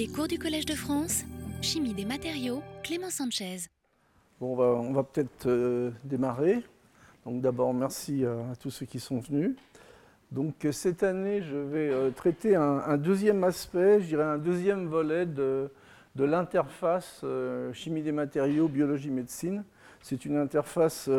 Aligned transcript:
Les 0.00 0.08
cours 0.08 0.28
du 0.28 0.38
Collège 0.38 0.64
de 0.64 0.72
France, 0.72 1.24
Chimie 1.60 1.92
des 1.92 2.06
matériaux, 2.06 2.62
Clément 2.82 3.10
Sanchez. 3.10 3.66
Bon, 4.40 4.54
on 4.54 4.56
va, 4.56 4.64
on 4.64 4.94
va 4.94 5.02
peut-être 5.02 5.46
euh, 5.46 5.90
démarrer. 6.04 6.62
Donc 7.26 7.42
d'abord, 7.42 7.74
merci 7.74 8.24
à, 8.24 8.56
tous 8.56 8.70
ceux 8.70 8.86
qui 8.86 8.98
sont 8.98 9.18
venus. 9.18 9.56
Donc 10.32 10.64
euh, 10.64 10.72
cette 10.72 11.02
année, 11.02 11.42
je 11.42 11.54
vais 11.54 11.90
euh, 11.90 12.10
traiter 12.12 12.56
un, 12.56 12.96
deuxième 12.96 13.44
aspect, 13.44 14.00
je 14.00 14.16
un 14.16 14.38
deuxième 14.38 14.86
volet 14.86 15.26
de, 15.26 15.70
de 16.16 16.24
l'interface 16.24 17.22
chimie 17.74 18.00
des 18.00 18.12
matériaux, 18.12 18.68
biologie, 18.68 19.10
médecine. 19.10 19.64
C'est 20.00 20.24
une 20.24 20.38
interface 20.38 21.10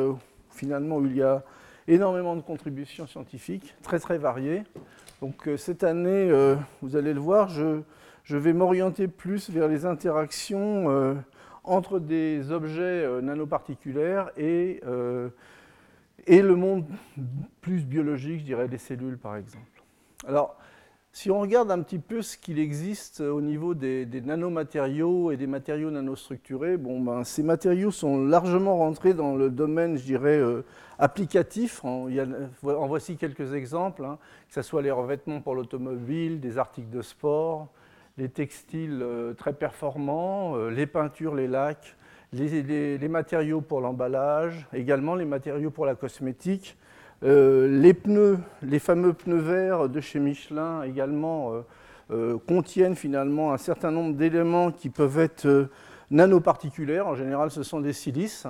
finalement 0.50 0.96
où 0.96 1.06
il 1.06 1.18
y 1.18 1.22
a 1.22 1.44
énormément 1.88 2.36
de 2.36 2.42
contributions 2.42 3.06
scientifiques, 3.06 3.76
très 3.84 4.00
très 4.00 4.18
variées. 4.18 4.64
Donc 5.22 5.48
cette 5.58 5.84
année, 5.84 6.32
vous 6.82 6.96
allez 6.96 7.14
le 7.14 7.20
voir, 7.20 7.48
je, 7.48 7.82
je 8.32 8.38
vais 8.38 8.54
m'orienter 8.54 9.10
plus 9.10 9.50
vers 9.50 9.68
les 9.68 9.86
interactions 9.86 10.90
euh, 10.90 11.16
entre 11.66 12.00
des 12.00 12.54
objets 12.54 12.82
euh, 12.82 13.20
nanoparticulaires 13.20 14.32
et, 14.38 14.80
euh, 14.88 15.28
et 16.28 16.42
le 16.42 16.56
monde 16.56 16.86
plus 17.60 17.84
biologique, 17.84 18.40
je 18.40 18.46
dirais 18.46 18.70
des 18.70 18.78
cellules 18.78 19.18
par 19.18 19.36
exemple. 19.36 19.84
Alors, 20.26 20.56
si 21.12 21.30
on 21.30 21.42
regarde 21.42 21.72
un 21.72 21.82
petit 21.82 22.00
peu 22.00 22.22
ce 22.22 22.38
qu'il 22.38 22.58
existe 22.58 23.20
au 23.20 23.42
niveau 23.42 23.74
des, 23.74 24.06
nanomatériaux 24.24 25.32
et 25.32 25.36
des 25.36 25.48
matériaux 25.48 25.92
nanostructurés, 25.92 26.78
bon, 26.78 27.02
ben, 27.02 27.26
ces 27.26 27.44
matériaux 27.44 27.92
sont 27.92 28.26
largement 28.26 28.78
rentrés 28.78 29.14
dans 29.14 29.36
le 29.36 29.50
domaine, 29.50 29.98
je 29.98 30.04
dirais, 30.04 30.42
applicatif. 31.00 31.84
En, 31.84 32.08
y 32.08 32.22
a- 32.22 32.28
en 32.64 32.88
voici 32.88 33.18
quelques 33.18 33.54
exemples, 33.54 34.06
hein, 34.06 34.20
que 34.48 34.54
ce 34.54 34.62
soit 34.62 34.82
les 34.82 34.92
revêtements 34.92 35.42
pour 35.42 35.54
l'automobile, 35.54 36.40
des 36.40 36.58
articles 36.58 36.90
de 36.90 37.02
sport, 37.02 37.68
les 38.18 38.30
textiles 38.30 39.00
euh, 39.02 39.34
très 39.34 39.54
performants, 39.54 40.56
euh, 40.56 40.70
les 40.70 40.86
peintures, 40.86 41.36
les 41.36 41.48
lacs, 41.48 41.96
les, 42.34 43.08
matériaux 43.10 43.62
pour 43.62 43.82
l'emballage, 43.82 44.68
également 44.74 45.16
les 45.16 45.26
matériaux 45.26 45.72
pour 45.72 45.86
la 45.86 45.96
cosmétique. 45.96 46.78
Euh, 47.24 47.68
les 47.68 47.94
pneus, 47.94 48.40
les 48.62 48.80
fameux 48.80 49.14
pneus 49.14 49.42
verts 49.42 49.90
de 49.90 50.00
chez 50.00 50.20
Michelin 50.20 50.84
également 50.84 51.54
contiennent 52.46 52.96
finalement 52.96 53.54
un 53.54 53.58
certain 53.58 53.90
nombre 53.90 54.16
d'éléments 54.16 54.72
qui 54.72 54.90
peuvent 54.90 55.20
être 55.20 55.70
nanoparticulaires. 56.10 57.08
En 57.08 57.16
général, 57.16 57.52
ce 57.52 57.64
sont 57.64 57.80
des 57.80 57.94
silices. 57.94 58.48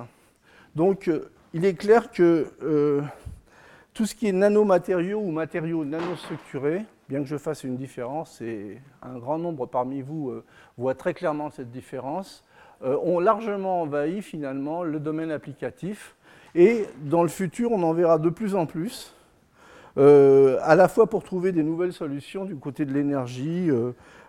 Donc, 0.74 1.08
il 1.54 1.64
est 1.64 1.74
clair 1.74 2.10
que 2.10 2.48
tout 3.94 4.04
ce 4.04 4.16
qui 4.16 4.26
est 4.26 4.32
nanomatériaux 4.32 5.20
ou 5.20 5.30
matériaux 5.30 5.84
nanostructurés, 5.84 6.82
bien 7.12 7.20
que 7.20 7.28
je 7.28 7.36
fasse 7.36 7.62
une 7.62 7.76
différence, 7.76 8.40
et 8.40 8.80
un 9.02 9.18
grand 9.18 9.36
nombre 9.36 9.66
parmi 9.66 10.00
vous 10.00 10.30
euh, 10.30 10.44
voit 10.78 10.94
très 10.94 11.12
clairement 11.12 11.50
cette 11.50 11.70
différence, 11.70 12.42
euh, 12.82 12.96
ont 13.04 13.20
largement 13.20 13.82
envahi 13.82 14.22
finalement 14.22 14.82
le 14.82 14.98
domaine 14.98 15.30
applicatif. 15.30 16.16
Et 16.54 16.86
dans 17.02 17.22
le 17.22 17.28
futur, 17.28 17.70
on 17.70 17.82
en 17.82 17.92
verra 17.92 18.18
de 18.18 18.30
plus 18.30 18.54
en 18.54 18.64
plus, 18.64 19.14
euh, 19.98 20.56
à 20.62 20.74
la 20.74 20.88
fois 20.88 21.06
pour 21.06 21.22
trouver 21.22 21.52
des 21.52 21.62
nouvelles 21.62 21.92
solutions 21.92 22.46
du 22.46 22.56
côté 22.56 22.86
de 22.86 22.94
l'énergie, 22.94 23.70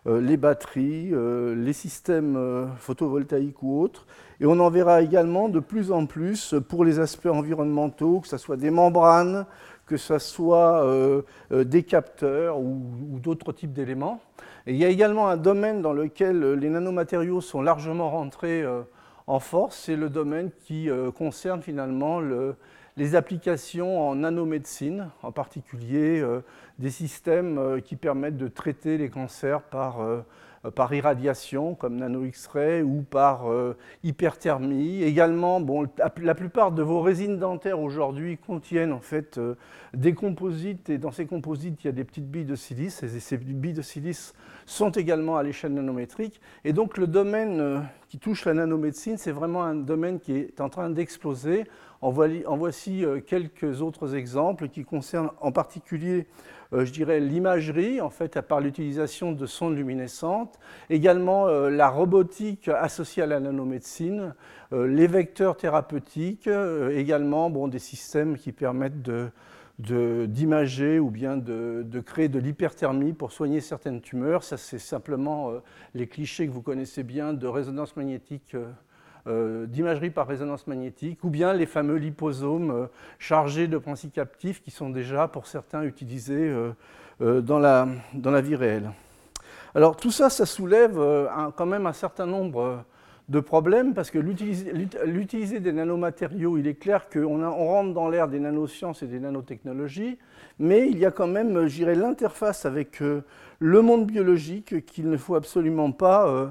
les 0.05 0.35
batteries, 0.35 1.13
les 1.55 1.71
systèmes 1.71 2.67
photovoltaïques 2.75 3.63
ou 3.63 3.81
autres. 3.81 4.05
Et 4.41 4.45
on 4.45 4.59
en 4.59 4.69
verra 4.69 5.01
également 5.01 5.47
de 5.47 5.61
plus 5.61 5.93
en 5.93 6.05
plus 6.05 6.53
pour 6.67 6.83
les 6.83 6.99
aspects 6.99 7.27
environnementaux, 7.27 8.19
que 8.19 8.27
ce 8.27 8.35
soit 8.35 8.57
des 8.57 8.71
membranes, 8.71 9.45
que 9.85 9.97
ce 9.97 10.17
soit 10.19 10.83
euh, 10.85 11.21
euh, 11.51 11.63
des 11.63 11.83
capteurs 11.83 12.59
ou, 12.59 12.81
d'autres 13.19 13.51
types 13.51 13.73
d'éléments. 13.73 14.21
Il 14.65 14.75
y 14.75 14.85
a 14.85 14.89
également 14.89 15.27
un 15.27 15.37
domaine 15.37 15.81
dans 15.81 15.93
lequel 15.93 16.43
euh, 16.43 16.53
les 16.55 16.69
nanomatériaux 16.69 17.41
sont 17.41 17.61
largement 17.61 18.09
rentrés 18.09 18.63
en 19.27 19.39
force, 19.39 19.77
c'est 19.85 19.95
le 19.95 20.09
domaine 20.09 20.51
qui 20.65 20.89
concerne 21.17 21.61
finalement 21.61 22.19
le- 22.19 22.55
les 22.97 23.15
applications 23.15 24.09
en 24.09 24.15
nanomédecine, 24.15 25.09
en 25.23 25.31
particulier 25.31 26.23
des 26.77 26.89
systèmes 26.89 27.81
qui 27.83 27.95
permettent 27.95 28.37
de 28.37 28.47
traiter 28.49 28.97
les 28.97 29.09
cancers 29.09 29.61
par, 29.61 29.99
par 30.71 30.93
irradiation, 30.93 31.75
comme 31.75 31.97
nano-X-ray, 31.97 32.81
ou 32.81 33.01
par 33.01 33.51
euh, 33.51 33.75
hyperthermie. 34.03 35.03
Également, 35.03 35.59
bon, 35.59 35.87
la 36.21 36.35
plupart 36.35 36.71
de 36.71 36.81
vos 36.81 37.01
résines 37.01 37.37
dentaires 37.37 37.79
aujourd'hui 37.79 38.37
contiennent 38.37 38.93
en 38.93 39.01
fait 39.01 39.37
euh, 39.37 39.55
des 39.93 40.13
composites, 40.13 40.89
et 40.89 40.97
dans 40.97 41.11
ces 41.11 41.25
composites, 41.25 41.83
il 41.83 41.87
y 41.87 41.89
a 41.89 41.93
des 41.93 42.03
petites 42.03 42.29
billes 42.29 42.45
de 42.45 42.55
silice, 42.55 43.03
et 43.03 43.07
ces 43.07 43.37
billes 43.37 43.73
de 43.73 43.81
silice 43.81 44.33
sont 44.65 44.91
également 44.91 45.37
à 45.37 45.43
l'échelle 45.43 45.73
nanométrique. 45.73 46.39
Et 46.63 46.73
donc 46.73 46.97
le 46.97 47.07
domaine 47.07 47.59
euh, 47.59 47.79
qui 48.07 48.17
touche 48.17 48.45
la 48.45 48.53
nanomédecine, 48.53 49.17
c'est 49.17 49.31
vraiment 49.31 49.63
un 49.63 49.75
domaine 49.75 50.19
qui 50.19 50.37
est 50.37 50.61
en 50.61 50.69
train 50.69 50.89
d'exploser. 50.89 51.65
En, 52.03 52.11
voici 52.11 53.05
euh, 53.05 53.21
quelques 53.21 53.81
autres 53.81 54.13
exemples 54.13 54.67
qui 54.67 54.83
concernent 54.83 55.31
en 55.39 55.53
particulier, 55.53 56.27
euh, 56.73 56.83
je 56.83 56.91
dirais, 56.91 57.21
l'imagerie, 57.21 58.01
en 58.01 58.09
fait, 58.09 58.35
à 58.35 58.41
part 58.41 58.59
l'utilisation 58.59 59.31
de 59.31 59.45
sondes 59.45 59.77
luminescentes, 59.77 60.59
également 60.89 61.47
euh, 61.47 61.69
la 61.69 61.87
robotique 61.87 62.67
associée 62.67 63.23
à 63.23 63.25
la 63.25 63.39
nanomédecine, 63.39 64.35
les 64.73 65.05
vecteurs 65.05 65.55
thérapeutiques, 65.55 66.49
également 66.91 67.51
bon, 67.51 67.67
des 67.67 67.77
systèmes 67.77 68.37
qui 68.37 68.51
permettent 68.51 69.03
de, 69.03 69.29
d'imager 70.25 70.97
ou 70.97 71.11
bien 71.11 71.37
de, 71.37 71.99
créer 72.03 72.27
de 72.27 72.39
l'hyperthermie 72.39 73.13
pour 73.13 73.31
soigner 73.31 73.61
certaines 73.61 74.01
tumeurs. 74.01 74.43
Ça, 74.43 74.57
c'est 74.57 74.79
simplement 74.79 75.51
les 75.93 76.07
clichés 76.07 76.47
que 76.47 76.51
vous 76.51 76.63
connaissez 76.63 77.03
bien 77.03 77.33
de 77.33 77.45
résonance 77.45 77.95
magnétique, 77.95 78.55
d'imagerie 79.25 80.09
par 80.09 80.27
résonance 80.27 80.67
magnétique, 80.67 81.23
ou 81.23 81.29
bien 81.29 81.53
les 81.53 81.65
fameux 81.65 81.95
liposomes 81.95 82.71
euh, 82.71 82.85
chargés 83.19 83.67
de 83.67 83.77
principes 83.77 84.13
captifs 84.13 84.61
qui 84.61 84.71
sont 84.71 84.89
déjà, 84.89 85.27
pour 85.27 85.47
certains, 85.47 85.83
utilisés 85.83 86.49
euh, 86.49 86.71
euh, 87.21 87.41
dans, 87.41 87.59
la, 87.59 87.87
vie 88.41 88.55
réelle. 88.55 88.91
Alors 89.75 89.95
tout 89.95 90.11
ça, 90.11 90.29
ça 90.29 90.45
soulève 90.45 90.99
euh, 90.99 91.27
quand 91.55 91.65
même 91.65 91.87
un 91.87 91.93
certain 91.93 92.25
nombre 92.25 92.61
euh, 92.61 92.77
de 93.29 93.39
problèmes 93.39 93.93
parce 93.93 94.11
que 94.11 94.19
l'utiliser 94.19 94.73
l'ut- 94.73 94.97
l'utiliser 95.05 95.59
des 95.61 95.71
nanomatériaux, 95.71 96.57
il 96.57 96.67
est 96.67 96.73
clair 96.75 97.07
qu'on 97.09 97.41
on 97.41 97.67
rentre 97.67 97.93
dans 97.93 98.09
l'ère 98.09 98.27
des 98.27 98.39
nanosciences 98.39 99.03
et 99.03 99.07
des 99.07 99.19
nanotechnologies, 99.19 100.17
mais 100.59 100.89
il 100.89 100.97
y 100.97 101.05
a 101.05 101.11
quand 101.11 101.27
même, 101.27 101.55
euh, 101.55 101.67
dirais, 101.67 101.95
l'interface 101.95 102.65
avec 102.65 103.01
euh, 103.01 103.21
le 103.59 103.81
monde 103.81 104.05
biologique 104.05 104.85
qu'il 104.85 105.09
ne 105.09 105.17
faut 105.17 105.35
absolument 105.35 105.91
pas 105.91 106.27
euh, 106.27 106.47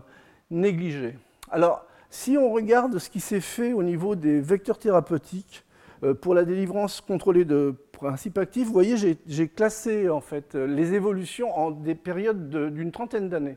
négliger. 0.50 1.18
Alors, 1.50 1.84
si 2.14 2.36
on 2.36 2.52
regarde 2.52 2.98
ce 2.98 3.08
qui 3.08 3.20
s'est 3.20 3.40
fait 3.40 3.72
au 3.72 3.82
niveau 3.82 4.16
des 4.16 4.38
vecteurs 4.38 4.78
thérapeutiques 4.78 5.64
euh, 6.04 6.12
pour 6.12 6.34
la 6.34 6.44
délivrance 6.44 7.00
contrôlée 7.00 7.46
de 7.46 7.74
principes 7.92 8.36
actifs, 8.36 8.66
vous 8.66 8.72
voyez, 8.74 8.98
j'ai- 8.98 9.48
classé 9.48 10.10
en 10.10 10.20
fait 10.20 10.54
euh, 10.54 10.66
les 10.66 10.92
évolutions 10.92 11.56
en 11.58 11.70
des 11.70 11.94
périodes 11.94 12.50
de- 12.50 12.68
d'une 12.68 12.92
trentaine 12.92 13.30
d'années. 13.30 13.56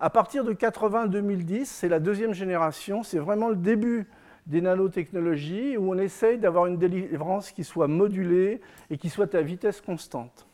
À 0.00 0.10
partir 0.10 0.44
de 0.44 0.52
80-2010, 0.52 1.64
c'est 1.66 1.88
la 1.88 2.00
deuxième 2.00 2.32
génération, 2.32 3.02
c'est 3.02 3.18
vraiment 3.18 3.48
le 3.48 3.56
début 3.56 4.06
des 4.46 4.60
nanotechnologies 4.60 5.76
où 5.76 5.92
on 5.92 5.98
essaye 5.98 6.38
d'avoir 6.38 6.66
une 6.66 6.78
délivrance 6.78 7.50
qui 7.50 7.64
soit 7.64 7.88
modulée 7.88 8.60
et 8.90 8.96
qui 8.96 9.10
soit 9.10 9.34
à 9.34 9.42
vitesse 9.42 9.80
constante. 9.80 10.46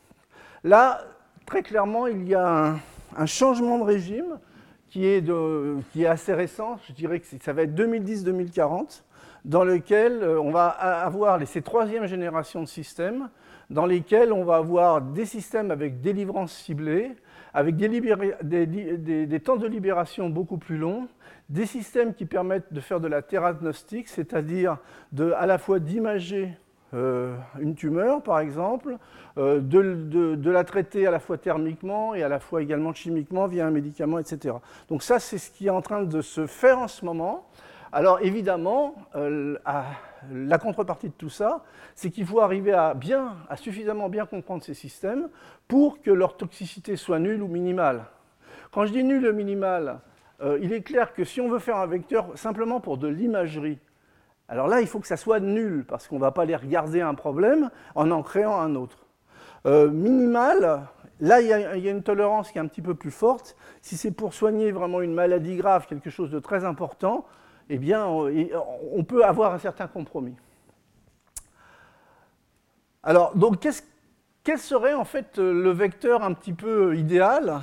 Là, 0.63 1.01
très 1.45 1.61
clairement, 1.61 2.07
il 2.07 2.27
y 2.27 2.35
a 2.35 2.75
un, 3.15 3.25
changement 3.25 3.77
de 3.79 3.83
régime 3.83 4.39
qui 4.89 5.05
est, 5.05 5.29
assez 6.05 6.33
récent, 6.33 6.77
je 6.87 6.93
dirais 6.93 7.19
que 7.19 7.25
ça 7.41 7.53
va 7.53 7.63
être 7.63 7.75
2010-2040, 7.75 9.03
dans 9.45 9.63
lequel 9.63 10.23
euh, 10.23 10.39
on 10.39 10.51
va 10.51 10.67
avoir 10.67 11.45
ces 11.47 11.61
troisième 11.61 12.05
génération 12.05 12.61
de 12.61 12.67
systèmes, 12.67 13.29
dans 13.73 13.85
lesquels 13.85 14.31
on 14.31 14.43
va 14.43 14.57
avoir 14.57 15.01
des 15.01 15.25
systèmes 15.25 15.71
avec 15.71 15.99
délivrance 15.99 16.53
ciblée, 16.53 17.11
avec 17.53 17.75
des, 17.75 19.39
temps 19.43 19.57
de 19.57 19.67
libération 19.67 20.29
beaucoup 20.29 20.57
plus 20.57 20.77
longs, 20.77 21.07
des 21.49 21.65
systèmes 21.65 22.13
qui 22.13 22.25
permettent 22.25 22.71
de 22.71 22.79
faire 22.79 22.99
de 22.99 23.07
la 23.07 23.21
théragnostic, 23.21 24.07
c'est-à-dire 24.07 24.77
à 25.35 25.45
la 25.45 25.57
fois 25.57 25.79
d'imager 25.79 26.53
euh, 26.93 27.35
une 27.59 27.73
tumeur, 27.73 28.21
par 28.21 28.39
exemple, 28.39 28.97
euh, 29.39 29.59
de 29.59 30.49
la 30.51 30.63
traiter 30.63 31.07
à 31.07 31.11
la 31.11 31.19
fois 31.19 31.39
thermiquement 31.39 32.13
et 32.13 32.21
à 32.21 32.29
la 32.29 32.39
fois 32.39 32.61
également 32.61 32.93
chimiquement 32.93 33.47
via 33.47 33.65
un 33.65 33.71
médicament, 33.71 34.19
etc. 34.19 34.55
Donc 34.89 35.01
ça, 35.01 35.19
c'est 35.19 35.39
ce 35.39 35.49
qui 35.49 35.67
est 35.67 35.71
en 35.71 35.81
train 35.81 36.03
de 36.03 36.21
se 36.21 36.45
faire 36.45 36.77
en 36.77 36.87
ce 36.87 37.03
moment. 37.03 37.47
Alors 37.91 38.19
évidemment, 38.21 38.95
euh, 39.15 39.57
à- 39.65 39.85
la 40.31 40.57
contrepartie 40.57 41.09
de 41.09 41.13
tout 41.13 41.29
ça, 41.29 41.63
c'est 41.95 42.09
qu'il 42.09 42.25
faut 42.25 42.39
arriver 42.39 42.73
à, 42.73 42.93
bien, 42.93 43.37
à 43.49 43.57
suffisamment 43.57 44.09
bien 44.09 44.25
comprendre 44.25 44.63
ces 44.63 44.73
systèmes 44.73 45.29
pour 45.67 46.01
que 46.01 46.11
leur 46.11 46.37
toxicité 46.37 46.95
soit 46.95 47.19
nulle 47.19 47.41
ou 47.41 47.47
minimale. 47.47 48.05
Quand 48.71 48.85
je 48.85 48.93
dis 48.93 49.03
nulle 49.03 49.27
ou 49.27 49.33
minimale, 49.33 49.99
euh, 50.41 50.57
il 50.61 50.73
est 50.73 50.81
clair 50.81 51.13
que 51.13 51.23
si 51.23 51.41
on 51.41 51.49
veut 51.49 51.59
faire 51.59 51.77
un 51.77 51.87
vecteur 51.87 52.37
simplement 52.37 52.79
pour 52.79 52.97
de 52.97 53.07
l'imagerie, 53.07 53.79
alors 54.49 54.67
là, 54.67 54.81
il 54.81 54.87
faut 54.87 54.99
que 54.99 55.07
ça 55.07 55.17
soit 55.17 55.39
nul, 55.39 55.85
parce 55.87 56.07
qu'on 56.07 56.17
ne 56.17 56.21
va 56.21 56.31
pas 56.31 56.43
aller 56.43 56.55
regarder 56.55 57.01
un 57.01 57.13
problème 57.13 57.69
en 57.95 58.11
en 58.11 58.21
créant 58.21 58.59
un 58.59 58.75
autre. 58.75 59.05
Euh, 59.65 59.89
minimal, 59.89 60.81
là, 61.21 61.41
il 61.41 61.47
y, 61.47 61.53
a, 61.53 61.75
une 61.75 62.03
tolérance 62.03 62.51
qui 62.51 62.57
est 62.57 62.61
un 62.61 62.67
petit 62.67 62.81
peu 62.81 62.93
plus 62.93 63.11
forte. 63.11 63.55
Si 63.81 63.95
c'est 63.95 64.11
pour 64.11 64.33
soigner 64.33 64.71
vraiment 64.71 65.01
une 65.01 65.13
maladie 65.13 65.55
grave, 65.55 65.87
quelque 65.87 66.09
chose 66.09 66.29
de 66.29 66.39
très 66.39 66.65
important, 66.65 67.25
eh 67.69 67.77
bien, 67.77 68.05
on, 68.05 69.03
peut 69.03 69.25
avoir 69.25 69.53
un 69.53 69.59
certain 69.59 69.87
compromis. 69.87 70.35
Alors, 73.03 73.35
donc, 73.35 73.65
quel 74.43 74.59
serait 74.59 74.93
en 74.93 75.05
fait 75.05 75.37
le 75.37 75.71
vecteur 75.71 76.23
un 76.23 76.33
petit 76.33 76.53
peu 76.53 76.95
idéal 76.97 77.61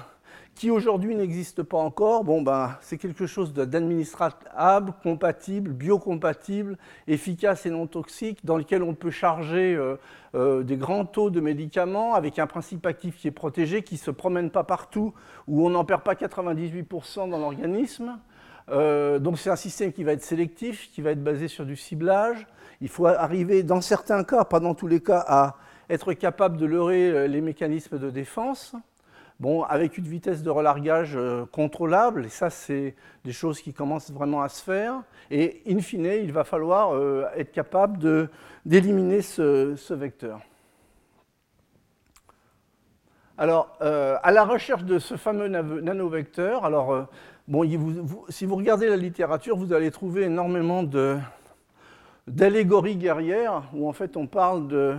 qui 0.60 0.70
aujourd'hui 0.70 1.14
n'existe 1.14 1.62
pas 1.62 1.78
encore, 1.78 2.22
ben, 2.22 2.76
c'est 2.82 2.98
quelque 2.98 3.26
chose 3.26 3.54
d'administrable, 3.54 4.92
compatible, 5.02 5.70
biocompatible, 5.70 6.76
efficace 7.06 7.64
et 7.64 7.70
non 7.70 7.86
toxique, 7.86 8.44
dans 8.44 8.58
lequel 8.58 8.82
on 8.82 8.92
peut 8.92 9.10
charger 9.10 9.74
euh, 9.74 9.96
euh, 10.34 10.62
des 10.62 10.76
grands 10.76 11.06
taux 11.06 11.30
de 11.30 11.40
médicaments 11.40 12.14
avec 12.14 12.38
un 12.38 12.46
principe 12.46 12.84
actif 12.84 13.16
qui 13.16 13.28
est 13.28 13.30
protégé, 13.30 13.82
qui 13.82 13.94
ne 13.94 14.00
se 14.00 14.10
promène 14.10 14.50
pas 14.50 14.64
partout, 14.64 15.14
où 15.48 15.64
on 15.66 15.70
n'en 15.70 15.86
perd 15.86 16.02
pas 16.02 16.12
98% 16.12 17.30
dans 17.30 17.38
l'organisme. 17.38 18.18
Euh, 18.68 19.18
donc 19.18 19.38
c'est 19.38 19.50
un 19.50 19.56
système 19.56 19.92
qui 19.92 20.04
va 20.04 20.12
être 20.12 20.22
sélectif, 20.22 20.90
qui 20.92 21.00
va 21.00 21.10
être 21.10 21.22
basé 21.22 21.48
sur 21.48 21.64
du 21.64 21.76
ciblage. 21.76 22.46
Il 22.80 22.88
faut 22.88 23.06
arriver, 23.06 23.62
dans 23.62 23.80
certains 23.80 24.24
cas, 24.24 24.44
pas 24.44 24.60
dans 24.60 24.74
tous 24.74 24.86
les 24.86 25.00
cas, 25.00 25.24
à 25.26 25.56
être 25.88 26.12
capable 26.12 26.56
de 26.56 26.66
leurrer 26.66 27.28
les 27.28 27.40
mécanismes 27.40 27.98
de 27.98 28.10
défense. 28.10 28.74
Bon, 29.40 29.62
avec 29.62 29.96
une 29.96 30.04
vitesse 30.04 30.42
de 30.42 30.50
relargage 30.50 31.16
euh, 31.16 31.46
contrôlable, 31.46 32.26
et 32.26 32.28
ça, 32.28 32.50
c'est 32.50 32.94
des 33.24 33.32
choses 33.32 33.62
qui 33.62 33.72
commencent 33.72 34.10
vraiment 34.10 34.42
à 34.42 34.50
se 34.50 34.62
faire. 34.62 35.00
Et 35.30 35.62
in 35.66 35.78
fine, 35.78 36.04
il 36.04 36.30
va 36.30 36.44
falloir 36.44 36.94
euh, 36.94 37.24
être 37.34 37.50
capable 37.50 38.28
d'éliminer 38.66 39.22
ce, 39.22 39.94
vecteur. 39.94 40.40
Alors, 43.38 43.78
euh, 43.80 44.18
à 44.22 44.30
la 44.30 44.44
recherche 44.44 44.84
de 44.84 44.98
ce 44.98 45.16
fameux 45.16 45.48
nanovecteur, 45.48 46.66
alors, 46.66 47.08
bon, 47.48 47.68
si 48.28 48.46
vous 48.46 48.56
regardez 48.56 48.88
la 48.88 48.96
littérature, 48.96 49.56
vous 49.56 49.72
allez 49.72 49.90
trouver 49.90 50.24
énormément 50.24 50.82
de, 50.82 51.18
d'allégorie 52.30 52.96
guerrière, 52.96 53.64
où 53.74 53.88
en 53.88 53.92
fait 53.92 54.16
on 54.16 54.26
parle 54.26 54.68
de, 54.68 54.96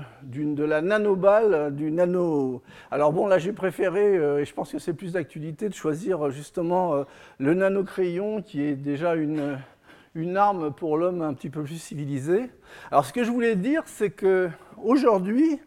la 0.63 0.81
nanoballe, 0.81 1.73
du 1.73 1.91
nano... 1.91 2.61
Alors 2.91 3.13
bon, 3.13 3.27
là 3.27 3.37
j'ai 3.37 3.53
préféré, 3.53 4.17
euh, 4.17 4.39
et 4.39 4.45
je 4.45 4.53
pense 4.53 4.71
que 4.71 4.79
c'est 4.79 4.93
plus 4.93 5.13
d'actualité, 5.13 5.69
de 5.69 5.73
choisir 5.73 6.27
euh, 6.27 6.29
justement 6.29 6.93
euh, 6.93 7.03
le 7.39 7.53
nano-crayon, 7.53 8.41
qui 8.41 8.61
est 8.61 8.75
déjà 8.75 9.15
une, 9.15 9.57
arme 10.35 10.73
pour 10.73 10.97
l'homme 10.97 11.21
un 11.21 11.33
petit 11.33 11.49
peu 11.49 11.63
plus 11.63 11.81
civilisé. 11.81 12.49
Alors 12.91 13.05
ce 13.05 13.13
que 13.13 13.23
je 13.23 13.31
voulais 13.31 13.55
dire, 13.55 13.83
c'est 13.85 14.11
que 14.11 14.49
aujourd'hui, 14.83 15.59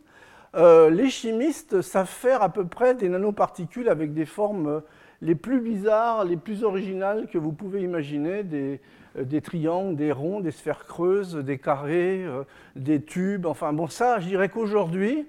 les 0.57 1.11
chimistes 1.11 1.81
savent 1.81 2.07
faire 2.07 2.41
à 2.43 2.49
peu 2.49 2.65
près 2.65 2.95
des 2.95 3.09
nanoparticules 3.09 3.89
avec 3.89 4.13
des 4.15 4.27
formes 4.27 4.83
les 5.25 5.35
plus 5.35 5.61
bizarres, 5.61 6.25
les 6.25 6.37
plus 6.37 6.65
originales 6.65 7.29
que 7.33 7.39
vous 7.39 7.53
pouvez 7.53 7.83
imaginer, 7.83 8.43
des, 8.43 8.79
euh, 9.17 9.41
triangles, 9.41 9.97
des 9.97 10.13
ronds, 10.13 10.41
des 10.41 10.51
sphères 10.51 10.85
creuses, 10.85 11.37
des 11.37 11.57
carrés, 11.57 12.23
euh, 12.25 12.45
des 12.77 13.03
tubes. 13.03 13.47
Enfin 13.47 13.73
bon, 13.73 13.89
ça, 13.89 14.21
je 14.21 14.29
dirais 14.29 14.51
qu'aujourd'hui, 14.51 15.27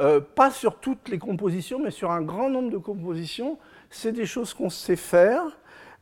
euh, 0.00 0.20
pas 0.20 0.50
sur 0.50 0.80
toutes 0.80 1.08
les 1.08 1.18
compositions, 1.18 1.78
mais 1.78 1.92
sur 1.92 2.10
un 2.10 2.22
grand 2.22 2.50
nombre 2.50 2.70
de 2.70 2.76
compositions, 2.76 3.56
c'est 3.88 4.10
des 4.10 4.26
choses 4.26 4.52
qu'on 4.52 4.68
sait 4.68 4.96
faire. 4.96 5.42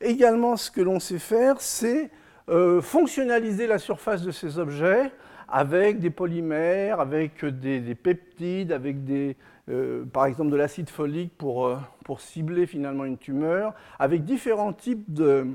Également, 0.01 0.57
ce 0.57 0.71
que 0.71 0.81
l'on 0.81 0.99
sait 0.99 1.19
faire, 1.19 1.61
c'est 1.61 2.11
fonctionnaliser 2.83 3.67
la 3.67 3.79
surface 3.79 4.21
de 4.21 4.31
ces 4.31 4.59
objets 4.59 5.11
avec 5.49 5.99
des 5.99 6.11
polymères, 6.11 7.01
avec 7.01 7.43
des, 7.43 7.95
peptides, 7.95 8.71
avec 8.71 9.05
des, 9.05 9.37
par 10.13 10.27
exemple 10.27 10.51
de 10.51 10.57
l'acide 10.57 10.91
folique 10.91 11.37
pour, 11.39 11.75
pour 12.05 12.21
cibler 12.21 12.67
finalement 12.67 13.05
une 13.05 13.19
tumeur, 13.19 13.75
avec 13.99 14.25
différents 14.25 14.73
types 14.73 15.05
de, 15.13 15.47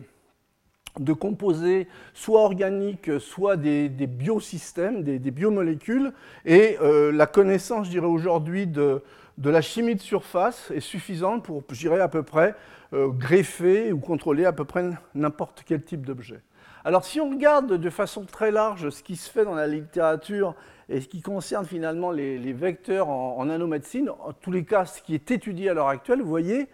de 1.00 1.13
composés 1.13 1.88
soit 2.13 2.41
organiques, 2.41 3.19
soit 3.19 3.57
des, 3.57 3.89
biosystèmes, 3.89 5.03
des, 5.03 5.31
biomolécules. 5.31 6.13
Et 6.45 6.77
euh, 6.81 7.11
la 7.11 7.27
connaissance, 7.27 7.88
je 7.88 7.91
dirais 7.91 8.07
aujourd'hui, 8.07 8.67
de, 8.67 9.01
la 9.44 9.61
chimie 9.61 9.95
de 9.95 10.01
surface 10.01 10.71
est 10.73 10.79
suffisante 10.79 11.44
pour, 11.44 11.63
je 11.69 11.79
dirais, 11.79 12.00
à 12.00 12.07
peu 12.07 12.23
près 12.23 12.55
euh, 12.94 13.07
greffer 13.07 13.94
ou 13.94 14.00
contrôler 14.00 14.45
à 14.45 14.53
peu 14.53 14.65
près 14.65 14.89
n'importe 15.15 15.63
quel 15.65 15.83
type 15.83 16.05
d'objet. 16.05 16.41
Alors 16.85 17.03
si 17.03 17.19
on 17.19 17.29
regarde 17.29 17.73
de 17.73 17.89
façon 17.89 18.23
très 18.23 18.51
large 18.51 18.89
ce 18.89 19.03
qui 19.03 19.17
se 19.17 19.29
fait 19.29 19.44
dans 19.44 19.53
la 19.53 19.67
littérature 19.67 20.55
et 20.89 21.01
ce 21.01 21.07
qui 21.07 21.21
concerne 21.21 21.65
finalement 21.65 22.12
les, 22.12 22.53
vecteurs 22.53 23.09
en, 23.09 23.45
nanomédecine, 23.45 24.09
en 24.09 24.33
tous 24.33 24.51
les 24.51 24.65
cas 24.65 24.86
ce 24.86 25.01
qui 25.01 25.13
est 25.13 25.30
étudié 25.30 25.69
à 25.69 25.74
l'heure 25.75 25.88
actuelle, 25.88 26.21
vous 26.21 26.30
voyez, 26.30 26.68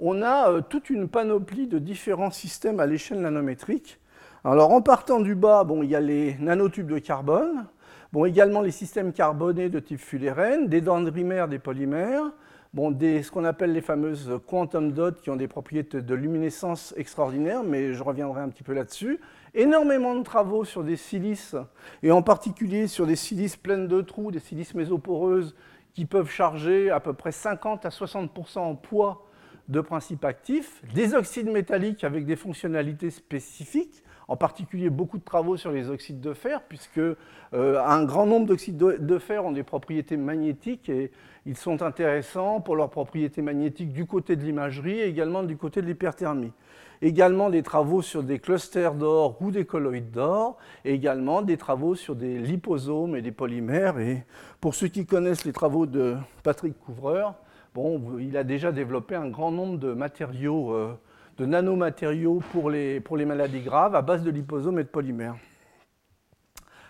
on 0.00 0.22
a 0.22 0.50
euh, 0.50 0.60
toute 0.62 0.90
une 0.90 1.08
panoplie 1.08 1.66
de 1.66 1.78
différents 1.78 2.30
systèmes 2.30 2.80
à 2.80 2.86
l'échelle 2.86 3.20
nanométrique. 3.20 3.98
Alors 4.42 4.72
en 4.72 4.80
partant 4.80 5.20
du 5.20 5.34
bas, 5.34 5.64
bon, 5.64 5.82
il 5.82 5.90
y 5.90 5.96
a 5.96 6.00
les 6.00 6.36
nanotubes 6.38 6.90
de 6.90 6.98
carbone, 6.98 7.66
bon, 8.12 8.24
également 8.24 8.62
les 8.62 8.70
systèmes 8.70 9.12
carbonés 9.12 9.68
de 9.68 9.80
type 9.80 10.00
fullerène, 10.00 10.68
des 10.68 10.80
dendrimères, 10.80 11.48
des 11.48 11.58
polymères, 11.58 12.24
bon, 12.72 12.96
ce 12.98 13.30
qu'on 13.30 13.44
appelle 13.44 13.72
les 13.72 13.82
fameuses 13.82 14.40
quantum 14.46 14.92
dots 14.92 15.12
qui 15.12 15.28
ont 15.28 15.36
des 15.36 15.48
propriétés 15.48 16.00
de 16.00 16.14
luminescence 16.14 16.94
extraordinaires, 16.96 17.64
mais 17.64 17.92
je 17.92 18.02
reviendrai 18.02 18.40
un 18.40 18.48
petit 18.48 18.62
peu 18.62 18.72
là-dessus. 18.72 19.20
Énormément 19.54 20.14
de 20.14 20.22
travaux 20.22 20.64
sur 20.64 20.84
des 20.84 20.96
silices, 20.96 21.56
et 22.02 22.10
en 22.10 22.22
particulier 22.22 22.86
sur 22.86 23.06
des 23.06 23.16
silices 23.16 23.56
pleines 23.56 23.88
de 23.88 24.00
trous, 24.00 24.30
des 24.30 24.40
silices 24.40 24.74
mésoporeuses 24.74 25.54
qui 25.94 26.04
peuvent 26.04 26.30
charger 26.30 26.90
à 26.90 27.00
peu 27.00 27.12
près 27.12 27.32
50 27.32 27.84
à 27.84 27.88
60% 27.88 28.58
en 28.58 28.74
poids 28.74 29.24
de 29.68 29.80
principes 29.80 30.24
actifs, 30.24 30.82
des 30.94 31.14
oxydes 31.14 31.50
métalliques 31.50 32.04
avec 32.04 32.24
des 32.24 32.36
fonctionnalités 32.36 33.10
spécifiques, 33.10 34.02
en 34.26 34.36
particulier 34.36 34.90
beaucoup 34.90 35.18
de 35.18 35.24
travaux 35.24 35.56
sur 35.56 35.70
les 35.70 35.90
oxydes 35.90 36.20
de 36.20 36.32
fer, 36.34 36.62
puisque 36.68 36.98
euh, 36.98 37.16
un 37.52 38.04
grand 38.04 38.26
nombre 38.26 38.46
d'oxydes 38.46 38.76
de, 38.76 39.18
fer 39.18 39.44
ont 39.44 39.52
des 39.52 39.62
propriétés 39.62 40.16
magnétiques 40.16 40.88
et 40.88 41.10
ils 41.46 41.56
sont 41.56 41.82
intéressants 41.82 42.60
pour 42.60 42.76
leurs 42.76 42.90
propriétés 42.90 43.42
magnétiques 43.42 43.92
du 43.92 44.06
côté 44.06 44.36
de 44.36 44.42
l'imagerie 44.42 45.00
et 45.00 45.06
également 45.06 45.42
du 45.42 45.56
côté 45.56 45.82
de 45.82 45.86
l'hyperthermie. 45.86 46.52
Également 47.00 47.50
des 47.50 47.62
travaux 47.62 48.02
sur 48.02 48.22
des 48.22 48.38
clusters 48.38 48.94
d'or 48.94 49.36
ou 49.40 49.50
des 49.50 49.64
colloïdes 49.64 50.10
d'or, 50.10 50.58
et 50.84 50.94
également 50.94 51.42
des 51.42 51.56
travaux 51.56 51.94
sur 51.94 52.16
des 52.16 52.38
liposomes 52.38 53.14
et 53.14 53.22
des 53.22 53.32
polymères. 53.32 53.98
Et 53.98 54.24
pour 54.60 54.74
ceux 54.74 54.88
qui 54.88 55.06
connaissent 55.06 55.44
les 55.44 55.52
travaux 55.52 55.86
de 55.86 56.16
Patrick 56.42 56.78
Couvreur, 56.78 57.34
Bon, 57.74 58.18
il 58.18 58.36
a 58.36 58.44
déjà 58.44 58.72
développé 58.72 59.14
un 59.14 59.28
grand 59.28 59.52
nombre 59.52 59.78
de 59.78 59.92
matériaux, 59.92 60.72
euh, 60.72 60.98
de 61.36 61.44
nanomatériaux 61.44 62.40
pour 62.50 62.70
les, 62.70 62.98
pour 62.98 63.16
les 63.16 63.26
maladies 63.26 63.60
graves 63.60 63.94
à 63.94 64.02
base 64.02 64.24
de 64.24 64.30
liposomes 64.30 64.78
et 64.78 64.84
de 64.84 64.88
polymères. 64.88 65.36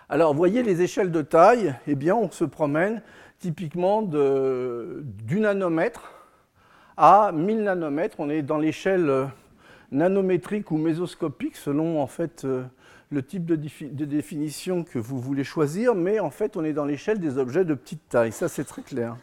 Alors, 0.07 0.33
voyez 0.33 0.63
les 0.63 0.81
échelles 0.81 1.11
de 1.11 1.21
taille, 1.21 1.75
eh 1.85 1.95
bien, 1.95 2.15
on 2.15 2.31
se 2.31 2.45
promène 2.45 3.03
typiquement 3.37 4.01
du 4.01 5.39
nanomètre 5.39 6.11
à 6.97 7.31
1000 7.33 7.63
nanomètres. 7.63 8.15
On 8.19 8.29
est 8.29 8.41
dans 8.41 8.57
l'échelle 8.57 9.27
nanométrique 9.91 10.71
ou 10.71 10.77
mésoscopique, 10.77 11.55
selon 11.55 12.01
en 12.01 12.07
fait 12.07 12.45
euh, 12.45 12.63
le 13.11 13.23
type 13.23 13.45
de, 13.45 13.55
définition 14.05 14.83
que 14.83 14.99
vous 14.99 15.19
voulez 15.19 15.43
choisir, 15.43 15.95
mais 15.95 16.19
en 16.19 16.29
fait, 16.29 16.57
on 16.57 16.63
est 16.63 16.73
dans 16.73 16.85
l'échelle 16.85 17.19
des 17.19 17.37
objets 17.37 17.65
de 17.65 17.73
petite 17.73 18.07
taille. 18.07 18.31
Ça, 18.31 18.47
c'est 18.47 18.65
très 18.65 18.83
clair. 18.83 19.17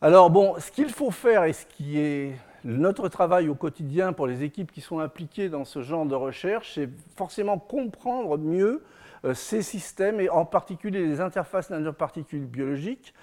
Alors 0.00 0.30
bon, 0.30 0.54
ce 0.58 0.70
qu'il 0.70 0.90
faut 0.90 1.10
faire 1.10 1.44
et 1.44 1.52
ce 1.52 1.66
qui 1.66 1.98
est 1.98 2.36
notre 2.64 3.08
travail 3.08 3.48
au 3.48 3.54
quotidien 3.54 4.12
pour 4.12 4.28
les 4.28 4.44
équipes 4.44 4.70
qui 4.70 4.80
sont 4.80 5.00
impliquées 5.00 5.48
dans 5.48 5.64
ce 5.64 5.82
genre 5.82 6.06
de 6.06 6.14
recherche, 6.14 6.74
c'est 6.74 6.88
forcément 7.16 7.58
comprendre 7.58 8.38
mieux 8.38 8.82
euh, 9.24 9.34
ces 9.34 9.62
systèmes 9.62 10.20
et 10.20 10.28
en 10.28 10.44
particulier 10.44 11.04
les 11.04 11.20
interfaces 11.20 11.70
nanoparticules 11.70 12.46
biologiques, 12.46 13.14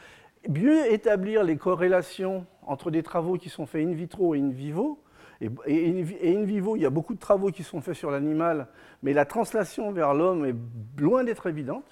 mieux 0.50 0.92
établir 0.92 1.44
les 1.44 1.56
corrélations 1.56 2.46
entre 2.66 2.92
des 2.92 3.04
travaux 3.04 3.38
qui 3.38 3.50
sont 3.50 3.66
faits 3.66 3.88
in 3.88 3.94
vitro 3.94 4.36
et 4.36 4.40
in 4.40 4.50
vivo. 4.50 5.00
Et, 5.42 5.50
in 6.24 6.44
vivo, 6.44 6.76
il 6.76 6.82
y 6.82 6.86
a 6.86 6.90
beaucoup 6.90 7.14
de 7.14 7.20
travaux 7.20 7.52
qui 7.52 7.64
sont 7.64 7.82
faits 7.82 7.96
sur 7.96 8.12
l'animal, 8.12 8.68
mais 9.04 9.14
la 9.14 9.26
translation 9.26 9.92
vers 9.92 10.14
l'homme 10.14 10.46
est 10.46 10.56
loin 11.02 11.24
d'être 11.24 11.48
évidente. 11.48 11.86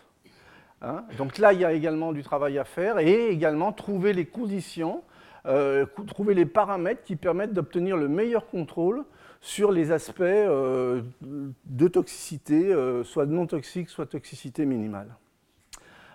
Hein. 0.81 1.03
Donc 1.17 1.37
là, 1.37 1.53
il 1.53 1.59
y 1.59 1.65
a 1.65 1.73
également 1.73 2.13
du 2.13 2.23
travail 2.23 2.57
à 2.57 2.63
faire 2.63 2.99
et 2.99 3.29
également 3.29 3.71
trouver 3.71 4.13
les 4.13 4.25
conditions, 4.25 5.03
euh, 5.45 5.85
trouver 6.07 6.33
les 6.33 6.45
paramètres 6.45 7.03
qui 7.03 7.15
permettent 7.15 7.53
d'obtenir 7.53 7.97
le 7.97 8.07
meilleur 8.07 8.47
contrôle 8.47 9.03
sur 9.41 9.71
les 9.71 9.91
aspects 9.91 10.21
de 10.21 11.87
toxicité, 11.89 12.73
soit 13.03 13.25
non 13.25 13.45
toxique, 13.45 13.89
soit 13.89 14.05
toxicité 14.05 14.65
minimale. 14.65 15.17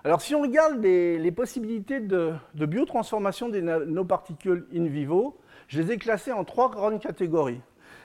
Alors 0.04 0.23
si 0.23 0.35
on 0.35 0.42
regarde 0.42 0.80
les, 0.82 1.32
possibilités 1.32 2.00
de, 2.00 2.32
biotransformation 2.54 3.49
des 3.49 3.62
nanoparticules 3.62 4.66
in 4.75 4.87
vivo, 4.87 5.37
je 5.68 5.80
les 5.80 5.92
ai 5.92 5.98
classées 5.98 6.32
en 6.32 6.44
trois 6.44 6.70
grandes 6.70 7.00
catégories. 7.00 7.60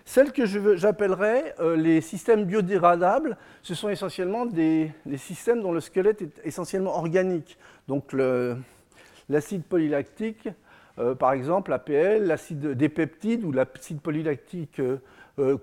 Celles 0.06 0.34
que 0.34 0.46
j'appellerais 0.76 1.56
euh, 1.60 1.78
les 1.78 2.02
systèmes 2.02 2.44
biodégradables, 2.44 3.38
ce 3.62 3.74
sont 3.74 3.88
essentiellement 3.88 4.46
des, 4.46 4.92
systèmes 5.16 5.62
dont 5.62 5.72
le 5.72 5.80
squelette 5.80 6.22
est 6.22 6.42
essentiellement 6.44 6.98
organique. 6.98 7.58
Donc 7.88 8.14
l'acide 9.30 9.64
polylactique, 9.64 10.50
euh, 11.00 11.16
par 11.16 11.32
exemple, 11.32 11.72
APL, 11.72 12.26
l'acide 12.26 12.74
des 12.74 12.90
peptides 12.90 13.46
ou 13.46 13.54
l'acide 13.54 14.02
polylactique 14.02 14.80
euh, 14.80 14.98
euh 15.40 15.58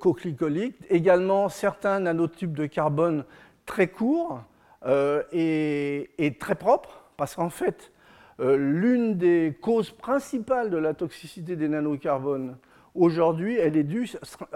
également 0.89 1.49
certains 1.49 2.01
nanotubes 2.01 2.55
de 2.55 2.67
carbone 2.67 3.25
très 3.67 3.89
courts, 3.89 4.43
et, 5.33 6.37
très 6.41 6.55
propre, 6.55 7.05
parce 7.19 7.35
qu'en 7.35 7.51
fait, 7.51 7.93
euh, 8.41 8.57
l'une 8.57 9.17
des 9.17 9.57
causes 9.61 9.91
principales 9.91 10.71
de 10.71 10.79
la 10.79 10.95
toxicité 10.95 11.57
des 11.57 11.69
nanocarbones 11.69 12.57
aujourd'hui, 12.95 13.57
elle 13.57 13.77
est 13.77 13.85
due 13.85 14.11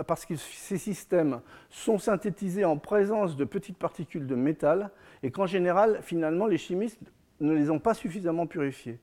parce 0.06 0.26
que 0.26 0.34
ces 0.36 0.78
systèmes 0.78 1.40
sont 1.70 1.98
synthétisés 1.98 2.64
en 2.64 2.78
présence 2.78 3.36
de 3.36 3.44
petites 3.44 3.78
particules 3.78 4.26
de 4.26 4.34
métal 4.34 4.90
et 5.22 5.30
qu'en 5.30 5.46
général, 5.46 6.00
finalement, 6.02 6.46
les 6.46 6.58
chimistes 6.58 7.00
ne 7.40 7.52
les 7.52 7.70
ont 7.70 7.78
pas 7.78 7.94
suffisamment 7.94 8.46
purifiés. 8.46 8.98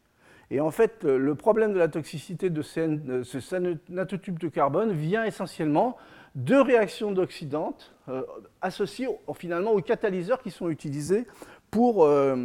Et 0.50 0.60
en 0.60 0.72
fait, 0.72 1.06
le 1.06 1.34
problème 1.36 1.72
de 1.72 1.80
la 1.80 1.88
toxicité 1.88 2.50
de 2.50 2.62
ce 2.62 3.56
nanotube 3.90 4.38
de 4.38 4.50
carbone 4.50 4.92
vient 4.92 5.24
essentiellement 5.24 5.98
deux 6.36 6.62
réactions 6.62 7.12
d'oxydantes 7.12 7.94
euh, 8.10 8.24
associées 8.62 9.08
finalement 9.36 9.72
aux 9.72 9.82
catalyseurs 9.82 10.42
qui 10.42 10.52
sont 10.52 10.70
utilisés 10.70 11.26
pour, 11.70 12.06
euh, 12.06 12.36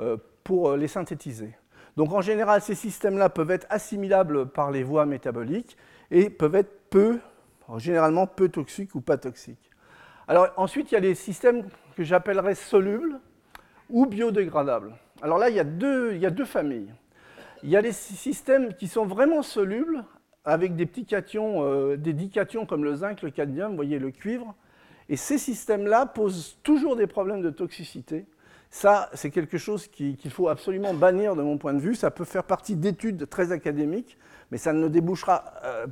euh, 0.00 0.16
pour 0.44 0.76
les 0.76 0.88
synthétiser. 0.88 1.56
Donc 1.96 2.12
en 2.12 2.20
général, 2.20 2.60
ces 2.60 2.74
systèmes-là 2.74 3.28
peuvent 3.30 3.50
être 3.50 3.66
assimilables 3.70 4.46
par 4.46 4.70
les 4.70 4.82
voies 4.82 5.06
métaboliques 5.06 5.76
et 6.10 6.28
peuvent 6.30 6.54
être 6.54 6.88
peu, 6.90 7.18
généralement 7.78 8.26
peu 8.26 8.48
toxiques 8.48 8.94
ou 8.94 9.00
pas 9.00 9.16
toxiques. 9.16 9.70
Alors 10.28 10.48
ensuite, 10.56 10.90
il 10.92 10.94
y 10.94 10.98
a 10.98 11.00
les 11.00 11.14
systèmes 11.14 11.64
que 11.96 12.04
j'appellerais 12.04 12.54
solubles 12.54 13.20
ou 13.90 14.06
biodégradables. 14.06 14.94
Alors 15.22 15.38
là, 15.38 15.50
il 15.50 15.56
y, 15.56 15.60
a 15.60 15.64
deux, 15.64 16.12
il 16.14 16.20
y 16.20 16.26
a 16.26 16.30
deux 16.30 16.44
familles. 16.44 16.92
Il 17.62 17.70
y 17.70 17.76
a 17.76 17.80
les 17.80 17.92
systèmes 17.92 18.74
qui 18.74 18.88
sont 18.88 19.06
vraiment 19.06 19.42
solubles 19.42 20.04
avec 20.44 20.76
des 20.76 20.86
petits 20.86 21.06
cations, 21.06 21.64
euh, 21.64 21.96
des 21.96 22.12
dications 22.12 22.66
comme 22.66 22.84
le 22.84 22.96
zinc, 22.96 23.22
le 23.22 23.30
cadmium, 23.30 23.70
vous 23.70 23.76
voyez 23.76 23.98
le 23.98 24.10
cuivre. 24.10 24.54
Et 25.08 25.16
ces 25.16 25.38
systèmes-là 25.38 26.06
posent 26.06 26.58
toujours 26.62 26.96
des 26.96 27.06
problèmes 27.06 27.42
de 27.42 27.50
toxicité. 27.50 28.26
Ça, 28.74 29.08
c'est 29.14 29.30
quelque 29.30 29.56
chose 29.56 29.86
qu'il 29.86 30.30
faut 30.30 30.48
absolument 30.48 30.94
bannir 30.94 31.36
de 31.36 31.42
mon 31.42 31.58
point 31.58 31.74
de 31.74 31.78
vue. 31.78 31.94
Ça 31.94 32.10
peut 32.10 32.24
faire 32.24 32.42
partie 32.42 32.74
d'études 32.74 33.28
très 33.28 33.52
académiques, 33.52 34.18
mais 34.50 34.58
ça 34.58 34.72
ne 34.72 34.88
débouchera 34.88 35.44
euh, 35.62 35.86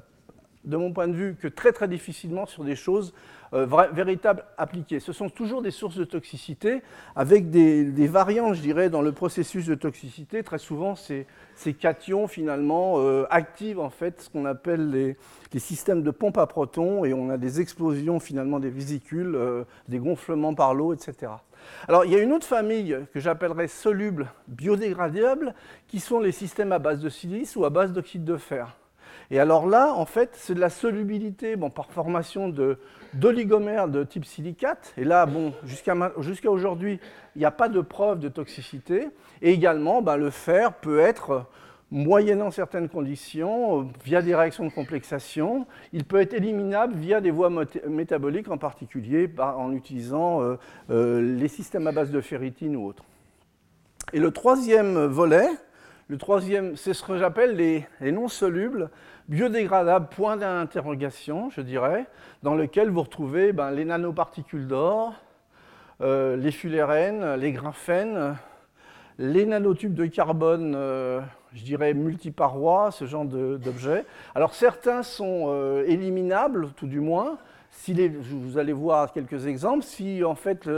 de 0.65 0.77
mon 0.77 0.93
point 0.93 1.07
de 1.07 1.13
vue, 1.13 1.37
que 1.41 1.47
très 1.47 1.71
très 1.71 1.87
difficilement 1.87 2.45
sur 2.45 2.65
des 2.65 2.75
choses 2.75 3.15
euh, 3.55 3.67
véritables 3.93 4.45
appliquées. 4.57 4.99
Ce 4.99 5.13
sont 5.13 5.29
toujours 5.29 5.61
des 5.61 5.71
sources 5.71 5.97
de 5.97 6.05
toxicité 6.05 6.83
avec 7.15 7.51
des, 7.51 8.07
variantes, 8.07 8.55
je 8.55 8.63
dirais, 8.63 8.89
dans 8.89 9.03
le 9.03 9.13
processus 9.13 9.67
de 9.67 9.75
toxicité. 9.75 10.43
Très 10.43 10.59
souvent, 10.59 10.95
ces, 10.95 11.27
cations 11.79 12.29
finalement 12.29 12.95
euh, 12.97 13.25
activent 13.31 13.81
en 13.81 13.91
fait 13.91 14.23
ce 14.23 14.31
qu'on 14.31 14.47
appelle 14.47 14.91
les, 14.91 15.17
systèmes 15.59 16.03
de 16.03 16.11
pompe 16.11 16.39
à 16.39 16.47
protons 16.47 17.05
et 17.05 17.13
on 17.13 17.29
a 17.29 17.37
des 17.37 17.61
explosions 17.61 18.21
finalement 18.21 18.59
des 18.59 18.71
vésicules, 18.71 19.35
euh, 19.35 19.65
des 19.87 19.99
gonflements 19.99 20.55
par 20.55 20.75
l'eau, 20.75 20.95
etc. 20.95 21.33
Alors, 21.89 22.05
il 22.05 22.13
y 22.13 22.17
a 22.17 22.19
une 22.19 22.33
autre 22.33 22.47
famille 22.47 22.99
que 23.13 23.21
j'appellerais 23.21 23.69
soluble 23.69 24.33
biodégradables, 24.49 25.55
qui 25.89 26.01
sont 26.01 26.21
les 26.21 26.33
systèmes 26.33 26.73
à 26.73 26.79
base 26.79 27.01
de 27.01 27.09
silice 27.09 27.55
ou 27.55 27.65
à 27.65 27.71
base 27.71 27.93
d'oxyde 27.93 28.25
de 28.25 28.37
fer. 28.37 28.77
Et 29.31 29.41
alors 29.41 29.67
là, 29.67 29.93
en 29.95 30.07
fait, 30.07 30.31
c'est 30.35 30.55
de 30.55 30.61
la 30.61 30.71
solubilité 30.71 31.57
bon, 31.57 31.71
par 31.71 31.91
formation 31.91 32.49
d'oligomères 33.15 33.89
de, 33.89 34.05
type 34.05 34.25
silicate. 34.25 34.93
Et 34.97 35.05
là, 35.05 35.27
bon, 35.27 35.53
jusqu'à 35.65 36.51
aujourd'hui, 36.51 37.01
il 37.37 37.39
n'y 37.39 37.45
a 37.45 37.51
pas 37.51 37.69
de 37.69 37.81
preuve 37.81 38.19
de 38.19 38.29
toxicité. 38.29 39.09
Et 39.41 39.53
également, 39.53 40.03
ben, 40.03 40.17
le 40.17 40.31
fer 40.31 40.75
peut 40.75 41.01
être, 41.01 41.47
moyennant 41.93 42.51
certaines 42.51 42.89
conditions, 42.89 43.91
via 44.03 44.23
des 44.23 44.35
réactions 44.35 44.65
de 44.65 44.73
complexation, 44.73 45.67
il 45.93 46.05
peut 46.05 46.21
être 46.21 46.33
éliminable 46.33 46.95
via 46.95 47.21
des 47.21 47.31
voies 47.31 47.51
métaboliques, 47.87 48.51
en 48.51 48.57
particulier 48.57 49.31
en 49.39 49.73
utilisant 49.73 50.41
euh, 50.41 50.57
euh, 50.91 51.21
les 51.21 51.49
systèmes 51.49 51.87
à 51.87 51.93
base 51.93 52.11
de 52.11 52.21
ferritine 52.23 52.77
ou 52.77 52.87
autres. 52.87 53.05
Et 54.15 54.19
le 54.19 54.31
troisième 54.31 55.05
volet, 55.05 55.49
le 56.09 56.17
troisième, 56.17 56.77
c'est 56.77 56.95
ce 56.95 57.03
que 57.03 57.19
j'appelle 57.19 57.57
les, 57.57 57.87
non-solubles, 58.01 58.91
biodégradables, 59.29 60.09
point 60.09 60.37
d'interrogation, 60.37 61.51
je 61.51 61.61
dirais, 61.61 62.07
dans 62.43 62.55
lequel 62.55 62.91
vous 62.91 63.03
retrouvez 63.03 63.53
ben, 63.53 63.71
les 63.71 63.85
nanoparticules 63.85 64.67
d'or, 64.67 65.15
euh, 66.01 66.37
les 66.37 66.51
fullerènes, 66.51 67.35
les 67.35 67.53
graphènes, 67.53 68.37
les 69.19 69.47
nanotubes 69.47 69.95
de 69.95 70.07
carbone, 70.07 70.75
euh, 70.75 71.21
je 71.53 71.63
dirais 71.63 71.95
multiparois, 71.95 72.91
ce 72.91 73.05
genre 73.05 73.25
d'objets. 73.25 74.05
Alors 74.35 74.55
certains 74.55 75.03
sont 75.03 75.45
euh, 75.49 75.85
éliminables, 75.87 76.71
tout 76.77 76.87
du 76.87 77.01
moins. 77.01 77.39
Si 77.71 77.95
vous 78.09 78.59
allez 78.59 78.73
voir 78.73 79.13
quelques 79.13 79.47
exemples. 79.47 79.83
Si 79.83 80.23
en 80.25 80.35
fait 80.35 80.69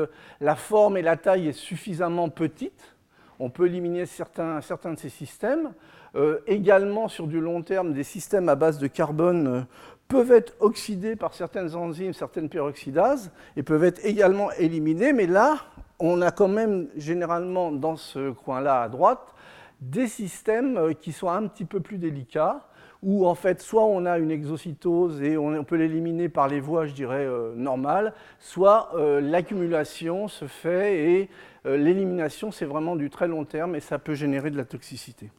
la 0.41 0.55
forme 0.55 0.97
et 0.97 1.03
la 1.03 1.17
taille 1.17 1.49
est 1.49 1.53
suffisamment 1.53 2.29
petite, 2.29 2.95
on 3.41 3.51
peut 3.51 3.67
éliminer 3.67 4.07
certains, 4.07 4.61
de 4.61 4.99
ces 4.99 5.09
systèmes. 5.09 5.73
Euh, 6.17 6.39
également, 6.47 7.09
sur 7.09 7.27
du 7.27 7.41
long 7.41 7.63
terme, 7.63 7.93
des 7.93 8.05
systèmes 8.05 8.49
à 8.49 8.55
base 8.55 8.79
de 8.79 8.87
carbone 8.87 9.47
euh, 9.47 9.61
peuvent 10.07 10.31
être 10.31 10.55
oxydés 10.61 11.17
par 11.17 11.35
certaines 11.35 11.75
enzymes, 11.75 12.13
certaines 12.13 12.49
peroxydases, 12.49 13.33
et 13.57 13.63
peuvent 13.65 13.85
être 13.85 14.05
également 14.05 14.53
éliminés. 14.53 15.13
Mais 15.13 15.27
là, 15.27 15.57
on 15.99 16.23
a 16.23 16.31
quand 16.31 16.49
même 16.49 16.89
généralement 16.97 17.73
dans 17.73 17.97
ce 17.97 18.31
coin-là 18.31 18.83
à 18.83 18.89
droite 18.89 19.35
des 19.81 20.07
systèmes 20.07 20.77
euh, 20.77 20.93
qui 20.93 21.11
sont 21.11 21.29
un 21.29 21.49
petit 21.49 21.65
peu 21.65 21.81
plus 21.81 21.99
délicats, 21.99 22.69
où 23.03 23.27
en 23.27 23.35
fait 23.35 23.61
soit 23.61 23.85
on 23.85 24.07
a 24.07 24.17
une 24.19 24.31
exocytose 24.31 25.21
et 25.21 25.37
on 25.37 25.63
peut 25.65 25.77
l'éliminer 25.77 26.29
par 26.29 26.49
les 26.49 26.61
voies, 26.61 26.87
je 26.87 26.95
dirais, 26.95 27.29
normales, 27.55 28.15
soit 28.39 28.93
l'accumulation 29.21 30.27
se 30.27 30.47
fait 30.47 31.11
et 31.11 31.29
l'élimination, 31.67 32.51
c'est 32.51 32.65
vraiment 32.65 32.97
du 32.97 33.11
très 33.11 33.29
long 33.29 33.45
terme 33.45 33.77
et 33.77 33.81
ça 33.81 33.99
peut 33.99 34.15
générer 34.15 34.51
de 34.51 34.57
la 34.57 34.65
toxicité. 34.65 35.31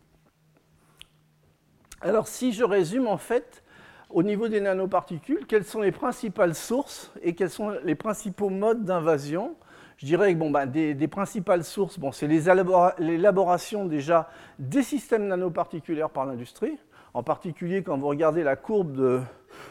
Alors 2.01 2.27
si 2.27 2.51
je 2.51 2.63
résume 2.63 3.07
en 3.07 3.17
fait, 3.17 3.63
au 4.09 4.23
niveau 4.23 4.47
des 4.47 4.61
nanoparticules, 4.61 5.45
quelles 5.47 5.63
sont 5.63 5.81
les 5.81 5.91
principales 5.91 6.55
sources 6.55 7.11
et 7.21 7.33
quels 7.33 7.49
sont 7.49 7.73
les 7.83 7.95
principaux 7.95 8.49
modes 8.49 8.83
d'invasion? 8.83 9.55
Je 9.97 10.05
dirais 10.05 10.33
que 10.33 10.51
bah, 10.51 10.65
des, 10.65 11.07
principales 11.07 11.63
sources, 11.63 11.97
c'est 12.11 12.27
l'élaboration 12.27 13.85
déjà 13.85 14.29
des 14.59 14.83
systèmes 14.83 15.27
nanoparticulaires 15.27 16.09
par 16.09 16.25
l'industrie, 16.25 16.77
en 17.13 17.23
particulier 17.23 17.81
quand 17.81 17.97
vous 17.97 18.07
regardez 18.07 18.43
la 18.43 18.57
courbe 18.57 18.93
de, 18.93 19.21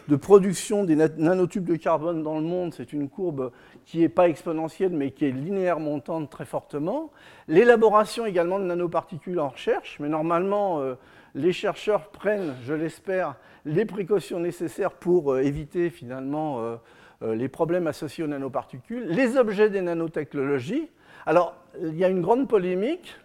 de 0.09 0.17
production 0.17 0.85
des 0.85 0.97
nanotubes 0.97 1.67
de 1.67 1.77
carbone 1.77 2.23
dans 2.23 2.37
le 2.37 2.45
monde, 2.45 2.73
c'est 2.75 2.93
une 2.93 3.09
courbe 3.09 3.53
qui 3.85 3.99
n'est 4.01 4.09
pas 4.09 4.29
exponentielle, 4.29 4.93
mais 4.93 5.11
qui 5.11 5.27
est 5.27 5.31
linéaire 5.31 5.79
montante 5.79 6.31
très 6.31 6.47
fortement. 6.47 7.11
L'élaboration 7.49 8.27
également 8.27 8.59
de 8.59 8.65
nanoparticules 8.65 9.41
en 9.41 9.51
recherche, 9.51 9.99
mais 10.01 10.09
normalement, 10.09 10.81
euh, 10.81 10.95
les 11.35 11.53
chercheurs 11.53 12.11
prennent, 12.11 12.55
je 12.65 12.75
l'espère, 12.75 13.37
les 13.65 13.85
précautions 13.85 14.41
nécessaires 14.41 14.93
pour 14.93 15.33
euh, 15.33 15.43
éviter 15.43 15.91
finalement 15.91 16.61
euh, 16.61 17.35
les 17.35 17.49
problèmes 17.49 17.87
associés 17.87 18.25
aux 18.25 18.29
nanoparticules. 18.29 19.07
Les 19.07 19.37
objets 19.37 19.71
des 19.71 19.81
nanotechnologies. 19.81 20.91
Alors, 21.27 21.55
il 21.81 21.97
y 21.97 22.05
a 22.05 22.09
une 22.09 22.21
grande 22.21 22.49
polémique, 22.49 23.17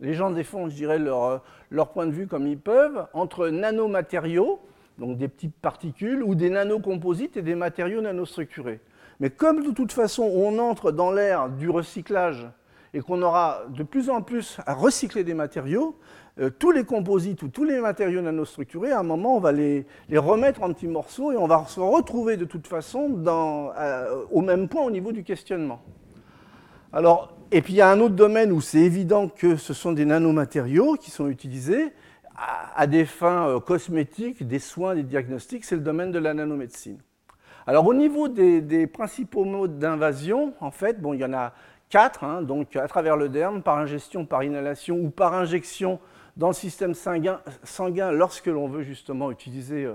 les 0.00 0.14
gens 0.14 0.30
défendent, 0.30 0.70
je 0.70 0.76
dirais, 0.76 0.98
leur, 0.98 1.42
leur 1.70 1.88
point 1.88 2.06
de 2.06 2.12
vue 2.12 2.26
comme 2.26 2.46
ils 2.46 2.58
peuvent, 2.58 3.06
entre 3.12 3.48
nanomatériaux, 3.48 4.60
donc 4.98 5.16
des 5.16 5.28
petites 5.28 5.56
particules, 5.56 6.22
ou 6.22 6.34
des 6.34 6.50
nanocomposites 6.50 7.36
et 7.36 7.42
des 7.42 7.54
matériaux 7.54 8.00
nanostructurés. 8.00 8.80
Mais 9.20 9.30
comme 9.30 9.64
de 9.64 9.70
toute 9.70 9.92
façon 9.92 10.24
on 10.24 10.58
entre 10.58 10.92
dans 10.92 11.12
l'ère 11.12 11.48
du 11.48 11.70
recyclage 11.70 12.48
et 12.94 13.00
qu'on 13.00 13.22
aura 13.22 13.62
de 13.68 13.82
plus 13.82 14.10
en 14.10 14.20
plus 14.20 14.58
à 14.66 14.74
recycler 14.74 15.24
des 15.24 15.34
matériaux, 15.34 15.98
euh, 16.40 16.48
tous 16.48 16.70
les 16.70 16.84
composites 16.84 17.42
ou 17.42 17.48
tous 17.48 17.64
les 17.64 17.78
matériaux 17.80 18.22
nanostructurés, 18.22 18.90
à 18.90 19.00
un 19.00 19.02
moment, 19.02 19.36
on 19.36 19.40
va 19.40 19.52
les, 19.52 19.86
remettre 20.14 20.62
en 20.62 20.72
petits 20.72 20.88
morceaux 20.88 21.32
et 21.32 21.36
on 21.36 21.46
va 21.46 21.64
se 21.68 21.80
retrouver 21.80 22.36
de 22.36 22.46
toute 22.46 22.66
façon 22.66 23.22
euh, 23.26 24.24
au 24.30 24.40
même 24.40 24.68
point 24.68 24.82
au 24.82 24.90
niveau 24.90 25.12
du 25.12 25.24
questionnement. 25.24 25.82
Alors, 26.92 27.36
et 27.50 27.60
puis 27.60 27.74
il 27.74 27.76
y 27.76 27.82
a 27.82 27.90
un 27.90 28.00
autre 28.00 28.14
domaine 28.14 28.50
où 28.50 28.60
c'est 28.62 28.80
évident 28.80 29.28
que 29.28 29.56
ce 29.56 29.74
sont 29.74 29.92
des 29.92 30.06
nanomatériaux 30.06 30.94
qui 30.94 31.10
sont 31.10 31.28
utilisés, 31.28 31.92
à, 32.74 32.86
des 32.86 33.04
fins 33.04 33.60
cosmétiques, 33.60 34.46
des 34.46 34.58
soins, 34.58 34.94
des 34.94 35.02
diagnostics, 35.02 35.64
c'est 35.64 35.76
le 35.76 35.82
domaine 35.82 36.10
de 36.10 36.18
la 36.18 36.32
nanomédecine. 36.32 36.98
Alors 37.66 37.86
au 37.86 37.94
niveau 37.94 38.28
des, 38.28 38.86
principaux 38.86 39.44
modes 39.44 39.78
d'invasion, 39.78 40.54
en 40.60 40.70
fait, 40.70 41.00
bon, 41.00 41.12
il 41.12 41.20
y 41.20 41.24
en 41.24 41.32
a 41.32 41.52
quatre, 41.90 42.24
hein, 42.24 42.42
donc 42.42 42.74
à 42.74 42.88
travers 42.88 43.16
le 43.16 43.28
derme, 43.28 43.62
par 43.62 43.78
ingestion, 43.78 44.24
par 44.24 44.42
inhalation 44.42 44.96
ou 44.96 45.10
par 45.10 45.34
injection 45.34 46.00
dans 46.36 46.48
le 46.48 46.54
système 46.54 46.94
sanguin, 46.94 47.40
lorsque 48.12 48.46
l'on 48.46 48.68
veut 48.68 48.82
justement 48.82 49.30
utiliser 49.30 49.88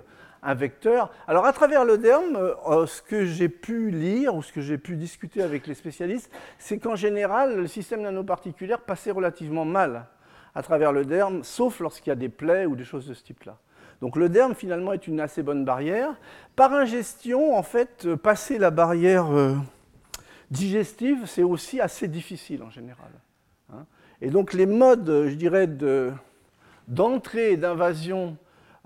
un 0.44 0.53
vecteur. 0.53 1.12
Alors 1.27 1.46
à 1.46 1.53
travers 1.53 1.86
le 1.86 1.98
derme, 1.98 2.36
euh, 2.36 2.86
ce 2.86 3.01
que 3.01 3.25
j'ai 3.25 3.50
pu 3.50 3.89
lire 3.89 4.36
ou 4.36 4.44
ce 4.44 4.51
que 4.51 4.62
j'ai 4.62 4.77
pu 4.77 4.96
discuter 4.96 5.41
avec 5.41 5.67
les 5.67 5.74
spécialistes, 5.74 6.32
c'est 6.58 6.79
qu'en 6.79 6.96
général, 6.96 7.58
le 7.58 7.67
système 7.67 8.01
nanoparticulaire 8.01 8.82
passait 8.82 9.12
relativement 9.12 9.65
mal 9.65 10.06
à 10.56 10.63
travers 10.63 10.91
le 10.91 11.06
derme, 11.06 11.44
sauf 11.44 11.79
lorsqu'il 11.79 12.10
y 12.10 12.13
a 12.13 12.15
des 12.15 12.29
plaies 12.29 12.65
ou 12.65 12.75
des 12.75 12.84
choses 12.84 13.08
de 13.08 13.13
ce 13.13 13.24
type-là. 13.24 13.58
Donc 14.01 14.15
le 14.15 14.29
derme 14.29 14.53
finalement 14.56 14.94
est 14.94 15.08
une 15.08 15.20
assez 15.20 15.44
bonne 15.44 15.65
barrière. 15.65 16.15
Par 16.56 16.74
ingestion, 16.74 17.56
en 17.56 17.63
fait, 17.63 18.06
euh, 18.06 18.15
passer 18.15 18.58
la 18.58 18.72
barrière 18.72 19.36
euh, 19.36 19.56
digestive, 20.51 21.25
c'est 21.25 21.44
aussi 21.44 21.82
assez 21.82 22.08
difficile 22.08 22.63
en 22.63 22.70
général. 22.70 23.10
Et 24.22 24.30
donc 24.30 24.54
les 24.54 24.66
modes, 24.66 25.28
je 25.28 25.36
dirais, 25.36 25.68
d'entrée 26.88 27.52
et 27.52 27.58
d'invasion 27.58 28.38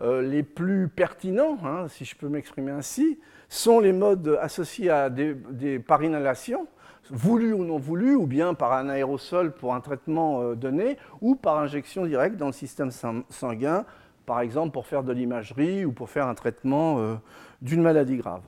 euh, 0.01 0.21
les 0.21 0.43
plus 0.43 0.87
pertinents, 0.87 1.57
hein, 1.63 1.87
si 1.87 2.05
je 2.05 2.15
peux 2.15 2.27
m'exprimer 2.27 2.71
ainsi, 2.71 3.19
sont 3.49 3.79
les 3.79 3.93
modes 3.93 4.39
associés 4.41 4.89
à 4.89 5.09
des, 5.09 5.79
par 5.79 6.03
inhalation, 6.03 6.67
voulus 7.09 7.53
ou 7.53 7.63
non 7.63 7.77
voulus, 7.77 8.15
ou 8.15 8.25
bien 8.25 8.53
par 8.53 8.73
un 8.73 8.89
aérosol 8.89 9.53
pour 9.53 9.75
un 9.75 9.81
traitement 9.81 10.41
euh, 10.41 10.55
donné, 10.55 10.97
ou 11.19 11.35
par 11.35 11.59
injection 11.59 12.05
directe 12.05 12.37
dans 12.37 12.47
le 12.47 12.53
système 12.53 12.89
sanguin, 13.29 13.85
par 14.25 14.39
exemple 14.39 14.71
pour 14.71 14.87
faire 14.87 15.03
de 15.03 15.11
l'imagerie 15.11 15.85
ou 15.85 15.91
pour 15.91 16.09
faire 16.09 16.27
un 16.27 16.35
traitement 16.35 16.99
euh, 16.99 17.15
d'une 17.61 17.81
maladie 17.81 18.17
grave. 18.17 18.41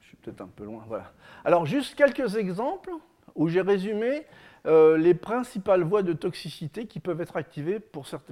Je 0.00 0.06
suis 0.08 0.16
peut-être 0.16 0.40
un 0.40 0.50
peu 0.54 0.64
loin. 0.64 0.84
Voilà. 0.88 1.12
Alors, 1.44 1.66
juste 1.66 1.94
quelques 1.96 2.36
exemples 2.36 2.92
où 3.38 3.48
j'ai 3.48 3.62
résumé 3.62 4.26
euh, 4.66 4.98
les 4.98 5.14
principales 5.14 5.82
voies 5.82 6.02
de 6.02 6.12
toxicité 6.12 6.86
qui 6.86 7.00
peuvent 7.00 7.20
être 7.20 7.36
activées 7.36 7.78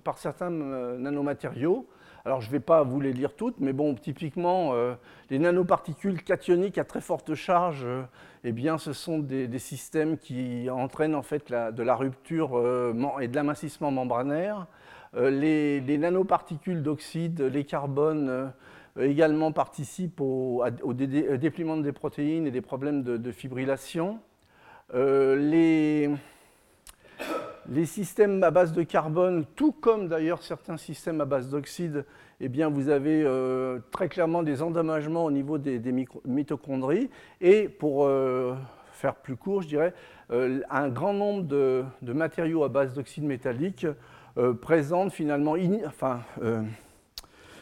par 0.04 0.18
certains 0.18 0.52
euh, 0.52 0.98
nanomatériaux. 0.98 1.88
Alors 2.24 2.40
je 2.40 2.48
ne 2.48 2.52
vais 2.52 2.60
pas 2.60 2.82
vous 2.82 3.00
les 3.00 3.12
lire 3.12 3.34
toutes, 3.34 3.60
mais 3.60 3.72
bon, 3.72 3.94
typiquement, 3.94 4.74
euh, 4.74 4.94
les 5.30 5.38
nanoparticules 5.38 6.22
cationiques 6.24 6.76
à 6.76 6.84
très 6.84 7.00
forte 7.00 7.34
charge, 7.34 7.86
eh 8.42 8.50
bien, 8.50 8.78
ce 8.78 8.92
sont 8.92 9.20
des, 9.20 9.58
systèmes 9.60 10.18
qui 10.18 10.68
entraînent 10.68 11.14
en 11.14 11.22
fait 11.22 11.50
de 11.50 11.82
la 11.82 11.94
rupture 11.94 12.60
et 13.20 13.28
de 13.28 13.34
l'amincissement 13.34 13.92
membranaire. 13.92 14.66
Les, 15.14 15.98
nanoparticules 15.98 16.82
d'oxyde, 16.82 17.40
les 17.40 17.64
carbones, 17.64 18.52
également 19.00 19.52
participent 19.52 20.20
au, 20.20 20.64
dépliement 20.92 21.76
des 21.76 21.92
protéines 21.92 22.46
et 22.46 22.50
des 22.50 22.60
problèmes 22.60 23.02
de 23.02 23.32
fibrillation. 23.32 24.20
Euh, 24.94 25.36
les, 25.36 26.10
systèmes 27.86 28.42
à 28.42 28.50
base 28.50 28.72
de 28.72 28.82
carbone, 28.82 29.44
tout 29.56 29.72
comme 29.72 30.08
d'ailleurs 30.08 30.42
certains 30.42 30.76
systèmes 30.76 31.20
à 31.20 31.24
base 31.24 31.50
d'oxyde, 31.50 32.04
eh 32.40 32.48
bien 32.48 32.68
vous 32.68 32.88
avez 32.88 33.22
euh, 33.24 33.80
très 33.90 34.08
clairement 34.08 34.42
des 34.42 34.62
endommagements 34.62 35.24
au 35.24 35.30
niveau 35.30 35.58
des, 35.58 35.80
mitochondries. 36.24 37.10
Et 37.40 37.68
pour 37.68 38.04
euh, 38.04 38.54
faire 38.92 39.16
plus 39.16 39.36
court, 39.36 39.62
je 39.62 39.68
dirais, 39.68 39.94
un 40.30 40.88
grand 40.88 41.12
nombre 41.12 41.44
de, 41.44 41.84
matériaux 42.02 42.64
à 42.64 42.68
base 42.68 42.94
d'oxyde 42.94 43.24
métallique 43.24 43.86
présentent 44.60 45.12
finalement, 45.12 45.54
enfin, 45.86 46.20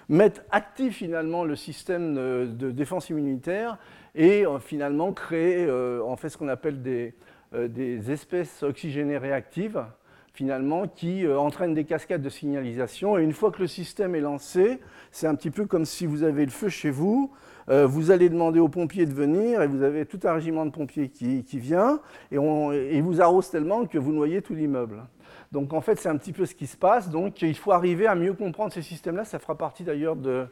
mettent 0.08 0.44
actif 0.50 0.96
finalement 0.96 1.44
le 1.44 1.56
système 1.56 2.14
de 2.14 2.70
défense 2.70 3.10
immunitaire 3.10 3.78
et 4.14 4.46
euh, 4.46 4.58
finalement 4.58 5.12
créer 5.12 5.66
euh, 5.66 6.02
en 6.04 6.16
fait 6.16 6.28
ce 6.28 6.38
qu'on 6.38 6.48
appelle 6.48 6.82
des, 6.82 7.14
euh, 7.54 8.00
espèces 8.08 8.62
oxygénées 8.62 9.18
réactives 9.18 9.84
finalement 10.32 10.88
qui 10.88 11.24
entraînent 11.28 11.74
des 11.74 11.84
cascades 11.84 12.20
de 12.20 12.28
signalisation 12.28 13.16
et 13.16 13.22
une 13.22 13.32
fois 13.32 13.52
que 13.52 13.60
le 13.60 13.68
système 13.68 14.16
est 14.16 14.20
lancé, 14.20 14.80
c'est 15.12 15.28
un 15.28 15.36
petit 15.36 15.52
peu 15.52 15.64
comme 15.64 15.84
si 15.84 16.06
vous 16.06 16.24
avez 16.24 16.44
le 16.44 16.50
feu 16.50 16.68
chez 16.68 16.90
vous, 16.90 17.30
vous 17.68 18.10
allez 18.10 18.28
demander 18.28 18.58
aux 18.58 18.68
pompiers 18.68 19.06
de 19.06 19.12
venir 19.12 19.62
et 19.62 19.68
vous 19.68 19.84
avez 19.84 20.06
tout 20.06 20.18
un 20.24 20.32
régiment 20.32 20.66
de 20.66 20.72
pompiers 20.72 21.08
qui, 21.08 21.44
qui 21.44 21.60
vient 21.60 22.00
et, 22.32 22.38
on, 22.38 22.72
et 22.72 23.00
vous 23.00 23.22
arrose 23.22 23.48
tellement 23.48 23.86
que 23.86 23.96
vous 23.96 24.12
noyez 24.12 24.42
tout 24.42 24.54
l'immeuble. 24.54 25.04
Donc 25.52 25.72
en 25.72 25.80
fait, 25.80 26.00
c'est 26.00 26.08
un 26.08 26.16
petit 26.16 26.32
peu 26.32 26.46
ce 26.46 26.54
qui 26.56 26.66
se 26.66 26.76
passe. 26.76 27.10
Donc 27.10 27.40
il 27.42 27.56
faut 27.56 27.70
arriver 27.70 28.08
à 28.08 28.16
mieux 28.16 28.34
comprendre 28.34 28.72
ces 28.72 28.82
systèmes-là. 28.82 29.24
Ça 29.24 29.38
fera 29.38 29.56
partie 29.56 29.84
d'ailleurs 29.84 30.16
de, 30.16 30.48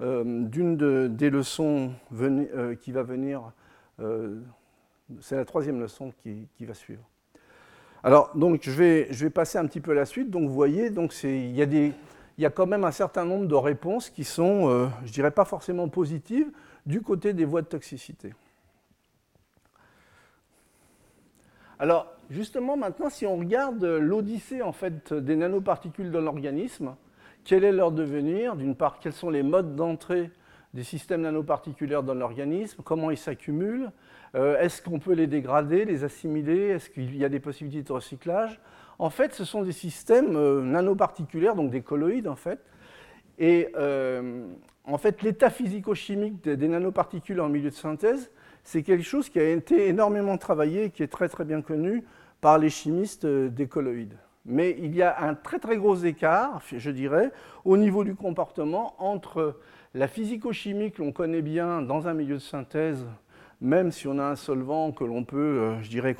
euh, 0.00 0.24
d'une 0.24 1.08
des 1.14 1.30
leçons 1.30 1.92
euh, 2.20 2.74
qui 2.74 2.90
va 2.90 3.04
venir, 3.04 3.52
euh, 4.00 4.40
c'est 5.20 5.36
la 5.36 5.44
troisième 5.44 5.80
leçon 5.80 6.12
qui, 6.22 6.48
va 6.66 6.74
suivre. 6.74 7.02
Alors, 8.02 8.32
donc, 8.34 8.62
je 8.62 8.70
vais, 8.72 9.30
passer 9.30 9.56
un 9.56 9.66
petit 9.66 9.80
peu 9.80 9.92
à 9.92 9.94
la 9.94 10.04
suite. 10.04 10.30
Donc, 10.30 10.48
vous 10.48 10.54
voyez, 10.54 10.90
donc, 10.90 11.14
il, 11.22 11.54
y 11.54 11.62
a 11.62 11.66
des, 11.66 11.92
il 12.36 12.42
y 12.42 12.46
a 12.46 12.50
quand 12.50 12.66
même 12.66 12.82
un 12.84 12.90
certain 12.90 13.24
nombre 13.24 13.46
de 13.46 13.54
réponses 13.54 14.10
qui 14.10 14.24
sont, 14.24 14.90
je 15.04 15.12
dirais 15.12 15.30
pas 15.30 15.44
forcément 15.44 15.88
positives, 15.88 16.50
du 16.84 17.00
côté 17.00 17.32
des 17.32 17.44
voies 17.44 17.62
de 17.62 17.68
toxicité. 17.68 18.34
Alors, 21.78 22.12
justement, 22.30 22.76
maintenant, 22.76 23.10
si 23.10 23.26
on 23.26 23.36
regarde 23.36 23.84
l'odyssée 23.84 24.60
en 24.60 24.72
fait, 24.72 25.14
des 25.14 25.36
nanoparticules 25.36 26.10
dans 26.10 26.20
l'organisme, 26.20 26.96
quel 27.44 27.64
est 27.64 27.72
leur 27.72 27.92
devenir 27.92 28.56
D'une 28.56 28.74
part, 28.74 28.98
quels 28.98 29.12
sont 29.12 29.30
les 29.30 29.42
modes 29.42 29.76
d'entrée 29.76 30.30
des 30.72 30.82
systèmes 30.82 31.22
nanoparticulaires 31.22 32.02
dans 32.02 32.14
l'organisme? 32.14 32.82
Comment 32.82 33.10
ils 33.10 33.18
s'accumulent? 33.18 33.90
Euh, 34.34 34.58
Est-ce 34.58 34.82
qu'on 34.82 34.98
peut 34.98 35.12
les 35.12 35.26
dégrader, 35.26 35.84
les 35.84 36.04
assimiler? 36.04 36.68
Est-ce 36.70 36.90
qu'il 36.90 37.16
y 37.16 37.24
a 37.24 37.28
des 37.28 37.40
possibilités 37.40 37.82
de 37.82 37.92
recyclage? 37.92 38.60
En 38.98 39.10
fait, 39.10 39.34
ce 39.34 39.44
sont 39.44 39.62
des 39.62 39.72
systèmes 39.72 40.36
euh, 40.36 40.62
nanoparticulaires, 40.62 41.54
donc 41.54 41.70
des 41.70 41.82
colloïdes 41.82 42.28
en 42.28 42.36
fait. 42.36 42.60
Et 43.38 43.68
euh, 43.76 44.46
en 44.84 44.98
fait, 44.98 45.22
l'état 45.22 45.50
physico-chimique 45.50 46.42
des, 46.42 46.68
nanoparticules 46.68 47.40
en 47.40 47.48
milieu 47.48 47.70
de 47.70 47.74
synthèse, 47.74 48.30
c'est 48.62 48.82
quelque 48.82 49.04
chose 49.04 49.28
qui 49.28 49.38
a 49.38 49.50
été 49.50 49.88
énormément 49.88 50.38
travaillé 50.38 50.84
et 50.84 50.90
qui 50.90 51.02
est 51.02 51.08
très 51.08 51.28
très 51.28 51.44
bien 51.44 51.60
connu 51.60 52.04
par 52.40 52.58
les 52.58 52.70
chimistes 52.70 53.26
des 53.26 53.66
colloïdes 53.66 54.16
mais 54.46 54.76
il 54.78 54.94
y 54.94 55.02
a 55.02 55.22
un 55.22 55.34
très 55.34 55.58
très 55.58 55.76
gros 55.76 55.96
écart, 55.96 56.60
je 56.76 56.90
dirais, 56.90 57.32
au 57.64 57.76
niveau 57.76 58.04
du 58.04 58.14
comportement 58.14 58.94
entre 58.98 59.58
la 59.94 60.08
physico-chimie 60.08 60.92
que 60.92 61.02
l'on 61.02 61.12
connaît 61.12 61.42
bien 61.42 61.80
dans 61.80 62.08
un 62.08 62.14
milieu 62.14 62.34
de 62.34 62.40
synthèse, 62.40 63.06
même 63.60 63.92
si 63.92 64.06
on 64.08 64.18
a 64.18 64.24
un 64.24 64.36
solvant 64.36 64.92
que 64.92 65.04
l'on 65.04 65.24
peut, 65.24 65.38
euh, 65.38 65.82
je 65.82 65.88
dirais, 65.88 66.16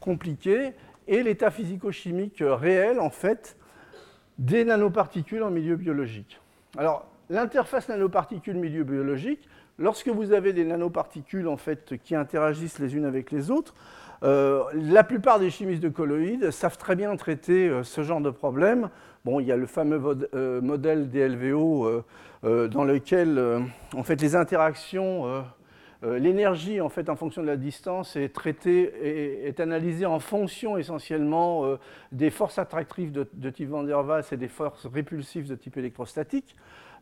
compliquer, 0.00 0.72
et 1.06 1.22
l'état 1.22 1.50
physico-chimique 1.50 2.42
réel, 2.42 3.00
en 3.00 3.10
fait, 3.10 3.56
des 4.38 4.64
nanoparticules 4.64 5.42
en 5.42 5.50
milieu 5.50 5.76
biologique. 5.76 6.40
Alors, 6.76 7.06
l'interface 7.28 7.88
nanoparticule-milieu 7.88 8.84
biologique, 8.84 9.48
lorsque 9.78 10.08
vous 10.08 10.32
avez 10.32 10.52
des 10.52 10.64
nanoparticules 10.64 11.48
en 11.48 11.56
fait, 11.56 11.96
qui 12.02 12.14
interagissent 12.14 12.78
les 12.78 12.94
unes 12.94 13.04
avec 13.04 13.30
les 13.30 13.50
autres, 13.50 13.74
euh, 14.22 14.64
la 14.74 15.04
plupart 15.04 15.38
des 15.38 15.50
chimistes 15.50 15.82
de 15.82 15.88
colloïdes 15.88 16.50
savent 16.50 16.76
très 16.76 16.96
bien 16.96 17.14
traiter 17.16 17.68
euh, 17.68 17.84
ce 17.84 18.02
genre 18.02 18.20
de 18.20 18.30
problème. 18.30 18.90
Bon, 19.24 19.40
il 19.40 19.46
y 19.46 19.52
a 19.52 19.56
le 19.56 19.66
fameux 19.66 20.28
euh, 20.34 20.60
modèle 20.60 21.10
DLVO 21.10 22.02
dans 22.42 22.84
lequel 22.84 23.64
en 23.96 24.04
fait, 24.04 24.20
les 24.20 24.36
interactions, 24.36 25.44
l'énergie 26.04 26.80
en, 26.80 26.88
fait, 26.88 27.10
en 27.10 27.16
fonction 27.16 27.42
de 27.42 27.48
la 27.48 27.56
distance 27.56 28.14
est 28.14 28.32
traitée 28.32 28.92
et 29.02 29.48
est 29.48 29.58
analysée 29.58 30.06
en 30.06 30.20
fonction 30.20 30.76
essentiellement 30.76 31.76
des 32.12 32.30
forces 32.30 32.60
attractives 32.60 33.10
de 33.10 33.50
type 33.50 33.70
Van 33.70 33.82
der 33.82 34.06
Waals 34.06 34.22
et 34.30 34.36
des 34.36 34.46
forces 34.46 34.86
répulsives 34.86 35.48
de 35.48 35.56
type 35.56 35.76
électrostatique. 35.76 36.54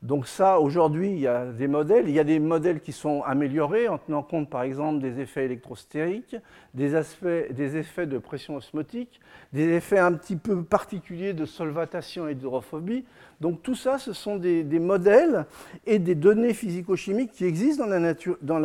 Donc 0.02 0.26
ça, 0.26 0.61
aujourd'hui, 0.61 1.11
il 1.11 1.18
y 1.18 1.26
a 1.26 1.46
des 1.46 1.68
modèles. 1.68 2.09
Il 2.09 2.14
y 2.14 2.20
a 2.20 2.24
des 2.24 2.38
modèles 2.38 2.80
qui 2.80 2.92
sont 2.92 3.22
améliorés 3.22 3.88
en 3.88 3.98
tenant 3.98 4.22
compte, 4.22 4.50
par 4.50 4.62
exemple, 4.62 5.00
des 5.00 5.20
effets 5.20 5.44
électrostériques, 5.44 6.37
des, 6.74 6.94
effets 6.94 8.06
de 8.06 8.18
pression 8.18 8.56
osmotique, 8.56 9.20
des 9.52 9.68
effets 9.70 9.98
un 9.98 10.12
petit 10.12 10.37
peu 10.37 10.62
particuliers 10.62 11.32
de 11.32 11.44
solvatation 11.44 12.28
et 12.28 12.35
d'hydrophobie. 12.35 13.04
Donc 13.40 13.62
tout 13.62 13.74
ça, 13.74 13.98
ce 13.98 14.12
sont 14.12 14.37
des, 14.37 14.64
modèles 14.78 15.46
et 15.87 15.98
des 15.98 16.14
données 16.14 16.54
physico-chimiques 16.54 17.32
qui 17.32 17.44
existent 17.44 17.85
dans 17.85 17.90
la, 17.90 18.00
nature, 18.00 18.37
dans, 18.42 18.59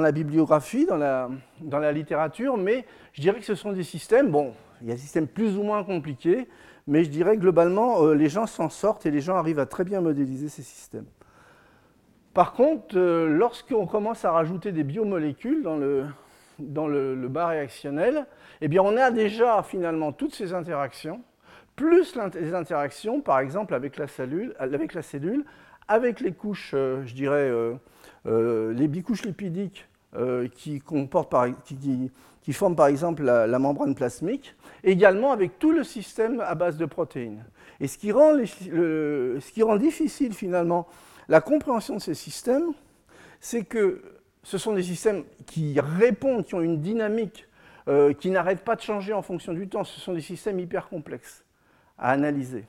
la 0.00 0.12
bibliographie, 0.12 0.86
dans 0.86 0.96
la, 0.96 1.30
dans 1.60 1.78
la 1.78 1.92
littérature, 1.92 2.56
mais 2.56 2.86
je 3.12 3.20
dirais 3.20 3.38
que 3.38 3.46
ce 3.46 3.54
sont 3.54 3.72
des 3.72 3.84
systèmes, 3.84 4.30
bon, 4.30 4.54
il 4.82 4.88
y 4.88 4.90
a 4.90 4.94
des 4.94 5.00
systèmes 5.00 5.26
plus 5.26 5.56
ou 5.56 5.62
moins 5.62 5.84
compliqués, 5.84 6.48
mais 6.86 7.04
je 7.04 7.10
dirais 7.10 7.36
globalement, 7.36 8.02
euh, 8.02 8.14
les 8.14 8.28
gens 8.28 8.46
s'en 8.46 8.68
sortent 8.68 9.06
et 9.06 9.10
les 9.10 9.20
gens 9.20 9.36
arrivent 9.36 9.58
à 9.58 9.66
très 9.66 9.84
bien 9.84 10.00
modéliser 10.00 10.48
ces 10.48 10.62
systèmes. 10.62 11.06
Par 12.32 12.52
contre, 12.52 12.96
euh, 12.96 13.28
lorsqu'on 13.28 13.86
commence 13.86 14.24
à 14.24 14.30
rajouter 14.30 14.72
des 14.72 14.84
biomolécules 14.84 15.62
dans 15.62 15.76
le, 15.76 16.04
dans 16.58 16.86
le, 16.86 17.28
bas 17.28 17.48
réactionnel, 17.48 18.26
eh 18.60 18.68
bien 18.68 18.82
on 18.82 18.96
a 18.96 19.10
déjà 19.10 19.62
finalement 19.62 20.12
toutes 20.12 20.34
ces 20.34 20.52
interactions 20.52 21.22
plus 21.74 22.16
les 22.40 22.54
interactions, 22.54 23.20
par 23.20 23.38
exemple, 23.38 23.74
avec 23.74 23.98
la 23.98 24.06
cellule, 24.06 24.54
avec, 24.58 24.94
la 24.94 25.02
cellule, 25.02 25.44
avec 25.88 26.20
les 26.20 26.32
couches, 26.32 26.72
euh, 26.72 27.04
je 27.04 27.14
dirais, 27.14 27.52
les 28.24 28.88
bicouches 28.88 29.26
lipidiques 29.26 29.86
qui, 30.54 30.80
qui, 31.64 32.10
forment 32.52 32.76
par 32.76 32.86
exemple 32.86 33.22
la, 33.22 33.58
membrane 33.58 33.94
plasmique, 33.94 34.54
également 34.84 35.32
avec 35.32 35.58
tout 35.58 35.72
le 35.72 35.84
système 35.84 36.40
à 36.40 36.54
base 36.54 36.76
de 36.76 36.86
protéines. 36.86 37.44
Et 37.80 37.88
ce 37.88 37.98
qui 37.98 38.12
rend, 38.12 38.36
qui 38.42 39.78
difficile 39.78 40.32
finalement 40.32 40.86
la 41.28 41.40
compréhension 41.40 41.96
de 41.96 42.00
ces 42.00 42.14
systèmes, 42.14 42.72
c'est 43.40 43.64
que 43.64 44.02
ce 44.42 44.58
sont 44.58 44.74
des 44.74 44.82
systèmes 44.82 45.24
qui 45.46 45.78
répondent, 45.80 46.44
qui 46.44 46.54
ont 46.54 46.62
une 46.62 46.80
dynamique 46.80 47.46
qui 48.18 48.30
n'arrête 48.30 48.60
pas 48.60 48.76
de 48.76 48.80
changer 48.80 49.12
en 49.12 49.22
fonction 49.22 49.52
du 49.52 49.68
temps. 49.68 49.84
Ce 49.84 50.00
sont 50.00 50.14
des 50.14 50.20
systèmes 50.20 50.58
hyper 50.58 50.88
complexes 50.88 51.44
à 51.98 52.10
analyser. 52.10 52.64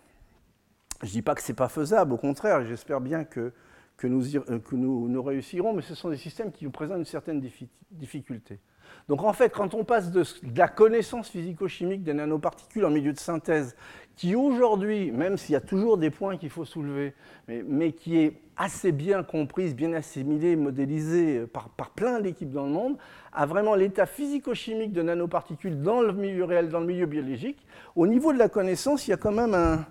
Je 1.01 1.07
ne 1.07 1.11
dis 1.11 1.21
pas 1.21 1.35
que 1.35 1.41
ce 1.41 1.51
n'est 1.51 1.55
pas 1.55 1.69
faisable, 1.69 2.13
au 2.13 2.17
contraire, 2.17 2.65
j'espère 2.65 3.01
bien 3.01 3.23
que, 3.23 3.53
que, 3.97 4.07
nous, 4.07 4.35
euh, 4.35 4.59
que 4.59 4.75
nous, 4.75 5.07
nous, 5.07 5.23
réussirons, 5.23 5.73
mais 5.73 5.81
ce 5.81 5.93
sont 5.95 6.09
des 6.09 6.17
systèmes 6.17 6.51
qui 6.51 6.65
nous 6.65 6.71
présentent 6.71 6.99
une 6.99 7.05
certaine 7.05 7.43
difficulté. 7.91 8.59
Donc 9.07 9.23
en 9.23 9.31
fait, 9.31 9.49
quand 9.49 9.73
on 9.73 9.85
passe 9.85 10.11
de, 10.11 10.23
la 10.55 10.67
connaissance 10.67 11.29
physico-chimique 11.29 12.03
des 12.03 12.13
nanoparticules 12.13 12.83
en 12.85 12.89
milieu 12.89 13.13
de 13.13 13.19
synthèse, 13.19 13.75
qui 14.17 14.35
aujourd'hui, 14.35 15.11
même 15.11 15.37
s'il 15.37 15.53
y 15.53 15.55
a 15.55 15.61
toujours 15.61 15.97
des 15.97 16.09
points 16.09 16.37
qu'il 16.37 16.49
faut 16.49 16.65
soulever, 16.65 17.13
mais, 17.47 17.93
qui 17.93 18.17
est 18.17 18.41
assez 18.57 18.91
bien 18.91 19.23
comprise, 19.23 19.75
bien 19.75 19.93
assimilée, 19.93 20.55
modélisée 20.55 21.45
par, 21.47 21.69
par 21.69 21.91
plein 21.91 22.19
d'équipes 22.19 22.51
dans 22.51 22.65
le 22.65 22.71
monde, 22.71 22.97
à 23.31 23.45
vraiment 23.45 23.75
l'état 23.75 24.07
physico-chimique 24.07 24.91
de 24.91 25.03
nanoparticules 25.03 25.81
dans 25.81 26.01
le 26.01 26.11
milieu 26.11 26.43
réel, 26.43 26.69
dans 26.69 26.79
le 26.79 26.87
milieu 26.87 27.05
biologique, 27.05 27.65
au 27.95 28.07
niveau 28.07 28.33
de 28.33 28.39
la 28.39 28.49
connaissance, 28.49 29.07
il 29.07 29.11
y 29.11 29.13
a 29.13 29.17
quand 29.17 29.31
même 29.31 29.53
un, 29.53 29.85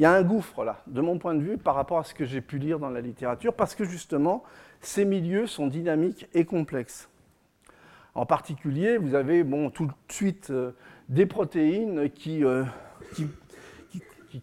un 0.00 0.22
gouffre 0.22 0.62
là, 0.62 0.82
de 0.86 1.00
mon 1.00 1.18
point 1.18 1.34
de 1.34 1.42
vue, 1.42 1.58
par 1.58 1.74
rapport 1.74 1.98
à 1.98 2.04
ce 2.04 2.14
que 2.14 2.24
j'ai 2.24 2.42
pu 2.42 2.58
lire 2.58 2.78
dans 2.78 2.90
la 2.90 3.00
littérature, 3.00 3.54
parce 3.54 3.74
que 3.74 3.84
justement, 3.84 4.44
ces 4.80 5.04
milieux 5.04 5.48
sont 5.48 5.66
dynamiques 5.66 6.28
et 6.34 6.44
complexes. 6.44 7.08
En 8.20 8.26
particulier, 8.26 8.98
vous 8.98 9.14
avez 9.14 9.46
tout 9.72 9.86
de 9.86 9.92
suite 10.12 10.50
euh, 10.50 10.72
des 11.08 11.24
protéines 11.24 12.10
qui, 12.10 12.44
euh, 12.44 12.64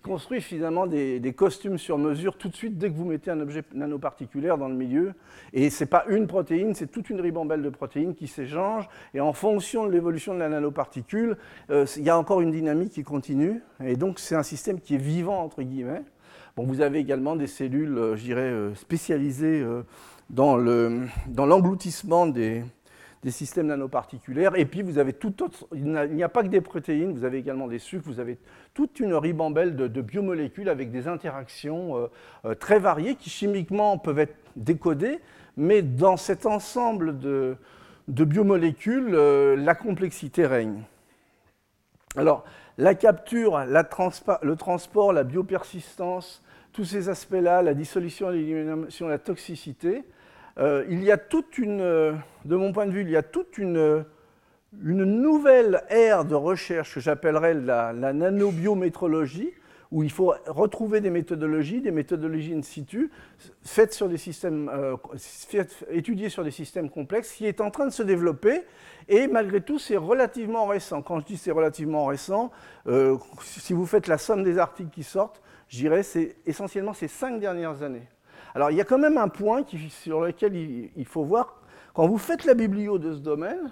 construit 0.02 0.42
finalement 0.42 0.88
des, 0.88 1.34
costumes 1.38 1.78
sur 1.78 2.00
mesure 2.00 2.40
tout 2.40 2.50
de 2.50 2.56
suite 2.56 2.80
dès 2.80 2.90
que 2.90 2.96
vous 2.96 3.06
mettez 3.06 3.30
un 3.30 3.40
objet 3.40 3.64
nanoparticulaire 3.76 4.58
dans 4.58 4.68
le 4.68 4.74
milieu. 4.74 5.14
Et 5.54 5.70
ce 5.70 5.84
n'est 5.84 5.90
pas 5.92 6.06
une 6.10 6.26
protéine, 6.26 6.74
c'est 6.74 6.88
toute 6.88 7.12
une 7.12 7.22
ribambelle 7.22 7.62
de 7.62 7.70
protéines 7.70 8.16
qui 8.16 8.26
s'échangent. 8.26 8.90
Et 9.14 9.22
en 9.22 9.32
fonction 9.32 9.86
de 9.86 9.92
l'évolution 9.92 10.34
de 10.34 10.40
la 10.40 10.50
nanoparticule, 10.50 11.38
euh, 11.70 11.86
il 11.98 12.04
y 12.04 12.10
a 12.10 12.18
encore 12.18 12.42
une 12.42 12.50
dynamique 12.50 12.94
qui 12.94 13.04
continue. 13.04 13.62
Et 13.86 13.96
donc 13.96 14.18
c'est 14.18 14.34
un 14.34 14.42
système 14.42 14.82
qui 14.82 14.96
est 14.96 14.98
vivant, 14.98 15.44
entre 15.44 15.62
guillemets. 15.62 16.02
Bon, 16.56 16.64
vous 16.64 16.82
avez 16.82 16.98
également 16.98 17.36
des 17.36 17.46
cellules, 17.46 18.14
je 18.16 18.24
dirais, 18.24 18.52
spécialisées 18.74 19.64
dans 20.32 20.58
l'engloutissement 20.58 22.26
des, 22.26 22.64
des 23.28 23.32
systèmes 23.32 23.68
nanoparticulaires. 23.68 24.56
Et 24.56 24.66
puis, 24.66 24.82
vous 24.84 25.00
avez 25.00 25.12
tout 25.12 25.44
autre. 25.44 25.68
Il 25.74 25.84
n'y 25.84 26.24
a 26.24 26.30
pas 26.30 26.44
que 26.44 26.48
des 26.48 26.62
protéines, 26.62 27.12
vous 27.12 27.26
avez 27.26 27.40
également 27.40 27.68
des 27.68 27.78
sucres, 27.78 28.06
vous 28.06 28.22
avez 28.22 28.38
toute 28.74 29.02
une 29.02 29.14
ribambelle 29.14 29.76
de, 29.76 30.02
biomolécules 30.02 30.70
avec 30.70 30.92
des 30.92 31.10
interactions 31.10 31.98
euh, 31.98 32.08
euh, 32.46 32.56
très 32.56 32.80
variées 32.80 33.16
qui 33.16 33.30
chimiquement 33.30 33.98
peuvent 33.98 34.20
être 34.20 34.38
décodées, 34.56 35.20
mais 35.58 35.82
dans 35.82 36.16
cet 36.16 36.46
ensemble 36.46 37.20
de, 37.20 37.58
biomolécules, 38.08 39.14
euh, 39.14 39.58
la 39.58 39.76
complexité 39.76 40.46
règne. 40.46 40.84
Alors, 42.16 42.46
la 42.78 42.96
capture, 42.96 43.60
le 43.60 44.56
transport, 44.56 45.12
la 45.12 45.26
biopersistance, 45.26 46.42
tous 46.72 46.86
ces 46.86 47.10
aspects-là, 47.10 47.62
la 47.62 47.74
dissolution, 47.74 48.30
l'élimination, 48.30 49.10
la 49.10 49.18
toxicité, 49.18 50.06
euh, 50.60 50.86
il 50.90 51.04
y 51.04 51.12
a 51.12 51.18
toute 51.18 51.58
une, 51.58 51.82
euh, 51.82 52.14
de 52.46 52.56
mon 52.56 52.72
point 52.72 52.88
de 52.88 52.92
vue, 52.92 53.02
il 53.02 53.10
y 53.10 53.16
a 53.16 53.24
toute 53.24 53.58
une, 53.58 54.06
une 54.84 55.04
nouvelle 55.04 55.84
ère 55.90 56.26
de 56.26 56.36
recherche 56.36 56.96
que 56.96 57.00
j'appellerais 57.00 57.54
la, 57.54 57.94
nanobiométrologie, 57.94 59.54
où 59.92 60.04
il 60.04 60.12
faut 60.12 60.34
retrouver 60.48 61.00
des 61.00 61.12
méthodologies, 61.12 61.80
des 61.80 61.92
méthodologies 61.92 62.54
in 62.54 62.62
situ, 62.62 63.10
faites 63.64 63.94
sur 63.94 64.10
des 64.10 64.18
systèmes, 64.18 64.70
euh, 64.74 64.98
étudiées 65.92 66.30
sur 66.30 66.44
des 66.44 66.52
systèmes 66.52 66.90
complexes, 66.90 67.32
qui 67.34 67.46
est 67.46 67.62
en 67.62 67.70
train 67.70 67.86
de 67.86 67.92
se 67.92 68.04
développer. 68.04 68.64
Et 69.08 69.28
malgré 69.28 69.62
tout, 69.62 69.80
c'est 69.80 69.96
relativement 69.96 70.66
récent. 70.66 71.02
Quand 71.02 71.20
je 71.20 71.26
dis 71.26 71.38
c'est 71.38 71.52
relativement 71.52 72.06
récent, 72.06 72.52
si 73.42 73.74
vous 73.74 73.86
faites 73.86 74.08
la 74.08 74.18
somme 74.18 74.44
des 74.44 74.58
articles 74.58 74.90
qui 74.90 75.04
sortent, 75.04 75.42
je 75.70 76.02
c'est 76.02 76.36
essentiellement 76.46 76.94
ces 76.94 77.08
cinq 77.08 77.40
dernières 77.40 77.84
années. 77.84 78.08
Alors 78.58 78.72
il 78.72 78.78
y 78.78 78.82
a 78.82 78.86
quand 78.86 78.98
même 78.98 79.20
un 79.20 79.28
point 79.28 79.64
sur 79.88 80.22
lequel 80.22 80.56
il, 80.96 81.06
faut 81.06 81.24
voir. 81.24 81.62
Quand 81.94 82.08
vous 82.08 82.18
faites 82.18 82.44
la 82.44 82.56
biblio 82.56 82.98
de 82.98 83.14
ce 83.14 83.20
domaine, 83.20 83.72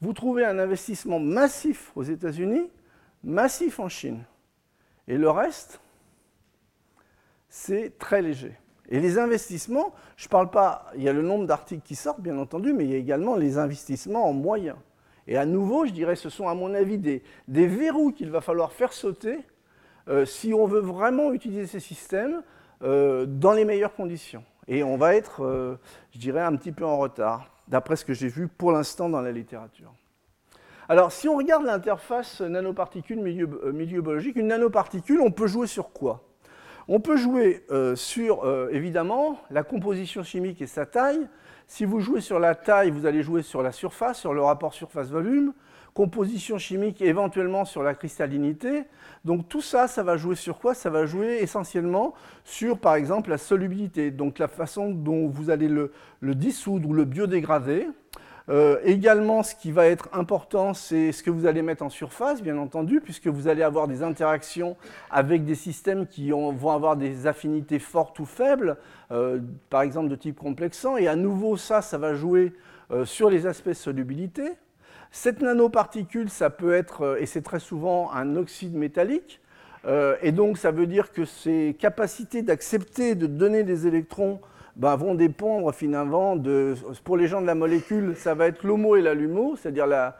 vous 0.00 0.12
trouvez 0.12 0.44
un 0.44 0.58
investissement 0.58 1.20
massif 1.20 1.92
aux 1.94 2.02
États-Unis, 2.02 2.68
massif 3.22 3.78
en 3.78 3.88
Chine. 3.88 4.24
Et 5.06 5.16
le 5.16 5.30
reste, 5.30 5.80
c'est 7.48 7.96
très 7.96 8.22
léger. 8.22 8.58
Et 8.88 8.98
les 8.98 9.20
investissements, 9.20 9.94
je 10.16 10.26
ne 10.26 10.30
parle 10.30 10.50
pas, 10.50 10.90
il 10.96 11.04
y 11.04 11.08
a 11.08 11.12
le 11.12 11.22
nombre 11.22 11.46
d'articles 11.46 11.84
qui 11.84 11.94
sortent, 11.94 12.20
bien 12.20 12.38
entendu, 12.38 12.72
mais 12.72 12.84
il 12.84 12.90
y 12.90 12.94
a 12.94 12.98
également 12.98 13.36
les 13.36 13.56
investissements 13.56 14.28
en 14.28 14.32
moyens. 14.32 14.78
Et 15.28 15.36
à 15.36 15.46
nouveau, 15.46 15.86
je 15.86 15.92
dirais, 15.92 16.16
ce 16.16 16.28
sont 16.28 16.48
à 16.48 16.54
mon 16.54 16.74
avis 16.74 16.98
des, 16.98 17.22
verrous 17.46 18.10
qu'il 18.10 18.32
va 18.32 18.40
falloir 18.40 18.72
faire 18.72 18.92
sauter 18.92 19.38
euh, 20.08 20.24
si 20.24 20.52
on 20.52 20.66
veut 20.66 20.80
vraiment 20.80 21.32
utiliser 21.32 21.68
ces 21.68 21.78
systèmes 21.78 22.42
euh, 22.82 23.26
dans 23.26 23.52
les 23.52 23.64
meilleures 23.64 23.94
conditions. 23.94 24.44
Et 24.68 24.82
on 24.82 24.96
va 24.96 25.14
être, 25.14 25.44
euh, 25.44 25.76
je 26.12 26.18
dirais, 26.18 26.40
un 26.40 26.56
petit 26.56 26.72
peu 26.72 26.84
en 26.84 26.98
retard, 26.98 27.48
d'après 27.68 27.96
ce 27.96 28.04
que 28.04 28.12
j'ai 28.12 28.28
vu 28.28 28.48
pour 28.48 28.72
l'instant 28.72 29.08
dans 29.08 29.20
la 29.20 29.32
littérature. 29.32 29.92
Alors, 30.88 31.12
si 31.12 31.28
on 31.28 31.36
regarde 31.36 31.64
l'interface 31.64 32.40
nanoparticule-milieu 32.40 33.48
euh, 33.64 33.72
milieu 33.72 34.02
biologique, 34.02 34.36
une 34.36 34.48
nanoparticule, 34.48 35.20
on 35.20 35.30
peut 35.30 35.46
jouer 35.46 35.66
sur 35.66 35.92
quoi? 35.92 36.24
On 36.88 36.98
peut 36.98 37.16
jouer 37.16 37.64
sur, 37.94 38.44
évidemment, 38.72 39.38
la 39.50 39.62
composition 39.62 40.24
chimique 40.24 40.60
et 40.62 40.66
sa 40.66 40.84
taille. 40.84 41.28
Si 41.68 41.84
vous 41.84 42.00
jouez 42.00 42.20
sur 42.20 42.40
la 42.40 42.56
taille, 42.56 42.90
vous 42.90 43.06
allez 43.06 43.22
jouer 43.22 43.42
sur 43.42 43.62
la 43.62 43.70
surface, 43.70 44.18
sur 44.18 44.34
le 44.34 44.42
rapport 44.42 44.74
surface-volume 44.74 45.54
composition 45.94 46.58
chimique 46.58 47.02
éventuellement 47.02 47.64
sur 47.64 47.82
la 47.82 47.94
cristallinité. 47.94 48.84
Donc 49.24 49.48
tout 49.48 49.60
ça, 49.60 49.88
ça 49.88 50.02
va 50.02 50.16
jouer 50.16 50.36
sur 50.36 50.58
quoi? 50.58 50.74
Ça 50.74 50.90
va 50.90 51.06
jouer 51.06 51.38
essentiellement 51.40 52.14
sur, 52.44 52.78
par 52.78 52.94
exemple, 52.94 53.30
la 53.30 53.38
solubilité, 53.38 54.10
donc 54.10 54.38
la 54.38 54.48
façon 54.48 54.90
dont 54.90 55.28
vous 55.28 55.50
allez 55.50 55.68
le, 55.68 55.92
dissoudre 56.22 56.88
ou 56.88 56.94
le 56.94 57.04
biodégrader. 57.04 57.88
Euh, 58.48 58.80
également, 58.84 59.44
ce 59.44 59.54
qui 59.54 59.70
va 59.70 59.86
être 59.86 60.08
important, 60.12 60.74
c'est 60.74 61.12
ce 61.12 61.22
que 61.22 61.30
vous 61.30 61.46
allez 61.46 61.62
mettre 61.62 61.84
en 61.84 61.90
surface, 61.90 62.42
bien 62.42 62.58
entendu, 62.58 63.00
puisque 63.00 63.28
vous 63.28 63.46
allez 63.46 63.62
avoir 63.62 63.86
des 63.86 64.02
interactions 64.02 64.76
avec 65.10 65.44
des 65.44 65.54
systèmes 65.54 66.06
qui 66.06 66.32
vont 66.32 66.70
avoir 66.70 66.96
des 66.96 67.28
affinités 67.28 67.78
fortes 67.78 68.18
ou 68.18 68.24
faibles, 68.24 68.78
euh, 69.12 69.38
par 69.70 69.82
exemple 69.82 70.08
de 70.08 70.16
type 70.16 70.38
complexant. 70.38 70.96
Et 70.96 71.06
à 71.06 71.14
nouveau, 71.14 71.56
ça, 71.56 71.82
ça 71.82 71.98
va 71.98 72.14
jouer 72.14 72.52
euh, 72.90 73.04
sur 73.04 73.30
les 73.30 73.46
aspects 73.46 73.74
solubilité. 73.74 74.54
Cette 75.14 75.42
nanoparticule, 75.42 76.30
ça 76.30 76.48
peut 76.48 76.72
être, 76.72 77.02
euh, 77.02 77.20
et 77.20 77.26
c'est 77.26 77.42
très 77.42 77.60
souvent 77.60 78.10
un 78.12 78.34
oxyde 78.34 78.74
métallique, 78.74 79.42
euh, 79.84 80.16
et 80.22 80.32
donc 80.32 80.56
ça 80.56 80.70
veut 80.70 80.86
dire 80.86 81.12
que 81.12 81.26
ses 81.26 81.76
capacités 81.78 82.40
d'accepter 82.40 83.14
de 83.14 83.26
donner 83.26 83.62
des 83.62 83.86
électrons 83.86 84.40
ben, 84.76 84.96
vont 84.96 85.14
dépendre 85.14 85.72
finalement 85.74 86.36
de, 86.36 86.74
pour 87.04 87.16
les 87.16 87.26
gens 87.26 87.40
de 87.40 87.46
la 87.46 87.54
molécule, 87.54 88.14
ça 88.16 88.34
va 88.34 88.46
être 88.46 88.62
l'homo 88.64 88.96
et 88.96 89.02
la 89.02 89.14
lumo, 89.14 89.54
c'est-à-dire 89.56 89.86
la, 89.86 90.16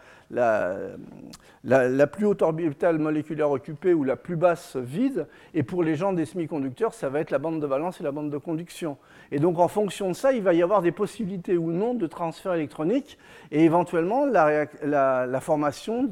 la, 1.65 2.07
plus 2.07 2.27
haute 2.27 2.43
orbitale 2.43 2.99
moléculaire 2.99 3.51
occupée 3.51 3.95
ou 3.95 4.05
la 4.05 4.17
plus 4.17 4.37
basse 4.37 4.77
vide, 4.77 5.27
et 5.55 5.63
pour 5.63 5.83
les 5.83 5.95
gens 5.95 6.13
des 6.13 6.25
semi-conducteurs, 6.25 6.95
ça 6.95 7.09
va 7.09 7.21
être 7.21 7.31
la 7.31 7.39
bande 7.39 7.61
de 7.61 7.67
valence 7.67 8.01
et 8.01 8.05
la 8.05 8.13
bande 8.13 8.31
de 8.31 8.39
conduction. 8.39 8.97
Et 9.31 9.39
donc 9.39 9.59
en 9.59 9.69
fonction 9.69 10.09
de 10.09 10.15
ça, 10.15 10.33
il 10.33 10.43
va 10.43 10.55
y 10.55 10.63
avoir 10.63 10.83
des 10.83 10.93
possibilités 10.93 11.57
ou 11.57 11.71
non 11.71 11.95
de 11.95 12.07
transfert 12.07 12.55
électronique, 12.55 13.19
et 13.51 13.65
éventuellement 13.65 14.27
la, 14.27 15.41
formation 15.41 16.09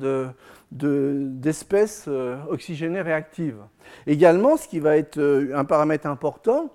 d'espèces 0.70 2.06
euh, 2.08 2.36
oxygénées 2.48 3.02
réactives. 3.02 3.58
Également, 4.06 4.56
ce 4.56 4.68
qui 4.68 4.80
va 4.80 4.96
être 4.96 5.18
euh, 5.18 5.52
un 5.54 5.64
paramètre 5.64 6.06
important, 6.06 6.70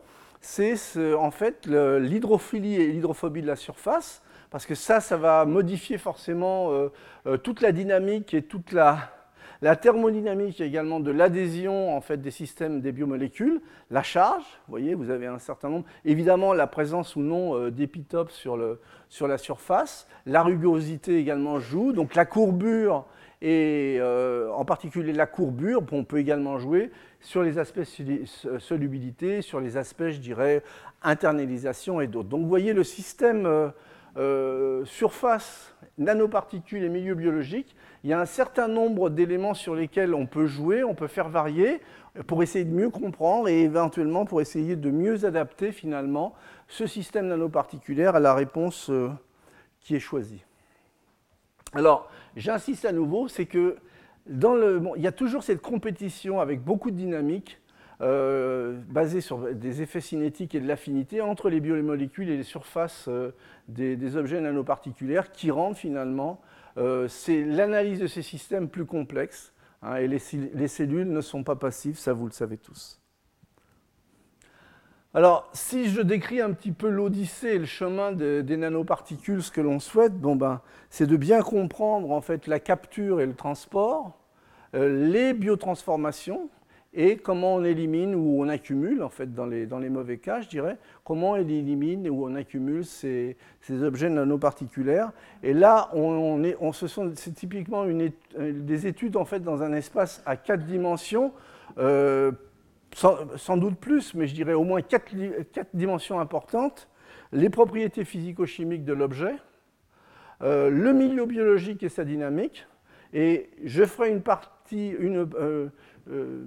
c'est 0.45 1.13
en 1.15 1.31
fait 1.31 1.65
l'hydrophilie 1.65 2.75
et 2.75 2.91
l'hydrophobie 2.91 3.41
de 3.41 3.47
la 3.47 3.55
surface 3.55 4.21
parce 4.51 4.67
que 4.67 4.75
ça, 4.75 5.01
ça 5.01 5.17
va 5.17 5.43
modifier 5.43 5.97
forcément 5.97 6.71
euh, 6.71 6.89
euh, 7.25 7.35
toute 7.35 7.61
la 7.61 7.71
dynamique 7.71 8.33
et 8.33 8.43
toute 8.43 8.71
la, 8.71 9.09
thermodynamique 9.81 10.61
également 10.61 10.99
de 10.99 11.09
l'adhésion 11.09 11.97
en 11.97 11.99
fait, 11.99 12.17
des 12.17 12.29
systèmes 12.29 12.79
des 12.79 12.91
biomolécules, 12.91 13.59
la 13.89 14.03
charge, 14.03 14.43
vous 14.67 14.71
voyez, 14.71 14.93
vous 14.93 15.09
avez 15.09 15.25
un 15.25 15.39
certain 15.39 15.69
nombre, 15.69 15.85
évidemment 16.05 16.53
la 16.53 16.67
présence 16.67 17.15
ou 17.15 17.21
non 17.21 17.57
euh, 17.57 17.71
d'épitopes 17.71 18.31
sur, 18.31 18.77
sur 19.09 19.27
la 19.27 19.39
surface, 19.39 20.07
la 20.27 20.43
rugosité 20.43 21.17
également 21.17 21.59
joue, 21.59 21.91
donc 21.91 22.13
la 22.13 22.25
courbure 22.25 23.05
et 23.41 23.99
en 24.01 24.63
particulier 24.65 25.11
la 25.11 25.27
courbure. 25.27 25.83
On 25.91 26.03
peut 26.03 26.17
également 26.17 26.57
jouer 26.57 26.89
sur 27.25 27.41
les 27.41 27.57
aspects 27.57 27.81
solubilité, 28.59 29.41
sur 29.41 29.59
les 29.59 29.77
aspects, 29.77 30.09
je 30.09 30.19
dirais, 30.19 30.63
internalisation 31.01 31.99
et 31.99 32.07
d'autres. 32.07 32.29
Donc 32.29 32.43
vous 32.43 32.47
voyez 32.47 32.71
le 32.73 32.83
système 32.83 33.71
surface, 34.85 35.75
nanoparticules 35.97 36.83
et 36.83 36.89
milieu 36.89 37.15
biologique, 37.15 37.75
il 38.03 38.11
y 38.11 38.13
a 38.13 38.19
un 38.19 38.25
certain 38.25 38.67
nombre 38.67 39.09
d'éléments 39.09 39.55
sur 39.55 39.73
lesquels 39.73 40.13
on 40.13 40.27
peut 40.27 40.45
jouer, 40.45 40.83
on 40.83 40.93
peut 40.93 41.07
faire 41.07 41.27
varier 41.27 41.81
pour 42.27 42.43
essayer 42.43 42.63
de 42.63 42.73
mieux 42.73 42.91
comprendre 42.91 43.49
et 43.49 43.63
éventuellement 43.63 44.25
pour 44.25 44.39
essayer 44.39 44.75
de 44.75 44.91
mieux 44.91 45.25
adapter 45.25 45.71
finalement 45.71 46.35
ce 46.67 46.85
système 46.85 47.27
nanoparticulaire 47.27 48.15
à 48.15 48.19
la 48.19 48.35
réponse 48.35 48.91
qui 49.79 49.95
est 49.95 49.99
choisie. 49.99 50.43
Alors, 51.73 52.09
j'insiste 52.35 52.85
à 52.85 52.91
nouveau, 52.91 53.27
c'est 53.27 53.47
que 53.47 53.77
il 54.27 55.01
y 55.01 55.07
a 55.07 55.11
toujours 55.11 55.43
cette 55.43 55.61
compétition 55.61 56.39
avec 56.39 56.63
beaucoup 56.63 56.91
de 56.91 56.95
dynamique 56.95 57.59
euh, 58.01 58.77
basée 58.89 59.21
sur 59.21 59.53
des 59.53 59.81
effets 59.81 60.01
cinétiques 60.01 60.53
et 60.53 60.59
de 60.59 60.67
l'affinité 60.67 61.21
entre 61.21 61.49
les 61.49 61.61
biomolécules 61.61 62.29
et 62.29 62.35
les 62.35 62.43
surfaces 62.43 63.05
euh, 63.07 63.31
des, 63.69 64.17
objets 64.17 64.41
nanoparticulaires 64.41 65.31
qui 65.31 65.49
rendent 65.49 65.77
finalement 65.77 66.41
euh, 66.77 67.07
l'analyse 67.27 67.99
de 67.99 68.07
ces 68.07 68.21
systèmes 68.21 68.67
plus 68.67 68.85
complexe. 68.85 69.53
Hein, 69.81 69.97
et 69.97 70.07
les 70.07 70.67
cellules 70.67 71.09
ne 71.09 71.21
sont 71.21 71.43
pas 71.43 71.55
passives, 71.55 71.97
ça 71.97 72.11
vous 72.11 72.25
le 72.25 72.31
savez 72.31 72.57
tous. 72.57 72.99
Alors, 75.15 75.47
si 75.53 75.87
je 75.87 76.01
décris 76.01 76.41
un 76.41 76.51
petit 76.51 76.73
peu 76.73 76.89
l'odyssée 76.89 77.51
et 77.51 77.57
le 77.57 77.65
chemin 77.65 78.11
des 78.11 78.57
nanoparticules, 78.57 79.41
ce 79.41 79.49
que 79.49 79.61
l'on 79.61 79.79
souhaite, 79.79 80.11
bon 80.11 80.35
ben, 80.35 80.59
c'est 80.89 81.07
de 81.07 81.15
bien 81.15 81.41
comprendre 81.41 82.11
en 82.11 82.19
fait 82.19 82.47
la 82.47 82.59
capture 82.59 83.21
et 83.21 83.25
le 83.25 83.33
transport, 83.33 84.11
euh, 84.73 85.09
les 85.09 85.33
biotransformations 85.33 86.49
et 86.93 87.15
comment 87.15 87.55
on 87.55 87.63
élimine 87.63 88.13
ou 88.13 88.41
on 88.43 88.49
accumule, 88.49 89.01
en 89.01 89.07
fait, 89.07 89.33
dans 89.33 89.45
les, 89.45 89.89
mauvais 89.89 90.17
cas, 90.17 90.41
je 90.41 90.49
dirais, 90.49 90.77
comment 91.05 91.31
on 91.31 91.35
élimine 91.37 92.09
ou 92.09 92.25
on 92.25 92.35
accumule 92.35 92.83
ces, 92.83 93.37
objets 93.83 94.09
nanoparticulaires. 94.09 95.13
Et 95.43 95.53
là, 95.53 95.91
on, 95.93 96.43
est, 96.43 96.57
on 96.59 96.73
se 96.73 96.87
c'est 96.87 97.33
typiquement 97.33 97.85
une, 97.85 98.11
des 98.37 98.85
études 98.85 99.15
en 99.15 99.23
fait 99.23 99.39
dans 99.39 99.63
un 99.63 99.71
espace 99.71 100.21
à 100.25 100.35
quatre 100.35 100.65
dimensions. 100.65 101.31
Euh, 101.77 102.33
sans, 102.95 103.57
doute 103.57 103.77
plus, 103.77 104.13
mais 104.13 104.25
je 104.25 104.33
dirais 104.33 104.53
au 104.53 104.63
moins 104.63 104.81
quatre, 104.81 105.13
dimensions 105.73 106.19
importantes, 106.19 106.87
les 107.33 107.49
propriétés 107.49 108.05
physico-chimiques 108.05 108.85
de 108.85 108.93
l'objet, 108.93 109.35
euh, 110.41 110.69
le 110.69 110.93
milieu 110.93 111.25
biologique 111.25 111.83
et 111.83 111.89
sa 111.89 112.05
dynamique, 112.05 112.65
et 113.13 113.49
je 113.63 113.83
ferai 113.83 114.09
une 114.11 114.21
partie, 114.21 114.95
euh, 114.95 115.67
euh, 116.09 116.45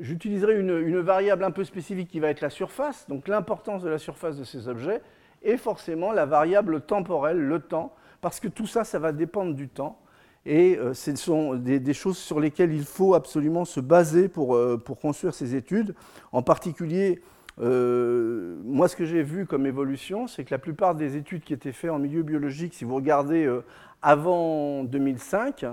j'utiliserai 0.00 0.58
une, 0.58 0.78
une, 0.78 1.00
variable 1.00 1.44
un 1.44 1.50
peu 1.50 1.64
spécifique 1.64 2.08
qui 2.08 2.20
va 2.20 2.28
être 2.28 2.40
la 2.40 2.50
surface, 2.50 3.06
donc 3.08 3.28
l'importance 3.28 3.82
de 3.82 3.90
la 3.90 3.98
surface 3.98 4.38
de 4.38 4.44
ces 4.44 4.68
objets, 4.68 5.02
et 5.42 5.58
forcément 5.58 6.12
la 6.12 6.24
variable 6.24 6.80
temporelle, 6.80 7.38
le 7.38 7.60
temps, 7.60 7.94
parce 8.22 8.40
que 8.40 8.48
tout 8.48 8.66
ça, 8.66 8.84
ça 8.84 8.98
va 8.98 9.12
dépendre 9.12 9.54
du 9.54 9.68
temps. 9.68 10.00
Et 10.46 10.76
euh, 10.78 10.92
ce 10.92 11.14
sont 11.16 11.54
des, 11.54 11.94
choses 11.94 12.18
sur 12.18 12.38
lesquelles 12.38 12.72
il 12.72 12.84
faut 12.84 13.14
absolument 13.14 13.64
se 13.64 13.80
baser 13.80 14.28
pour, 14.28 14.54
euh, 14.54 14.76
pour 14.76 14.98
construire 14.98 15.34
ces 15.34 15.54
études. 15.54 15.94
En 16.32 16.42
particulier, 16.42 17.22
euh, 17.60 18.56
moi, 18.64 18.88
ce 18.88 18.96
que 18.96 19.06
j'ai 19.06 19.22
vu 19.22 19.46
comme 19.46 19.66
évolution, 19.66 20.26
c'est 20.26 20.44
que 20.44 20.52
la 20.52 20.58
plupart 20.58 20.94
des 20.94 21.16
études 21.16 21.44
qui 21.44 21.54
étaient 21.54 21.72
faites 21.72 21.90
en 21.90 21.98
milieu 21.98 22.22
biologique, 22.22 22.74
si 22.74 22.84
vous 22.84 22.96
regardez 22.96 23.50
avant 24.02 24.84
2005, 24.84 25.64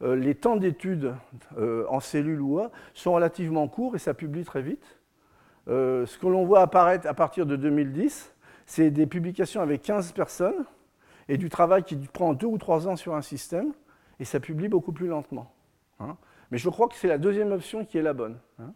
les 0.00 0.34
temps 0.34 0.56
d'études 0.56 1.12
en 1.58 2.00
cellules 2.00 2.40
ou 2.40 2.60
A 2.60 2.70
sont 2.94 3.12
relativement 3.12 3.68
courts 3.68 3.94
et 3.94 3.98
ça 3.98 4.14
publie 4.14 4.44
très 4.44 4.62
vite. 4.62 4.98
ce 5.66 6.18
que 6.18 6.26
l'on 6.26 6.44
voit 6.44 6.60
apparaître 6.60 7.06
à 7.06 7.14
partir 7.14 7.44
de 7.44 7.56
2010, 7.56 8.32
c'est 8.64 8.90
des 8.90 9.06
publications 9.06 9.60
avec 9.60 9.82
15 9.82 10.12
personnes 10.12 10.64
et 11.28 11.36
du 11.36 11.50
travail 11.50 11.82
qui 11.82 11.96
prend 11.96 12.32
deux 12.32 12.46
ou 12.46 12.58
trois 12.58 12.88
ans 12.88 12.96
sur 12.96 13.14
un 13.14 13.22
système 13.22 13.72
et 14.20 14.24
ça 14.24 14.40
publie 14.40 14.68
beaucoup 14.68 14.92
plus 14.92 15.06
lentement. 15.06 15.52
Hein. 16.00 16.16
Mais 16.50 16.58
je 16.58 16.68
crois 16.68 16.88
que 16.88 16.94
c'est 16.94 17.08
la 17.08 17.18
deuxième 17.18 17.52
option 17.52 17.84
qui 17.84 17.98
est 17.98 18.02
la 18.02 18.12
bonne. 18.12 18.38
Hein. 18.58 18.72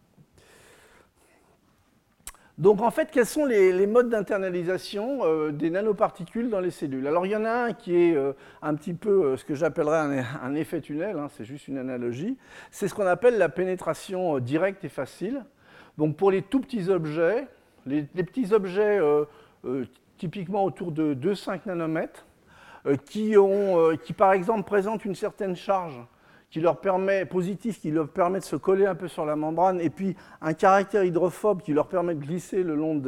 Donc 2.59 2.81
en 2.81 2.91
fait, 2.91 3.09
quels 3.09 3.25
sont 3.25 3.45
les, 3.45 3.87
modes 3.87 4.09
d'internalisation 4.09 5.21
euh, 5.23 5.51
des 5.51 5.71
nanoparticules 5.71 6.51
dans 6.51 6.59
les 6.59 6.69
cellules? 6.69 7.07
Alors 7.07 7.25
il 7.25 7.31
y 7.31 7.35
en 7.35 7.45
a 7.45 7.51
un 7.51 7.73
qui 7.73 7.95
est 7.95 8.15
euh, 8.15 8.33
un 8.61 8.75
petit 8.75 8.93
peu 8.93 9.25
euh, 9.25 9.37
ce 9.37 9.43
que 9.43 9.55
j'appellerais 9.55 10.23
un, 10.41 10.53
effet 10.53 10.79
tunnel, 10.79 11.17
hein, 11.17 11.29
c'est 11.35 11.45
juste 11.45 11.67
une 11.67 11.79
analogie. 11.79 12.37
C'est 12.69 12.87
ce 12.87 12.93
qu'on 12.93 13.07
appelle 13.07 13.39
la 13.39 13.49
pénétration 13.49 14.37
directe 14.37 14.83
et 14.83 14.89
facile. 14.89 15.43
Donc 15.97 16.15
pour 16.15 16.29
les 16.29 16.43
tout 16.43 16.59
petits 16.59 16.89
objets, 16.89 17.47
les, 17.87 18.03
petits 18.03 18.53
objets 18.53 18.99
typiquement 20.17 20.63
autour 20.63 20.91
de 20.91 21.13
2-5 21.13 21.61
nanomètres, 21.65 22.25
qui, 23.05 23.37
ont, 23.37 23.79
euh, 23.79 23.95
qui, 23.95 24.13
par 24.13 24.33
exemple, 24.33 24.63
présentent 24.63 25.05
une 25.05 25.15
certaine 25.15 25.55
charge 25.55 25.99
qui 26.53 26.59
leur 26.59 26.77
permet, 26.77 27.25
positif, 27.25 27.81
qui 27.81 27.89
leur 27.89 28.07
permet 28.09 28.37
de 28.37 28.43
se 28.43 28.55
coller 28.55 28.85
un 28.85 28.93
peu 28.93 29.07
sur 29.07 29.25
la 29.25 29.35
membrane, 29.35 29.81
et 29.81 29.89
puis 29.89 30.15
un 30.39 30.53
caractère 30.53 31.03
hydrophobe 31.03 31.63
qui 31.63 31.73
leur 31.73 31.87
permet 31.87 32.13
de 32.13 32.19
glisser 32.19 32.61
le 32.61 32.75
long 32.75 33.01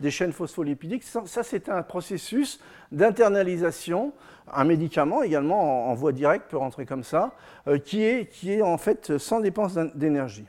des 0.00 0.10
chaînes 0.10 0.32
phospholipidiques. 0.32 1.04
Ça, 1.04 1.42
c'est 1.44 1.68
un 1.68 1.82
processus 1.82 2.58
d'internalisation. 2.90 4.12
Un 4.52 4.64
médicament 4.64 5.22
également 5.22 5.88
en, 5.88 5.94
voie 5.94 6.10
directe 6.10 6.50
peut 6.50 6.56
rentrer 6.56 6.84
comme 6.84 7.04
ça, 7.04 7.32
euh, 7.68 7.78
qui, 7.78 8.02
est, 8.02 8.26
qui 8.26 8.54
est 8.54 8.62
en 8.62 8.76
fait 8.76 9.18
sans 9.18 9.38
dépense 9.38 9.74
d'énergie. 9.94 10.46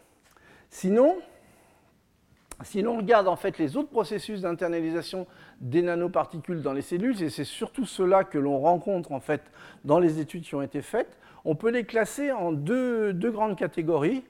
Sinon, 0.72 1.18
si 2.64 2.82
l'on 2.82 2.98
regarde 2.98 3.28
en 3.28 3.36
fait 3.36 3.58
les 3.58 3.78
autres 3.78 3.90
processus 3.90 4.42
d'internalisation 4.42 5.28
des 5.60 5.82
nanoparticules 5.82 6.62
dans 6.62 6.74
les 6.74 6.82
cellules, 6.82 7.22
et 7.22 7.30
c'est 7.30 7.44
surtout 7.44 7.86
cela 7.86 8.24
que 8.24 8.38
l'on 8.38 8.60
rencontre 8.60 9.12
en 9.12 9.20
fait 9.20 9.42
dans 9.86 10.00
les 10.00 10.20
études 10.20 10.44
qui 10.44 10.56
ont 10.56 10.62
été 10.62 10.82
faites, 10.82 11.18
on 11.46 11.56
peut 11.56 11.72
les 11.72 11.86
classer 11.86 12.32
en 12.32 12.52
deux, 12.52 13.14
grandes 13.14 13.58
catégories, 13.58 14.24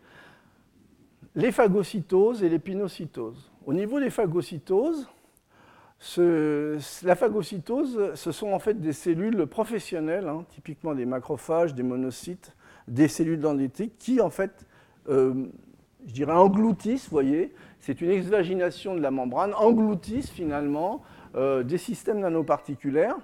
les 1.36 1.52
phagocytoses 1.52 2.44
et 2.44 2.50
les 2.50 2.60
pinocytoses. 2.60 3.52
Au 3.65 3.74
niveau 3.74 4.00
des 4.00 4.10
phagocytoses, 4.10 5.08
la 6.17 7.15
phagocytose, 7.15 8.15
ce 8.15 8.32
sont 8.32 8.52
en 8.52 8.60
fait 8.60 8.80
des 8.80 8.94
cellules 8.94 9.46
professionnelles, 9.46 10.28
hein, 10.28 10.46
typiquement 10.50 10.96
des 10.96 11.06
macrophages, 11.06 11.76
des 11.76 11.84
monocytes, 11.84 12.56
des 12.88 13.08
cellules 13.08 13.39
dendritiques, 13.39 13.98
qui 14.00 14.20
en 14.20 14.30
fait, 14.30 14.65
euh, 15.10 15.46
je 16.08 16.13
dirais, 16.13 16.34
engloutissent, 16.34 17.06
vous 17.06 17.12
voyez, 17.12 17.54
c'est 17.82 18.00
une 18.00 18.12
exvagination 18.12 18.96
de 18.96 19.02
la 19.02 19.12
membrane, 19.12 19.54
engloutissent 19.56 20.30
finalement 20.30 21.02
euh, 21.36 21.63
des 21.63 21.80
systèmes 21.80 22.20
nanoparticulaires. 22.20 23.17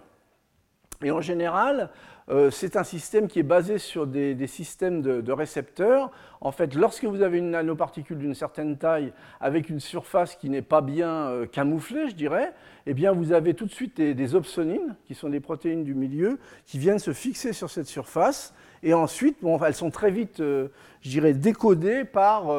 Et 1.03 1.11
en 1.11 1.21
général, 1.21 1.91
euh, 2.29 2.49
c'est 2.49 2.75
un 2.75 2.83
système 2.83 3.27
qui 3.27 3.37
est 3.37 3.43
basé 3.43 3.77
sur 3.77 4.07
des, 4.07 4.47
systèmes 4.47 5.03
de, 5.03 5.31
récepteurs. 5.31 6.09
En 6.41 6.51
fait, 6.51 6.73
lorsque 6.73 7.05
vous 7.05 7.21
avez 7.21 7.37
une 7.37 7.51
nanoparticule 7.51 8.17
d'une 8.17 8.33
certaine 8.33 8.79
taille 8.79 9.13
avec 9.39 9.69
une 9.69 9.79
surface 9.79 10.35
qui 10.35 10.49
n'est 10.49 10.63
pas 10.63 10.81
bien 10.81 11.27
euh, 11.27 11.45
camouflée, 11.45 12.09
je 12.09 12.15
dirais, 12.15 12.51
eh 12.87 12.95
bien, 12.95 13.11
vous 13.11 13.33
avez 13.33 13.53
tout 13.53 13.65
de 13.65 13.71
suite 13.71 14.01
des, 14.01 14.35
opsonines, 14.35 14.95
qui 15.05 15.13
sont 15.13 15.29
des 15.29 15.39
protéines 15.39 15.83
du 15.83 15.93
milieu, 15.93 16.39
qui 16.65 16.79
viennent 16.79 16.97
se 16.97 17.13
fixer 17.13 17.53
sur 17.53 17.69
cette 17.69 17.87
surface. 17.87 18.55
Et 18.81 18.95
ensuite, 18.95 19.37
elles 19.63 19.73
sont 19.75 19.91
très 19.91 20.09
vite, 20.09 20.37
je 20.39 20.69
dirais, 21.03 21.33
décodées 21.33 22.05
par 22.05 22.51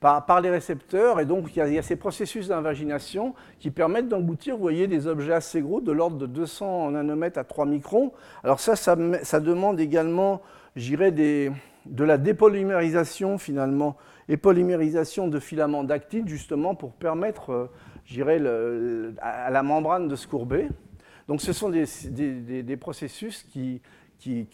par, 0.00 0.40
les 0.40 0.50
récepteurs. 0.50 1.20
Et 1.20 1.24
donc, 1.24 1.54
il 1.56 1.72
y 1.72 1.78
a, 1.78 1.82
ces 1.82 1.96
processus 1.96 2.48
d'invagination 2.48 3.34
qui 3.58 3.70
permettent 3.70 4.08
d'engloutir, 4.08 4.56
vous 4.56 4.62
voyez, 4.62 4.86
des 4.86 5.06
objets 5.06 5.32
assez 5.32 5.60
gros, 5.60 5.80
de 5.80 5.92
l'ordre 5.92 6.18
de 6.18 6.26
200 6.26 6.92
nanomètres 6.92 7.38
à 7.38 7.44
3 7.44 7.66
microns. 7.66 8.12
Alors 8.44 8.60
ça, 8.60 8.76
ça, 8.76 8.96
demande 9.40 9.80
également, 9.80 10.40
j'irais, 10.76 11.10
de 11.10 11.52
la 12.04 12.18
dépolymérisation, 12.18 13.38
finalement, 13.38 13.96
et 14.28 14.36
polymérisation 14.36 15.26
de 15.26 15.40
filaments 15.40 15.84
d'actine, 15.84 16.28
justement, 16.28 16.74
pour 16.74 16.92
permettre, 16.92 17.70
j'irais, 18.04 18.40
à 19.20 19.50
la 19.50 19.62
membrane 19.62 20.06
de 20.08 20.16
se 20.16 20.26
courber. 20.26 20.68
Donc, 21.26 21.40
ce 21.40 21.52
sont 21.52 21.70
des, 21.70 22.76
processus 22.76 23.42
qui 23.42 23.80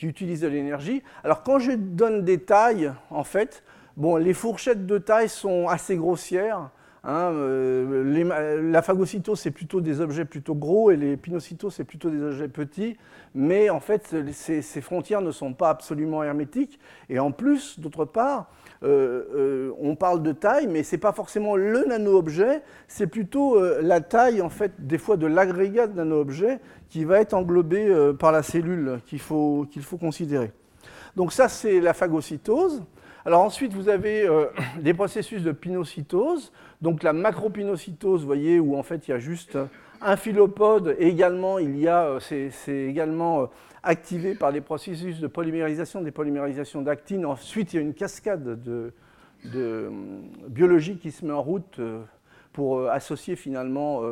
utilisent 0.02 0.40
de 0.40 0.48
l'énergie. 0.48 1.02
Alors, 1.22 1.42
quand 1.42 1.58
je 1.58 1.72
donne 1.72 2.24
des 2.24 2.38
tailles, 2.38 2.92
en 3.10 3.24
fait, 3.24 3.62
Bon, 3.96 4.16
les 4.16 4.34
fourchettes 4.34 4.86
de 4.86 4.98
taille 4.98 5.28
sont 5.28 5.68
assez 5.68 5.96
grossières. 5.96 6.70
Hein, 7.04 7.30
euh, 7.32 8.60
la 8.72 8.82
phagocytose, 8.82 9.38
c'est 9.38 9.52
plutôt 9.52 9.80
des 9.80 10.00
objets 10.00 10.24
plutôt 10.24 10.54
gros 10.54 10.90
et 10.90 10.96
les 10.96 11.16
pinocytoses, 11.16 11.74
c'est 11.74 11.84
plutôt 11.84 12.10
des 12.10 12.20
objets 12.20 12.48
petits. 12.48 12.96
Mais 13.36 13.70
en 13.70 13.78
fait, 13.78 14.16
ces, 14.32 14.62
frontières 14.80 15.20
ne 15.20 15.30
sont 15.30 15.52
pas 15.52 15.70
absolument 15.70 16.24
hermétiques. 16.24 16.80
Et 17.08 17.20
en 17.20 17.30
plus, 17.30 17.78
d'autre 17.78 18.04
part, 18.04 18.50
euh, 18.82 19.22
euh, 19.34 19.72
on 19.78 19.94
parle 19.94 20.24
de 20.24 20.32
taille, 20.32 20.66
mais 20.66 20.82
ce 20.82 20.96
n'est 20.96 21.00
pas 21.00 21.12
forcément 21.12 21.54
le 21.54 21.84
nano-objet, 21.84 22.62
c'est 22.88 23.06
plutôt 23.06 23.62
la 23.80 24.00
taille, 24.00 24.42
en 24.42 24.50
fait, 24.50 24.72
des 24.78 24.98
fois 24.98 25.16
de 25.16 25.28
l'agrégat 25.28 25.86
de 25.86 25.94
nano-objet 25.94 26.58
qui 26.88 27.04
va 27.04 27.20
être 27.20 27.34
englobé 27.34 27.94
par 28.18 28.32
la 28.32 28.42
cellule 28.42 29.00
qu'il 29.06 29.20
faut, 29.20 29.68
qu'il 29.70 29.82
faut 29.82 29.98
considérer. 29.98 30.50
Donc 31.14 31.32
ça, 31.32 31.48
c'est 31.48 31.80
la 31.80 31.94
phagocytose. 31.94 32.82
Alors 33.26 33.40
ensuite, 33.40 33.72
vous 33.72 33.88
avez 33.88 34.28
euh, 34.28 34.46
des 34.80 34.92
processus 34.92 35.42
de 35.42 35.52
pinocytose, 35.52 36.52
donc 36.82 37.02
la 37.02 37.14
macropinocytose, 37.14 38.20
vous 38.20 38.26
voyez, 38.26 38.60
où 38.60 38.76
en 38.76 38.82
fait 38.82 39.08
il 39.08 39.12
y 39.12 39.14
a 39.14 39.18
juste 39.18 39.56
un 40.02 40.16
philopode, 40.16 40.94
et 40.98 41.08
également, 41.08 41.58
il 41.58 41.78
y 41.78 41.88
a, 41.88 42.04
euh, 42.04 42.20
c'est 42.20 42.50
également 42.68 43.42
euh, 43.42 43.46
activé 43.82 44.34
par 44.34 44.52
des 44.52 44.60
processus 44.60 45.20
de 45.20 45.26
polymérisation, 45.26 46.02
des 46.02 46.10
polymérisations 46.10 46.82
d'actine. 46.82 47.24
Ensuite, 47.24 47.72
il 47.72 47.76
y 47.76 47.78
a 47.78 47.82
une 47.82 47.94
cascade 47.94 48.62
de, 48.62 48.92
de 49.46 49.90
biologie 50.48 50.98
qui 50.98 51.10
se 51.10 51.24
met 51.24 51.32
en 51.32 51.42
route 51.42 51.80
pour 52.52 52.88
associer 52.88 53.36
finalement 53.36 54.02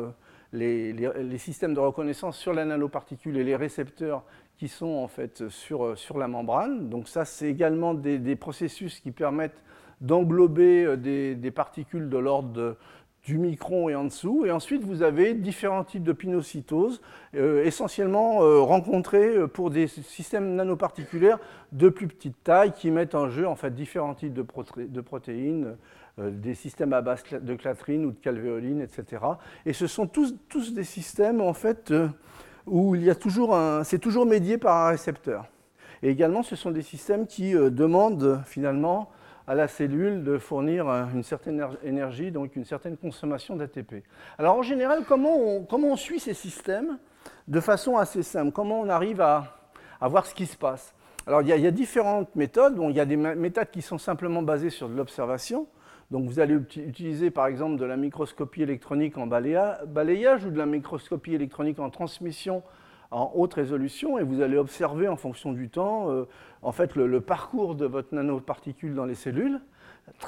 les, 0.51 0.93
les, 0.93 1.37
systèmes 1.37 1.73
de 1.73 1.79
reconnaissance 1.79 2.37
sur 2.37 2.53
la 2.53 2.65
nanoparticule 2.65 3.37
et 3.37 3.43
les 3.43 3.55
récepteurs 3.55 4.23
sont 4.67 4.95
en 4.95 5.07
fait 5.07 5.47
sur, 5.49 5.85
euh, 5.85 5.95
sur 5.95 6.17
la 6.17 6.27
membrane. 6.27 6.89
Donc 6.89 7.07
ça, 7.07 7.25
c'est 7.25 7.49
également 7.49 7.93
des, 7.93 8.35
processus 8.35 8.99
qui 8.99 9.11
permettent 9.11 9.63
d'englober 10.01 10.85
euh, 10.85 10.95
des, 10.97 11.51
particules 11.51 12.09
de 12.09 12.17
l'ordre 12.17 12.77
du 13.23 13.37
micron 13.37 13.89
et 13.89 13.95
en 13.95 14.03
dessous. 14.05 14.45
Et 14.45 14.51
ensuite, 14.51 14.83
vous 14.83 15.01
avez 15.01 15.33
différents 15.33 15.83
types 15.83 16.03
de 16.03 16.11
pinocytose, 16.11 17.01
euh, 17.35 17.63
essentiellement 17.63 18.39
rencontrés 18.65 19.47
pour 19.47 19.69
des 19.69 19.87
systèmes 19.87 20.55
nanoparticulaires 20.55 21.39
de 21.71 21.89
plus 21.89 22.07
petite 22.07 22.43
taille 22.43 22.73
qui 22.73 22.91
mettent 22.91 23.15
en 23.15 23.29
jeu 23.29 23.47
en 23.47 23.55
fait 23.55 23.73
différents 23.73 24.13
types 24.13 24.33
de, 24.33 24.45
de 24.85 25.01
protéines, 25.01 25.77
des 26.17 26.53
systèmes 26.53 26.93
à 26.93 27.01
base 27.01 27.23
de 27.31 27.55
clatrine 27.55 28.05
ou 28.05 28.11
de 28.11 28.19
calvéoline, 28.19 28.81
etc. 28.81 29.23
Et 29.65 29.73
ce 29.73 29.87
sont 29.87 30.05
tous, 30.05 30.35
tous 30.47 30.73
des 30.73 30.83
systèmes 30.83 31.41
en 31.41 31.53
fait 31.53 31.91
où 32.65 32.95
il 32.95 33.03
y 33.03 33.09
a 33.09 33.15
toujours 33.15 33.57
c'est 33.83 33.99
toujours 33.99 34.25
médié 34.25 34.57
par 34.57 34.85
un 34.85 34.89
récepteur. 34.89 35.45
Et 36.03 36.09
également, 36.09 36.43
ce 36.43 36.57
sont 36.57 36.71
des 36.71 36.81
systèmes 36.81 37.25
qui 37.25 37.55
euh, 37.55 37.69
demandent 37.69 38.41
finalement 38.45 39.09
à 39.47 39.55
la 39.55 39.67
cellule 39.67 40.23
de 40.23 40.37
fournir 40.37 40.87
une 41.13 41.23
certaine 41.23 41.65
énergie, 41.83 42.31
donc 42.31 42.55
une 42.55 42.65
certaine 42.65 42.97
consommation 42.97 43.55
d'ATP. 43.55 44.03
Alors 44.37 44.57
en 44.57 44.61
général, 44.61 45.03
comment 45.07 45.37
on, 45.37 45.63
comment 45.63 45.89
on, 45.89 45.95
suit 45.97 46.19
ces 46.19 46.33
systèmes 46.33 46.97
de 47.47 47.59
façon 47.59 47.97
assez 47.97 48.23
simple? 48.23 48.51
Comment 48.51 48.79
on 48.79 48.89
arrive 48.89 49.21
à, 49.21 49.57
à 49.99 50.07
voir 50.07 50.25
ce 50.25 50.33
qui 50.33 50.45
se 50.45 50.55
passe? 50.55 50.93
Alors 51.27 51.41
il 51.41 51.47
y, 51.47 51.53
a, 51.53 51.57
il 51.57 51.63
y, 51.63 51.67
a, 51.67 51.71
différentes 51.71 52.33
méthodes. 52.35 52.75
Bon, 52.75 52.89
il 52.89 52.95
y 52.95 52.99
a 53.01 53.05
des 53.05 53.17
méthodes 53.17 53.69
qui 53.71 53.81
sont 53.81 53.97
simplement 53.97 54.41
basées 54.41 54.69
sur 54.69 54.87
de 54.87 54.95
l'observation. 54.95 55.67
Donc 56.13 56.25
vous 56.25 56.39
allez 56.39 56.53
utiliser 56.53 57.31
par 57.31 57.47
exemple 57.47 57.77
de 57.77 57.85
la 57.85 57.97
microscopie 57.97 58.61
électronique 58.61 59.17
en 59.17 59.25
balayage 59.25 60.45
ou 60.45 60.51
de 60.51 60.57
la 60.59 60.67
microscopie 60.67 61.33
électronique 61.33 61.79
en 61.79 61.89
transmission 61.89 62.61
en 63.09 63.31
haute 63.33 63.55
résolution 63.55 64.19
et 64.19 64.23
vous 64.23 64.41
allez 64.41 64.57
observer 64.57 65.07
en 65.07 65.15
fonction 65.15 65.53
du 65.53 65.69
temps 65.69 66.11
euh, 66.11 66.27
en 66.61 66.71
fait 66.71 66.95
le, 66.95 67.19
parcours 67.19 67.73
de 67.73 67.87
votre 67.87 68.13
nanoparticule 68.13 68.93
dans 68.93 69.05
les 69.05 69.15
cellules. 69.15 69.59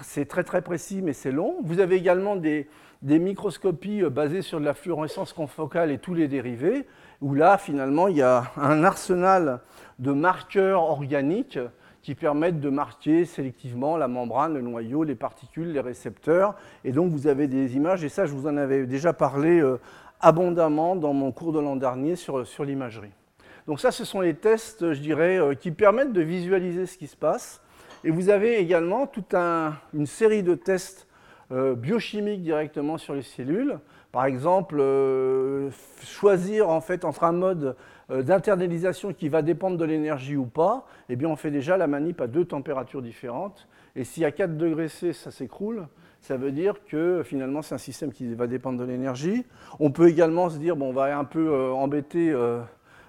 C'est 0.01 0.25
très 0.25 0.43
très 0.43 0.63
précis 0.63 1.03
mais 1.03 1.13
c'est 1.13 1.31
long. 1.31 1.57
Vous 1.61 1.79
avez 1.79 1.97
également 1.97 2.35
des, 2.35 2.67
des, 3.03 3.19
microscopies 3.19 4.01
euh, 4.01 4.09
basées 4.09 4.41
sur 4.41 4.59
de 4.59 4.65
la 4.65 4.73
fluorescence 4.73 5.33
confocale 5.33 5.91
et 5.91 5.99
tous 5.99 6.15
les 6.15 6.27
dérivés 6.27 6.87
où 7.21 7.35
là 7.35 7.59
finalement 7.59 8.07
il 8.07 8.17
y 8.17 8.23
a 8.23 8.51
un 8.57 8.83
arsenal 8.83 9.59
de 9.99 10.13
marqueurs 10.13 10.81
organiques 10.81 11.59
qui 12.05 12.13
permettent 12.13 12.59
de 12.59 12.69
marquer 12.69 13.25
sélectivement 13.25 13.97
la 13.97 14.07
membrane, 14.07 14.53
le 14.53 14.61
noyau, 14.61 15.03
les 15.03 15.15
particules, 15.15 15.71
les 15.71 15.79
récepteurs. 15.79 16.53
Et 16.83 16.91
donc 16.91 17.11
vous 17.11 17.25
avez 17.25 17.47
des 17.47 17.75
images, 17.75 18.03
et 18.03 18.09
ça 18.09 18.27
je 18.27 18.33
vous 18.33 18.45
en 18.45 18.57
avais 18.57 18.85
déjà 18.85 19.11
parlé 19.11 19.59
euh, 19.59 19.79
abondamment 20.21 20.95
dans 20.95 21.13
mon 21.13 21.31
cours 21.31 21.51
de 21.51 21.59
l'an 21.59 21.75
dernier 21.75 22.15
sur, 22.15 22.45
l'imagerie. 22.63 23.09
Donc 23.65 23.79
ça, 23.79 23.89
ce 23.89 24.05
sont 24.05 24.21
les 24.21 24.35
tests, 24.35 24.93
je 24.93 24.99
dirais, 24.99 25.39
euh, 25.39 25.55
qui 25.55 25.71
permettent 25.71 26.13
de 26.13 26.21
visualiser 26.21 26.85
ce 26.85 26.95
qui 26.95 27.07
se 27.07 27.17
passe. 27.17 27.59
Et 28.03 28.11
vous 28.11 28.29
avez 28.29 28.59
également 28.59 29.07
toute 29.07 29.33
une 29.33 30.05
série 30.05 30.43
de 30.43 30.53
tests 30.53 31.07
biochimiques 31.75 32.41
directement 32.41 32.97
sur 32.97 33.13
les 33.13 33.21
cellules. 33.21 33.79
Par 34.11 34.25
exemple, 34.25 34.81
choisir 36.03 36.69
en 36.69 36.81
fait 36.81 37.05
entre 37.05 37.23
un 37.23 37.31
mode 37.31 37.75
euh, 38.11 38.21
d'internalisation 38.21 39.13
qui 39.13 39.29
va 39.29 39.41
dépendre 39.41 39.77
de 39.77 39.85
l'énergie 39.85 40.35
ou 40.35 40.45
pas, 40.45 40.85
eh 41.09 41.15
bien 41.15 41.27
on 41.27 41.35
fait 41.35 41.49
déjà 41.49 41.75
la 41.75 41.87
manip 41.87 42.21
à 42.21 42.27
deux 42.27 42.45
températures 42.45 43.01
différentes. 43.01 43.67
Et 43.95 44.03
si 44.03 44.23
à 44.23 44.31
4 44.31 44.57
degrés 44.57 44.89
C, 44.89 45.11
ça 45.11 45.31
s'écroule, 45.31 45.87
ça 46.21 46.37
veut 46.37 46.51
dire 46.51 46.75
que 46.85 47.23
finalement 47.25 47.63
c'est 47.63 47.73
un 47.73 47.79
système 47.79 48.11
qui 48.11 48.31
va 48.35 48.45
dépendre 48.45 48.77
de 48.77 48.83
l'énergie. 48.83 49.43
On 49.79 49.89
peut 49.89 50.07
également 50.07 50.51
se 50.51 50.59
dire, 50.59 50.75
bon, 50.75 50.89
on 50.89 50.93
va 50.93 51.17
un 51.17 51.23
peu 51.23 51.47
euh, 51.47 51.71
embêter 51.71 52.31
euh, 52.31 52.61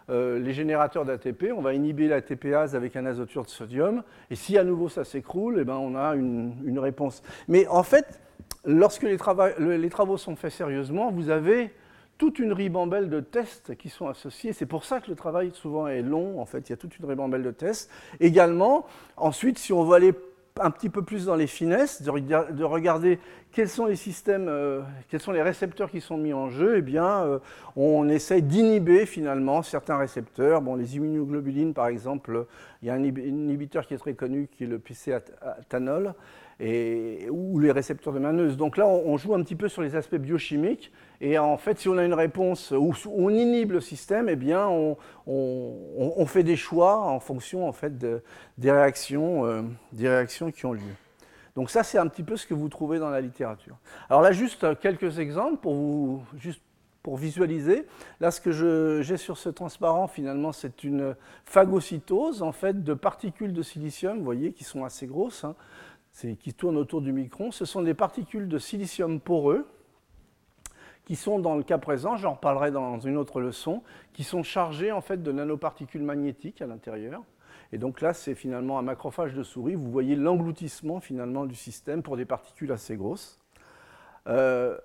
les 0.09 0.55
générateurs 0.55 1.05
d'ATP, 1.05 1.53
on 1.55 1.61
va 1.61 1.75
inhiber 1.75 2.09
l'ATPase 2.09 2.75
avec 2.75 2.97
un 2.97 3.05
azoture 3.05 3.45
de 3.45 3.51
sodium, 3.51 4.03
et 4.31 4.35
si 4.35 4.57
à 4.57 4.65
nouveau 4.65 4.89
ça 4.89 5.05
s'écroule, 5.05 5.59
eh 5.61 5.65
ben, 5.65 5.75
on 5.75 5.95
a 5.95 6.15
une, 6.15 6.79
réponse. 6.79 7.23
Mais 7.49 7.67
en 7.67 7.83
fait, 7.83 8.19
lorsque 8.67 9.03
les, 9.03 9.17
travaux 9.17 10.17
sont 10.17 10.37
faits 10.37 10.53
sérieusement, 10.53 11.11
vous 11.11 11.31
avez 11.31 11.73
toute 12.19 12.39
une 12.39 12.53
ribambelle 12.53 13.09
de 13.09 13.21
tests 13.21 13.77
qui 13.77 13.89
sont 13.89 14.09
associés. 14.09 14.53
C'est 14.53 14.67
pour 14.67 14.85
ça 14.85 15.01
que 15.01 15.11
le 15.11 15.17
travail 15.17 15.51
souvent 15.55 15.87
est 15.87 16.03
long. 16.03 16.41
En 16.41 16.47
fait, 16.47 16.69
il 16.69 16.71
y 16.71 16.73
a 16.73 16.77
toute 16.77 16.99
une 16.99 17.05
ribambelle 17.05 17.43
de 17.43 17.51
tests. 17.51 17.91
Également, 18.21 18.87
ensuite, 19.17 19.59
si 19.59 19.73
on 19.73 19.85
veut 19.85 19.95
aller 19.95 20.15
un 20.59 20.71
petit 20.71 20.89
peu 20.89 21.03
plus 21.03 21.27
dans 21.27 21.37
les 21.37 21.47
finesses, 21.47 22.01
de, 22.01 22.65
regarder 22.65 23.19
quels 23.53 23.69
sont 23.69 23.85
les 23.85 23.97
systèmes, 23.97 24.47
euh, 24.49 24.81
quels 25.11 25.21
sont 25.21 25.33
les 25.33 25.43
récepteurs 25.43 25.91
qui 25.91 26.01
sont 26.01 26.17
mis 26.17 26.33
en 26.33 26.49
jeu, 26.49 26.79
eh 26.79 26.83
bien, 26.83 27.25
euh, 27.25 27.39
on 27.77 28.09
essaye 28.09 28.43
d'inhiber 28.43 29.05
finalement 29.05 29.63
certains 29.63 29.99
récepteurs. 29.99 30.63
Bon, 30.63 30.75
les 30.75 30.97
immunoglobulines, 30.97 31.75
par 31.75 31.89
exemple, 31.89 32.47
il 32.81 32.89
y 32.89 32.91
a 32.91 32.95
un 32.95 33.05
inhibiteur 33.05 33.87
qui 33.87 33.93
est 33.95 33.99
très 33.99 34.15
connu 34.15 34.49
qui 34.51 34.65
est 34.65 34.67
le 34.67 34.79
PC-athanol 34.79 36.15
ou 36.61 37.59
les 37.59 37.71
récepteurs 37.71 38.12
de 38.12 38.19
Maneuse. 38.19 38.57
Donc 38.57 38.77
là, 38.77 38.87
on, 38.87 39.16
joue 39.16 39.35
un 39.35 39.42
petit 39.42 39.55
peu 39.55 39.69
sur 39.69 39.83
les 39.83 39.95
aspects 39.95 40.16
biochimiques. 40.16 40.92
Et 41.21 41.38
en 41.38 41.57
fait, 41.57 41.79
si 41.79 41.88
on 41.88 41.99
a 41.99 42.05
une 42.05 42.14
réponse 42.14 42.71
où 42.71 42.95
on 43.14 43.31
inhibe 43.31 43.73
le 43.73 43.81
système, 43.81 44.29
eh 44.29 44.37
bien, 44.37 44.66
on, 45.27 46.27
fait 46.27 46.42
des 46.42 46.57
choix 46.57 46.99
en 46.99 47.21
fonction 47.21 47.69
en 47.69 47.73
fait, 47.73 47.99
des, 47.99 48.71
réactions, 48.71 49.47
euh, 49.47 49.62
des 49.92 50.09
réactions 50.09 50.51
qui 50.51 50.66
ont 50.66 50.73
lieu. 50.73 50.83
Donc 51.55 51.71
ça, 51.71 51.83
c'est 51.83 51.99
un 51.99 52.07
petit 52.07 52.23
peu 52.23 52.37
ce 52.37 52.47
que 52.47 52.55
vous 52.55 52.69
trouvez 52.69 52.99
dans 52.99 53.11
la 53.11 53.21
littérature. 53.21 53.77
Alors 54.11 54.23
là, 54.23 54.33
juste 54.33 54.79
quelques 54.81 55.19
exemples 55.19 55.57
pour 55.59 55.75
vous, 55.75 56.23
juste 56.37 56.61
pour 57.03 57.16
visualiser. 57.16 57.87
Là, 58.19 58.33
ce 58.33 58.40
que 58.40 59.01
j'ai 59.01 59.16
sur 59.16 59.38
ce 59.38 59.49
transparent, 59.49 60.09
finalement, 60.09 60.51
c'est 60.51 60.83
une 60.83 61.14
phagocytose 61.45 62.42
en 62.42 62.51
fait, 62.51 62.83
de 62.83 62.95
particules 62.95 63.53
de 63.53 63.62
silicium, 63.62 64.19
vous 64.19 64.25
voyez, 64.25 64.53
qui 64.53 64.64
sont 64.64 64.85
assez 64.85 65.07
grosses. 65.07 65.45
Hein 65.45 65.55
qui 66.39 66.55
tournent 66.55 66.77
autour 66.77 67.03
du 67.03 67.13
micron, 67.13 67.51
ce 67.51 67.65
sont 67.65 67.83
des 67.83 67.95
particules 67.95 68.49
de 68.49 68.59
silicium 68.59 69.21
poreux 69.21 69.67
qui 71.07 71.15
sont 71.15 71.39
dans 71.39 71.55
le 71.55 71.63
cas 71.63 71.79
présent, 71.79 72.17
j'en 72.17 72.33
reparlerai 72.33 72.73
dans 72.73 72.99
une 72.99 73.17
autre 73.17 73.41
leçon, 73.41 73.83
qui 74.13 74.25
sont 74.25 74.43
chargées 74.43 74.91
en 74.91 75.01
fait 75.01 75.23
de 75.23 75.33
nanoparticules 75.33 76.03
magnétiques 76.03 76.61
à 76.61 76.67
l'intérieur. 76.67 77.23
Et 77.73 77.79
donc 77.79 78.01
là, 78.01 78.13
c'est 78.13 78.35
finalement 78.35 78.79
un 78.79 78.83
macrophage 78.83 79.33
de 79.35 79.43
souris. 79.45 79.77
Vous 79.77 79.91
voyez 79.91 80.17
l'engloutissement 80.17 81.01
finalement 81.01 81.47
du 81.47 81.55
système 81.55 82.03
pour 82.03 82.17
des 82.17 82.25
particules 82.25 82.73
assez 82.73 82.97
grosses. 82.97 83.39
Euh, 84.27 84.77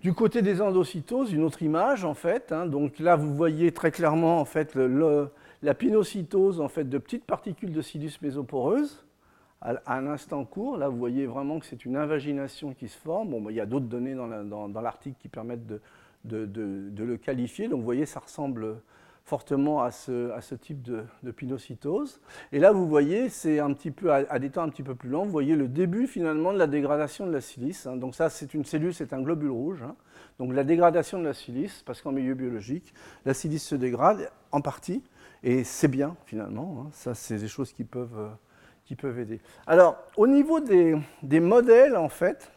du 0.00 0.14
côté 0.14 0.42
des 0.42 0.62
endocytoses, 0.62 1.32
une 1.32 1.42
autre 1.42 1.62
image 1.62 2.04
en 2.04 2.14
fait. 2.14 2.52
Hein. 2.52 2.66
donc 2.66 3.00
là, 3.00 3.16
vous 3.16 3.34
voyez 3.34 3.72
très 3.72 3.90
clairement 3.90 4.40
en 4.40 4.44
fait 4.44 4.76
la 4.76 5.74
pinocytose 5.74 6.60
en 6.60 6.68
fait 6.68 6.84
de 6.84 6.98
petites 6.98 7.24
particules 7.24 7.72
de 7.72 7.82
silus 7.82 8.12
mésoporeuses 8.22 9.04
à, 9.60 9.94
un 9.94 10.06
instant 10.06 10.44
court. 10.44 10.76
Là, 10.76 10.88
vous 10.88 10.98
voyez 10.98 11.26
vraiment 11.26 11.58
que 11.58 11.66
c'est 11.66 11.84
une 11.84 11.96
invagination 11.96 12.74
qui 12.74 12.88
se 12.88 12.98
forme. 12.98 13.30
Bon, 13.30 13.50
il 13.50 13.56
y 13.56 13.60
a 13.60 13.66
d'autres 13.66 13.86
données 13.86 14.14
dans 14.14 14.80
l'article 14.80 15.16
qui 15.20 15.28
permettent 15.28 15.66
de, 15.66 15.80
le 16.24 17.16
qualifier. 17.16 17.68
Donc, 17.68 17.80
vous 17.80 17.84
voyez, 17.84 18.06
ça 18.06 18.20
ressemble 18.20 18.80
fortement 19.24 19.82
à 19.82 19.90
ce, 19.92 20.54
type 20.54 20.82
de, 20.82 21.30
pinocytose. 21.30 22.20
Et 22.52 22.58
là, 22.58 22.72
vous 22.72 22.88
voyez, 22.88 23.28
c'est 23.28 23.60
un 23.60 23.72
petit 23.72 23.90
peu 23.90 24.12
à, 24.12 24.38
des 24.38 24.50
temps 24.50 24.62
un 24.62 24.68
petit 24.68 24.82
peu 24.82 24.94
plus 24.94 25.08
lents. 25.08 25.24
Vous 25.24 25.30
voyez 25.30 25.54
le 25.54 25.68
début 25.68 26.06
finalement 26.06 26.52
de 26.52 26.58
la 26.58 26.66
dégradation 26.66 27.26
de 27.26 27.32
la 27.32 27.40
silice. 27.40 27.86
Hein. 27.86 27.96
Donc 27.96 28.14
ça, 28.14 28.28
c'est 28.28 28.54
une 28.54 28.64
cellule, 28.64 28.92
c'est 28.92 29.12
un 29.12 29.22
globule 29.22 29.50
rouge. 29.50 29.82
Hein. 29.82 29.94
Donc 30.38 30.52
la 30.52 30.64
dégradation 30.64 31.20
de 31.20 31.24
la 31.24 31.34
silice, 31.34 31.82
parce 31.86 32.02
qu'en 32.02 32.12
milieu 32.12 32.34
biologique, 32.34 32.92
la 33.24 33.34
silice 33.34 33.64
se 33.64 33.76
dégrade 33.76 34.30
en 34.50 34.60
partie, 34.62 35.04
et 35.44 35.62
c'est 35.64 35.88
bien 35.88 36.16
finalement. 36.26 36.86
Hein. 36.86 36.90
Ça, 36.92 37.14
c'est 37.14 37.36
des 37.36 37.48
choses 37.48 37.72
qui 37.72 37.84
peuvent 37.84 38.30
euh, 38.92 38.96
peuvent 38.96 39.18
aider. 39.18 39.40
Alors, 39.66 39.98
au 40.16 40.26
niveau 40.26 40.60
des, 40.60 40.96
des 41.22 41.40
modèles, 41.40 41.96
en 41.96 42.08
fait, 42.08 42.50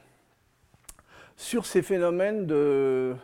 sur 1.36 1.66
ces 1.66 1.82
phénomènes 1.82 2.46
de, 2.46 3.16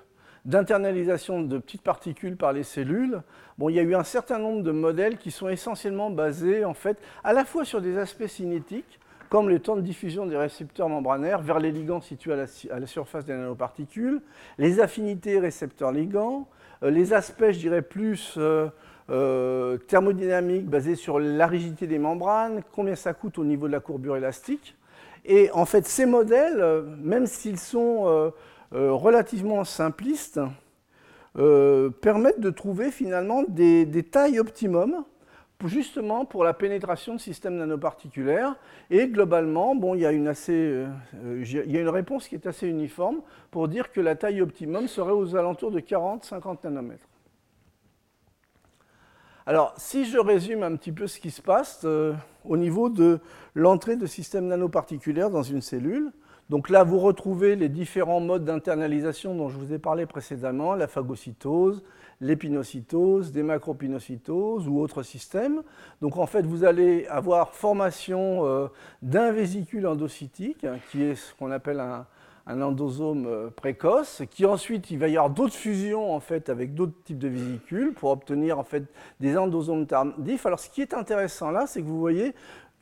d'internalisation 0.46 1.42
de 1.42 1.58
petites 1.58 1.82
particules 1.82 2.38
par 2.38 2.54
les 2.54 2.64
cellules, 2.64 3.22
bon, 3.58 3.70
il 3.70 3.76
y 3.76 3.80
a 3.80 3.84
eu 3.84 3.96
un 3.96 4.04
certain 4.04 4.40
nombre 4.40 4.64
de 4.64 4.72
modèles 4.72 5.18
qui 5.18 5.32
sont 5.32 5.50
essentiellement 5.50 6.10
basés 6.10 6.66
en 6.66 6.74
fait 6.74 6.98
à 7.24 7.34
la 7.34 7.46
fois 7.46 7.66
sur 7.66 7.82
des 7.82 7.98
aspects 7.98 8.28
cinétiques, 8.28 9.00
comme 9.30 9.48
le 9.48 9.60
temps 9.60 9.76
de 9.76 9.82
diffusion 9.82 10.26
des 10.26 10.38
récepteurs 10.38 10.90
membranaires 10.90 11.42
vers 11.42 11.60
les 11.60 11.72
ligands 11.72 12.02
situés 12.02 12.34
à 12.34 12.80
la, 12.80 12.88
surface 12.88 13.26
des 13.26 13.34
nanoparticules, 13.34 14.22
les 14.58 14.80
affinités 14.80 15.40
récepteurs-ligands, 15.40 16.48
euh, 16.82 16.90
les 16.90 17.14
aspects, 17.14 17.52
je 17.52 17.60
dirais, 17.60 17.84
plus 17.84 18.36
euh, 18.38 18.70
thermodynamiques 19.88 20.68
basées 20.68 20.96
sur 20.96 21.20
la 21.20 21.48
rigidité 21.48 21.88
des 21.88 22.00
membranes, 22.00 22.62
combien 22.74 22.96
ça 22.96 23.14
coûte 23.14 23.38
au 23.38 23.44
niveau 23.44 23.68
de 23.68 23.74
la 23.74 23.80
courbure 23.80 24.18
élastique. 24.18 24.76
Et 25.26 25.50
en 25.52 25.66
fait, 25.66 25.86
ces 25.86 26.06
modèles, 26.06 26.84
même 27.02 27.26
s'ils 27.26 27.60
sont 27.60 28.32
relativement 28.72 29.64
simplistes, 29.64 30.40
permettent 31.34 32.40
de 32.40 32.50
trouver 32.50 32.92
finalement 32.92 33.44
des, 33.48 34.04
tailles 34.04 34.40
optimum 34.40 35.04
justement 35.68 36.24
pour 36.24 36.44
la 36.44 36.54
pénétration 36.54 37.16
de 37.16 37.20
systèmes 37.20 37.58
nanoparticulaires. 37.58 38.56
Et 38.90 39.08
globalement, 39.08 39.76
bon, 39.76 39.94
il, 39.96 40.02
y 40.02 40.06
a 40.06 40.12
une 40.12 40.28
assez, 40.28 40.54
euh, 40.54 41.44
il 41.44 41.72
y 41.72 41.78
a 41.78 41.82
une 41.82 41.90
réponse 41.90 42.28
qui 42.28 42.36
est 42.36 42.48
assez 42.48 42.68
uniforme 42.68 43.22
pour 43.52 43.68
dire 43.68 43.92
que 43.92 44.00
la 44.00 44.16
taille 44.16 44.42
optimum 44.42 44.88
serait 44.88 45.12
aux 45.12 45.36
alentours 45.36 45.72
de 45.72 45.82
40-50 45.82 46.60
nanomètres. 46.64 47.09
Alors, 49.50 49.74
si 49.78 50.06
je 50.06 50.20
résume 50.20 50.62
un 50.62 50.76
petit 50.76 50.92
peu 50.92 51.08
ce 51.08 51.20
qui 51.20 51.32
se 51.32 51.42
passe 51.42 51.82
euh, 51.84 52.14
au 52.46 52.56
niveau 52.56 52.88
de 52.88 53.20
l'entrée 53.56 53.96
de 53.96 54.06
systèmes 54.06 54.46
nanoparticulaires 54.46 55.32
dans 55.32 55.42
une 55.42 55.64
cellule, 55.64 56.12
donc 56.52 56.70
là, 56.70 56.84
vous 56.84 57.00
retrouvez 57.00 57.56
les 57.56 57.68
différents 57.68 58.20
modes 58.20 58.46
d'internalisation 58.46 59.34
dont 59.34 59.50
je 59.50 59.58
vous 59.58 59.74
ai 59.74 59.80
parlé 59.80 60.06
précédemment, 60.06 60.76
la 60.76 60.88
phagocytose, 60.88 61.82
l'épinocytose, 62.22 63.32
des 63.32 63.42
macropinocytoses 63.42 64.68
ou 64.68 64.80
autres 64.80 65.02
systèmes. 65.02 65.64
Donc 66.00 66.18
en 66.18 66.28
fait, 66.28 66.44
vous 66.44 66.64
allez 66.64 67.08
avoir 67.08 67.56
formation 67.56 68.46
euh, 68.46 68.68
d'un 69.02 69.32
vésicule 69.32 69.88
endocytique, 69.88 70.64
hein, 70.64 70.78
qui 70.92 71.02
est 71.02 71.16
ce 71.16 71.34
qu'on 71.34 71.50
appelle 71.50 71.80
un, 71.80 72.06
endosome 72.50 73.26
euh, 73.28 73.50
précoce, 73.50 74.24
qui 74.32 74.46
ensuite, 74.46 74.92
il 74.92 74.98
va 74.98 75.08
y 75.08 75.18
avoir 75.18 75.30
d'autres 75.30 75.54
fusions 75.54 76.14
en 76.14 76.20
fait, 76.20 76.50
avec 76.50 76.74
d'autres 76.74 76.96
types 77.04 77.20
de 77.20 77.28
vésicules 77.28 77.94
pour 77.94 78.12
obtenir 78.12 78.60
en 78.60 78.64
fait, 78.64 78.84
des 79.20 79.38
endosomes 79.38 79.86
tardifs. 79.86 80.46
Alors 80.46 80.60
ce 80.60 80.70
qui 80.70 80.82
est 80.82 80.94
intéressant 80.94 81.52
là, 81.52 81.68
c'est 81.68 81.82
que 81.82 81.88
vous 81.88 82.00
voyez, 82.00 82.34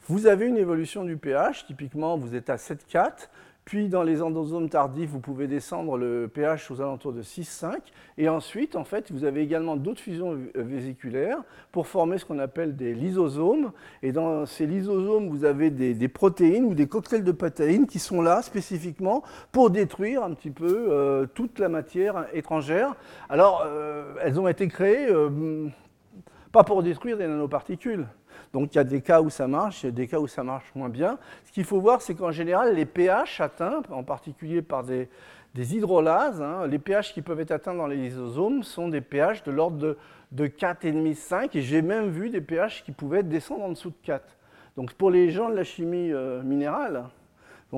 vous 0.07 0.27
avez 0.27 0.47
une 0.47 0.57
évolution 0.57 1.03
du 1.03 1.17
pH, 1.17 1.65
typiquement 1.65 2.17
vous 2.17 2.35
êtes 2.35 2.49
à 2.49 2.55
7,4, 2.55 3.29
puis 3.67 3.89
dans 3.89 4.01
les 4.01 4.21
endosomes 4.21 4.69
tardifs, 4.69 5.09
vous 5.09 5.19
pouvez 5.19 5.45
descendre 5.45 5.97
le 5.97 6.29
pH 6.33 6.71
aux 6.71 6.79
alentours 6.79 7.11
de 7.11 7.21
6,5. 7.21 7.79
Et 8.17 8.29
ensuite, 8.29 8.77
en 8.77 8.85
fait, 8.85 9.11
vous 9.11 9.25
avez 9.25 9.41
également 9.41 9.75
d'autres 9.75 9.99
fusions 9.99 10.39
vésiculaires 10.55 11.39
pour 11.73 11.85
former 11.85 12.17
ce 12.17 12.23
qu'on 12.23 12.39
appelle 12.39 12.77
des 12.77 12.93
lysosomes. 12.93 13.73
Et 14.03 14.13
dans 14.13 14.45
ces 14.45 14.67
lysosomes, 14.67 15.27
vous 15.27 15.43
avez 15.43 15.69
des, 15.69 16.07
protéines 16.07 16.63
ou 16.63 16.75
des 16.75 16.87
cocktails 16.87 17.25
de 17.25 17.31
protéines 17.33 17.87
qui 17.87 17.99
sont 17.99 18.21
là 18.21 18.41
spécifiquement 18.41 19.21
pour 19.51 19.69
détruire 19.69 20.23
un 20.23 20.33
petit 20.33 20.51
peu 20.51 20.87
euh, 20.89 21.25
toute 21.25 21.59
la 21.59 21.67
matière 21.67 22.25
étrangère. 22.31 22.95
Alors, 23.27 23.65
euh, 23.67 24.13
elles 24.21 24.39
ont 24.39 24.47
été 24.47 24.69
créées 24.69 25.11
euh, 25.11 25.67
pas 26.53 26.63
pour 26.63 26.83
détruire 26.83 27.17
des 27.17 27.27
nanoparticules, 27.27 28.07
donc 28.57 28.73
il 28.73 28.79
y 28.79 28.81
a 28.81 28.83
des 28.83 29.01
cas 29.01 29.21
où 29.21 29.29
ça 29.29 29.47
marche, 29.47 29.83
il 29.83 29.85
y 29.85 29.89
a 29.89 29.91
des 29.91 30.07
cas 30.07 30.17
où 30.17 30.25
ça 30.25 30.43
marche 30.43 30.65
moins 30.73 30.89
bien. 30.89 31.19
Ce 31.45 31.51
qu'il 31.51 31.63
faut 31.63 31.79
voir, 31.79 32.01
c'est 32.01 32.15
qu'en 32.15 32.31
général, 32.31 32.73
les 32.73 32.87
pH 32.87 33.39
atteints, 33.39 33.83
en 33.91 34.01
particulier 34.01 34.63
par 34.63 34.83
des, 34.83 35.07
hydrolases, 35.55 36.41
hein, 36.41 36.65
les 36.65 36.79
pH 36.79 37.13
qui 37.13 37.21
peuvent 37.21 37.39
être 37.39 37.51
atteints 37.51 37.75
dans 37.75 37.85
les 37.85 37.97
lysosomes 37.97 38.63
sont 38.63 38.87
des 38.87 39.01
pH 39.01 39.43
de 39.43 39.51
l'ordre 39.51 39.77
de, 39.77 39.97
de 40.31 40.47
4,5-5, 40.47 41.55
et 41.55 41.61
j'ai 41.61 41.83
même 41.83 42.09
vu 42.09 42.31
des 42.31 42.41
pH 42.41 42.83
qui 42.83 42.91
pouvaient 42.91 43.21
descendre 43.21 43.63
en 43.63 43.69
dessous 43.69 43.91
de 43.91 43.95
4. 44.01 44.25
Donc 44.75 44.91
pour 44.93 45.11
les 45.11 45.29
gens 45.29 45.51
de 45.51 45.55
la 45.55 45.63
chimie 45.63 46.11
euh, 46.11 46.41
minérale, 46.41 47.03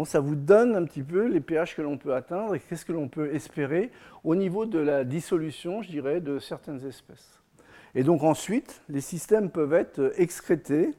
ça 0.05 0.21
vous 0.21 0.35
donne 0.35 0.77
un 0.77 0.85
petit 0.85 1.03
peu 1.03 1.27
les 1.27 1.41
pH 1.41 1.75
que 1.75 1.81
l'on 1.81 1.97
peut 1.97 2.15
atteindre 2.15 2.55
et 2.55 2.61
qu'est-ce 2.61 2.85
que 2.85 2.93
l'on 2.93 3.09
peut 3.09 3.35
espérer 3.35 3.91
au 4.23 4.33
niveau 4.33 4.65
de 4.65 4.79
la 4.79 5.03
dissolution, 5.03 5.81
je 5.81 5.89
dirais, 5.89 6.21
de 6.21 6.39
certaines 6.39 6.85
espèces. 6.85 7.38
Et 7.95 8.03
donc 8.03 8.23
ensuite, 8.23 8.81
les 8.89 9.01
systèmes 9.01 9.49
peuvent 9.49 9.73
être 9.73 9.99
euh, 9.99 10.13
excrétés 10.17 10.93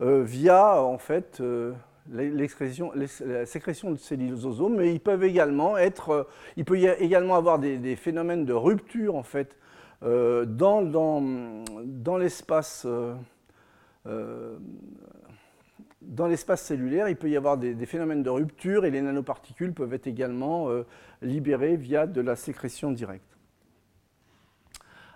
euh, 0.00 0.22
via 0.22 0.82
en 0.82 0.98
fait 0.98 1.38
euh, 1.40 1.72
la 2.10 3.46
sécrétion 3.46 3.90
de 3.90 3.96
ces 3.96 4.16
lysosomes, 4.16 4.76
mais 4.76 4.92
ils 4.92 5.00
peuvent 5.00 5.24
également 5.24 5.76
être, 5.76 6.26
il 6.56 6.64
peut 6.64 6.78
y 6.78 6.86
également 6.86 7.36
avoir 7.36 7.58
des, 7.58 7.96
phénomènes 7.96 8.44
de 8.44 8.52
rupture 8.52 9.14
en 9.14 9.22
fait 9.22 9.56
dans, 10.02 10.82
dans, 10.82 12.16
l'espace. 12.16 12.84
dans 14.04 14.66
l'espace 16.26 16.62
cellulaire, 16.62 17.08
il 17.08 17.14
peut 17.14 17.30
y 17.30 17.36
avoir 17.36 17.56
des, 17.56 17.86
phénomènes 17.86 18.24
de 18.24 18.30
rupture 18.30 18.84
et 18.84 18.90
les 18.90 19.00
nanoparticules 19.00 19.72
peuvent 19.72 19.94
être 19.94 20.08
également 20.08 20.66
libérées 21.22 21.76
via 21.76 22.08
de 22.08 22.20
la 22.20 22.34
sécrétion 22.34 22.90
directe. 22.90 23.31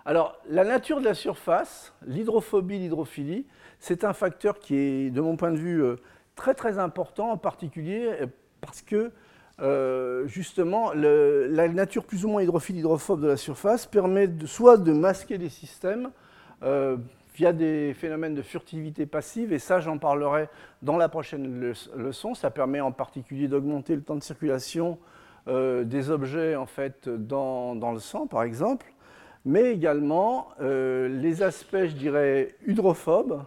Alors, 0.07 0.37
la 0.49 0.63
nature 0.63 1.01
de 1.01 1.05
la 1.05 1.13
surface, 1.13 1.93
l'hydrophobie, 2.05 2.79
l'hydrophilie, 2.79 3.45
c'est 3.81 4.05
un 4.05 4.13
facteur 4.13 4.57
qui 4.57 4.77
est, 4.77 5.09
de 5.09 5.19
mon 5.19 5.35
point 5.35 5.51
de 5.51 5.57
vue, 5.57 5.83
euh, 5.83 5.97
très 6.37 6.53
très 6.53 6.79
important, 6.79 7.31
en 7.31 7.37
particulier 7.37 8.07
euh, 8.21 8.27
parce 8.61 8.81
que 8.81 9.11
euh, 9.59 10.25
justement, 10.25 10.93
la 10.93 11.67
nature 11.67 12.05
plus 12.05 12.23
ou 12.23 12.29
moins 12.29 12.41
hydrophile, 12.41 12.77
hydrophobe 12.77 13.19
de 13.19 13.27
la 13.27 13.35
surface 13.35 13.85
permet 13.85 14.29
soit 14.45 14.77
de 14.77 14.93
masquer 14.93 15.37
des 15.37 15.49
systèmes 15.49 16.11
via 17.35 17.51
des 17.51 17.93
phénomènes 17.93 18.33
de 18.33 18.41
furtivité 18.41 19.05
passive, 19.05 19.51
et 19.51 19.59
ça 19.59 19.81
j'en 19.81 19.97
parlerai 19.97 20.47
dans 20.83 20.95
la 20.95 21.09
prochaine 21.09 21.73
leçon. 21.95 22.33
Ça 22.33 22.49
permet 22.49 22.79
en 22.79 22.93
particulier 22.93 23.49
d'augmenter 23.49 23.93
le 23.95 24.03
temps 24.03 24.15
de 24.15 24.23
circulation 24.23 24.99
des 25.47 26.11
objets 26.11 26.55
en 26.55 26.65
fait 26.65 27.09
dans 27.09 27.91
le 27.91 27.99
sang, 27.99 28.25
par 28.27 28.43
exemple 28.43 28.93
mais 29.47 29.71
également 29.71 30.49
euh, 30.59 31.07
les 31.07 31.41
aspects, 31.41 31.85
je 31.85 31.93
dirais, 31.93 32.53
hydrophobes. 32.67 33.41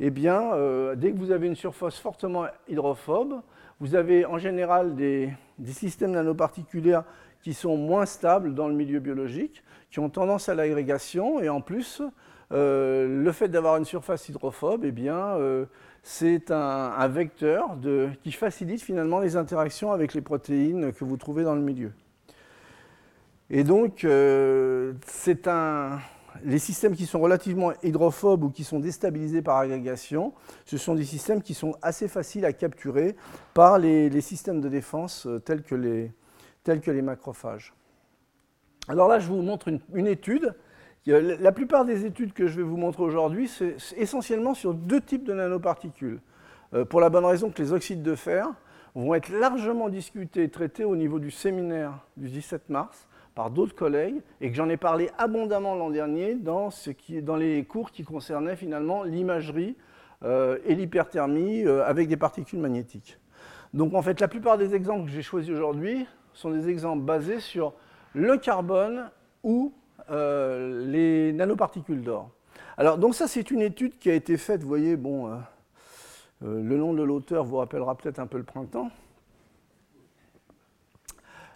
Eh 0.00 0.08
bien, 0.08 0.54
euh, 0.54 0.94
dès 0.94 1.12
que 1.12 1.18
vous 1.18 1.32
avez 1.32 1.46
une 1.46 1.54
surface 1.54 1.98
fortement 1.98 2.46
hydrophobe, 2.66 3.42
vous 3.78 3.94
avez 3.94 4.24
en 4.24 4.38
général 4.38 4.96
des, 4.96 5.30
systèmes 5.66 6.12
nanoparticulaires 6.12 7.04
qui 7.42 7.52
sont 7.52 7.76
moins 7.76 8.06
stables 8.06 8.54
dans 8.54 8.68
le 8.68 8.74
milieu 8.74 9.00
biologique, 9.00 9.62
qui 9.90 9.98
ont 10.00 10.08
tendance 10.08 10.48
à 10.48 10.54
l'agrégation, 10.54 11.40
et 11.40 11.50
en 11.50 11.60
plus, 11.60 12.00
euh, 12.50 13.22
le 13.22 13.32
fait 13.32 13.48
d'avoir 13.48 13.76
une 13.76 13.84
surface 13.84 14.30
hydrophobe, 14.30 14.84
eh 14.86 14.92
bien, 14.92 15.36
c'est 16.02 16.50
un, 16.50 17.08
vecteur 17.08 17.76
qui 18.22 18.32
facilite 18.32 18.80
finalement 18.80 19.18
les 19.20 19.36
interactions 19.36 19.92
avec 19.92 20.14
les 20.14 20.22
protéines 20.22 20.90
que 20.90 21.04
vous 21.04 21.18
trouvez 21.18 21.44
dans 21.44 21.54
le 21.54 21.60
milieu. 21.60 21.92
Et 23.50 23.64
donc, 23.64 24.04
euh, 24.04 24.92
les 26.44 26.58
systèmes 26.58 26.94
qui 26.94 27.06
sont 27.06 27.20
relativement 27.20 27.72
hydrophobes 27.82 28.44
ou 28.44 28.50
qui 28.50 28.62
sont 28.62 28.78
déstabilisés 28.78 29.40
par 29.40 29.56
agrégation, 29.56 30.34
ce 30.66 30.76
sont 30.76 30.94
des 30.94 31.04
systèmes 31.04 31.42
qui 31.42 31.54
sont 31.54 31.74
assez 31.80 32.08
faciles 32.08 32.44
à 32.44 32.52
capturer 32.52 33.16
par 33.54 33.78
les, 33.78 34.20
systèmes 34.20 34.60
de 34.60 34.68
défense 34.68 35.26
euh, 35.26 35.38
tels 35.38 35.62
que, 35.62 35.74
les, 35.74 37.02
macrophages. 37.02 37.72
Alors 38.86 39.08
là, 39.08 39.18
je 39.18 39.28
vous 39.28 39.40
montre 39.40 39.68
une, 39.94 40.06
étude. 40.06 40.54
La 41.06 41.52
plupart 41.52 41.86
des 41.86 42.04
études 42.04 42.34
que 42.34 42.48
je 42.48 42.56
vais 42.58 42.62
vous 42.62 42.76
montrer 42.76 43.02
aujourd'hui, 43.02 43.48
c'est 43.48 43.76
essentiellement 43.96 44.52
sur 44.52 44.74
deux 44.74 45.00
types 45.00 45.24
de 45.24 45.32
nanoparticules. 45.32 46.20
Euh, 46.74 46.84
pour 46.84 47.00
la 47.00 47.08
bonne 47.08 47.24
raison 47.24 47.50
que 47.50 47.62
les 47.62 47.72
oxydes 47.72 48.02
de 48.02 48.14
fer 48.14 48.52
vont 48.94 49.14
être 49.14 49.30
largement 49.30 49.88
discutés 49.88 50.42
et 50.42 50.50
traités 50.50 50.84
au 50.84 50.96
niveau 50.96 51.18
du 51.18 51.30
séminaire 51.30 52.04
du 52.18 52.28
17 52.28 52.68
mars 52.68 53.07
par 53.38 53.50
d'autres 53.50 53.76
collègues 53.76 54.20
et 54.40 54.50
que 54.50 54.56
j'en 54.56 54.68
ai 54.68 54.76
parlé 54.76 55.10
abondamment 55.16 55.76
l'an 55.76 55.90
dernier 55.90 56.34
dans, 56.34 56.70
ce 56.70 56.90
qui, 56.90 57.22
dans 57.22 57.36
les 57.36 57.62
cours 57.62 57.92
qui 57.92 58.02
concernaient 58.02 58.56
finalement 58.56 59.04
l'imagerie 59.04 59.76
euh, 60.24 60.58
et 60.66 60.74
l'hyperthermie 60.74 61.64
euh, 61.64 61.86
avec 61.86 62.08
des 62.08 62.16
particules 62.16 62.58
magnétiques. 62.58 63.16
Donc 63.74 63.94
en 63.94 64.02
fait, 64.02 64.18
la 64.18 64.26
plupart 64.26 64.58
des 64.58 64.74
exemples 64.74 65.04
que 65.04 65.12
j'ai 65.12 65.22
choisis 65.22 65.52
aujourd'hui 65.52 66.04
sont 66.32 66.50
des 66.50 66.68
exemples 66.68 67.04
basés 67.04 67.38
sur 67.38 67.74
le 68.12 68.38
carbone 68.38 69.08
ou 69.44 69.72
euh, 70.10 70.84
les 70.90 71.32
nanoparticules 71.32 72.02
d'or. 72.02 72.30
Alors 72.76 72.98
donc 72.98 73.14
ça 73.14 73.28
c'est 73.28 73.52
une 73.52 73.60
étude 73.60 74.00
qui 74.00 74.10
a 74.10 74.14
été 74.14 74.36
faite, 74.36 74.62
vous 74.62 74.68
voyez, 74.68 74.96
bon, 74.96 75.30
le 76.40 76.76
nom 76.76 76.92
de 76.92 77.04
l'auteur 77.04 77.44
vous 77.44 77.58
rappellera 77.58 77.94
peut-être 77.94 78.18
un 78.18 78.26
peu 78.26 78.38
le 78.38 78.42
printemps. 78.42 78.90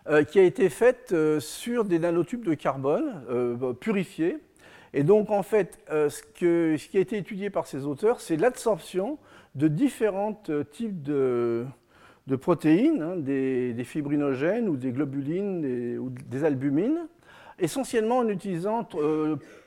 Euh, 0.08 0.24
qui 0.24 0.40
a 0.40 0.42
été 0.42 0.68
faite 0.68 1.10
euh, 1.12 1.38
sur 1.38 1.84
des 1.84 2.00
nanotubes 2.00 2.44
de 2.44 2.54
carbone 2.54 3.22
euh, 3.30 3.72
purifiés. 3.72 4.38
Et 4.94 5.04
donc, 5.04 5.30
en 5.30 5.44
fait, 5.44 5.78
ce, 5.88 6.20
qui 6.88 6.96
a 6.98 7.00
été 7.00 7.16
étudié 7.16 7.50
par 7.50 7.66
ces 7.66 7.86
auteurs, 7.86 8.20
c'est 8.20 8.36
l'absorption 8.36 9.18
de 9.54 9.68
différents 9.68 10.42
types 10.70 11.02
de, 11.02 11.64
protéines, 12.40 13.00
hein, 13.00 13.16
des, 13.16 13.84
fibrinogènes 13.84 14.68
ou 14.68 14.76
des 14.76 14.90
globulines 14.90 15.96
ou 15.98 16.10
des 16.10 16.44
albumines, 16.44 17.06
essentiellement 17.58 18.18
en 18.18 18.28
utilisant 18.28 18.86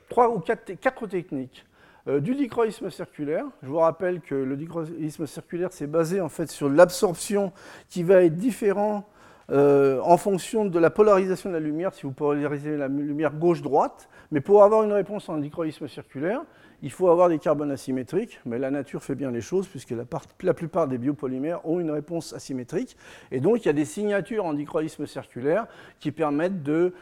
trois 0.08 0.30
ou 0.30 0.38
quatre, 0.38 1.08
techniques. 1.08 1.66
du 2.06 2.36
dichroïsme 2.36 2.90
circulaire. 2.90 3.46
Je 3.64 3.68
vous 3.68 3.78
rappelle 3.78 4.20
que 4.20 4.36
le 4.36 4.56
dichroïsme 4.56 5.26
circulaire, 5.26 5.72
c'est 5.72 5.90
basé 5.90 6.20
en 6.20 6.28
fait 6.28 6.48
sur 6.48 6.68
l'absorption 6.68 7.52
qui 7.88 8.04
va 8.04 8.22
être 8.22 8.36
différente 8.36 9.04
en 9.50 10.16
fonction 10.16 10.64
de 10.64 10.78
la 10.78 10.90
polarisation 10.90 11.50
de 11.50 11.54
la 11.54 11.60
lumière, 11.60 11.94
si 11.94 12.02
vous 12.02 12.12
polarisez 12.12 12.76
la 12.76 12.88
lumière 12.88 13.32
gauche-droite, 13.34 14.08
mais 14.30 14.40
pour 14.40 14.62
avoir 14.62 14.82
une 14.82 14.92
réponse 14.92 15.28
en 15.28 15.38
dichroïsme 15.38 15.86
circulaire, 15.88 16.42
il 16.82 16.90
faut 16.90 17.08
avoir 17.08 17.28
des 17.28 17.38
carbones 17.38 17.70
asymétriques, 17.70 18.40
mais 18.44 18.58
la 18.58 18.70
nature 18.70 19.02
fait 19.02 19.14
bien 19.14 19.30
les 19.30 19.40
choses 19.40 19.66
puisque 19.66 19.90
la, 19.90 20.04
la, 20.42 20.54
plupart 20.54 20.88
des 20.88 20.98
biopolymères 20.98 21.66
ont 21.66 21.80
une 21.80 21.90
réponse 21.90 22.32
asymétrique. 22.32 22.96
Et 23.30 23.40
donc 23.40 23.64
il 23.64 23.66
y 23.66 23.68
a 23.70 23.74
des 23.74 23.84
signatures 23.84 24.44
en 24.44 24.52
dichroïsme 24.52 25.06
circulaire 25.06 25.66
qui 26.00 26.12
permettent 26.12 26.62
de 26.62 26.92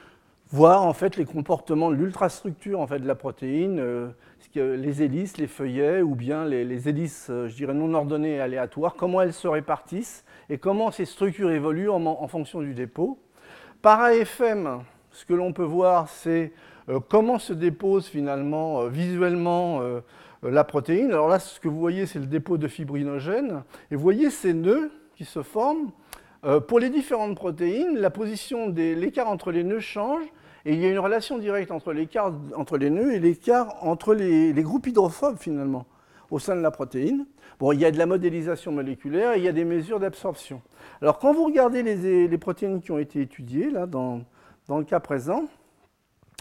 voir 0.50 0.84
en 0.84 0.92
fait 0.92 1.16
les 1.16 1.24
comportements 1.24 1.90
de 1.90 1.96
l'ultrastructure 1.96 2.80
en 2.80 2.86
fait, 2.86 2.98
de 2.98 3.06
la 3.06 3.14
protéine, 3.14 3.78
euh, 3.80 4.08
les 4.54 5.02
hélices, 5.02 5.36
les 5.38 5.46
feuillets 5.46 6.02
ou 6.02 6.14
bien 6.14 6.44
les, 6.44 6.88
hélices, 6.88 7.28
euh, 7.30 7.48
je 7.48 7.56
dirais, 7.56 7.74
non 7.74 7.92
ordonnées 7.94 8.36
et 8.36 8.40
aléatoires, 8.40 8.94
comment 8.94 9.20
elles 9.20 9.32
se 9.32 9.48
répartissent 9.48 10.24
et 10.48 10.58
comment 10.58 10.90
ces 10.90 11.06
structures 11.06 11.50
évoluent 11.50 11.90
en 11.90 12.28
fonction 12.28 12.60
du 12.60 12.74
dépôt. 12.74 13.18
Par 13.82 14.00
AFM, 14.00 14.82
ce 15.10 15.24
que 15.24 15.34
l'on 15.34 15.52
peut 15.52 15.64
voir, 15.64 16.08
c'est 16.08 16.52
euh, 16.88 17.00
comment 17.00 17.38
se 17.38 17.52
dépose 17.52 18.06
finalement 18.06 18.86
visuellement 18.86 19.80
la 20.42 20.64
protéine. 20.64 21.10
Alors 21.10 21.28
là, 21.28 21.38
ce 21.38 21.58
que 21.58 21.68
vous 21.68 21.78
voyez, 21.78 22.06
c'est 22.06 22.18
le 22.18 22.26
dépôt 22.26 22.58
de 22.58 22.68
fibrinogène. 22.68 23.62
Et 23.90 23.96
vous 23.96 24.02
voyez 24.02 24.30
ces 24.30 24.52
nœuds 24.52 24.90
qui 25.16 25.24
se 25.24 25.42
forment. 25.42 25.90
Pour 26.68 26.78
les 26.78 26.90
différentes 26.90 27.36
protéines, 27.36 27.96
la 27.98 28.10
position 28.10 28.68
des 28.68 28.94
l'écart 28.94 29.28
entre 29.28 29.50
les 29.50 29.64
nœuds 29.64 29.80
change. 29.80 30.24
Et 30.66 30.72
il 30.72 30.80
y 30.80 30.86
a 30.86 30.90
une 30.90 30.98
relation 30.98 31.38
directe 31.38 31.70
entre 31.70 31.92
l'écart 31.92 32.32
entre 32.56 32.78
les 32.78 32.88
nœuds 32.88 33.12
et 33.12 33.20
l'écart 33.20 33.76
entre 33.82 34.14
les, 34.14 34.52
groupes 34.62 34.86
hydrophobes 34.86 35.36
finalement 35.38 35.86
au 36.30 36.38
sein 36.38 36.56
de 36.56 36.62
la 36.62 36.70
protéine. 36.70 37.26
Bon, 37.58 37.72
il 37.72 37.80
y 37.80 37.84
a 37.84 37.90
de 37.90 37.98
la 37.98 38.06
modélisation 38.06 38.72
moléculaire 38.72 39.34
et 39.34 39.38
il 39.38 39.44
y 39.44 39.48
a 39.48 39.52
des 39.52 39.64
mesures 39.64 40.00
d'absorption. 40.00 40.62
Alors 41.02 41.18
quand 41.18 41.32
vous 41.32 41.44
regardez 41.44 41.82
les, 41.82 42.38
protéines 42.38 42.80
qui 42.80 42.90
ont 42.92 42.98
été 42.98 43.20
étudiées 43.20 43.70
là, 43.70 43.86
dans, 43.86 44.22
le 44.68 44.84
cas 44.84 45.00
présent, 45.00 45.44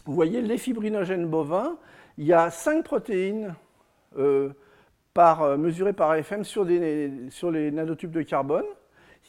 vous 0.05 0.13
voyez, 0.13 0.41
les 0.41 0.57
fibrinogènes 0.57 1.27
bovins, 1.27 1.75
il 2.17 2.25
y 2.25 2.33
a 2.33 2.49
5 2.49 2.83
protéines 2.83 3.55
euh, 4.17 4.49
par, 5.13 5.43
euh, 5.43 5.57
mesurées 5.57 5.93
par 5.93 6.11
AFM 6.11 6.43
sur, 6.43 6.63
les 6.63 7.71
nanotubes 7.71 8.11
de 8.11 8.21
carbone, 8.21 8.65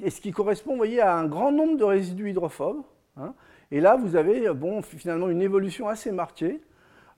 et 0.02 0.10
ce 0.10 0.20
qui 0.20 0.32
correspond 0.32 0.72
vous 0.72 0.78
voyez, 0.78 1.00
à 1.00 1.16
un 1.16 1.26
grand 1.26 1.52
nombre 1.52 1.76
de 1.76 1.84
résidus 1.84 2.30
hydrophobes. 2.30 2.82
Hein. 3.16 3.32
et 3.70 3.80
là, 3.80 3.96
vous 3.96 4.16
avez 4.16 4.52
bon, 4.52 4.82
finalement 4.82 5.28
une 5.28 5.40
évolution 5.40 5.88
assez 5.88 6.10
marquée 6.10 6.60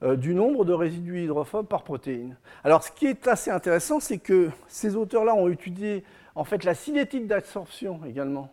euh, 0.03 0.15
du 0.15 0.35
nombre 0.35 0.67
de 0.67 0.75
résidus 0.75 1.23
hydrophobes 1.25 1.67
par 1.67 1.85
protéine. 1.85 2.37
Alors, 2.65 2.83
ce 2.83 2.93
qui 2.93 3.07
est 3.07 3.27
assez 3.29 3.51
intéressant, 3.51 3.99
c'est 3.99 4.19
que 4.19 4.51
ces 4.69 4.95
auteurs-là 4.95 5.35
ont 5.35 5.49
étudié 5.49 6.05
en 6.35 6.45
fait 6.45 6.65
la 6.65 6.75
cinétique 6.75 7.27
d'absorption 7.27 8.01
également 8.05 8.53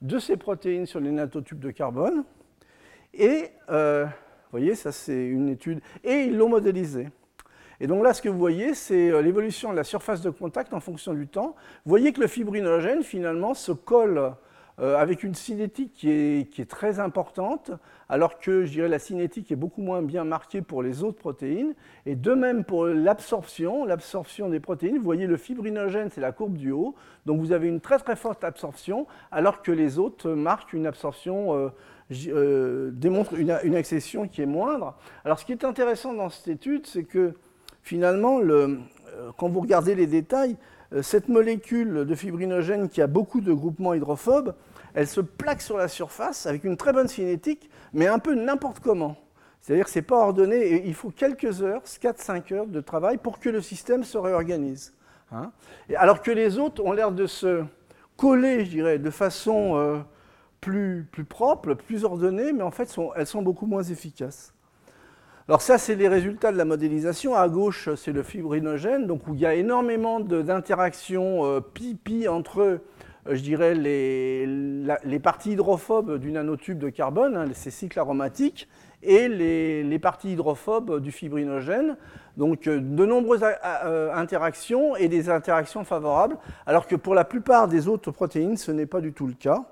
de 0.00 0.18
ces 0.18 0.36
protéines 0.36 0.86
sur 0.86 1.00
les 1.00 1.10
nanotubes 1.10 1.60
de 1.60 1.70
carbone. 1.70 2.24
Et 3.12 3.50
vous 3.68 4.08
voyez, 4.50 4.74
ça 4.74 4.92
c'est 4.92 5.26
une 5.26 5.50
étude. 5.50 5.80
Et 6.04 6.22
ils 6.24 6.36
l'ont 6.36 6.48
modélisé. 6.48 7.08
Et 7.80 7.86
donc 7.86 8.02
là, 8.02 8.12
ce 8.12 8.22
que 8.22 8.28
vous 8.28 8.38
voyez, 8.38 8.74
c'est 8.74 9.10
euh, 9.10 9.22
l'évolution 9.22 9.70
de 9.70 9.76
la 9.76 9.84
surface 9.84 10.20
de 10.20 10.30
contact 10.30 10.72
en 10.72 10.80
fonction 10.80 11.14
du 11.14 11.28
temps. 11.28 11.54
Vous 11.84 11.90
voyez 11.90 12.12
que 12.12 12.20
le 12.20 12.26
fibrinogène, 12.26 13.02
finalement, 13.02 13.54
se 13.54 13.72
colle 13.72 14.34
euh, 14.80 14.96
avec 14.96 15.24
une 15.24 15.34
cinétique 15.34 15.92
qui 15.92 16.08
est, 16.08 16.68
très 16.68 17.00
importante, 17.00 17.72
alors 18.08 18.38
que 18.38 18.64
je 18.64 18.70
dirais 18.70 18.86
la 18.86 19.00
cinétique 19.00 19.50
est 19.50 19.56
beaucoup 19.56 19.82
moins 19.82 20.02
bien 20.02 20.22
marquée 20.22 20.62
pour 20.62 20.84
les 20.84 21.02
autres 21.02 21.18
protéines. 21.18 21.74
Et 22.06 22.14
de 22.14 22.32
même 22.32 22.62
pour 22.62 22.86
l'absorption, 22.86 23.84
l'absorption 23.84 24.48
des 24.48 24.60
protéines, 24.60 24.98
vous 24.98 25.02
voyez 25.02 25.26
le 25.26 25.36
fibrinogène, 25.36 26.10
c'est 26.10 26.20
la 26.20 26.30
courbe 26.30 26.56
du 26.56 26.70
haut, 26.70 26.94
donc 27.26 27.40
vous 27.40 27.50
avez 27.50 27.66
une 27.66 27.80
très 27.80 27.98
très 27.98 28.14
forte 28.14 28.44
absorption, 28.44 29.08
alors 29.32 29.62
que 29.62 29.72
les 29.72 29.98
autres 29.98 30.30
marquent 30.30 30.72
une 30.72 30.86
absorption 30.86 31.56
euh, 31.56 31.68
euh, 32.28 32.90
démontre 32.92 33.34
une, 33.34 33.50
accession 33.50 34.28
qui 34.28 34.42
est 34.42 34.46
moindre. 34.46 34.96
Alors 35.24 35.40
ce 35.40 35.44
qui 35.44 35.50
est 35.50 35.64
intéressant 35.64 36.14
dans 36.14 36.28
cette 36.28 36.48
étude, 36.48 36.86
c'est 36.86 37.04
que 37.04 37.34
finalement, 37.82 38.38
le, 38.38 38.78
euh, 39.18 39.30
quand 39.36 39.48
vous 39.48 39.60
regardez 39.60 39.94
les 39.94 40.06
détails, 40.06 40.56
euh, 40.92 41.02
cette 41.02 41.28
molécule 41.28 42.04
de 42.06 42.14
fibrinogène 42.14 42.88
qui 42.88 43.02
a 43.02 43.06
beaucoup 43.06 43.40
de 43.40 43.52
groupements 43.52 43.94
hydrophobes, 43.94 44.54
elle 44.94 45.06
se 45.06 45.20
plaque 45.20 45.60
sur 45.60 45.76
la 45.76 45.88
surface 45.88 46.46
avec 46.46 46.64
une 46.64 46.76
très 46.76 46.92
bonne 46.92 47.08
cinétique, 47.08 47.68
mais 47.92 48.06
un 48.06 48.18
peu 48.18 48.34
n'importe 48.34 48.80
comment. 48.80 49.16
C'est-à-dire 49.60 49.84
que 49.84 49.90
ce 49.90 49.98
n'est 49.98 50.04
pas 50.04 50.16
ordonné 50.16 50.56
et 50.56 50.86
il 50.86 50.94
faut 50.94 51.10
quelques 51.10 51.62
heures, 51.62 51.82
4-5 51.84 52.54
heures 52.54 52.66
de 52.66 52.80
travail 52.80 53.18
pour 53.18 53.38
que 53.38 53.48
le 53.48 53.60
système 53.60 54.04
se 54.04 54.18
réorganise. 54.18 54.94
Hein. 55.30 55.52
alors 55.94 56.22
que 56.22 56.30
les 56.30 56.58
autres 56.58 56.82
ont 56.82 56.92
l'air 56.92 57.12
de 57.12 57.26
se 57.26 57.62
coller, 58.16 58.64
je 58.64 58.70
dirais, 58.70 58.98
de 58.98 59.10
façon 59.10 60.02
plus, 60.62 61.06
plus 61.12 61.24
propres, 61.24 61.74
plus 61.74 62.04
ordonnées, 62.04 62.54
mais 62.54 62.62
en 62.62 62.70
fait, 62.70 62.96
elles 63.14 63.26
sont 63.26 63.42
beaucoup 63.42 63.66
moins 63.66 63.82
efficaces. 63.82 64.54
Alors 65.48 65.62
ça, 65.62 65.78
c'est 65.78 65.94
les 65.94 66.08
résultats 66.08 66.52
de 66.52 66.58
la 66.58 66.66
modélisation. 66.66 67.34
À 67.34 67.48
gauche, 67.48 67.88
c'est 67.96 68.12
le 68.12 68.22
fibrinogène, 68.22 69.06
donc 69.06 69.26
où 69.26 69.34
il 69.34 69.40
y 69.40 69.46
a 69.46 69.54
énormément 69.54 70.20
d'interactions 70.20 71.46
euh, 71.46 71.60
pi-pi 71.60 72.28
entre, 72.28 72.60
euh, 72.60 72.78
je 73.30 73.40
dirais, 73.40 73.74
les, 73.74 74.44
les, 74.44 75.18
parties 75.18 75.52
hydrophobes 75.52 76.18
du 76.18 76.32
nanotube 76.32 76.78
de 76.78 76.90
carbone, 76.90 77.34
hein, 77.34 77.46
ces 77.54 77.70
cycles 77.70 77.98
aromatiques, 77.98 78.68
et 79.02 79.26
les, 79.28 79.82
les, 79.84 79.98
parties 79.98 80.32
hydrophobes 80.32 81.00
du 81.00 81.12
fibrinogène. 81.12 81.96
Donc 82.36 82.66
euh, 82.66 82.78
de 82.78 83.06
nombreuses 83.06 83.42
interactions 83.42 84.96
et 84.96 85.08
des 85.08 85.30
interactions 85.30 85.82
favorables, 85.82 86.36
alors 86.66 86.86
que 86.86 86.94
pour 86.94 87.14
la 87.14 87.24
plupart 87.24 87.68
des 87.68 87.88
autres 87.88 88.10
protéines, 88.10 88.58
ce 88.58 88.70
n'est 88.70 88.84
pas 88.84 89.00
du 89.00 89.14
tout 89.14 89.26
le 89.26 89.32
cas. 89.32 89.64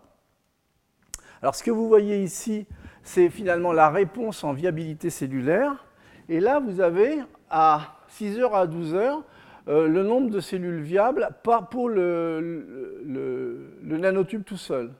Alors 1.42 1.54
ce 1.54 1.62
que 1.62 1.70
vous 1.70 1.86
voyez 1.86 2.22
ici, 2.22 2.66
c'est 3.06 3.30
finalement 3.30 3.72
la 3.72 3.88
réponse 3.88 4.42
en 4.42 4.52
viabilité 4.52 5.10
cellulaire. 5.10 5.86
Et 6.28 6.40
là, 6.40 6.58
vous 6.58 6.80
avez 6.80 7.18
à 7.48 7.98
6 8.08 8.40
heures 8.40 8.56
à 8.56 8.66
12 8.66 8.94
heures 8.94 9.22
euh, 9.68 9.86
le 9.86 10.02
nombre 10.02 10.28
de 10.28 10.40
cellules 10.40 10.80
viables 10.80 11.28
pour 11.70 11.88
le, 11.88 12.98
nanotube 13.84 14.42
tout 14.42 14.56
seul. 14.56 14.90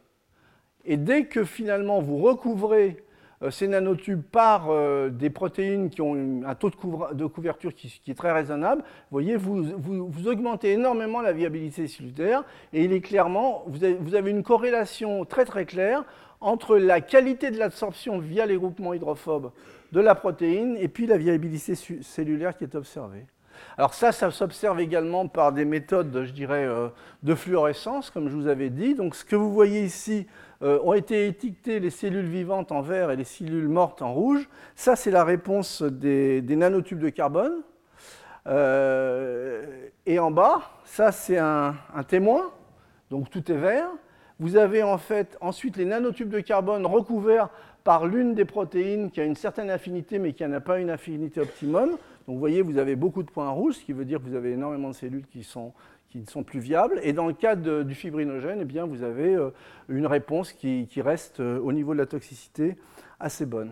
Et 0.85 0.97
dès 0.97 1.25
que 1.25 1.45
finalement 1.45 2.01
vous 2.01 2.19
recouvrez 2.19 3.03
euh, 3.43 3.51
ces 3.51 3.67
nanotubes 3.67 4.23
par 4.23 4.71
euh, 4.71 5.11
des 5.11 5.29
protéines 5.29 5.91
qui 5.91 6.01
ont 6.01 6.43
un 6.47 6.55
taux 6.55 6.71
de, 7.13 7.27
couverture 7.27 7.75
qui, 7.75 8.01
est 8.07 8.15
très 8.15 8.31
raisonnable, 8.31 8.85
vous 9.11 9.21
vous, 9.79 10.29
augmentez 10.29 10.73
énormément 10.73 11.23
la 11.23 11.33
viabilité 11.33 11.89
cellulaire 11.89 12.45
et 12.73 12.85
il 12.85 12.93
est 12.93 13.01
clairement, 13.01 13.65
vous 13.67 14.15
avez 14.15 14.31
une 14.31 14.45
corrélation 14.45 15.25
très 15.25 15.45
très 15.45 15.67
claire 15.67 16.05
entre 16.41 16.77
la 16.77 17.01
qualité 17.01 17.51
de 17.51 17.59
l'absorption 17.59 18.19
via 18.19 18.47
les 18.47 18.57
groupements 18.57 18.95
hydrophobes 18.95 19.51
de 19.93 20.01
la 20.01 20.15
protéine 20.15 20.77
et 20.79 20.89
puis 20.89 21.07
la 21.07 21.17
viabilité 21.17 21.75
cellulaire 21.75 22.57
qui 22.57 22.65
est 22.65 22.75
observée. 22.75 23.27
Alors 23.79 23.95
ça, 23.95 24.13
ça 24.13 24.31
s'observe 24.31 24.81
également 24.81 25.29
par 25.29 25.53
des 25.53 25.65
méthodes, 25.65 26.25
je 26.27 26.33
dirais, 26.33 26.67
euh, 26.67 26.89
de 27.23 27.35
fluorescence, 27.35 28.11
comme 28.11 28.29
je 28.29 28.35
vous 28.35 28.49
avais 28.49 28.69
dit. 28.69 28.95
Donc 28.95 29.15
ce 29.15 29.25
que 29.25 29.37
vous 29.37 29.53
voyez 29.53 29.83
ici, 29.83 30.27
euh, 30.63 30.79
ont 30.83 30.95
été 30.95 31.27
étiquetées 31.27 31.81
les 31.81 31.91
cellules 31.91 32.29
vivantes 32.29 32.73
en 32.73 32.81
vert 32.81 33.11
et 33.11 33.17
les 33.17 33.25
cellules 33.25 33.69
mortes 33.69 34.01
en 34.01 34.15
rouge. 34.15 34.49
Ça, 34.75 34.97
c'est 34.97 35.11
la 35.11 35.23
réponse 35.23 35.83
des, 35.83 36.43
nanotubes 36.49 36.99
de 36.99 37.11
carbone. 37.11 37.61
Euh, 38.47 39.89
et 40.07 40.19
en 40.19 40.31
bas, 40.31 40.63
ça, 40.85 41.13
c'est 41.13 41.37
un, 41.37 41.75
un 41.95 42.03
témoin, 42.05 42.51
donc 43.11 43.29
tout 43.29 43.53
est 43.53 43.57
vert. 43.57 43.89
Vous 44.39 44.57
avez 44.57 44.83
en 44.83 44.99
fait 44.99 45.39
ensuite 45.41 45.77
les 45.77 45.87
nanotubes 45.87 46.29
de 46.29 46.41
carbone 46.41 46.85
recouverts 46.85 47.49
par 47.85 48.07
l'une 48.07 48.35
des 48.35 48.45
protéines 48.45 49.11
qui 49.11 49.21
a 49.21 49.25
une 49.25 49.35
certaine 49.35 49.71
affinité 49.71 50.19
mais 50.19 50.35
qui 50.35 50.45
n'a 50.45 50.61
pas 50.61 50.79
une 50.79 50.91
affinité 50.91 51.41
optimum. 51.41 51.91
Donc 51.91 52.35
vous 52.35 52.39
voyez, 52.39 52.61
vous 52.61 52.77
avez 52.77 52.97
beaucoup 52.97 53.23
de 53.23 53.31
points 53.31 53.49
rouges, 53.49 53.77
ce 53.77 53.85
qui 53.85 53.93
veut 53.93 54.05
dire 54.05 54.19
que 54.19 54.25
vous 54.25 54.35
avez 54.35 54.53
énormément 54.53 54.89
de 54.89 54.95
cellules 54.95 55.27
qui, 55.27 55.43
sont, 55.43 55.73
ne 56.15 56.27
sont 56.27 56.43
plus 56.43 56.61
viables. 56.61 57.01
Et 57.03 57.13
dans 57.13 57.27
le 57.27 57.33
cas 57.33 57.57
du 57.57 57.95
fibrinogène, 57.95 58.59
eh 58.63 58.65
bien, 58.65 58.85
vous 58.85 59.03
avez 59.03 59.35
euh, 59.35 59.51
une 59.89 60.07
réponse 60.07 60.53
qui, 60.53 60.89
reste 60.97 61.41
euh, 61.41 61.59
au 61.61 61.73
niveau 61.73 61.95
de 61.95 61.99
la 61.99 62.07
toxicité 62.07 62.77
assez 63.21 63.47
bonne. 63.47 63.71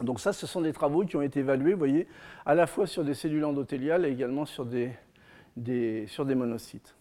Donc 0.00 0.20
ça, 0.20 0.32
ce 0.32 0.46
sont 0.46 0.60
des 0.60 0.72
travaux 0.72 1.04
qui 1.04 1.16
ont 1.16 1.22
été 1.22 1.40
évalués, 1.40 1.72
vous 1.72 1.78
voyez, 1.78 2.08
à 2.44 2.54
la 2.54 2.66
fois 2.66 2.86
sur 2.86 3.04
des 3.04 3.14
cellules 3.14 3.44
endothéliales 3.44 4.04
et 4.04 4.10
également 4.10 4.44
sur 4.44 4.64
des 4.66 4.90
monocytes. 5.56 6.94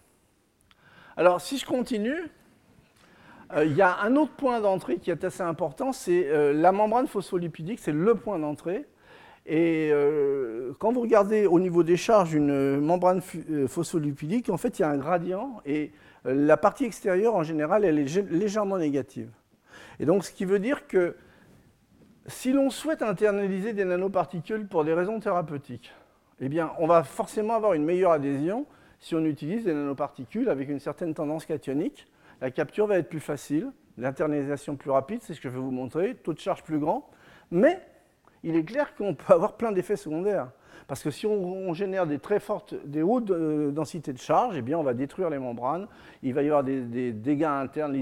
Alors, 1.21 1.39
si 1.39 1.59
je 1.59 1.67
continue, 1.67 2.31
euh, 3.53 3.63
il 3.63 3.73
y 3.73 3.83
a 3.83 3.99
un 4.01 4.15
autre 4.15 4.31
point 4.31 4.59
d'entrée 4.59 4.97
qui 4.97 5.11
est 5.11 5.23
assez 5.23 5.43
important, 5.43 5.91
c'est 5.91 6.25
euh, 6.25 6.51
la 6.51 6.71
membrane 6.71 7.05
phospholipidique, 7.05 7.77
c'est 7.79 7.91
le 7.91 8.15
point 8.15 8.39
d'entrée. 8.39 8.87
Et 9.45 9.91
euh, 9.91 10.71
quand 10.79 10.91
vous 10.91 11.01
regardez 11.01 11.45
au 11.45 11.59
niveau 11.59 11.83
des 11.83 11.95
charges 11.95 12.33
une 12.33 12.79
membrane 12.79 13.21
phospholipidique, 13.67 14.49
en 14.49 14.57
fait, 14.57 14.79
il 14.79 14.81
y 14.81 14.85
a 14.85 14.89
un 14.89 14.97
gradient 14.97 15.61
et 15.63 15.91
la 16.25 16.57
partie 16.57 16.85
extérieure, 16.85 17.35
en 17.35 17.43
général, 17.43 17.85
elle 17.85 17.99
est 17.99 18.31
légèrement 18.31 18.79
négative. 18.79 19.29
Et 19.99 20.07
donc, 20.07 20.25
ce 20.25 20.31
qui 20.31 20.45
veut 20.45 20.57
dire 20.57 20.87
que 20.87 21.15
si 22.25 22.51
l'on 22.51 22.71
souhaite 22.71 23.03
internaliser 23.03 23.73
des 23.73 23.85
nanoparticules 23.85 24.65
pour 24.65 24.85
des 24.85 24.95
raisons 24.95 25.19
thérapeutiques, 25.19 25.93
eh 26.39 26.49
bien, 26.49 26.71
on 26.79 26.87
va 26.87 27.03
forcément 27.03 27.53
avoir 27.53 27.73
une 27.73 27.85
meilleure 27.85 28.11
adhésion 28.11 28.65
si 29.01 29.15
on 29.15 29.25
utilise 29.25 29.65
des 29.65 29.73
nanoparticules 29.73 30.47
avec 30.47 30.69
une 30.69 30.79
certaine 30.79 31.13
tendance 31.13 31.45
cationique. 31.45 32.07
la 32.39 32.51
capture 32.51 32.87
va 32.87 32.97
être 32.97 33.09
plus 33.09 33.19
facile, 33.19 33.71
l'internalisation 33.97 34.75
plus 34.75 34.91
rapide, 34.91 35.21
c'est 35.21 35.33
ce 35.33 35.41
que 35.41 35.49
je 35.49 35.55
vais 35.55 35.59
vous 35.59 35.71
montrer, 35.71 36.15
taux 36.15 36.33
de 36.33 36.39
charge 36.39 36.63
plus 36.63 36.79
grand, 36.79 37.09
mais 37.49 37.81
il 38.43 38.55
est 38.55 38.63
clair 38.63 38.95
qu'on 38.95 39.13
peut 39.13 39.33
avoir 39.33 39.57
plein 39.57 39.71
d'effets 39.71 39.97
secondaires. 39.97 40.49
Parce 40.87 41.03
que 41.03 41.11
si 41.11 41.25
on, 41.25 41.73
génère 41.73 42.05
des 42.05 42.19
très 42.19 42.39
fortes, 42.39 42.75
des 42.85 43.01
hautes 43.01 43.31
euh, 43.31 43.71
densités 43.71 44.13
de 44.13 44.17
charge, 44.17 44.57
eh 44.57 44.61
bien 44.61 44.77
on 44.77 44.83
va 44.83 44.93
détruire 44.93 45.29
les 45.29 45.39
membranes, 45.39 45.87
il 46.21 46.33
va 46.33 46.41
y 46.41 46.47
avoir 46.47 46.63
des, 46.63 47.11
dégâts 47.11 47.43
internes 47.43 47.93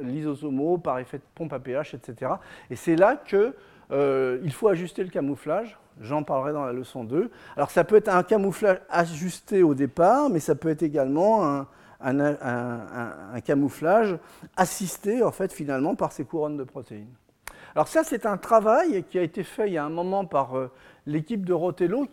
lysosomaux 0.00 0.78
par 0.78 0.98
effet 0.98 1.18
de 1.18 1.24
pompe 1.34 1.52
à 1.52 1.60
pH, 1.60 1.94
etc. 1.94 2.32
Et 2.70 2.76
c'est 2.76 2.96
là 2.96 3.16
qu'il 3.16 3.52
euh, 3.90 4.48
faut 4.50 4.68
ajuster 4.68 5.04
le 5.04 5.10
camouflage. 5.10 5.78
J'en 6.00 6.22
parlerai 6.22 6.52
dans 6.52 6.64
la 6.64 6.72
leçon 6.72 7.04
2. 7.04 7.30
Alors 7.56 7.70
ça 7.70 7.84
peut 7.84 7.96
être 7.96 8.08
un 8.08 8.22
camouflage 8.22 8.80
ajusté 8.88 9.62
au 9.62 9.74
départ, 9.74 10.30
mais 10.30 10.40
ça 10.40 10.54
peut 10.54 10.70
être 10.70 10.82
également 10.82 11.66
un, 12.00 13.40
camouflage 13.44 14.16
assisté 14.56 15.22
en 15.22 15.30
fait 15.30 15.52
finalement 15.52 15.94
par 15.94 16.12
ces 16.12 16.24
couronnes 16.24 16.56
de 16.56 16.64
protéines. 16.64 17.12
Alors 17.74 17.88
ça 17.88 18.02
c'est 18.04 18.26
un 18.26 18.36
travail 18.36 19.04
qui 19.04 19.18
a 19.18 19.22
été 19.22 19.44
fait 19.44 19.68
il 19.68 19.74
y 19.74 19.78
a 19.78 19.84
un 19.84 19.90
moment 19.90 20.24
par 20.24 20.56
euh, 20.56 20.70
l'équipe 21.06 21.44
de 21.44 21.52
Rotello. 21.52 22.08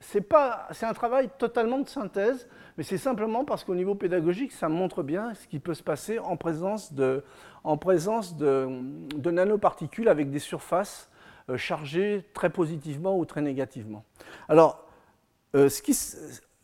C'est 0.00 0.32
un 0.32 0.92
travail 0.94 1.28
totalement 1.38 1.80
de 1.80 1.88
synthèse, 1.88 2.46
mais 2.76 2.84
c'est 2.84 2.98
simplement 2.98 3.44
parce 3.44 3.64
qu'au 3.64 3.74
niveau 3.74 3.96
pédagogique, 3.96 4.52
ça 4.52 4.68
montre 4.68 5.02
bien 5.02 5.34
ce 5.34 5.48
qui 5.48 5.58
peut 5.58 5.74
se 5.74 5.82
passer 5.82 6.20
en 6.20 6.36
présence 6.36 6.92
de, 6.92 7.24
en 7.64 7.76
présence 7.76 8.36
de, 8.36 8.68
nanoparticules 9.30 10.08
avec 10.08 10.30
des 10.30 10.38
surfaces 10.38 11.10
euh, 11.50 11.56
chargées 11.56 12.24
très 12.34 12.50
positivement 12.50 13.18
ou 13.18 13.24
très 13.24 13.40
négativement. 13.40 14.04
Alors, 14.48 14.84
euh, 15.54 15.68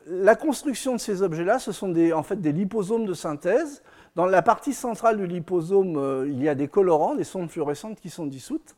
la 0.07 0.37
construction 0.37 0.95
de 0.95 1.01
ces 1.01 1.22
objets-là, 1.22 1.59
ce 1.59 1.72
sont 1.72 1.89
des, 1.89 2.12
en 2.12 2.22
fait 2.22 2.41
des 2.41 2.53
liposomes 2.53 3.07
de 3.07 3.14
synthèse. 3.14 3.82
Dans 4.14 4.26
la 4.26 4.43
partie 4.43 4.74
centrale 4.74 5.16
du 5.16 5.26
liposome, 5.26 5.97
euh, 5.97 6.28
il 6.28 6.43
y 6.43 6.49
a 6.49 6.55
des 6.55 6.68
colorants, 6.68 7.14
des 7.14 7.24
sondes 7.24 7.51
fluorescentes 7.51 7.99
qui 7.99 8.11
sont 8.11 8.26
dissoutes. 8.26 8.76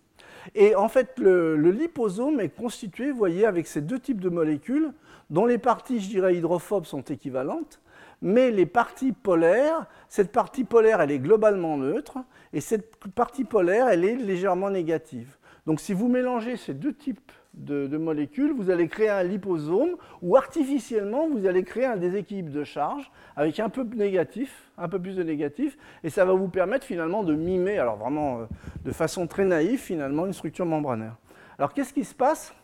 Et 0.55 0.77
en 0.77 0.89
fait, 0.89 1.19
le, 1.19 1.57
liposome 1.57 2.41
est 2.41 2.51
constitué, 2.51 3.11
vous 3.11 3.19
voyez, 3.19 3.45
avec 3.45 3.67
ces 3.67 3.81
deux 3.81 3.99
types 3.99 4.21
de 4.21 4.29
molécules, 4.29 4.93
dont 5.29 5.45
les 5.45 5.59
parties, 5.59 6.01
je 6.01 6.09
dirais, 6.09 6.37
hydrophobes 6.37 6.87
sont 6.87 7.03
équivalentes, 7.03 7.81
mais 8.23 8.53
les 8.53 8.65
parties 8.65 9.13
polaires, 9.13 9.87
cette 10.09 10.31
partie 10.31 10.65
polaire, 10.65 11.01
elle 11.01 11.11
est 11.11 11.19
globalement 11.19 11.77
neutre, 11.77 12.19
et 12.53 12.61
cette 12.61 12.97
partie 13.15 13.45
polaire, 13.45 13.89
elle 13.89 14.05
est 14.05 14.15
légèrement 14.15 14.71
négative. 14.71 15.37
Donc 15.67 15.81
si 15.81 15.93
vous 15.93 16.09
mélangez 16.09 16.57
ces 16.57 16.75
deux 16.75 16.95
types 16.95 17.33
de, 17.55 17.97
molécules, 17.97 18.53
vous 18.53 18.71
allez 18.71 18.87
créer 18.87 19.09
un 19.09 19.23
liposome 19.23 19.97
où 20.23 20.37
artificiellement 20.37 21.29
vous 21.29 21.47
allez 21.47 21.65
créer 21.65 21.87
un 21.87 21.97
déséquilibre 21.97 22.53
de 22.53 22.65
charge 22.65 23.11
avec 23.35 23.59
un 23.59 23.69
peu 23.69 23.83
négatif, 23.83 24.71
un 24.79 24.89
peu 24.89 25.01
plus 25.01 25.17
de 25.17 25.23
négatif, 25.23 25.77
et 26.05 26.11
ça 26.11 26.25
va 26.25 26.35
vous 26.35 26.49
permettre 26.49 26.85
finalement 26.85 27.23
de 27.23 27.35
mimer, 27.35 27.79
alors 27.79 27.97
vraiment 27.97 28.41
euh, 28.41 28.45
de 28.85 28.93
façon 28.93 29.27
très 29.27 29.45
naïve 29.45 29.81
finalement, 29.81 30.27
une 30.27 30.35
structure 30.35 30.67
membranaire. 30.67 31.17
Alors 31.59 31.73
qu'est-ce 31.73 31.95
qui 31.95 32.05
se 32.05 32.15
passe? 32.15 32.55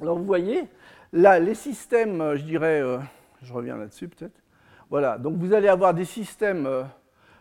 Alors 0.00 0.18
vous 0.18 0.24
voyez, 0.24 0.64
là 1.12 1.38
les 1.38 1.54
systèmes, 1.54 2.20
euh, 2.20 2.36
je 2.36 2.42
dirais, 2.42 2.82
euh, 2.82 2.98
je 3.42 3.52
reviens 3.52 3.76
là-dessus 3.76 4.08
peut-être, 4.08 4.42
voilà, 4.90 5.18
donc 5.18 5.36
vous 5.36 5.54
allez 5.54 5.68
avoir 5.68 5.94
des 5.94 6.04
systèmes 6.04 6.68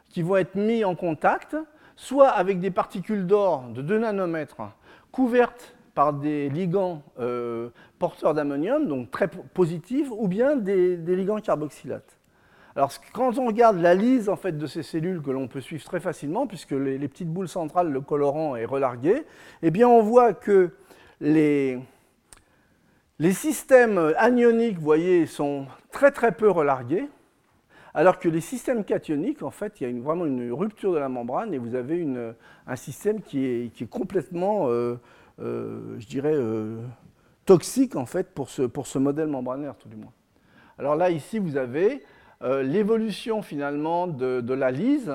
qui 0.08 0.22
vont 0.22 0.38
être 0.38 0.54
mis 0.54 0.86
en 0.86 0.94
contact, 0.94 1.58
soit 2.00 2.30
avec 2.30 2.62
des 2.62 2.72
particules 2.72 3.28
d'or 3.28 3.66
de 3.74 3.82
2 3.82 4.00
nanomètres 4.00 4.62
couvertes 5.12 5.76
par 5.94 6.14
des 6.14 6.50
ligands 6.50 7.04
euh, 7.20 7.70
porteurs 8.00 8.34
d'ammonium, 8.34 8.88
donc 8.88 9.12
très 9.12 9.28
positifs, 9.28 10.08
ou 10.10 10.30
bien 10.30 10.56
des, 10.56 10.96
ligands 10.96 11.42
carboxylates. 11.42 12.18
Alors, 12.78 12.94
quand 13.12 13.38
on 13.38 13.48
regarde 13.48 13.82
la 13.82 13.96
lise 13.96 14.30
en 14.30 14.38
fait, 14.38 14.58
de 14.58 14.66
ces 14.66 14.82
cellules 14.82 15.22
que 15.22 15.30
l'on 15.30 15.50
peut 15.50 15.60
suivre 15.60 15.84
très 15.84 16.00
facilement, 16.00 16.48
puisque 16.48 16.72
les, 16.72 17.06
petites 17.10 17.28
boules 17.28 17.50
centrales, 17.50 17.92
le 17.92 18.00
colorant 18.00 18.56
est 18.56 18.64
relargué, 18.64 19.26
eh 19.62 19.84
on 19.84 20.02
voit 20.02 20.32
que 20.34 20.72
les, 21.20 21.82
systèmes 23.32 24.14
anioniques, 24.16 24.78
sont 25.28 25.66
très 25.92 26.12
très 26.12 26.32
peu 26.32 26.50
relargués, 26.50 27.10
alors 27.94 28.20
que 28.20 28.30
les 28.30 28.42
systèmes 28.42 28.84
cationiques, 28.84 29.42
en 29.42 29.50
fait, 29.50 29.82
il 29.82 29.90
y 29.90 29.98
a 30.00 30.02
vraiment 30.02 30.26
une 30.26 30.52
rupture 30.52 30.94
de 30.94 30.98
la 30.98 31.10
membrane 31.10 31.54
et 31.54 31.58
vous 31.58 31.76
avez 31.76 32.06
un 32.68 32.76
système 32.76 33.22
qui 33.22 33.46
est, 33.46 33.90
complètement 33.90 34.68
euh, 34.68 34.96
euh, 35.42 35.96
je 36.00 36.08
dirais, 36.08 36.36
euh, 36.36 36.78
toxique 37.46 37.96
en 37.96 38.06
fait 38.06 38.30
pour 38.34 38.50
ce, 38.50 38.98
modèle 38.98 39.28
membranaire 39.28 39.76
tout 39.76 39.90
du 39.90 39.96
moins. 39.96 40.12
Alors 40.78 40.96
là, 40.96 41.10
ici, 41.10 41.40
vous 41.40 41.58
avez 41.58 42.04
l'évolution 42.42 43.42
finalement 43.42 44.08
de, 44.08 44.54
la 44.54 44.72
lise 44.72 45.14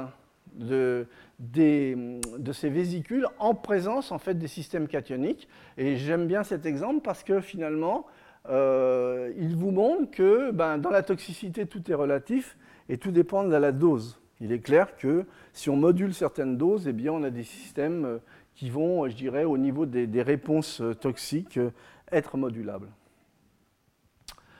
de, 0.54 1.06
de, 1.38 2.52
ces 2.52 2.68
vésicules 2.68 3.26
en 3.38 3.54
présence 3.54 4.12
en 4.12 4.18
fait 4.18 4.34
des 4.34 4.48
systèmes 4.48 4.88
cationiques. 4.88 5.48
Et 5.78 5.96
j'aime 5.96 6.26
bien 6.26 6.42
cet 6.42 6.66
exemple 6.66 7.00
parce 7.02 7.22
que 7.22 7.40
finalement, 7.40 8.04
il 8.48 9.54
vous 9.56 9.70
montre 9.70 10.10
que 10.10 10.50
ben, 10.50 10.78
dans 10.78 10.90
la 10.90 11.02
toxicité, 11.02 11.66
tout 11.66 11.90
est 11.90 11.94
relatif 11.94 12.56
et 12.88 12.98
tout 12.98 13.10
dépend 13.10 13.44
de 13.44 13.56
la 13.56 13.72
dose. 13.72 14.20
Il 14.40 14.52
est 14.52 14.60
clair 14.60 14.96
que 14.96 15.24
si 15.52 15.70
on 15.70 15.76
module 15.76 16.12
certaines 16.12 16.56
doses, 16.56 16.86
eh 16.88 16.92
bien, 16.92 17.12
on 17.12 17.22
a 17.22 17.30
des 17.30 17.44
systèmes 17.44 18.20
qui 18.54 18.70
vont, 18.70 19.08
je 19.08 19.14
dirais, 19.14 19.44
au 19.44 19.58
niveau 19.58 19.86
des, 19.86 20.22
réponses 20.22 20.80
euh, 20.80 20.94
toxiques, 20.94 21.58
euh, 21.58 21.70
être 22.12 22.36
modulables. 22.36 22.88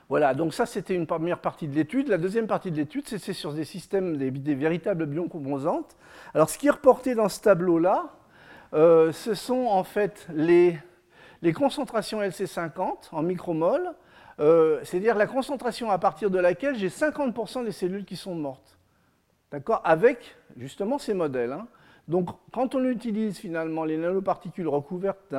Voilà, 0.07 0.35
donc 0.35 0.53
ça 0.53 0.67
c'était 0.67 0.93
une 0.93 1.07
première 1.07 1.39
partie 1.39 1.67
de 1.67 1.73
l'étude. 1.73 2.09
La 2.09 2.19
deuxième 2.19 2.45
partie 2.45 2.69
de 2.69 2.75
l'étude, 2.75 3.05
c'est 3.07 3.33
sur 3.33 3.53
des 3.53 3.63
systèmes, 3.63 4.17
des, 4.17 4.53
véritables 4.53 5.07
biocomposantes. 5.07 5.95
Alors 6.35 6.49
ce 6.49 6.59
qui 6.59 6.67
est 6.67 6.71
reporté 6.71 7.15
dans 7.15 7.29
ce 7.29 7.41
tableau-là, 7.41 8.13
euh, 8.73 9.11
ce 9.11 9.33
sont 9.33 9.65
en 9.65 9.83
fait 9.83 10.27
les, 10.35 10.77
les 11.45 11.53
concentrations 11.53 12.21
LC50 12.21 13.09
en 13.11 13.21
micromol, 13.21 13.93
c'est-à-dire 14.37 15.15
la 15.15 15.27
concentration 15.27 15.91
à 15.91 15.97
partir 15.97 16.29
de 16.29 16.39
laquelle 16.39 16.75
j'ai 16.75 16.89
50% 16.89 17.63
des 17.63 17.71
cellules 17.71 18.03
qui 18.03 18.17
sont 18.17 18.35
mortes. 18.35 18.77
D'accord? 19.51 19.81
Avec 19.85 20.35
justement 20.57 20.97
ces 20.97 21.13
modèles. 21.13 21.53
Hein. 21.53 21.67
Donc, 22.07 22.29
quand 22.51 22.75
on 22.75 22.83
utilise 22.83 23.37
finalement 23.37 23.83
les 23.83 23.97
nanoparticules 23.97 24.67
recouvertes 24.67 25.33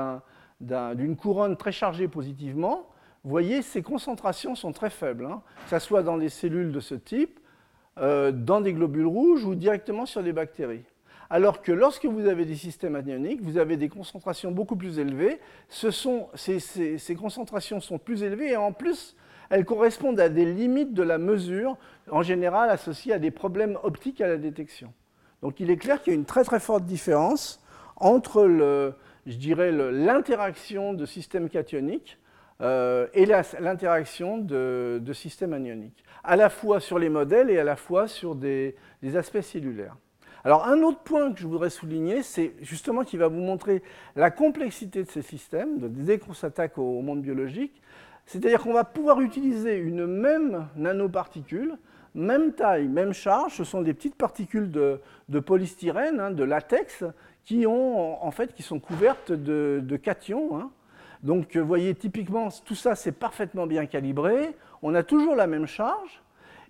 d'une 0.61 1.17
couronne 1.17 1.57
très 1.57 1.73
chargée 1.73 2.09
positivement, 2.09 2.89
vous 3.25 3.31
voyez, 3.31 3.63
ces 3.63 3.83
concentrations 3.83 4.55
sont 4.55 4.73
très 4.73 4.91
faibles, 4.91 5.27
hein. 5.27 5.43
que 5.65 5.71
ce 5.71 5.85
soit 5.85 6.03
dans 6.03 6.17
des 6.17 6.29
cellules 6.29 6.71
de 6.71 6.81
ce 6.81 6.95
type, 6.95 7.41
euh, 7.99 8.31
dans 8.31 8.61
des 8.61 8.73
globules 8.73 9.07
rouges 9.07 9.45
ou 9.45 9.55
directement 9.55 10.07
sur 10.07 10.23
des 10.23 10.33
bactéries. 10.33 10.85
Alors 11.29 11.63
que 11.63 11.73
lorsque 11.73 12.05
vous 12.05 12.27
avez 12.27 12.45
des 12.45 12.55
systèmes 12.55 12.95
anioniques, 12.95 13.43
vous 13.43 13.59
avez 13.59 13.77
des 13.77 13.89
concentrations 13.89 14.53
beaucoup 14.53 14.77
plus 14.77 14.99
élevées. 14.99 15.41
ces, 15.69 17.17
concentrations 17.19 17.81
sont 17.81 17.99
plus 17.99 18.23
élevées 18.23 18.53
et 18.53 18.57
en 18.57 18.73
plus, 18.73 19.17
elles 19.51 19.65
correspondent 19.65 20.21
à 20.21 20.29
des 20.29 20.45
limites 20.45 20.95
de 20.95 21.03
la 21.03 21.19
mesure, 21.19 21.77
en 22.11 22.23
général 22.23 22.71
associées 22.71 23.13
à 23.13 23.19
des 23.19 23.31
problèmes 23.31 23.79
optiques 23.83 24.21
à 24.21 24.29
la 24.29 24.37
détection. 24.37 24.93
Donc 25.43 25.61
il 25.61 25.71
est 25.71 25.77
clair 25.77 26.03
qu'il 26.03 26.13
y 26.13 26.17
a 26.17 26.19
une 26.19 26.25
très 26.25 26.45
très 26.45 26.61
forte 26.61 26.85
différence 26.85 27.61
entre 27.97 28.47
l'interaction 29.27 30.95
de 30.95 31.07
systèmes 31.07 31.49
cationiques 31.49 32.19
euh, 32.63 33.07
et 33.13 33.27
l'interaction 33.27 34.39
de, 34.39 35.13
systèmes 35.13 35.53
anioniques, 35.53 36.05
à 36.25 36.37
la 36.37 36.49
fois 36.49 36.81
sur 36.81 36.99
les 36.99 37.09
modèles 37.09 37.51
et 37.51 37.59
à 37.59 37.65
la 37.65 37.77
fois 37.77 38.09
sur 38.09 38.35
des, 38.35 38.75
aspects 39.15 39.43
cellulaires. 39.43 39.97
Alors 40.47 40.69
un 40.69 40.81
autre 40.83 41.01
point 41.01 41.33
que 41.33 41.41
je 41.41 41.47
voudrais 41.49 41.71
souligner, 41.71 42.23
c'est 42.23 42.55
justement 42.63 43.03
qui 43.03 43.17
va 43.17 43.27
vous 43.27 43.41
montrer 43.41 43.83
la 44.15 44.31
complexité 44.31 45.03
de 45.03 45.11
ces 45.11 45.23
systèmes, 45.23 45.81
dès 45.81 46.21
qu'on 46.21 46.35
s'attaque 46.35 46.79
au 46.79 47.03
monde 47.03 47.21
biologique, 47.21 47.83
c'est-à-dire 48.27 48.63
qu'on 48.63 48.73
va 48.73 48.85
pouvoir 48.85 49.21
utiliser 49.21 49.77
une 49.77 50.07
même 50.07 50.69
nanoparticule 50.77 51.77
même 52.15 52.53
taille, 52.53 52.87
même 52.87 53.13
charge, 53.13 53.55
ce 53.57 53.65
sont 53.65 53.83
des 53.83 53.93
petites 53.93 54.15
particules 54.15 54.71
de, 54.71 55.41
polystyrène, 55.41 56.21
hein, 56.21 56.31
de 56.31 56.45
latex, 56.45 57.03
qui, 57.45 57.67
ont, 57.67 58.25
en 58.25 58.31
fait, 58.31 58.55
qui 58.55 58.63
sont 58.63 58.79
couvertes 58.79 59.33
de, 59.33 59.97
cations. 59.97 60.61
Hein. 60.61 60.71
Donc, 61.25 61.57
vous 61.57 61.67
voyez, 61.67 61.93
typiquement, 61.97 62.51
tout 62.65 62.77
ça, 62.77 62.95
c'est 62.95 63.11
parfaitement 63.11 63.67
bien 63.67 63.85
calibré. 63.87 64.57
On 64.81 64.95
a 64.95 65.03
toujours 65.03 65.35
la 65.35 65.49
même 65.49 65.67
charge. 65.67 66.23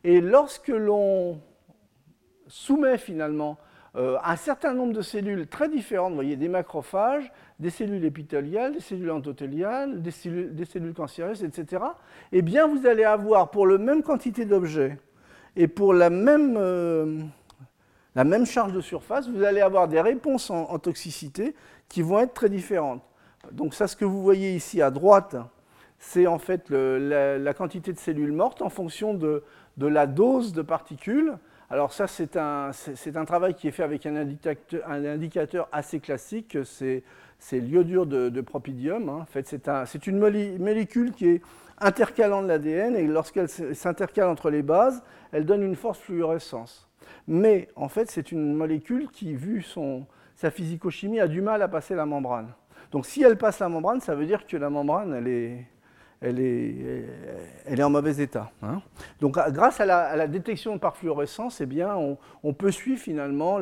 Et 0.02 0.22
lorsque 0.22 0.68
l'on 0.68 1.38
soumet 2.48 2.98
finalement 2.98 3.58
euh, 3.97 4.18
un 4.22 4.36
certain 4.36 4.74
nombre 4.74 4.92
de 4.92 5.01
cellules 5.01 5.47
très 5.47 5.70
différentes, 5.70 6.11
vous 6.11 6.16
voyez, 6.16 6.36
des 6.36 6.49
macrophages, 6.49 7.32
des 7.59 7.70
cellules 7.70 8.05
épithéliales, 8.05 8.74
des 8.74 8.80
cellules 8.80 9.11
endothéliales, 9.11 10.03
des 10.03 10.11
cellules, 10.11 10.94
cancéreuses, 10.94 11.42
etc., 11.42 11.82
eh 12.32 12.42
bien, 12.42 12.66
vous 12.66 12.86
allez 12.86 13.05
avoir, 13.05 13.51
pour 13.51 13.66
la 13.66 13.78
même 13.78 14.03
quantité 14.03 14.44
d'objets, 14.44 14.99
et 15.57 15.66
pour 15.66 15.94
la 15.94 16.11
même, 16.11 16.57
euh, 16.59 17.20
la 18.14 18.24
même 18.24 18.44
charge 18.44 18.72
de 18.72 18.82
surface, 18.82 19.28
vous 19.30 19.42
allez 19.42 19.62
avoir 19.62 19.88
des 19.88 20.03
réponses 20.03 20.51
en, 20.51 20.78
toxicité 20.78 21.55
qui 21.88 22.03
vont 22.03 22.18
être 22.18 22.34
très 22.34 22.51
différentes. 22.51 23.03
Donc 23.53 23.72
ça, 23.72 23.86
ce 23.86 23.97
que 23.97 24.05
vous 24.05 24.22
voyez 24.22 24.55
ici 24.55 24.82
à 24.82 24.90
droite, 24.90 25.36
c'est 25.99 26.26
en 26.26 26.38
fait 26.38 26.68
la, 26.68 27.55
quantité 27.55 27.94
de 27.94 27.99
cellules 27.99 28.32
mortes 28.32 28.61
en 28.61 28.68
fonction 28.68 29.14
de, 29.14 29.42
la 29.78 30.07
dose 30.07 30.53
de 30.53 30.61
particules 30.61 31.38
Alors 31.68 31.92
ça, 31.92 32.06
c'est 32.06 32.36
un, 32.36 32.70
un, 33.14 33.24
travail 33.24 33.54
qui 33.54 33.66
est 33.66 33.72
fait 33.72 33.82
avec 33.82 34.06
un 34.06 34.14
indicateur, 34.14 34.88
un 34.88 35.04
indicateur 35.04 35.68
assez 35.72 35.98
classique, 35.98 36.56
c'est 36.64 37.02
l'iodure 37.52 38.06
de, 38.06 38.28
de, 38.28 38.40
propidium. 38.40 39.08
Hein. 39.08 39.18
En 39.22 39.26
fait, 39.26 39.46
c'est 39.86 40.06
une 40.06 40.18
molécule 40.18 41.12
qui 41.12 41.28
est 41.28 41.42
intercalant 41.78 42.42
de 42.42 42.48
l'ADN, 42.48 42.94
et 42.96 43.06
lorsqu'elle 43.06 43.48
s'intercale 43.48 44.28
entre 44.28 44.50
les 44.50 44.62
bases, 44.62 45.02
elle 45.32 45.44
donne 45.44 45.62
une 45.62 45.76
force 45.76 45.98
fluorescence. 45.98 46.88
Mais 47.26 47.68
en 47.74 47.88
fait, 47.88 48.10
c'est 48.10 48.30
une 48.30 48.54
molécule 48.54 49.08
qui, 49.08 49.34
vu 49.34 49.62
son, 49.62 50.06
sa 50.36 50.50
physicochimie, 50.50 51.20
a 51.20 51.26
du 51.26 51.40
mal 51.40 51.62
à 51.62 51.68
passer 51.68 51.94
la 51.94 52.06
membrane. 52.06 52.52
Donc 52.92 53.06
si 53.06 53.22
elle 53.22 53.36
passe 53.36 53.58
la 53.58 53.68
membrane, 53.68 54.00
ça 54.00 54.14
veut 54.14 54.26
dire 54.26 54.46
que 54.46 54.56
la 54.56 54.70
membrane, 54.70 55.12
elle 55.12 55.28
est, 55.28 55.66
elle 56.26 57.78
est, 57.78 57.82
en 57.82 57.90
mauvais 57.90 58.22
état. 58.22 58.50
Hein. 58.62 58.80
Donc 59.20 59.34
grâce 59.34 59.80
à 59.80 59.86
la, 59.86 60.26
détection 60.26 60.78
par 60.78 60.96
fluorescence, 60.96 61.60
eh 61.60 61.66
bien, 61.66 61.96
on, 62.42 62.52
peut 62.52 62.70
suivre 62.70 63.00
finalement 63.00 63.58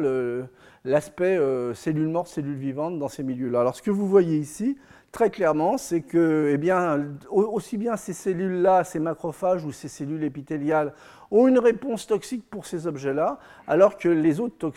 l'aspect 0.84 1.36
euh, 1.36 1.74
cellule 1.74 2.08
morte, 2.08 2.28
cellule 2.28 2.56
vivante 2.56 2.98
dans 2.98 3.08
ces 3.08 3.22
milieux-là. 3.22 3.60
Alors 3.60 3.76
ce 3.76 3.82
que 3.82 3.90
vous 3.90 4.08
voyez 4.08 4.38
ici, 4.38 4.78
très 5.12 5.30
clairement, 5.30 5.78
c'est 5.78 6.00
que 6.00 6.50
eh 6.52 6.58
bien, 6.58 7.06
aussi 7.30 7.76
bien 7.76 7.96
ces 7.96 8.12
cellules-là, 8.12 8.84
ces 8.84 8.98
macrophages 8.98 9.64
ou 9.64 9.72
ces 9.72 9.88
cellules 9.88 10.24
épithéliales 10.24 10.92
ont 11.30 11.46
une 11.46 11.58
réponse 11.58 12.06
toxique 12.06 12.48
pour 12.48 12.66
ces 12.66 12.86
objets-là, 12.86 13.38
alors 13.66 13.96
que 13.96 14.08
les, 14.08 14.40
autres, 14.40 14.72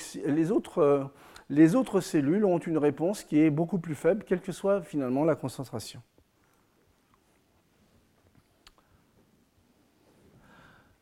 euh, 0.77 1.03
les 1.49 1.75
autres, 1.75 2.01
cellules 2.01 2.45
ont 2.45 2.59
une 2.59 2.77
réponse 2.77 3.23
qui 3.23 3.39
est 3.41 3.49
beaucoup 3.49 3.79
plus 3.79 3.95
faible, 3.95 4.23
quelle 4.25 4.41
que 4.41 4.51
soit 4.51 4.81
finalement 4.81 5.23
la 5.23 5.35
concentration. 5.35 6.01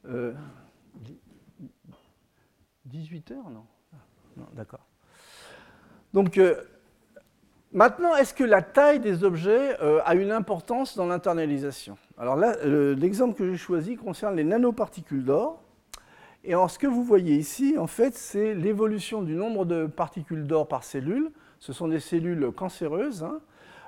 Euh, 0.09 0.33
18 2.85 3.31
heures, 3.31 3.49
non 3.49 3.65
Non, 4.37 4.47
d'accord. 4.53 4.85
Donc, 6.13 6.37
euh, 6.37 6.61
Maintenant, 7.75 8.15
est-ce 8.15 8.33
que 8.33 8.45
la 8.45 8.61
taille 8.61 9.01
des 9.01 9.25
objets 9.25 9.75
euh, 9.81 9.99
a 10.05 10.15
une 10.15 10.31
importance 10.31 10.95
dans 10.95 11.07
l'internalisation? 11.07 11.97
Alors 12.17 12.37
là, 12.37 12.55
l'exemple 12.63 13.37
que 13.37 13.51
j'ai 13.51 13.57
choisi 13.57 13.97
concerne 13.97 14.37
les 14.37 14.45
nanoparticules 14.45 15.25
d'or. 15.25 15.61
Et 16.45 16.55
en 16.55 16.69
ce 16.69 16.79
que 16.79 16.87
vous 16.87 17.03
voyez 17.03 17.35
ici, 17.35 17.75
en 17.77 17.87
fait, 17.87 18.13
c'est 18.15 18.53
l'évolution 18.53 19.23
du 19.23 19.33
nombre 19.33 19.65
de 19.65 19.87
particules 19.87 20.47
d'or 20.47 20.69
par 20.69 20.85
cellule. 20.85 21.31
Ce 21.59 21.73
sont 21.73 21.89
des 21.89 21.99
cellules 21.99 22.49
cancéreuses, 22.55 23.23
hein, 23.23 23.41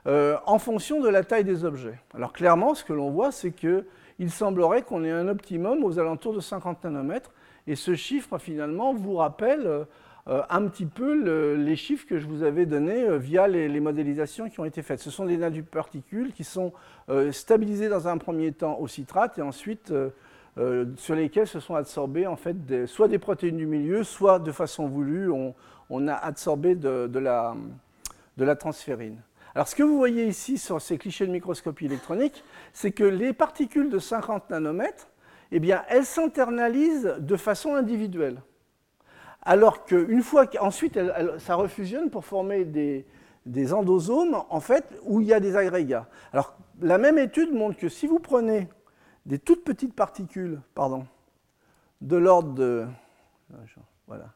euh, 0.05 0.35
en 0.45 0.59
fonction 0.59 0.99
de 0.99 1.07
la 1.07 1.23
taille 1.23 1.45
des 1.45 1.63
objets. 1.63 1.97
Alors 2.13 2.33
clairement, 2.33 2.75
ce 2.75 2.83
que 2.83 2.91
l'on 2.91 3.11
voit, 3.11 3.31
c'est 3.31 3.51
qu'il 4.17 4.31
semblerait 4.31 4.81
qu'on 4.81 5.03
ait 5.03 5.11
un 5.11 5.27
optimum 5.27 5.83
aux 5.83 5.99
alentours 5.99 6.33
de 6.33 6.39
50 6.39 6.83
nanomètres. 6.83 7.31
Et 7.67 7.75
ce 7.75 7.95
chiffre, 7.95 8.37
finalement, 8.37 8.93
vous 8.93 9.15
rappelle 9.15 9.65
euh, 9.65 9.85
euh, 10.27 10.41
un 10.49 10.67
petit 10.67 10.87
peu 10.87 11.55
les 11.55 11.75
chiffres 11.75 12.05
que 12.07 12.17
je 12.17 12.25
vous 12.25 12.43
avais 12.43 12.65
donnés 12.65 13.03
euh, 13.03 13.17
via 13.17 13.47
les, 13.47 13.79
modélisations 13.79 14.49
qui 14.49 14.59
ont 14.59 14.65
été 14.65 14.81
faites. 14.81 14.99
Ce 14.99 15.11
sont 15.11 15.25
des 15.25 15.37
nanoparticules 15.37 16.33
qui 16.33 16.43
sont 16.43 16.73
stabilisées 17.31 17.87
dans 17.87 18.07
un 18.07 18.17
premier 18.17 18.51
temps 18.51 18.79
au 18.79 18.87
citrate 18.87 19.37
et 19.37 19.41
ensuite 19.41 19.93
sur 20.97 21.15
lesquelles 21.15 21.47
se 21.47 21.59
sont 21.59 21.75
absorbées 21.75 22.27
en 22.27 22.35
fait 22.35 22.85
soit 22.87 23.07
des 23.07 23.19
protéines 23.19 23.55
du 23.55 23.67
milieu, 23.67 24.03
soit 24.03 24.39
de 24.39 24.51
façon 24.51 24.87
voulue, 24.87 25.29
on, 25.31 26.07
a 26.07 26.13
absorbé 26.15 26.75
de, 26.75 27.19
la, 27.19 27.55
de 28.35 28.43
la 28.43 28.55
transférine. 28.55 29.21
Alors 29.57 29.67
ce 29.67 29.73
que 29.73 29.81
vous 29.81 29.97
voyez 29.97 30.27
ici 30.27 30.59
sur 30.59 30.79
ces 30.79 30.99
clichés 30.99 31.25
de 31.25 31.31
microscopie 31.31 31.85
électronique, 31.85 32.43
c'est 32.73 32.91
que 32.91 33.03
les 33.03 33.33
particules 33.33 33.89
de 33.89 33.97
50 33.97 34.51
nanomètres, 34.51 35.07
eh 35.51 35.59
bien, 35.59 35.83
elles 35.89 36.05
s'internalisent 36.05 37.15
de 37.17 37.35
façon 37.35 37.73
individuelle 37.73 38.39
alors 39.41 39.83
qu'une 39.85 40.21
fois 40.21 40.45
qu'ensuite 40.45 40.99
ça 41.39 41.55
refusionne 41.55 42.11
pour 42.11 42.23
former 42.23 42.65
des, 42.65 43.73
endosomes 43.73 44.43
en 44.47 44.59
fait, 44.59 44.85
où 45.05 45.21
il 45.21 45.27
y 45.27 45.33
a 45.33 45.39
des 45.39 45.55
agrégats. 45.55 46.05
Alors 46.33 46.55
la 46.79 46.99
même 46.99 47.17
étude 47.17 47.51
montre 47.51 47.77
que 47.77 47.89
si 47.89 48.05
vous 48.05 48.19
prenez 48.19 48.67
des 49.25 49.39
toutes 49.39 49.63
petites 49.63 49.95
particules, 49.95 50.61
pardon, 50.75 51.07
de 52.01 52.15
l'ordre 52.15 52.53
de, 52.53 52.85
voilà, 54.05 54.35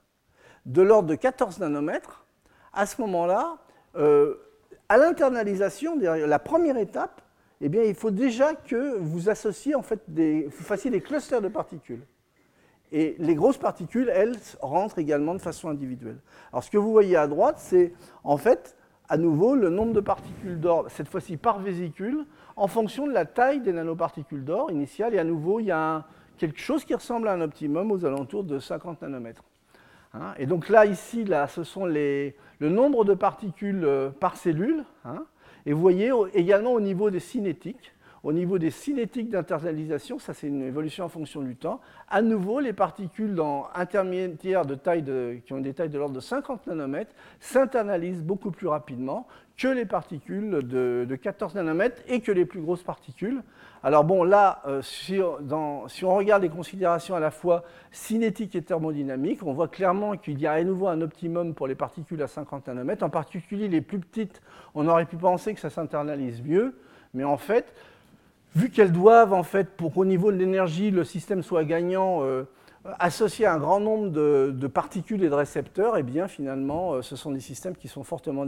de 0.65 0.81
l'ordre 0.81 1.09
de 1.09 1.15
14 1.15 1.59
nanomètres, 1.59 2.25
à 2.73 2.87
ce 2.87 2.99
moment-là, 3.01 3.59
euh, 3.97 4.35
à 4.91 4.97
l'internalisation, 4.97 5.97
la 5.97 6.39
première 6.39 6.75
étape, 6.75 7.21
eh 7.61 7.69
bien, 7.69 7.81
il 7.81 7.95
faut 7.95 8.11
déjà 8.11 8.55
que 8.55 8.97
vous 8.97 9.29
associez 9.29 9.73
en 9.73 9.81
fait 9.81 10.01
des, 10.09 10.49
vous 10.51 10.65
fassiez 10.65 10.91
des 10.91 10.99
clusters 10.99 11.41
de 11.41 11.47
particules. 11.47 12.01
Et 12.91 13.15
les 13.17 13.35
grosses 13.35 13.57
particules, 13.57 14.11
elles, 14.13 14.35
rentrent 14.59 14.99
également 14.99 15.33
de 15.33 15.39
façon 15.39 15.69
individuelle. 15.69 16.17
Alors 16.51 16.61
ce 16.65 16.69
que 16.69 16.77
vous 16.77 16.91
voyez 16.91 17.15
à 17.15 17.27
droite, 17.27 17.55
c'est 17.57 17.93
en 18.25 18.35
fait, 18.35 18.75
à 19.07 19.15
nouveau, 19.15 19.55
le 19.55 19.69
nombre 19.69 19.93
de 19.93 20.01
particules 20.01 20.59
d'or, 20.59 20.87
cette 20.89 21.07
fois-ci 21.07 21.37
par 21.37 21.59
vésicule, 21.59 22.25
en 22.57 22.67
fonction 22.67 23.07
de 23.07 23.13
la 23.13 23.23
taille 23.23 23.61
des 23.61 23.71
nanoparticules 23.71 24.43
d'or 24.43 24.71
initiales. 24.71 25.15
Et 25.15 25.19
à 25.19 25.23
nouveau, 25.23 25.61
il 25.61 25.67
y 25.67 25.71
a 25.71 26.03
quelque 26.37 26.59
chose 26.59 26.83
qui 26.83 26.93
ressemble 26.93 27.29
à 27.29 27.31
un 27.31 27.39
optimum 27.39 27.93
aux 27.93 28.03
alentours 28.03 28.43
de 28.43 28.59
50 28.59 29.03
nanomètres. 29.03 29.45
Hein. 30.13 30.33
et 30.37 30.45
donc 30.45 30.67
là, 30.67 30.85
ici, 30.85 31.23
là, 31.23 31.47
ce 31.47 31.63
sont 31.63 31.85
les, 31.85 32.35
le 32.61 32.69
nombre 32.69 33.03
de 33.03 33.15
particules 33.15 33.83
euh, 33.83 34.09
par 34.11 34.37
cellule. 34.37 34.85
Hein. 35.03 35.25
et 35.65 35.73
vous 35.73 35.81
voyez 35.81 36.11
également 36.33 36.71
au 36.73 36.79
niveau 36.79 37.09
des 37.09 37.19
cinétiques, 37.19 37.91
au 38.23 38.33
niveau 38.33 38.59
des 38.59 38.69
cinétiques 38.69 39.29
d'internalisation, 39.29 40.19
ça 40.19 40.33
c'est 40.33 40.47
une 40.47 40.61
évolution 40.61 41.05
en 41.05 41.09
fonction 41.09 41.41
du 41.41 41.55
temps. 41.55 41.81
À 42.07 42.21
nouveau, 42.21 42.59
les 42.59 42.73
particules 42.73 43.39
intermédiaires 43.73 44.65
de 44.65 44.75
taille 44.75 45.03
qui 45.45 45.53
ont 45.53 45.59
des 45.59 45.73
tailles 45.73 45.89
de 45.89 45.97
l'ordre 45.97 46.15
de 46.15 46.19
50 46.19 46.67
nanomètres 46.67 47.13
s'internalisent 47.39 48.23
beaucoup 48.23 48.51
plus 48.51 48.67
rapidement 48.67 49.27
que 49.57 49.67
les 49.67 49.85
particules 49.85 50.59
de, 50.63 51.15
14 51.15 51.55
nanomètres 51.55 52.01
et 52.07 52.21
que 52.21 52.31
les 52.31 52.45
plus 52.45 52.61
grosses 52.61 52.83
particules. 52.83 53.41
Alors 53.83 54.03
bon, 54.03 54.23
là, 54.23 54.61
euh, 54.67 54.81
si, 54.81 55.19
on 55.19 56.15
regarde 56.15 56.43
les 56.43 56.49
considérations 56.49 57.15
à 57.15 57.19
la 57.19 57.31
fois 57.31 57.63
cinétiques 57.91 58.55
et 58.55 58.61
thermodynamiques, 58.61 59.43
on 59.43 59.53
voit 59.53 59.67
clairement 59.67 60.17
qu'il 60.17 60.39
y 60.39 60.47
a 60.47 60.53
à 60.53 60.63
nouveau 60.63 60.87
un 60.87 61.01
optimum 61.01 61.53
pour 61.53 61.67
les 61.67 61.75
particules 61.75 62.21
à 62.21 62.27
50 62.27 62.67
nanomètres. 62.67 63.03
En 63.03 63.09
particulier, 63.09 63.67
les 63.67 63.81
plus 63.81 63.99
petites, 63.99 64.41
on 64.75 64.87
aurait 64.87 65.05
pu 65.05 65.17
penser 65.17 65.53
que 65.53 65.59
ça 65.59 65.69
s'internalise 65.69 66.43
mieux, 66.43 66.75
mais 67.13 67.23
en 67.23 67.37
fait, 67.37 67.73
vu 68.55 68.69
qu'elles 68.69 68.91
doivent, 68.91 69.33
en 69.33 69.43
fait, 69.43 69.69
pour 69.69 69.93
qu'au 69.93 70.05
niveau 70.05 70.31
de 70.31 70.37
l'énergie, 70.37 70.91
le 70.91 71.03
système 71.03 71.43
soit 71.43 71.63
gagnant, 71.63 72.23
euh, 72.23 72.43
associer 72.99 73.45
un 73.45 73.57
grand 73.57 73.79
nombre 73.79 74.09
de, 74.09 74.67
particules 74.67 75.23
et 75.23 75.29
de 75.29 75.35
récepteurs, 75.35 75.97
eh 75.97 76.03
bien, 76.03 76.27
finalement, 76.27 76.93
euh, 76.93 77.01
ce 77.01 77.15
sont 77.15 77.31
des 77.31 77.39
systèmes 77.39 77.75
qui 77.75 77.87
sont 77.87 78.03
fortement 78.03 78.45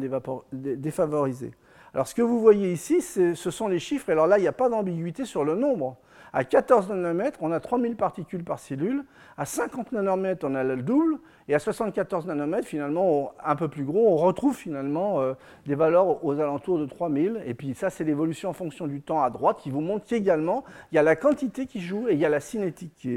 défavorisés. 0.51 1.51
Alors, 1.93 2.07
ce 2.07 2.15
que 2.15 2.21
vous 2.21 2.39
voyez 2.39 2.71
ici, 2.71 3.01
ce 3.01 3.33
sont 3.35 3.67
les 3.67 3.79
chiffres. 3.79 4.09
Alors 4.09 4.25
là, 4.25 4.39
il 4.39 4.41
n'y 4.41 4.47
a 4.47 4.53
pas 4.53 4.67
d'ambiguïté 4.67 5.25
sur 5.25 5.43
le 5.43 5.55
nombre. 5.55 5.97
À 6.35 6.43
14 6.43 6.89
nanomètres, 6.89 7.37
on 7.43 7.51
a 7.51 7.59
3000 7.59 7.95
particules 7.95 8.43
par 8.43 8.57
cellule. 8.57 9.05
À 9.37 9.45
50 9.45 9.91
nanomètres, 9.91 10.43
on 10.49 10.55
a 10.55 10.63
le 10.63 10.77
double. 10.77 11.19
Et 11.47 11.53
à 11.53 11.59
74 11.59 12.25
nanomètres, 12.25 12.67
finalement, 12.67 13.33
un 13.45 13.55
peu 13.55 13.67
plus 13.67 13.83
gros, 13.83 14.11
on 14.11 14.15
retrouve 14.15 14.55
finalement 14.55 15.21
euh, 15.21 15.33
des 15.67 15.75
valeurs 15.75 16.25
aux 16.25 16.39
alentours 16.39 16.79
de 16.79 16.87
3000. 16.87 17.43
Et 17.45 17.53
puis 17.53 17.75
ça, 17.75 17.91
c'est 17.91 18.03
l'évolution 18.03 18.49
en 18.49 18.53
fonction 18.53 18.87
du 18.87 18.99
temps 18.99 19.21
à 19.21 19.29
droite 19.29 19.59
qui 19.61 19.69
vous 19.69 19.81
montre 19.81 20.05
qu'également, 20.07 20.63
il 20.91 20.95
y 20.95 20.97
a 20.97 21.03
la 21.03 21.15
quantité 21.15 21.67
qui 21.67 21.81
joue 21.81 22.09
et 22.09 22.13
il 22.13 22.19
y 22.19 22.25
a 22.25 22.29
la 22.29 22.39
cinétique 22.39 23.07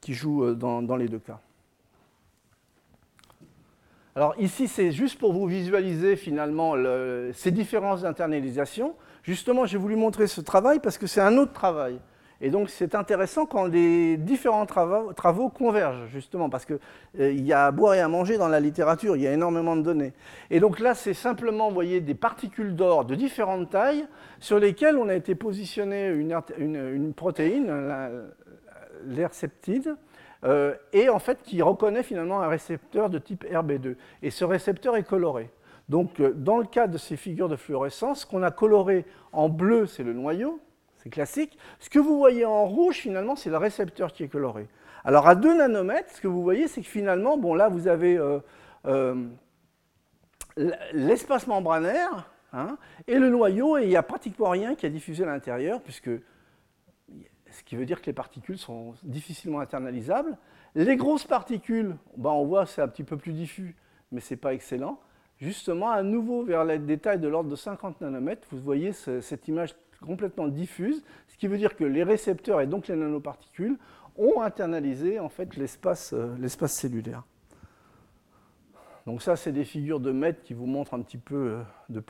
qui, 0.00 0.14
joue 0.14 0.44
euh, 0.44 0.54
dans, 0.54 0.96
les 0.96 1.08
deux 1.08 1.18
cas. 1.18 1.40
Alors 4.16 4.34
ici, 4.38 4.68
c'est 4.68 4.90
juste 4.90 5.18
pour 5.18 5.34
vous 5.34 5.44
visualiser 5.44 6.16
finalement 6.16 6.76
ces 7.34 7.50
différences 7.50 8.02
d'internalisation. 8.02 8.94
Justement, 9.22 9.66
j'ai 9.66 9.76
voulu 9.76 9.96
montrer 9.96 10.28
ce 10.28 10.40
travail 10.40 10.78
parce 10.78 10.96
que 10.96 11.06
c'est 11.06 11.20
un 11.20 11.36
autre 11.36 11.52
travail. 11.52 11.98
Et 12.44 12.50
donc 12.50 12.68
c'est 12.68 12.94
intéressant 12.94 13.46
quand 13.46 13.64
les 13.64 14.18
différents 14.18 14.66
travaux, 14.66 15.48
convergent, 15.48 16.06
justement, 16.12 16.50
parce 16.50 16.66
qu'il 16.66 16.78
euh, 17.18 17.32
y 17.32 17.54
a 17.54 17.64
à 17.64 17.70
boire 17.70 17.94
et 17.94 18.00
à 18.00 18.08
manger 18.08 18.36
dans 18.36 18.48
la 18.48 18.60
littérature, 18.60 19.16
il 19.16 19.22
y 19.22 19.26
a 19.26 19.32
énormément 19.32 19.76
de 19.76 19.80
données. 19.80 20.12
Et 20.50 20.60
donc 20.60 20.78
là, 20.78 20.94
c'est 20.94 21.14
simplement, 21.14 21.68
vous 21.68 21.74
voyez, 21.74 22.02
des 22.02 22.14
particules 22.14 22.76
d'or 22.76 23.06
de 23.06 23.14
différentes 23.14 23.70
tailles 23.70 24.04
sur 24.40 24.58
lesquelles 24.58 24.98
on 24.98 25.08
a 25.08 25.14
été 25.14 25.34
positionné 25.34 26.08
une, 26.08 27.14
protéine, 27.14 27.72
l'herceptide, 29.06 29.96
euh, 30.44 30.74
et 30.92 31.08
en 31.08 31.20
fait 31.20 31.38
qui 31.42 31.62
reconnaît 31.62 32.02
finalement 32.02 32.42
un 32.42 32.48
récepteur 32.48 33.08
de 33.08 33.18
type 33.18 33.46
RB2. 33.50 33.96
Et 34.22 34.28
ce 34.28 34.44
récepteur 34.44 34.96
est 34.96 35.04
coloré. 35.04 35.48
Donc 35.88 36.20
euh, 36.20 36.34
dans 36.34 36.58
le 36.58 36.66
cas 36.66 36.88
de 36.88 36.98
ces 36.98 37.16
figures 37.16 37.48
de 37.48 37.56
fluorescence, 37.56 38.20
ce 38.20 38.26
qu'on 38.26 38.42
a 38.42 38.50
coloré 38.50 39.06
en 39.32 39.48
bleu, 39.48 39.86
c'est 39.86 40.02
le 40.02 40.12
noyau, 40.12 40.60
classique. 41.10 41.58
Ce 41.80 41.90
que 41.90 41.98
vous 41.98 42.18
voyez 42.18 42.44
en 42.44 42.66
rouge, 42.66 42.96
finalement, 42.96 43.36
c'est 43.36 43.50
le 43.50 43.56
récepteur 43.56 44.12
qui 44.12 44.24
est 44.24 44.28
coloré. 44.28 44.68
Alors 45.04 45.26
à 45.26 45.34
2 45.34 45.58
nanomètres, 45.58 46.14
ce 46.14 46.20
que 46.20 46.28
vous 46.28 46.42
voyez, 46.42 46.66
c'est 46.66 46.80
que 46.80 46.88
finalement, 46.88 47.36
bon 47.36 47.54
là, 47.54 47.68
vous 47.68 47.88
avez 47.88 48.16
euh, 48.16 48.38
euh, 48.86 49.26
l'espace 50.92 51.46
membranaire 51.46 52.30
hein, 52.52 52.78
et 53.06 53.18
le 53.18 53.28
noyau, 53.28 53.76
et 53.76 53.82
il 53.82 53.88
n'y 53.88 53.96
a 53.96 54.02
pratiquement 54.02 54.48
rien 54.48 54.74
qui 54.74 54.86
a 54.86 54.88
diffusé 54.88 55.24
à 55.24 55.26
l'intérieur, 55.26 55.82
puisque 55.82 56.10
ce 57.50 57.62
qui 57.64 57.76
veut 57.76 57.84
dire 57.84 58.00
que 58.00 58.06
les 58.06 58.12
particules 58.12 58.58
sont 58.58 58.94
difficilement 59.02 59.60
internalisables. 59.60 60.36
Les 60.74 60.96
grosses 60.96 61.26
particules, 61.26 61.96
ben 62.16 62.30
on 62.30 62.44
voit 62.44 62.66
c'est 62.66 62.82
un 62.82 62.88
petit 62.88 63.04
peu 63.04 63.16
plus 63.16 63.32
diffus, 63.32 63.76
mais 64.10 64.20
ce 64.20 64.34
n'est 64.34 64.38
pas 64.38 64.54
excellent. 64.54 64.98
Justement, 65.36 65.90
à 65.90 66.02
nouveau, 66.02 66.44
vers 66.44 66.64
les 66.64 66.78
détails 66.78 67.18
de 67.18 67.28
l'ordre 67.28 67.50
de 67.50 67.56
50 67.56 68.00
nanomètres, 68.00 68.46
vous 68.50 68.60
voyez 68.60 68.92
cette 68.92 69.48
image 69.48 69.74
complètement 70.04 70.48
diffuse, 70.48 71.02
ce 71.28 71.36
qui 71.36 71.46
veut 71.46 71.58
dire 71.58 71.76
que 71.76 71.84
les 71.84 72.02
récepteurs 72.02 72.60
et 72.60 72.66
donc 72.66 72.88
les 72.88 72.96
nanoparticules 72.96 73.76
ont 74.16 74.40
internalisé 74.40 75.18
en 75.18 75.28
fait 75.28 75.56
l'espace 75.56 76.12
euh, 76.14 76.66
cellulaire. 76.66 77.24
Donc 79.06 79.20
ça, 79.20 79.36
c'est 79.36 79.52
des 79.52 79.64
figures 79.64 80.00
de 80.00 80.12
mètres 80.12 80.42
qui 80.42 80.54
vous 80.54 80.66
montrent 80.66 80.94
un 80.94 81.02
petit 81.02 81.18
peu 81.18 81.58
euh, 81.90 82.00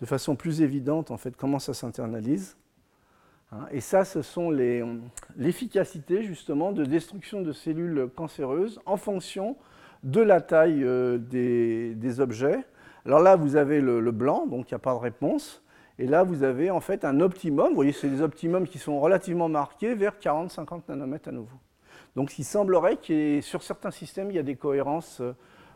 de, 0.00 0.06
façon 0.06 0.36
plus 0.36 0.60
évidente 0.60 1.10
en 1.10 1.16
fait 1.16 1.36
comment 1.36 1.58
ça 1.58 1.72
s'internalise. 1.72 2.56
Hein, 3.52 3.66
et 3.70 3.80
ça, 3.80 4.04
ce 4.04 4.20
sont 4.20 4.50
l'efficacité 5.36 6.22
justement 6.22 6.72
de 6.72 6.84
destruction 6.84 7.40
de 7.40 7.52
cellules 7.52 8.08
cancéreuses 8.14 8.80
en 8.84 8.96
fonction 8.96 9.56
de 10.02 10.20
la 10.20 10.42
taille 10.42 10.84
euh, 10.84 11.16
des, 11.18 12.20
objets. 12.20 12.64
Alors 13.06 13.20
là, 13.20 13.36
vous 13.36 13.56
avez 13.56 13.80
le, 13.80 14.10
blanc, 14.10 14.46
donc 14.46 14.70
il 14.70 14.74
n'y 14.74 14.76
a 14.76 14.80
pas 14.80 14.92
de 14.92 14.98
réponse. 14.98 15.63
Et 15.98 16.06
là, 16.06 16.24
vous 16.24 16.42
avez 16.42 16.70
en 16.70 16.80
fait 16.80 17.04
un 17.04 17.20
optimum. 17.20 17.68
Vous 17.68 17.74
voyez, 17.76 17.92
c'est 17.92 18.08
des 18.08 18.20
optimums 18.20 18.66
qui 18.66 18.78
sont 18.78 19.00
relativement 19.00 19.48
marqués 19.48 19.94
vers 19.94 20.16
40-50 20.18 20.82
nanomètres 20.88 21.28
à 21.28 21.32
nouveau. 21.32 21.58
Donc 22.16 22.38
il 22.38 22.44
semblerait 22.44 22.96
que 22.96 23.40
sur 23.40 23.62
certains 23.62 23.90
systèmes, 23.90 24.30
il 24.30 24.36
y 24.36 24.38
a 24.38 24.42
des 24.44 24.56
cohérences, 24.56 25.22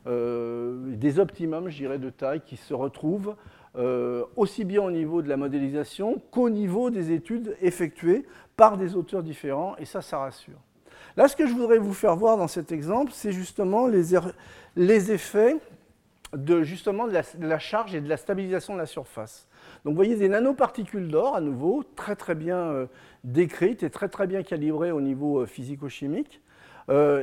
euh, 0.06 0.94
des 0.94 1.18
optimums, 1.18 1.68
je 1.68 1.76
dirais, 1.76 1.98
de 1.98 2.10
taille 2.10 2.40
qui 2.40 2.56
se 2.56 2.74
retrouvent 2.74 3.34
euh, 3.76 4.24
aussi 4.36 4.64
bien 4.64 4.82
au 4.82 4.90
niveau 4.90 5.22
de 5.22 5.28
la 5.28 5.36
modélisation 5.36 6.20
qu'au 6.30 6.48
niveau 6.48 6.90
des 6.90 7.12
études 7.12 7.56
effectuées 7.60 8.24
par 8.56 8.76
des 8.76 8.96
auteurs 8.96 9.22
différents, 9.22 9.76
et 9.76 9.84
ça, 9.84 10.00
ça 10.00 10.18
rassure. 10.18 10.58
Là, 11.16 11.28
ce 11.28 11.36
que 11.36 11.46
je 11.46 11.52
voudrais 11.52 11.78
vous 11.78 11.94
faire 11.94 12.16
voir 12.16 12.36
dans 12.36 12.48
cet 12.48 12.72
exemple, 12.72 13.12
c'est 13.12 13.32
justement 13.32 13.86
les, 13.86 14.14
er-, 14.14 14.32
effets 15.12 15.56
de, 16.32 16.62
justement, 16.62 17.06
de 17.06 17.12
la, 17.40 17.58
charge 17.58 17.94
et 17.94 18.00
de 18.00 18.08
la 18.08 18.16
stabilisation 18.16 18.74
de 18.74 18.78
la 18.78 18.86
surface. 18.86 19.47
Donc 19.88 19.94
vous 19.94 20.04
voyez 20.04 20.16
des 20.16 20.28
nanoparticules 20.28 21.08
d'or, 21.08 21.34
à 21.34 21.40
nouveau, 21.40 21.82
très 21.96 22.14
très 22.14 22.34
bien 22.34 22.58
euh, 22.58 22.86
décrites 23.24 23.82
et 23.82 23.88
très 23.88 24.10
très 24.10 24.26
bien 24.26 24.42
calibrées 24.42 24.92
au 24.92 25.00
niveau 25.00 25.40
euh, 25.40 25.46
physico-chimique, 25.46 26.42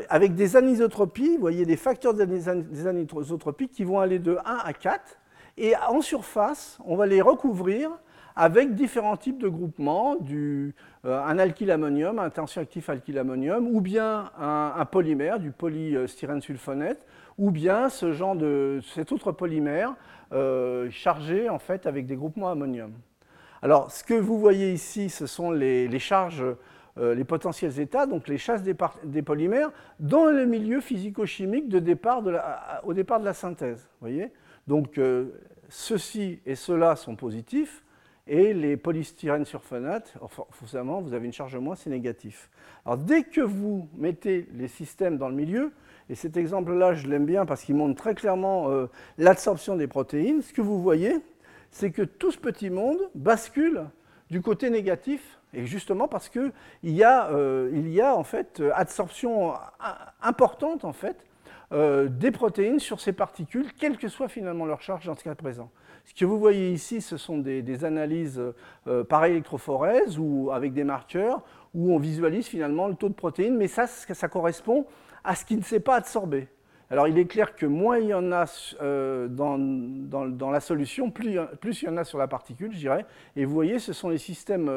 avec 0.10 0.34
des 0.34 0.56
anisotropies, 0.56 1.36
vous 1.36 1.42
voyez 1.42 1.68
des 1.68 1.78
facteurs 1.78 2.16
des 2.16 2.88
anisotropies 2.88 3.68
qui 3.68 3.84
vont 3.84 4.00
aller 4.00 4.18
de 4.18 4.40
1 4.44 4.58
à 4.64 4.74
4, 4.74 5.16
et 5.58 5.76
en 5.76 6.02
surface, 6.02 6.80
on 6.86 6.96
va 6.96 7.06
les 7.06 7.22
recouvrir 7.22 7.92
avec 8.36 8.76
différents 8.76 9.16
types 9.16 9.42
de 9.42 9.48
groupements, 9.48 10.16
du, 10.16 10.76
euh, 11.06 11.24
un 11.24 11.40
alkylammonium, 11.40 12.20
un 12.20 12.30
tensioactif 12.30 12.90
alkylammonium, 12.90 13.68
ou 13.68 13.80
bien 13.80 14.32
un, 14.38 14.86
polymère, 14.86 15.40
du 15.40 15.52
polystyrène 15.52 16.42
sulfonate, 16.42 17.06
ou 17.38 17.52
bien 17.52 17.90
ce 17.90 18.12
genre 18.12 18.36
de, 18.36 18.80
cet 18.94 19.12
autre 19.12 19.32
polymère 19.32 19.96
euh, 20.32 20.90
chargé 20.92 21.50
en 21.50 21.60
fait 21.60 21.86
avec 21.86 22.06
des 22.06 22.16
groupements 22.16 22.50
ammonium. 22.50 22.94
Alors, 23.62 23.92
ce 23.92 24.04
que 24.04 24.14
vous 24.14 24.40
voyez 24.40 24.72
ici, 24.74 25.10
ce 25.10 25.26
sont 25.26 25.50
les, 25.52 26.00
charges, 26.00 26.46
euh, 26.98 27.16
les 27.16 27.24
potentiels 27.24 27.80
états, 27.80 28.06
donc 28.06 28.28
les 28.28 28.38
chasses 28.38 28.62
des, 28.62 29.22
polymères, 29.24 29.72
dans 30.00 30.26
le 30.26 30.46
milieu 30.46 30.82
physico-chimique 30.82 31.70
de 31.70 31.78
au 32.84 32.94
départ 32.94 33.20
de 33.20 33.26
la 33.26 33.34
synthèse. 33.34 33.90
Voyez 34.02 34.32
donc, 34.68 34.98
euh, 34.98 35.28
ceci 35.70 36.40
et 36.46 36.56
cela 36.56 36.96
sont 36.96 37.16
positifs, 37.16 37.84
et 38.28 38.54
les 38.54 38.76
polystyrènes 38.76 39.46
surphonates, 39.46 40.16
forcément, 40.50 41.00
vous 41.00 41.14
avez 41.14 41.28
une 41.28 41.34
charge 41.34 41.56
moins, 41.58 41.76
c'est 41.76 41.92
négatif. 41.92 42.50
Alors, 42.84 42.98
dès 42.98 43.24
que 43.24 43.42
vous 43.42 43.88
mettez 43.96 44.50
les 44.54 44.68
systèmes 44.68 45.18
dans 45.18 45.30
le 45.30 45.36
milieu, 45.36 45.72
et 46.10 46.16
cet 46.16 46.38
exemple-là, 46.38 46.94
je 46.94 47.08
l'aime 47.08 47.26
bien 47.26 47.46
parce 47.46 47.64
qu'il 47.64 47.76
montre 47.76 47.96
très 47.96 48.16
clairement 48.16 48.70
euh, 48.70 48.88
l'absorption 49.18 49.76
des 49.76 49.88
protéines, 49.88 50.42
ce 50.42 50.54
que 50.54 50.62
vous 50.62 50.82
voyez, 50.82 51.16
c'est 51.72 51.92
que 51.92 52.04
tout 52.04 52.32
ce 52.32 52.38
petit 52.38 52.70
monde 52.70 53.00
bascule 53.16 53.86
du 54.30 54.42
côté 54.42 54.70
négatif, 54.70 55.40
et 55.54 55.66
justement 55.66 56.08
parce 56.08 56.30
qu'il 56.30 56.52
y, 56.84 57.04
a, 57.04 57.30
euh, 57.32 57.70
y 57.74 58.02
a 58.02 58.16
en 58.16 58.24
fait 58.24 58.62
absorption 58.74 59.54
importante 60.22 60.86
en 60.86 60.94
fait 60.94 61.18
euh, 61.72 62.08
des 62.08 62.30
protéines 62.30 62.80
sur 62.80 63.02
ces 63.02 63.12
particules, 63.12 63.74
quelle 63.80 63.98
que 63.98 64.08
soit 64.08 64.28
finalement 64.28 64.66
leur 64.66 64.82
charge 64.82 65.08
dans 65.08 65.16
ce 65.16 65.24
cas 65.24 65.34
présent. 65.34 65.72
Ce 66.06 66.14
que 66.14 66.24
vous 66.24 66.38
voyez 66.38 66.72
ici, 66.72 67.02
ce 67.02 67.18
sont 67.18 67.40
des, 67.40 67.84
analyses 67.84 68.40
euh, 68.88 69.04
par 69.04 69.26
électrophorèse 69.26 70.20
ou 70.20 70.52
avec 70.52 70.74
des 70.74 70.84
marqueurs 70.84 71.42
où 71.74 71.92
on 71.92 71.98
visualise 71.98 72.46
finalement 72.46 72.88
le 72.88 72.94
taux 72.94 73.10
de 73.10 73.16
protéines, 73.16 73.58
mais 73.58 73.68
ça 73.68 73.88
correspond 74.30 74.86
à 75.26 75.36
ce 75.36 75.46
qui 75.46 75.56
ne 75.58 75.64
s'est 75.64 75.80
pas 75.80 75.96
absorbé. 75.96 76.48
Alors 76.92 77.08
il 77.08 77.18
est 77.18 77.26
clair 77.26 77.56
que 77.56 77.66
moins 77.66 77.98
il 77.98 78.08
y 78.08 78.14
en 78.14 78.32
a 78.32 78.46
euh, 78.82 79.28
dans, 79.28 80.52
la 80.52 80.60
solution, 80.60 81.10
plus, 81.10 81.32
il 81.82 81.86
y 81.86 81.90
en 81.90 81.98
a 81.98 82.04
sur 82.04 82.20
la 82.20 82.28
particule, 82.28 82.72
je 82.72 82.78
dirais. 82.78 83.06
Et 83.36 83.46
vous 83.46 83.54
voyez, 83.54 83.80
ce 83.80 83.92
sont 83.92 84.10
les 84.10 84.20
systèmes 84.20 84.70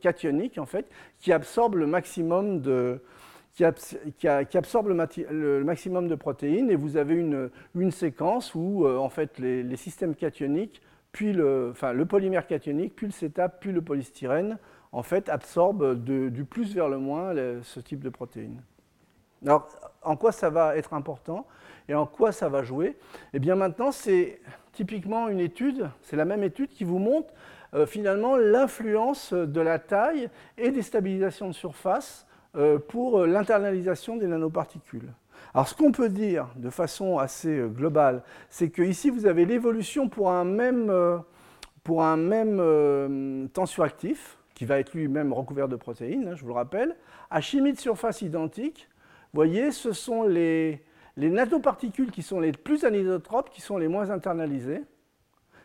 cationiques 0.00 0.58
en 0.58 0.66
fait 0.66 0.86
qui 1.18 1.32
absorbent 1.32 1.78
le 1.78 1.86
maximum 1.86 2.60
de, 2.60 3.00
qui, 3.56 4.28
absorbe 4.58 4.88
le, 4.88 5.64
maximum 5.64 6.08
de 6.08 6.14
protéines 6.14 6.70
et 6.70 6.76
vous 6.76 6.98
avez 6.98 7.14
une, 7.14 7.50
une 7.74 7.90
séquence 7.90 8.54
où 8.54 8.84
euh, 8.84 8.98
en 8.98 9.08
fait 9.08 9.38
les, 9.38 9.76
systèmes 9.76 10.14
cationiques, 10.14 10.82
puis 11.12 11.32
le, 11.32 11.70
enfin, 11.70 11.92
le 11.92 12.04
polymère 12.04 12.46
cationique, 12.46 12.94
puis 12.94 13.06
le 13.06 13.12
cétap, 13.12 13.58
puis 13.60 13.72
le 13.72 13.80
polystyrène, 13.80 14.58
en 14.92 15.02
fait 15.02 15.28
absorbent 15.30 15.94
du 15.94 16.44
plus 16.44 16.74
vers 16.74 16.88
le 16.88 16.98
moins 16.98 17.34
ce 17.62 17.80
type 17.80 18.00
de 18.00 18.10
protéines. 18.10 18.62
Alors, 19.44 19.68
en 20.06 20.16
quoi 20.16 20.32
ça 20.32 20.50
va 20.50 20.76
être 20.76 20.94
important 20.94 21.46
et 21.88 21.94
en 21.94 22.06
quoi 22.06 22.32
ça 22.32 22.48
va 22.48 22.62
jouer 22.62 22.96
Eh 23.34 23.38
bien 23.38 23.56
maintenant, 23.56 23.92
c'est 23.92 24.40
typiquement 24.72 25.28
une 25.28 25.40
étude, 25.40 25.90
c'est 26.02 26.16
la 26.16 26.24
même 26.24 26.42
étude 26.42 26.70
qui 26.70 26.84
vous 26.84 26.98
montre 26.98 27.34
euh, 27.74 27.86
finalement 27.86 28.36
l'influence 28.36 29.32
de 29.32 29.60
la 29.60 29.78
taille 29.78 30.28
et 30.56 30.70
des 30.70 30.82
stabilisations 30.82 31.48
de 31.48 31.52
surface 31.52 32.26
euh, 32.56 32.78
pour 32.78 33.20
euh, 33.20 33.26
l'internalisation 33.26 34.16
des 34.16 34.26
nanoparticules. 34.26 35.12
Alors 35.52 35.68
ce 35.68 35.74
qu'on 35.74 35.92
peut 35.92 36.08
dire 36.08 36.48
de 36.56 36.70
façon 36.70 37.18
assez 37.18 37.62
globale, 37.74 38.22
c'est 38.50 38.70
que 38.70 38.82
ici 38.82 39.10
vous 39.10 39.26
avez 39.26 39.44
l'évolution 39.44 40.08
pour 40.08 40.30
un 40.30 40.44
même, 40.44 40.92
pour 41.82 42.04
un 42.04 43.46
tensioactif, 43.52 44.38
qui 44.54 44.64
va 44.64 44.78
être 44.78 44.94
lui-même 44.94 45.32
recouvert 45.34 45.68
de 45.68 45.76
protéines, 45.76 46.28
hein, 46.28 46.34
je 46.34 46.40
vous 46.40 46.48
le 46.48 46.54
rappelle, 46.54 46.96
à 47.30 47.40
chimie 47.40 47.74
de 47.74 47.78
surface 47.78 48.22
identique. 48.22 48.88
Voyez, 49.32 49.70
ce 49.70 49.92
sont 49.92 50.22
les, 50.22 50.82
les 51.16 51.30
nanoparticules 51.30 52.10
qui 52.10 52.22
sont 52.22 52.40
les 52.40 52.52
plus 52.52 52.84
anisotropes, 52.84 53.50
qui 53.50 53.60
sont 53.60 53.78
les 53.78 53.88
moins 53.88 54.10
internalisées. 54.10 54.82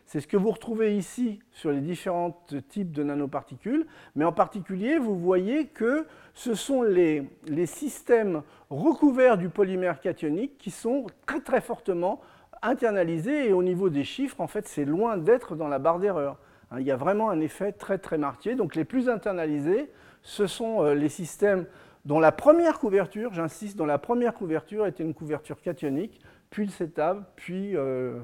C'est 0.06 0.20
ce 0.20 0.26
que 0.26 0.36
vous 0.36 0.50
retrouvez 0.50 0.96
ici 0.96 1.38
sur 1.52 1.70
les 1.70 1.80
différents 1.80 2.44
types 2.68 2.92
de 2.92 3.02
nanoparticules, 3.02 3.86
mais 4.14 4.24
en 4.24 4.32
particulier, 4.32 4.98
vous 4.98 5.18
voyez 5.18 5.68
que 5.68 6.06
ce 6.34 6.54
sont 6.54 6.82
les, 6.82 7.30
systèmes 7.64 8.42
recouverts 8.68 9.38
du 9.38 9.48
polymère 9.48 10.00
cationique 10.00 10.58
qui 10.58 10.70
sont 10.70 11.06
très 11.26 11.40
très 11.40 11.60
fortement 11.60 12.20
internalisés 12.60 13.48
et 13.48 13.52
au 13.52 13.62
niveau 13.62 13.88
des 13.88 14.04
chiffres, 14.04 14.40
en 14.40 14.48
fait, 14.48 14.68
c'est 14.68 14.84
loin 14.84 15.16
d'être 15.16 15.56
dans 15.56 15.68
la 15.68 15.78
barre 15.78 15.98
d'erreur. 15.98 16.38
Hein, 16.70 16.76
il 16.80 16.86
y 16.86 16.90
a 16.90 16.96
vraiment 16.96 17.30
un 17.30 17.40
effet 17.40 17.72
très 17.72 17.98
très 17.98 18.18
marqué. 18.18 18.54
Donc 18.54 18.74
les 18.74 18.84
plus 18.84 19.08
internalisés, 19.08 19.90
ce 20.22 20.46
sont 20.46 20.82
euh, 20.82 20.94
les 20.94 21.08
systèmes 21.08 21.66
dont 22.04 22.20
la 22.20 22.32
première 22.32 22.78
couverture, 22.78 23.32
j'insiste, 23.32 23.76
dont 23.76 23.86
la 23.86 23.98
première 23.98 24.34
couverture 24.34 24.86
était 24.86 25.04
une 25.04 25.14
couverture 25.14 25.60
cationique, 25.60 26.20
puis 26.50 26.66
le 26.66 26.72
CETAB, 26.72 27.24
puis 27.36 27.76
euh, 27.76 28.18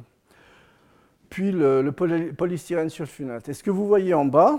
puis 1.31 1.53
le, 1.53 1.91
polystyrène 1.91 2.91
sulfonate. 2.91 3.49
Et 3.49 3.53
ce 3.53 3.63
que 3.63 3.71
vous 3.71 3.87
voyez 3.87 4.15
en 4.15 4.25
bas, 4.25 4.59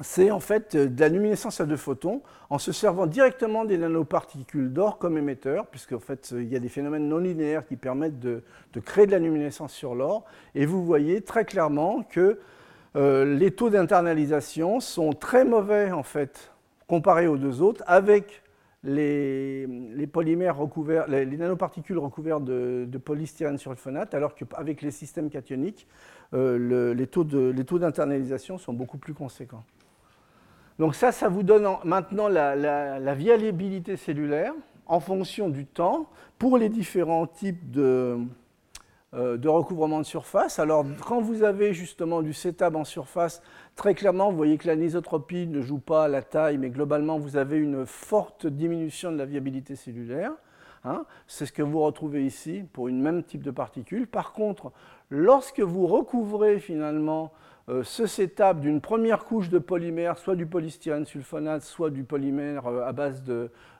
c'est 0.00 0.30
en 0.30 0.40
fait 0.40 0.76
de 0.76 1.00
la 1.00 1.08
luminescence 1.08 1.60
à 1.60 1.66
deux 1.66 1.76
photons 1.76 2.22
en 2.50 2.58
se 2.58 2.72
servant 2.72 3.06
directement 3.06 3.64
des 3.64 3.78
nanoparticules 3.78 4.72
d'or 4.72 4.98
comme 4.98 5.18
émetteurs, 5.18 5.66
puisqu'en 5.66 5.98
fait 5.98 6.32
il 6.36 6.48
y 6.48 6.56
a 6.56 6.60
des 6.60 6.68
phénomènes 6.68 7.08
non 7.08 7.18
linéaires 7.18 7.66
qui 7.66 7.76
permettent 7.76 8.20
de, 8.20 8.42
créer 8.84 9.06
de 9.06 9.12
la 9.12 9.18
luminescence 9.18 9.72
sur 9.72 9.94
l'or. 9.94 10.24
Et 10.54 10.66
vous 10.66 10.84
voyez 10.84 11.20
très 11.20 11.44
clairement 11.44 12.02
que 12.02 12.38
euh, 12.96 13.36
les 13.36 13.50
taux 13.50 13.70
d'internalisation 13.70 14.80
sont 14.80 15.12
très 15.12 15.44
mauvais 15.44 15.92
en 15.92 16.02
fait 16.02 16.52
comparés 16.88 17.28
aux 17.28 17.36
deux 17.36 17.62
autres, 17.62 17.84
avec 17.86 18.42
les, 18.82 20.08
polymères 20.12 20.56
recouverts, 20.56 21.06
les, 21.08 21.24
nanoparticules 21.26 21.98
recouvertes 21.98 22.44
de, 22.44 22.86
de 22.88 22.98
polystyrène 22.98 23.58
sulfonate, 23.58 24.14
alors 24.14 24.34
qu'avec 24.34 24.82
les 24.82 24.90
systèmes 24.90 25.30
cationiques, 25.30 25.86
euh, 26.34 26.94
les 26.94 27.06
taux 27.06 27.78
d'internalisation 27.78 28.58
sont 28.58 28.72
beaucoup 28.72 28.98
plus 28.98 29.14
conséquents. 29.14 29.64
Donc 30.78 30.94
ça, 30.94 31.12
ça 31.12 31.28
vous 31.28 31.42
donne 31.42 31.66
maintenant 31.84 32.28
la, 32.28 32.54
la, 32.54 33.14
viabilité 33.14 33.96
cellulaire 33.96 34.54
en 34.86 35.00
fonction 35.00 35.48
du 35.48 35.66
temps 35.66 36.08
pour 36.38 36.56
les 36.56 36.68
différents 36.68 37.26
types 37.26 37.70
de, 37.70 38.16
de 39.14 39.48
recouvrement 39.48 39.98
de 39.98 40.04
surface. 40.04 40.58
Alors, 40.58 40.84
quand 41.06 41.20
vous 41.20 41.42
avez 41.42 41.72
justement 41.72 42.20
du 42.20 42.34
CETAB 42.34 42.76
en 42.76 42.84
surface, 42.84 43.42
très 43.74 43.94
clairement, 43.94 44.30
vous 44.30 44.36
voyez 44.36 44.58
que 44.58 44.66
l'anisotropie 44.66 45.46
ne 45.46 45.62
joue 45.62 45.78
pas 45.78 46.04
à 46.04 46.08
la 46.08 46.22
taille, 46.22 46.58
mais 46.58 46.68
globalement, 46.68 47.18
vous 47.18 47.36
avez 47.36 47.56
une 47.56 47.86
forte 47.86 48.46
diminution 48.46 49.10
de 49.10 49.16
la 49.16 49.24
viabilité 49.24 49.76
cellulaire. 49.76 50.32
Hein. 50.84 51.04
C'est 51.26 51.46
ce 51.46 51.52
que 51.52 51.62
vous 51.62 51.80
retrouvez 51.80 52.24
ici 52.24 52.64
pour 52.72 52.88
une 52.88 53.00
même 53.00 53.22
type 53.22 53.42
de 53.42 53.50
particule. 53.50 54.06
Par 54.06 54.32
contre, 54.32 54.72
lorsque 55.10 55.60
vous 55.60 55.86
recouvrez 55.86 56.58
finalement 56.58 57.32
euh, 57.68 57.82
ce 57.82 58.06
CETAB 58.06 58.60
d'une 58.60 58.80
première 58.80 59.24
couche 59.24 59.48
de 59.48 59.58
polymère, 59.58 60.18
soit 60.18 60.36
du 60.36 60.46
polystyrène 60.46 61.04
sulfonate, 61.04 61.62
soit 61.62 61.90
du 61.90 62.04
polymère 62.04 62.66
euh, 62.66 62.86
à 62.86 62.92
base 62.92 63.22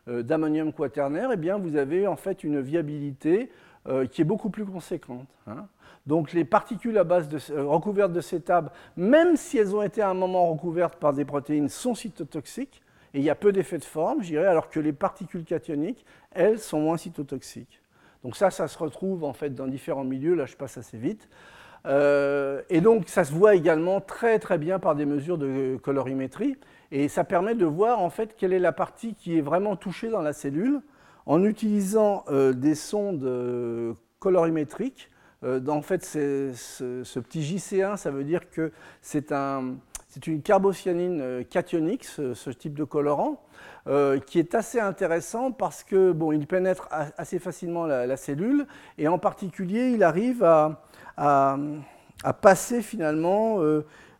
d'ammonium 0.07 0.72
quaternaire, 0.72 1.31
eh 1.33 1.37
bien, 1.37 1.59
vous 1.59 1.76
avez 1.76 2.07
en 2.07 2.16
fait 2.16 2.45
une 2.45 2.61
viabilité 2.61 3.51
euh, 3.89 4.07
qui 4.07 4.20
est 4.20 4.24
beaucoup 4.24 4.51
plus 4.51 4.66
conséquente. 4.66 5.26
Hein. 5.47 5.66
Donc 6.07 6.32
les 6.32 6.45
particules 6.45 6.99
à 6.99 7.05
base 7.05 7.28
de, 7.28 7.39
euh, 7.51 7.64
recouvertes 7.64 8.12
de 8.12 8.20
CETAB, 8.20 8.70
même 8.97 9.36
si 9.36 9.59
elles 9.59 9.74
ont 9.74 9.82
été 9.82 10.03
à 10.03 10.11
un 10.11 10.14
moment 10.14 10.51
recouvertes 10.51 10.97
par 10.97 11.12
des 11.12 11.24
protéines, 11.24 11.68
sont 11.68 11.95
cytotoxiques, 11.95 12.82
et 13.14 13.18
il 13.18 13.24
y 13.24 13.30
a 13.30 13.34
peu 13.34 13.53
d'effets 13.53 13.78
de 13.78 13.84
forme, 13.84 14.22
je 14.22 14.36
alors 14.36 14.68
que 14.68 14.80
les 14.80 14.93
particules 14.93 15.45
cationiques, 15.45 16.05
elles, 16.32 16.59
sont 16.59 16.80
moins 16.80 16.97
cytotoxiques. 16.97 17.80
Donc 18.24 18.36
ça, 18.36 18.51
ça 18.51 18.68
se 18.68 18.78
retrouve 18.78 19.24
en 19.24 19.32
fait 19.32 19.55
dans 19.55 19.66
différents 19.66 20.05
milieux, 20.05 20.34
là 20.34 20.47
je 20.47 20.57
passe 20.57 20.76
assez 20.76 20.99
vite. 20.99 21.28
Euh, 21.86 22.62
et 22.68 22.80
donc 22.80 23.09
ça 23.09 23.24
se 23.24 23.32
voit 23.32 23.55
également 23.55 24.01
très 24.01 24.39
très 24.39 24.59
bien 24.59 24.78
par 24.78 24.97
des 24.97 25.07
mesures 25.07 25.39
de 25.39 25.78
colorimétrie, 25.82 26.57
et 26.91 27.09
ça 27.09 27.24
permet 27.24 27.55
de 27.55 27.64
voir 27.64 28.01
en 28.01 28.11
fait 28.11 28.34
quelle 28.36 28.53
est 28.53 28.59
la 28.59 28.72
partie 28.72 29.14
qui 29.14 29.39
est 29.39 29.43
vraiment 29.43 29.76
touchée 29.76 30.09
dans 30.09 30.22
la 30.22 30.32
cellule, 30.32 30.82
en 31.29 31.45
utilisant 31.45 32.24
euh, 32.31 32.53
des 32.55 32.74
sondes 32.74 33.22
euh, 33.22 33.93
colorimétriques. 34.18 35.11
Euh, 35.45 35.64
en 35.68 35.83
fait, 35.83 36.05
ce, 36.05 37.18
petit 37.20 37.43
JC1, 37.43 37.97
ça 37.99 38.11
veut 38.11 38.24
dire 38.24 38.51
que 38.51 38.72
c'est 39.03 39.31
une 40.26 40.43
carbocyanine 40.43 41.45
cationique, 41.45 42.05
ce, 42.05 42.51
type 42.51 42.74
de 42.74 42.83
colorant, 42.83 43.45
qui 44.26 44.39
est 44.39 44.55
assez 44.55 44.81
intéressant 44.81 45.53
parce 45.53 45.85
que 45.85 46.12
bon, 46.12 46.33
il 46.33 46.47
pénètre 46.47 46.89
assez 47.16 47.39
facilement 47.39 47.87
la, 47.87 48.16
cellule 48.16 48.66
et 48.97 49.07
en 49.07 49.18
particulier, 49.18 49.91
il 49.91 50.03
arrive 50.03 50.43
à, 50.43 50.83
à 51.16 52.33
passer 52.33 52.83
finalement 52.83 53.61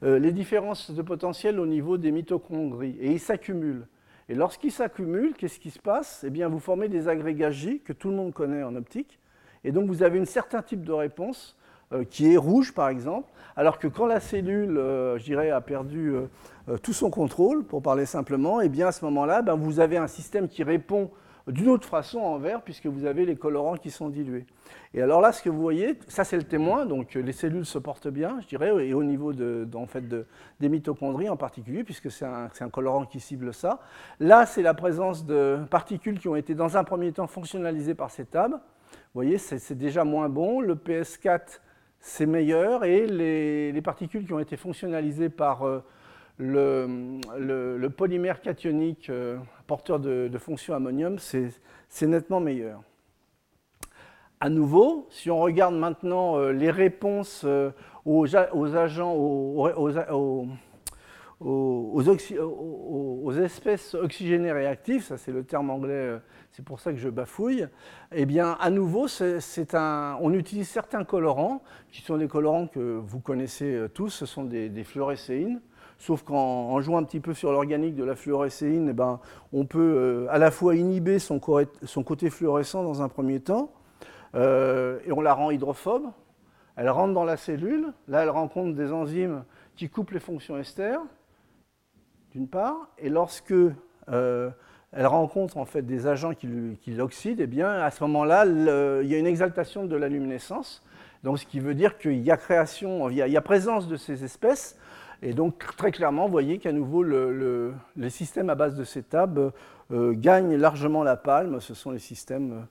les 0.03 0.33
différences 0.33 0.93
de 0.93 1.03
potentiel 1.03 1.59
au 1.59 1.67
niveau 1.67 1.99
des 1.99 2.13
mitochondries 2.13 2.97
et 3.01 3.11
il 3.13 3.21
s'accumule. 3.21 3.87
Et 4.29 4.35
lorsqu'ils 4.35 4.72
s'accumulent, 4.72 5.35
qu'est-ce 5.35 5.59
qui 5.59 5.70
se 5.70 5.79
passe? 5.79 6.22
Eh 6.26 6.31
bien, 6.31 6.49
vous 6.49 6.59
formez 6.59 6.89
des 6.89 7.09
agrégats 7.09 7.51
J 7.51 7.81
que 7.81 7.95
tout 7.95 8.11
le 8.11 8.16
monde 8.16 8.35
connaît 8.35 8.62
en 8.62 8.76
optique. 8.76 9.18
Et 9.64 9.72
donc, 9.72 9.87
vous 9.87 10.03
avez 10.03 10.18
un 10.18 10.26
certain 10.26 10.61
type 10.61 10.85
de 10.85 10.93
réponse 10.93 11.57
euh, 11.95 12.05
qui 12.05 12.35
est 12.35 12.37
rouge, 12.37 12.74
par 12.74 12.91
exemple, 12.91 13.31
alors 13.57 13.79
que 13.79 13.89
quand 13.89 14.05
la 14.05 14.20
cellule, 14.20 14.76
euh, 14.76 15.16
je 15.16 15.24
dirais, 15.24 15.51
a 15.51 15.62
perdu 15.62 16.12
euh, 16.14 16.76
tout 16.83 16.93
son 16.93 17.11
contrôle, 17.11 17.64
pour 17.64 17.81
parler 17.81 18.05
simplement, 18.05 18.61
eh 18.61 18.68
bien, 18.68 18.89
à 18.89 18.93
ce 18.93 19.03
moment-là, 19.07 19.41
ben, 19.41 19.55
vous 19.55 19.81
avez 19.81 19.97
un 19.97 20.07
système 20.07 20.49
qui 20.49 20.62
répond 20.62 21.11
d'une 21.49 21.69
autre 21.69 21.89
façon 21.89 22.19
en 22.19 22.39
vert, 22.39 22.63
puisque 22.63 22.87
vous 22.87 23.05
avez 23.05 23.25
les 23.25 23.37
colorants 23.37 23.77
qui 23.77 23.91
sont 23.91 24.09
dilués. 24.09 24.47
Et 24.95 25.03
alors 25.03 25.21
là, 25.21 25.33
ce 25.33 25.43
que 25.43 25.49
vous 25.49 25.61
voyez, 25.61 25.99
ça 26.09 26.25
c'est 26.25 26.37
le 26.37 26.45
témoin, 26.45 26.87
donc 26.87 27.15
les 27.15 27.33
cellules 27.33 27.67
se 27.67 27.79
portent 27.79 28.09
bien, 28.09 28.39
je 28.41 28.47
dirais, 28.47 28.87
et 28.87 28.95
au 28.95 29.03
niveau 29.03 29.33
de, 29.33 29.69
en 29.75 29.87
fait, 29.87 30.05
des 30.61 30.69
mitochondries 30.69 31.29
en 31.29 31.37
particulier, 31.37 31.85
puisque 31.85 32.11
c'est 32.11 32.25
un, 32.25 32.49
un, 32.61 32.69
colorant 32.71 33.05
qui 33.05 33.21
cible 33.21 33.53
ça. 33.55 33.81
Là, 34.21 34.47
c'est 34.47 34.63
la 34.63 34.75
présence 34.75 35.25
de 35.25 35.59
particules 35.71 36.19
qui 36.19 36.29
ont 36.29 36.37
été 36.37 36.55
dans 36.55 36.77
un 36.77 36.85
premier 36.85 37.13
temps 37.13 37.27
fonctionnalisées 37.27 37.95
par 37.95 38.11
CETAB. 38.11 38.53
Vous 38.53 39.23
voyez, 39.23 39.39
c'est 39.39 39.77
déjà 39.77 40.05
moins 40.05 40.29
bon. 40.29 40.61
Le 40.61 40.75
PS4, 40.75 41.61
c'est 42.01 42.27
meilleur, 42.27 42.85
et 42.85 43.07
les, 43.07 43.83
particules 43.83 44.27
qui 44.27 44.33
ont 44.33 44.39
été 44.39 44.57
fonctionnalisées 44.57 45.29
par 45.29 45.67
euh, 45.67 45.83
le, 46.39 47.89
polymère 47.89 48.41
cationique 48.41 49.11
euh, 49.11 49.39
porteur 49.66 49.99
de, 49.99 50.28
de 50.28 50.39
fonction 50.39 50.74
ammonium, 50.74 51.18
c'est 51.18 52.07
nettement 52.07 52.41
meilleur. 52.41 52.82
À 54.41 54.51
nouveau, 54.51 55.09
si 55.11 55.30
on 55.30 55.41
regarde 55.41 55.74
maintenant 55.74 56.39
euh, 56.39 56.53
les 56.53 56.70
réponses 56.70 57.43
euh, 57.45 57.70
aux, 58.05 58.36
agents, 58.36 59.14
aux, 59.14 59.82
espèces 63.32 63.95
oxygénées 63.95 64.53
réactives, 64.53 65.03
ça 65.03 65.18
c'est 65.18 65.32
le 65.32 65.43
terme 65.43 65.70
anglais, 65.70 66.18
c'est 66.53 66.64
pour 66.64 66.78
ça 66.78 66.93
que 66.93 66.99
je 66.99 67.09
bafouille, 67.09 67.66
eh 68.12 68.26
bien 68.26 68.57
à 68.61 68.70
nouveau, 68.70 69.09
on 70.20 70.32
utilise 70.32 70.68
certains 70.68 71.05
colorants, 71.05 71.62
qui 71.91 72.01
sont 72.03 72.16
des 72.16 72.28
colorants 72.28 72.68
que 72.68 72.78
vous 72.78 73.20
connaissez 73.20 73.86
tous, 73.93 74.11
ce 74.11 74.24
sont 74.24 74.45
des, 74.45 74.68
des 74.68 74.84
sauf 75.99 76.23
qu'en 76.23 76.81
jouant 76.81 76.99
un 76.99 77.05
petit 77.05 77.21
peu 77.21 77.35
sur 77.35 77.53
l'organique 77.53 77.97
de 77.97 78.05
la 78.05 78.15
fluorescéine, 78.15 78.89
eh 78.89 78.93
ben, 78.93 79.21
on 79.53 79.67
peut 79.67 79.79
euh, 79.81 80.27
à 80.31 80.39
la 80.39 80.51
fois 80.51 80.77
inhiber 80.77 81.19
son, 81.19 81.41
côté 81.41 82.31
fluorescent 82.31 82.85
dans 82.85 83.03
un 83.03 83.09
premier 83.09 83.41
temps, 83.41 83.73
euh, 84.35 85.01
et 85.05 85.13
on 85.13 85.21
la 85.21 85.35
rend 85.35 85.51
hydrophobe. 85.51 86.07
Elle 86.77 86.89
rentre 86.89 87.13
dans 87.13 87.25
la 87.25 87.37
cellule, 87.37 87.93
là 88.07 88.23
elle 88.23 88.31
rencontre 88.31 88.77
des 88.77 88.93
enzymes 88.93 89.45
qui 89.75 89.89
coupent 89.89 90.13
les 90.13 90.21
fonctions 90.21 90.57
ester, 90.57 90.97
d'une 92.31 92.47
part, 92.47 92.89
et 92.99 93.09
lorsque 93.09 93.53
euh, 94.09 94.51
elle 94.93 95.07
rencontre 95.07 95.57
en 95.57 95.65
fait 95.65 95.83
des 95.83 96.07
agents 96.07 96.35
qui 96.35 96.93
l'oxydent, 96.93 97.41
eh 97.41 97.49
bien 97.49 97.71
à 97.71 97.91
ce 97.91 98.05
moment-là, 98.05 98.47
il 98.47 99.09
y 99.09 99.15
a 99.15 99.19
une 99.19 99.27
exaltation 99.27 99.87
de 99.87 99.97
la 99.97 100.09
luminescence, 100.09 100.85
donc 101.25 101.41
ce 101.41 101.47
qui 101.47 101.59
veut 101.59 101.75
dire 101.75 101.99
qu'il 101.99 102.21
y 102.21 102.31
a 102.31 102.37
création, 102.37 103.11
il 103.11 103.17
y 103.17 103.37
a 103.37 103.41
présence 103.43 103.89
de 103.89 103.97
ces 103.97 104.23
espèces 104.23 104.79
et 105.23 105.33
donc, 105.33 105.64
très 105.77 105.91
clairement, 105.91 106.27
vous 106.27 106.33
voyez 106.33 106.59
qu'à 106.59 106.73
nouveau, 106.73 107.03
le, 107.03 107.73
les 107.97 108.11
systèmes 108.11 108.51
à 108.51 108.55
base 108.55 108.77
de 108.77 108.85
CETAB 108.85 109.53
euh, 109.91 110.12
gagnent 110.14 110.57
largement 110.57 111.03
la 111.03 111.16
palme. 111.16 111.61
Ce 111.61 111.75
sont 111.75 111.91
les 111.91 111.99
systèmes 111.99 112.66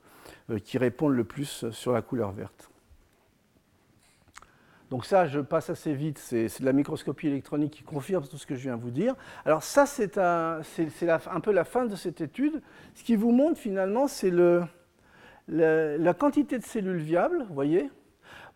euh, 0.49 0.59
qui 0.59 0.77
répondent 0.77 1.15
le 1.15 1.25
plus 1.25 1.69
sur 1.71 1.91
la 1.91 2.01
couleur 2.01 2.31
verte. 2.31 2.69
Donc 4.89 5.05
ça, 5.05 5.27
je 5.27 5.41
passe 5.41 5.69
assez 5.69 5.93
vite, 5.93 6.17
c'est 6.17 6.61
de 6.61 6.65
la 6.65 6.71
microscopie 6.71 7.27
électronique 7.27 7.73
qui 7.73 7.83
confirme 7.83 8.25
tout 8.25 8.37
ce 8.37 8.45
que 8.45 8.55
je 8.55 8.61
viens 8.61 8.77
de 8.77 8.81
vous 8.81 8.91
dire. 8.91 9.15
Alors 9.43 9.61
ça, 9.61 9.85
c'est 9.85 10.17
un, 10.17 10.61
un, 10.61 11.39
peu 11.41 11.51
la 11.51 11.65
fin 11.65 11.85
de 11.85 11.95
cette 11.97 12.21
étude. 12.21 12.61
Ce 12.95 13.03
qui 13.03 13.17
vous 13.17 13.31
montre 13.31 13.59
finalement, 13.59 14.07
c'est 14.07 14.31
la 15.49 16.13
quantité 16.13 16.57
de 16.57 16.63
cellules 16.63 17.01
viables, 17.01 17.45
vous 17.49 17.53
voyez, 17.53 17.89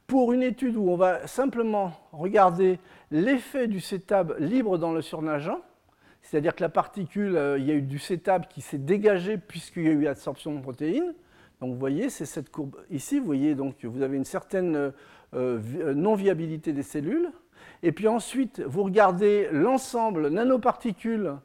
pour 0.08 0.32
une 0.32 0.44
étude 0.44 0.78
où 0.78 0.90
on 0.90 0.96
va 0.96 1.28
simplement 1.28 1.94
regarder 2.14 2.80
l'effet 3.12 3.68
du 3.68 3.80
CETAB 3.80 4.36
libre 4.40 4.78
dans 4.78 4.94
le 4.94 5.02
surnageant, 5.02 5.62
c'est-à-dire 6.22 6.56
que 6.56 6.62
la 6.62 6.70
particule, 6.70 7.36
euh, 7.36 7.60
il 7.60 7.66
y 7.66 7.72
a 7.72 7.74
eu 7.74 7.82
du 7.82 8.00
CETAB 8.00 8.48
qui 8.48 8.62
s'est 8.62 8.78
dégagé 8.78 9.38
puisqu'il 9.38 9.84
y 9.84 9.90
a 9.90 9.92
eu 9.92 10.08
absorption 10.08 10.56
de 10.56 10.62
protéines. 10.62 11.14
Donc 11.60 11.74
vous 11.74 11.80
voyez, 11.80 12.10
c'est 12.10 12.26
cette 12.26 12.50
courbe 12.50 12.78
ici, 12.90 13.20
vous 13.20 13.26
voyez, 13.26 13.54
donc 13.54 13.84
vous 13.84 14.02
avez 14.02 14.18
une 14.18 14.26
certaine 14.26 14.76
euh, 14.76 14.92
euh, 15.34 15.94
non-viabilité 15.94 16.74
des 16.74 16.84
cellules. 16.84 17.32
Et 17.84 17.92
puis 17.92 18.08
ensuite, 18.08 18.62
vous 18.62 18.84
regardez 18.84 19.50
l'ensemble 19.52 20.30
nanoparticules 20.30 21.36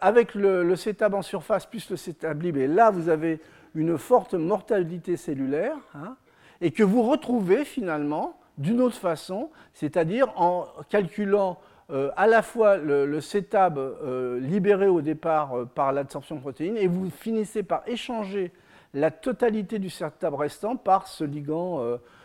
avec 0.00 0.34
le, 0.34 0.62
le, 0.62 0.76
CETAB 0.76 1.12
en 1.12 1.20
surface 1.20 1.66
plus 1.66 1.90
le 1.90 1.96
CETAB 1.96 2.40
libre. 2.40 2.58
Et 2.60 2.66
là, 2.66 2.90
vous 2.90 3.10
avez 3.10 3.38
une 3.74 3.98
forte 3.98 4.32
mortalité 4.32 5.18
cellulaire. 5.18 5.76
Hein 5.94 6.16
et 6.62 6.70
que 6.70 6.84
vous 6.84 7.02
retrouvez 7.02 7.64
finalement 7.64 8.38
d'une 8.58 8.80
autre 8.80 8.96
façon, 8.96 9.50
c'est-à-dire 9.72 10.28
en 10.36 10.66
calculant 10.88 11.58
euh, 11.90 12.10
à 12.16 12.26
la 12.26 12.42
fois 12.42 12.76
le, 12.76 13.20
CETAB 13.20 13.76
euh, 13.76 14.40
libéré 14.40 14.86
au 14.86 15.02
départ 15.02 15.58
euh, 15.58 15.64
par 15.66 15.92
l'absorption 15.92 16.36
de 16.36 16.40
protéines 16.40 16.76
et 16.78 16.86
vous 16.86 17.10
finissez 17.10 17.62
par 17.62 17.82
échanger 17.86 18.50
la 18.94 19.10
totalité 19.10 19.78
du 19.78 19.90
CETAB 19.90 20.34
restant 20.34 20.76
par 20.76 21.06
ce 21.06 21.24
ligand, 21.24 21.80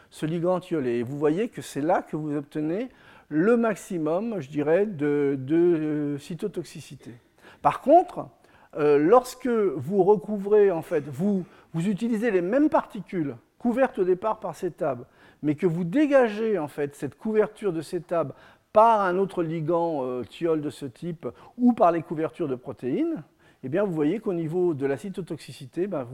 ce 0.10 0.26
ligand 0.26 0.60
Et 0.84 1.02
vous 1.02 1.18
voyez 1.18 1.48
que 1.48 1.62
c'est 1.62 1.82
là 1.82 2.02
que 2.02 2.18
vous 2.18 2.36
obtenez 2.36 2.90
le 3.30 3.56
maximum, 3.56 4.42
je 4.42 4.50
dirais, 4.50 4.86
de, 4.86 6.18
cytotoxicité. 6.20 7.12
Par 7.62 7.80
contre, 7.80 8.28
lorsque 8.78 9.48
vous 9.48 10.04
recouvrez, 10.04 10.70
en 10.70 10.82
fait, 10.82 11.06
vous, 11.08 11.46
vous 11.74 11.88
utilisez 11.88 12.32
les 12.32 12.42
mêmes 12.42 12.70
particules 12.70 13.38
couverte 13.60 14.00
au 14.00 14.04
départ 14.04 14.42
par 14.42 14.54
CETAB, 14.54 15.06
mais 15.42 15.56
que 15.56 15.68
vous 15.68 15.84
dégagez 15.84 16.58
en 16.58 16.68
fait 16.68 16.96
cette 16.96 17.16
couverture 17.16 17.74
de 17.74 17.82
CETAB 17.82 18.34
par 18.74 19.02
un 19.02 19.18
autre 19.18 19.44
ligand 19.44 20.04
euh, 20.04 20.24
thiol 20.24 20.62
de 20.62 20.70
ce 20.70 20.86
type 20.86 21.28
ou 21.58 21.74
par 21.74 21.92
les 21.92 22.02
couvertures 22.02 22.48
de 22.48 22.56
protéines, 22.56 23.24
eh 23.64 23.70
bien, 23.70 23.84
vous 23.84 23.94
voyez 23.94 24.20
qu'au 24.20 24.34
niveau 24.34 24.74
de 24.74 24.86
la 24.86 24.98
cytotoxicité, 24.98 25.88
ben, 25.88 26.08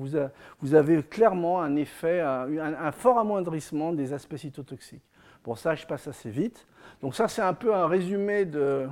vous, 0.60 0.76
avez 0.76 1.04
clairement 1.04 1.62
un 1.62 1.76
effet, 1.76 2.22
un, 2.22 2.92
fort 2.92 3.20
amoindrissement 3.20 3.92
des 3.92 4.14
aspects 4.14 4.38
cytotoxiques. 4.38 5.04
Pour 5.44 5.58
ça, 5.58 5.76
je 5.76 5.86
passe 5.86 6.08
assez 6.08 6.30
vite. 6.30 6.66
Donc 7.02 7.16
ça, 7.16 7.28
c'est 7.28 7.42
un 7.42 7.54
peu 7.54 7.76
un 7.76 7.88
résumé 7.88 8.46
de, 8.46 8.88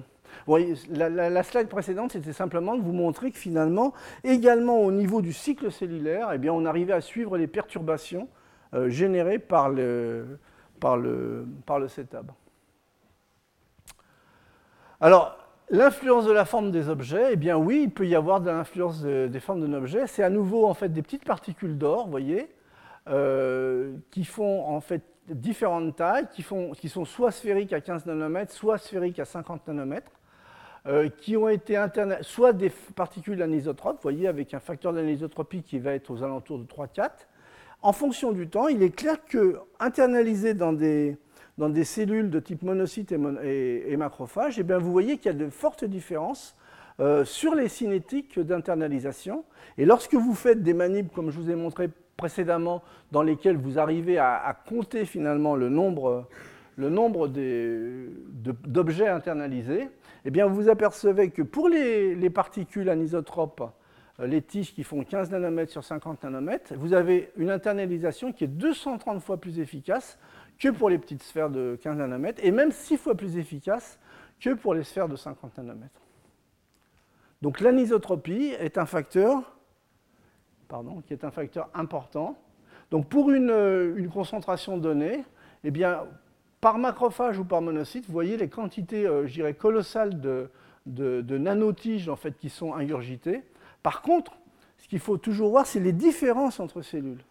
la, 0.90 1.44
slide 1.44 1.70
précédente, 1.70 2.12
c'était 2.12 2.34
simplement 2.34 2.76
de 2.76 2.82
vous 2.82 2.92
montrer 2.92 3.32
que 3.32 3.38
finalement, 3.38 3.94
également 4.24 4.80
au 4.82 4.92
niveau 4.92 5.22
du 5.22 5.32
cycle 5.32 5.72
cellulaire, 5.72 6.30
eh 6.34 6.50
on 6.50 6.66
arrivait 6.66 6.94
à 6.94 7.02
suivre 7.02 7.38
les 7.38 7.48
perturbations 7.48 8.28
générés 8.88 9.40
par 9.40 9.70
le, 9.70 10.40
par 10.80 10.98
le, 10.98 11.46
par 11.66 11.80
le 11.80 11.88
setup. 11.88 12.32
Alors, 15.00 15.38
l'influence 15.70 16.26
de 16.26 16.32
la 16.32 16.46
forme 16.46 16.72
des 16.72 16.90
objets, 16.90 17.30
eh 17.34 17.36
bien 17.36 17.58
oui, 17.58 17.84
il 17.84 17.92
peut 17.92 18.08
y 18.08 18.16
avoir 18.16 18.40
de 18.42 18.50
l'influence 18.50 19.02
des 19.02 19.40
formes 19.40 19.62
d'un 19.62 19.74
objet. 19.74 20.08
C'est 20.08 20.24
à 20.24 20.30
nouveau 20.30 20.68
en 20.68 20.74
fait 20.74 20.90
des 20.90 21.02
petites 21.02 21.26
particules 21.26 21.78
d'or, 21.78 22.06
vous 22.06 22.12
voyez, 22.12 22.50
qui 24.12 24.26
font 24.26 24.68
en 24.68 24.80
fait 24.80 25.04
différentes 25.28 25.96
tailles, 25.96 26.28
qui, 26.32 26.44
font, 26.44 26.72
qui 26.72 26.90
sont 26.90 27.06
soit 27.06 27.32
sphériques 27.32 27.74
à 27.74 27.82
15 27.82 28.06
nanomètres, 28.06 28.54
soit 28.54 28.78
sphériques 28.78 29.20
à 29.20 29.26
50 29.26 29.68
nanomètres. 29.68 30.12
Euh, 30.88 31.10
qui 31.10 31.38
ont 31.38 31.48
été 31.48 31.80
soit 32.22 32.54
des 32.54 32.72
particules 32.96 33.40
anisotropes, 33.44 33.98
vous 33.98 34.02
voyez, 34.02 34.28
avec 34.28 34.56
un 34.56 34.60
facteur 34.60 34.94
d'anisotropie 34.94 35.62
qui 35.62 35.78
va 35.78 35.94
être 35.94 36.10
aux 36.10 36.24
alentours 36.24 36.58
de 36.58 36.64
3-4. 36.64 37.10
En 37.84 37.94
fonction 37.94 38.32
du 38.32 38.48
temps, 38.48 38.68
il 38.68 38.84
est 38.84 38.96
clair 38.96 39.26
que 39.26 39.58
internalisé 39.80 40.54
dans 40.54 40.72
des, 40.72 41.18
cellules 41.84 42.30
de 42.30 42.40
type 42.40 42.62
monocyte 42.62 43.12
et, 43.12 43.98
macrophage, 43.98 44.60
eh 44.60 44.64
bien, 44.64 44.78
vous 44.78 44.92
voyez 44.92 45.18
qu'il 45.18 45.32
y 45.32 45.36
a 45.36 45.38
de 45.38 45.50
fortes 45.50 45.84
différences 45.84 46.56
euh, 47.00 47.26
sur 47.26 47.56
les 47.56 47.68
cinétiques 47.68 48.40
d'internalisation. 48.40 49.46
Et 49.80 49.86
lorsque 49.86 50.14
vous 50.14 50.36
faites 50.36 50.62
des 50.62 50.76
manips, 50.76 51.12
comme 51.12 51.32
je 51.32 51.40
vous 51.40 51.50
ai 51.50 51.56
montré 51.56 51.90
précédemment, 52.18 52.84
dans 53.12 53.24
lesquelles 53.24 53.58
vous 53.58 53.80
arrivez 53.80 54.20
à, 54.20 54.56
compter 54.70 55.06
finalement 55.06 55.56
le 55.56 55.70
nombre, 55.70 56.28
le 56.76 56.90
nombre 56.92 57.28
d'objets 57.28 59.08
internalisés, 59.08 59.90
eh 60.26 60.44
vous 60.44 60.70
apercevez 60.70 61.32
que 61.32 61.42
pour 61.42 61.68
les, 61.68 62.30
particules 62.30 62.90
anisotropes, 62.90 63.64
les 64.26 64.42
tiges 64.42 64.74
qui 64.74 64.84
font 64.84 65.04
15 65.04 65.32
nanomètres 65.32 65.72
sur 65.72 65.84
50 65.84 66.24
nanomètres, 66.24 66.74
vous 66.76 66.94
avez 66.94 67.32
une 67.38 67.50
internalisation 67.50 68.32
qui 68.32 68.44
est 68.44 68.48
230 68.48 69.22
fois 69.22 69.38
plus 69.38 69.60
efficace 69.60 70.18
que 70.60 70.70
pour 70.70 70.90
les 70.90 70.98
petites 70.98 71.24
sphères 71.24 71.50
de 71.50 71.78
15 71.82 71.98
nanomètres, 71.98 72.40
et 72.44 72.52
même 72.52 72.72
6 72.72 72.98
fois 72.98 73.16
plus 73.16 73.38
efficace 73.38 74.00
que 74.40 74.54
pour 74.54 74.74
les 74.74 74.84
sphères 74.84 75.08
de 75.08 75.16
50 75.16 75.58
nanomètres. 75.58 76.02
Donc 77.42 77.60
l'anisotropie 77.60 78.54
est 78.60 78.78
un 78.78 78.86
facteur, 78.86 79.58
important. 81.74 82.38
Donc 82.92 83.10
pour 83.10 83.32
une, 83.32 83.50
euh, 83.50 84.08
concentration 84.14 84.78
donnée, 84.78 85.24
eh 85.64 85.72
par 86.60 86.78
macrophage 86.78 87.40
ou 87.40 87.44
par 87.44 87.62
monocyte, 87.62 88.06
vous 88.06 88.14
voyez 88.14 88.38
les 88.38 88.48
quantités, 88.48 89.08
euh, 89.08 89.26
je 89.26 89.34
dirais, 89.34 89.56
colossales 89.56 90.22
de, 90.22 90.50
de, 90.86 91.38
nanotiges 91.38 92.08
en 92.08 92.16
fait, 92.16 92.38
qui 92.38 92.50
sont 92.50 92.74
ingurgitées. 92.74 93.42
Par 93.84 94.02
contre, 94.02 94.34
ce 94.78 94.88
qu'il 94.88 95.00
faut 95.00 95.18
toujours 95.18 95.52
voir, 95.52 95.66
c'est 95.66 95.80
les 95.80 95.94
différences 95.94 96.60
entre 96.60 96.82
cellules. 96.82 97.24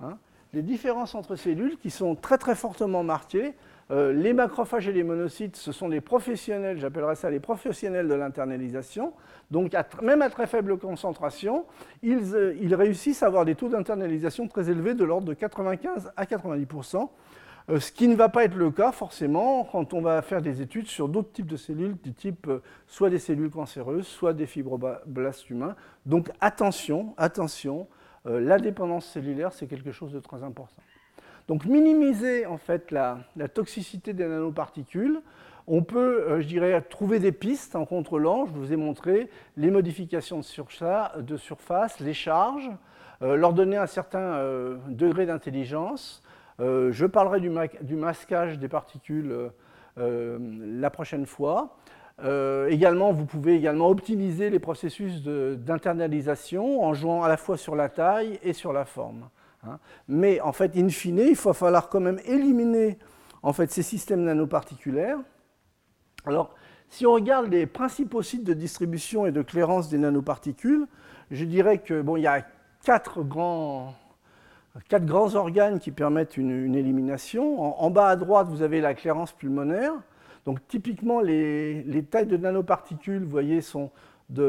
Hein. 0.00 0.16
les 0.52 0.62
différences 0.62 1.16
entre 1.16 1.34
cellules 1.34 1.76
qui 1.78 1.90
sont 1.90 2.14
très 2.14 2.38
très 2.38 2.54
fortement 2.54 3.02
marquées. 3.02 3.54
Euh, 3.90 4.12
les 4.12 4.32
macrophages 4.34 4.86
et 4.86 4.92
les 4.92 5.02
monocytes, 5.02 5.56
ce 5.56 5.72
sont 5.72 5.88
des 5.88 6.02
professionnels, 6.02 6.78
j'appellerais 6.78 7.14
ça 7.14 7.30
les 7.30 7.40
professionnels 7.40 8.06
de 8.06 8.14
l'internalisation. 8.14 9.14
Donc 9.50 9.74
même 10.02 10.20
à 10.20 10.28
très 10.28 10.46
faible 10.46 10.76
concentration, 10.78 11.64
ils, 12.02 12.34
euh, 12.34 12.54
ils 12.60 12.74
réussissent 12.74 13.22
à 13.22 13.26
avoir 13.26 13.46
des 13.46 13.54
taux 13.54 13.70
d'internalisation 13.70 14.46
très 14.46 14.68
élevés 14.68 14.94
de 14.94 15.04
l'ordre 15.04 15.26
de 15.26 15.34
95 15.34 16.12
à 16.16 16.26
90 16.26 16.66
euh, 16.94 16.98
ce 17.76 17.92
qui 17.92 18.08
ne 18.08 18.16
va 18.16 18.30
pas 18.30 18.44
être 18.44 18.54
le 18.54 18.70
cas 18.70 18.92
forcément 18.92 19.64
quand 19.64 19.92
on 19.92 20.00
va 20.00 20.22
faire 20.22 20.40
des 20.40 20.62
études 20.62 20.86
sur 20.86 21.06
d'autres 21.06 21.32
types 21.32 21.46
de 21.46 21.58
cellules, 21.58 21.96
du 22.02 22.14
type 22.14 22.46
euh, 22.48 22.62
soit 22.86 23.10
des 23.10 23.18
cellules 23.18 23.50
cancéreuses, 23.50 24.06
soit 24.06 24.32
des 24.32 24.46
fibroblastes 24.46 25.50
humains. 25.50 25.76
Donc 26.06 26.30
attention, 26.40 27.14
attention, 27.18 27.86
euh, 28.26 28.40
la 28.40 28.58
dépendance 28.58 29.04
cellulaire, 29.06 29.52
c'est 29.52 29.66
quelque 29.66 29.92
chose 29.92 30.12
de 30.12 30.20
très 30.20 30.42
important. 30.42 30.82
Donc 31.46 31.66
minimiser 31.66 32.46
en 32.46 32.56
fait 32.56 32.90
la, 32.90 33.18
toxicité 33.52 34.14
des 34.14 34.26
nanoparticules, 34.26 35.20
on 35.66 35.82
peut, 35.82 36.40
je 36.40 36.46
dirais, 36.46 36.80
trouver 36.80 37.18
des 37.18 37.32
pistes 37.32 37.76
en 37.76 37.84
contrôlant, 37.84 38.46
je 38.46 38.52
vous 38.52 38.72
ai 38.72 38.76
montré, 38.76 39.28
les 39.58 39.70
modifications 39.70 40.38
de 40.40 41.36
surface, 41.36 42.00
les 42.00 42.14
charges, 42.14 42.70
leur 43.20 43.52
donner 43.52 43.76
un 43.76 43.86
certain 43.86 44.42
degré 44.88 45.26
d'intelligence, 45.26 46.22
euh, 46.60 46.90
je 46.92 47.06
parlerai 47.06 47.40
du, 47.40 47.96
masquage 47.96 48.58
des 48.58 48.68
particules 48.68 49.30
euh, 49.30 49.48
euh, 49.98 50.38
la 50.80 50.90
prochaine 50.90 51.26
fois. 51.26 51.76
également, 52.68 53.12
vous 53.12 53.26
pouvez 53.26 53.54
également 53.54 53.88
optimiser 53.88 54.50
les 54.50 54.58
processus 54.58 55.22
d'internalisation 55.22 56.82
en 56.82 56.92
jouant 56.94 57.22
à 57.22 57.28
la 57.28 57.36
fois 57.36 57.56
sur 57.56 57.76
la 57.76 57.88
taille 57.88 58.40
et 58.42 58.52
sur 58.52 58.72
la 58.72 58.84
forme. 58.84 59.28
Hein. 59.64 59.78
Mais 60.08 60.40
en 60.40 60.52
fait, 60.52 60.76
in 60.76 60.88
fine, 60.88 61.18
il 61.18 61.36
va 61.36 61.52
falloir 61.52 61.88
quand 61.88 62.00
même 62.00 62.20
éliminer 62.24 62.98
en 63.42 63.52
fait, 63.52 63.70
ces 63.70 63.82
systèmes 63.82 64.24
nanoparticulaires. 64.24 65.18
Alors, 66.26 66.54
si 66.88 67.06
on 67.06 67.12
regarde 67.12 67.48
les 67.48 67.66
principaux 67.66 68.22
sites 68.22 68.44
de 68.44 68.54
distribution 68.54 69.26
et 69.26 69.32
de 69.32 69.42
clairance 69.42 69.88
des 69.88 69.98
nanoparticules, 69.98 70.86
je 71.30 71.44
dirais 71.44 71.78
que 71.78 72.00
bon, 72.02 72.16
il 72.16 72.22
y 72.22 72.26
a 72.26 72.44
quatre 72.82 73.22
grands, 73.22 73.94
quatre 74.88 75.06
grands 75.06 75.34
organes 75.34 75.78
qui 75.78 75.90
permettent 75.90 76.36
une, 76.36 76.74
élimination. 76.74 77.82
En, 77.82 77.90
bas 77.90 78.08
à 78.08 78.16
droite, 78.16 78.48
vous 78.48 78.62
avez 78.62 78.80
la 78.80 78.94
clairance 78.94 79.32
pulmonaire. 79.32 79.92
Donc 80.46 80.66
typiquement, 80.68 81.20
les, 81.20 82.04
tailles 82.10 82.26
de 82.26 82.36
nanoparticules, 82.36 83.22
vous 83.22 83.30
voyez, 83.30 83.60
sont 83.60 83.90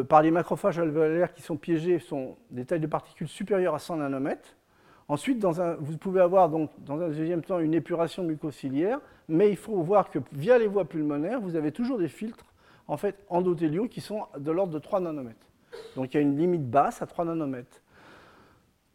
par 0.07 0.21
les 0.21 0.31
macrophages 0.31 0.77
alvéolaires 0.77 1.33
qui 1.33 1.41
sont 1.41 1.57
piégés, 1.57 1.99
sont 1.99 2.35
des 2.51 2.65
tailles 2.65 2.79
de 2.79 2.87
particules 2.87 3.27
supérieures 3.27 3.75
à 3.75 3.79
100 3.79 3.97
nanomètres. 3.97 4.55
Ensuite, 5.07 5.43
vous 5.79 5.97
pouvez 5.97 6.21
avoir 6.21 6.49
donc, 6.49 6.69
dans 6.85 7.01
un 7.01 7.07
deuxième 7.07 7.41
temps 7.41 7.59
une 7.59 7.73
épuration 7.73 8.23
mucociliaire, 8.23 8.99
mais 9.27 9.49
il 9.49 9.57
faut 9.57 9.81
voir 9.81 10.11
que 10.11 10.19
via 10.31 10.59
les 10.59 10.67
voies 10.67 10.85
pulmonaires, 10.85 11.41
vous 11.41 11.55
avez 11.55 11.71
toujours 11.71 11.97
des 11.97 12.07
filtres 12.07 12.45
en 12.89 12.97
fait, 12.97 13.15
qui 13.89 14.01
sont 14.01 14.23
de 14.37 14.51
l'ordre 14.51 14.73
de 14.73 14.79
3 14.79 14.99
nanomètres. 14.99 15.47
Donc 15.95 16.13
il 16.13 16.17
y 16.17 16.19
a 16.19 16.21
une 16.21 16.37
limite 16.37 16.67
basse 16.69 17.01
à 17.01 17.05
3 17.05 17.25
nanomètres. 17.25 17.81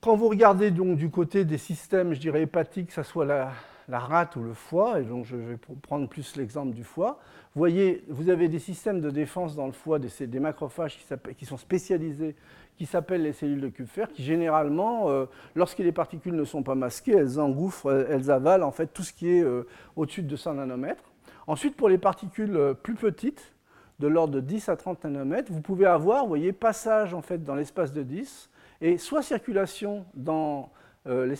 Quand 0.05 0.17
vous 0.17 0.29
regardez 0.29 0.71
donc 0.71 0.99
du 0.99 1.09
côté 1.09 1.47
des 1.47 1.57
systèmes, 1.57 2.13
je 2.13 2.21
dirais 2.21 2.43
hépatiques, 2.43 2.89
que 2.89 2.93
ce 2.93 3.03
soit 3.03 3.25
la, 3.25 3.53
rate 3.89 4.37
ou 4.37 4.43
le 4.43 4.53
foie, 4.53 5.01
et 5.01 5.03
donc 5.03 5.25
je 5.25 5.35
vais 5.35 5.57
prendre 5.81 6.11
plus 6.11 6.37
l'exemple 6.37 6.75
du 6.75 6.85
foie, 6.85 7.19
vous 7.55 7.59
voyez, 7.59 8.05
vous 8.11 8.29
avez 8.29 8.49
des 8.49 8.59
systèmes 8.59 9.01
de 9.01 9.09
défense 9.09 9.57
dans 9.57 9.65
le 9.65 9.73
foie, 9.73 9.99
des, 9.99 10.41
macrophages 10.41 10.99
qui, 11.39 11.47
sont 11.47 11.57
spécialisés, 11.57 12.37
qui 12.77 12.85
s'appellent 12.85 13.23
les 13.23 13.33
cellules 13.33 13.63
de 13.63 13.69
Kupfer, 13.69 14.05
qui 14.13 14.23
généralement, 14.23 15.09
euh, 15.09 15.25
lorsque 15.55 15.79
les 15.79 15.91
particules 15.91 16.35
ne 16.35 16.45
sont 16.45 16.63
pas 16.63 16.75
masquées, 16.75 17.13
elles 17.17 17.41
engouffrent, 17.41 18.07
elles, 18.11 18.31
avalent 18.31 18.69
en 18.69 18.73
fait 18.73 18.89
tout 18.89 19.05
ce 19.05 19.13
qui 19.15 19.31
est 19.31 19.43
euh, 19.43 19.67
au-dessus 19.97 20.21
de 20.21 20.29
200 20.29 20.53
nanomètres. 20.53 21.15
Ensuite, 21.47 21.77
pour 21.77 21.89
les 21.89 21.97
particules 21.97 22.55
euh, 22.57 22.75
plus 22.75 22.95
petites, 22.95 23.55
de 24.01 24.09
l'ordre 24.09 24.35
de 24.35 24.41
10 24.41 24.69
à 24.69 24.77
30 24.77 25.05
nanomètres, 25.05 25.51
vous 25.51 25.63
pouvez 25.63 25.87
avoir, 25.87 26.27
voyez, 26.27 26.53
passage 26.53 27.15
en 27.15 27.23
fait 27.23 27.43
dans 27.43 27.55
l'espace 27.55 27.91
de 27.91 28.03
10, 28.03 28.51
et 28.85 28.99
soit 28.99 29.23
circulation 29.23 30.05
dans, 30.13 30.71
euh, 31.07 31.35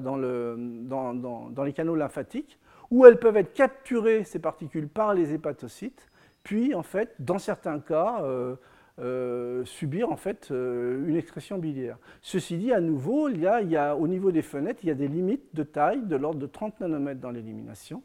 dans, 0.00 1.62
les 1.62 1.72
canaux 1.74 1.94
lymphatiques, 1.94 2.58
où 2.90 3.04
elles 3.04 3.18
peuvent 3.18 3.36
être 3.36 3.52
capturées, 3.52 4.24
ces 4.24 4.38
particules, 4.38 4.88
par 4.88 5.12
les 5.12 5.34
hépatocytes, 5.34 6.08
puis 6.42 6.74
en 6.74 6.82
fait, 6.82 7.14
dans 7.18 7.38
certains 7.38 7.80
cas, 7.80 8.22
euh, 8.22 8.56
euh, 8.98 9.62
subir 9.66 10.08
une 10.50 11.16
excrétion 11.16 11.58
biliaire. 11.58 11.98
Ceci 12.22 12.56
dit, 12.56 12.72
à 12.72 12.80
nouveau, 12.80 13.28
il 13.28 13.40
y, 13.40 13.46
a, 13.46 13.60
il 13.60 13.70
y 13.70 13.76
a, 13.76 13.94
au 13.94 14.08
niveau 14.08 14.32
des 14.32 14.40
fenêtres, 14.42 14.80
il 14.82 14.88
y 14.88 14.92
a 14.92 14.94
des 14.94 15.08
limites 15.08 15.54
de 15.54 15.64
taille 15.64 16.06
de 16.06 16.16
l'ordre 16.16 16.40
de 16.40 16.46
30 16.46 16.80
nanomètres 16.80 17.20
dans 17.20 17.30
l'élimination. 17.30 18.02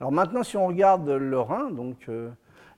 Alors 0.00 0.12
maintenant, 0.12 0.42
si 0.42 0.58
on 0.58 0.66
regarde 0.66 1.08
le 1.08 1.40
rein, 1.40 1.70
donc 1.70 2.10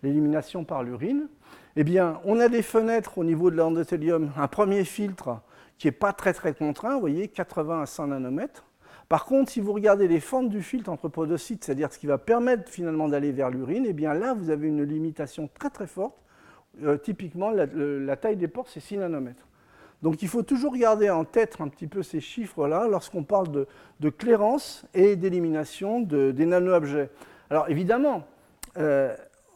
l'élimination 0.05 0.65
par 0.65 0.85
l'urine, 0.85 1.27
eh 1.77 1.85
bien, 1.85 2.21
on 2.25 2.39
a 2.39 2.49
des 2.49 2.63
fenêtres 2.63 3.19
au 3.19 3.25
niveau 3.25 3.51
de 3.51 3.57
l'endothélium, 3.57 4.31
un 4.37 4.49
premier 4.49 4.85
filtre 4.85 5.41
qui 5.79 5.89
n'est 5.89 5.93
pas 5.93 6.13
très 6.13 6.33
très 6.33 6.55
contraint, 6.55 6.95
vous 6.95 7.01
voyez, 7.01 7.29
80 7.29 7.83
à 7.83 7.87
100 7.87 8.09
nanomètres. 8.09 8.65
Par 9.09 9.25
contre, 9.27 9.51
si 9.51 9.61
vous 9.61 9.73
regardez 9.73 10.09
les 10.09 10.21
fentes 10.21 10.49
du 10.49 10.63
filtre 10.63 10.91
entre 10.91 11.09
podocytes, 11.09 11.65
c'est-à-dire 11.65 11.93
ce 11.93 11.99
qui 11.99 12.07
va 12.07 12.17
permettre 12.17 12.71
finalement 12.71 13.09
d'aller 13.09 13.33
vers 13.33 13.51
l'urine, 13.51 13.85
eh 13.87 13.93
bien 13.93 14.15
là, 14.15 14.35
vous 14.35 14.51
avez 14.51 14.69
une 14.69 14.85
limitation 14.85 15.49
très 15.59 15.71
très 15.71 15.87
forte. 15.87 16.17
Euh, 16.83 16.97
typiquement, 16.97 17.51
la, 17.51 18.17
taille 18.17 18.37
des 18.37 18.49
pores, 18.49 18.69
c'est 18.69 18.81
6 18.81 18.99
nanomètres. 18.99 19.47
Donc 20.03 20.23
il 20.23 20.29
faut 20.29 20.43
toujours 20.43 20.77
garder 20.77 21.11
en 21.11 21.25
tête 21.25 21.57
un 21.61 21.69
petit 21.69 21.87
peu 21.87 22.03
ces 22.03 22.21
chiffres-là 22.21 22.89
lorsqu'on 22.89 23.25
parle 23.25 23.67
de, 24.01 24.11
clairance 24.11 24.85
et 24.93 25.17
d'élimination 25.17 26.01
des 26.01 26.47
nano-objets. 26.47 27.11
Alors 27.49 27.69
évidemment, 27.71 28.27
euh, 28.77 29.15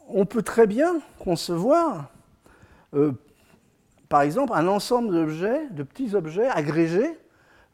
on 0.09 0.27
peut 0.27 0.43
très 0.43 0.67
bien 0.67 1.01
concevoir, 1.19 2.11
euh, 2.95 3.13
par 4.09 4.23
exemple, 4.23 4.53
un 4.55 4.67
ensemble 4.67 5.13
d'objets, 5.13 5.69
de 5.71 5.83
petits 5.83 6.15
objets 6.15 6.49
agrégés, 6.49 7.19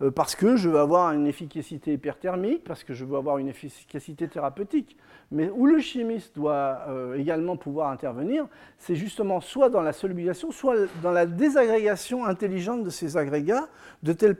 euh, 0.03 0.11
parce 0.11 0.35
que 0.35 0.57
je 0.57 0.69
veux 0.69 0.81
avoir 0.81 1.13
une 1.13 1.27
efficacité 1.27 1.93
hyperthermique, 1.93 2.65
parce 2.65 2.83
que 2.83 2.95
je 2.95 3.05
veux 3.05 3.17
avoir 3.17 3.39
une 3.39 3.49
efficacité 3.49 4.27
thérapeutique. 4.27 4.97
Mais 5.31 5.51
où 5.51 5.67
le 5.67 5.79
chimiste 5.79 6.35
doit 6.35 6.81
euh, 6.89 7.15
également 7.15 7.57
pouvoir 7.57 7.91
intervenir, 7.91 8.47
c'est 8.79 8.97
justement 8.97 9.41
soit 9.41 9.69
dans 9.69 9.83
la 9.83 9.93
solubilisation, 9.93 10.51
soit 10.51 10.77
dans 11.03 11.13
la 11.13 11.27
désagrégation 11.27 12.25
intelligente 12.25 12.83
de 12.83 12.91
ces 12.91 13.17
agrégats, 13.17 13.69
de 14.03 14.13
telle, 14.13 14.35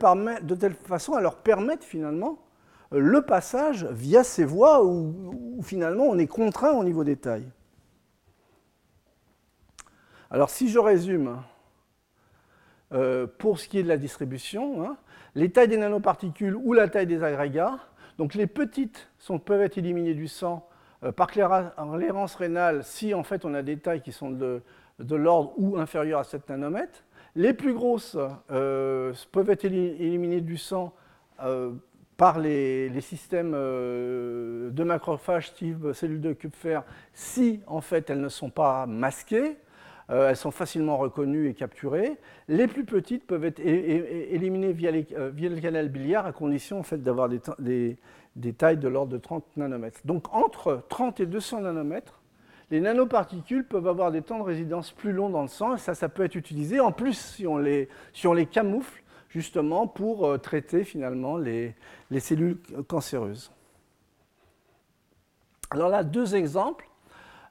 façon 0.85 1.13
à 1.13 1.21
leur 1.21 1.37
permettre 1.37 1.83
finalement 1.83 2.39
le 2.91 3.21
passage 3.21 3.87
via 3.91 4.23
ces 4.23 4.45
voies 4.45 4.85
où, 4.85 5.59
finalement 5.63 6.03
on 6.03 6.17
est 6.17 6.27
contraint 6.27 6.73
au 6.73 6.83
niveau 6.83 7.03
des 7.03 7.15
tailles. 7.15 7.49
Alors 10.31 10.49
si 10.49 10.69
je 10.69 10.79
résume, 10.79 11.37
pour 13.37 13.59
ce 13.59 13.67
qui 13.67 13.79
est 13.79 13.83
de 13.83 13.87
la 13.87 13.97
distribution, 13.97 14.83
hein, 14.85 14.97
les 15.35 15.49
tailles 15.49 15.67
des 15.67 15.77
nanoparticules 15.77 16.55
ou 16.55 16.73
la 16.73 16.87
taille 16.87 17.07
des 17.07 17.23
agrégats. 17.23 17.77
Donc 18.17 18.33
les 18.33 18.47
petites 18.47 19.09
peuvent 19.45 19.61
être 19.61 19.77
éliminées 19.77 20.13
du 20.13 20.27
sang 20.27 20.67
euh, 21.03 21.11
par 21.11 21.27
clairance 21.27 22.35
rénale 22.35 22.83
si 22.83 23.13
en 23.13 23.23
fait 23.23 23.45
on 23.45 23.53
a 23.53 23.61
des 23.61 23.77
tailles 23.77 24.01
qui 24.01 24.13
sont 24.13 24.31
de, 24.31 24.61
l'ordre 24.99 25.53
ou 25.57 25.77
inférieures 25.77 26.21
à 26.21 26.23
7 26.23 26.49
nanomètres. 26.49 27.03
Les 27.35 27.53
plus 27.53 27.73
grosses 27.73 28.17
euh, 28.49 29.13
peuvent 29.33 29.49
être 29.49 29.65
éliminées 29.65 30.39
du 30.39 30.57
sang 30.57 30.93
euh, 31.43 31.71
par 32.15 32.39
les, 32.39 32.89
systèmes 33.01 33.51
de 33.51 34.83
macrophages 34.85 35.53
type 35.53 35.91
cellules 35.91 36.21
de 36.21 36.31
Kupfer 36.31 36.79
si 37.13 37.59
en 37.67 37.81
fait 37.81 38.09
elles 38.09 38.21
ne 38.21 38.29
sont 38.29 38.49
pas 38.49 38.85
masquées. 38.85 39.57
Euh, 40.11 40.29
elles 40.29 40.35
sont 40.35 40.51
facilement 40.51 40.97
reconnues 40.97 41.49
et 41.49 41.53
capturées. 41.53 42.17
Les 42.47 42.67
plus 42.67 42.85
petites 42.85 43.25
peuvent 43.25 43.43
être 43.43 43.59
éliminées 43.59 44.75
euh, 45.15 45.31
via, 45.33 45.49
le 45.49 45.59
canal 45.59 45.89
biliaire 45.89 46.25
à 46.25 46.31
condition 46.31 46.79
en 46.79 46.83
fait, 46.83 47.01
d'avoir 47.01 47.27
des, 47.27 47.97
tailles 48.57 48.77
de 48.77 48.87
l'ordre 48.87 49.13
de 49.13 49.17
30 49.17 49.43
nanomètres. 49.57 49.99
Donc 50.05 50.31
entre 50.33 50.83
30 50.89 51.21
et 51.21 51.25
200 51.25 51.61
nanomètres, 51.61 52.21
les 52.69 52.81
nanoparticules 52.81 53.65
peuvent 53.65 53.87
avoir 53.87 54.11
des 54.11 54.21
temps 54.21 54.39
de 54.39 54.43
résidence 54.43 54.91
plus 54.91 55.11
longs 55.11 55.29
dans 55.29 55.43
le 55.43 55.47
sang 55.47 55.75
et 55.75 55.79
ça, 55.79 55.95
ça 55.95 56.09
peut 56.09 56.23
être 56.23 56.35
utilisé 56.35 56.79
en 56.79 56.91
plus 56.91 57.17
si 57.17 57.47
on 57.47 57.57
les, 57.57 57.87
camoufle 58.51 59.01
justement 59.29 59.87
pour 59.87 60.27
euh, 60.27 60.37
traiter 60.37 60.83
finalement 60.83 61.37
les, 61.37 61.73
les 62.11 62.19
cellules 62.19 62.57
cancéreuses. 62.87 63.51
Alors 65.71 65.89
là, 65.89 66.03
deux 66.03 66.35
exemples. 66.35 66.87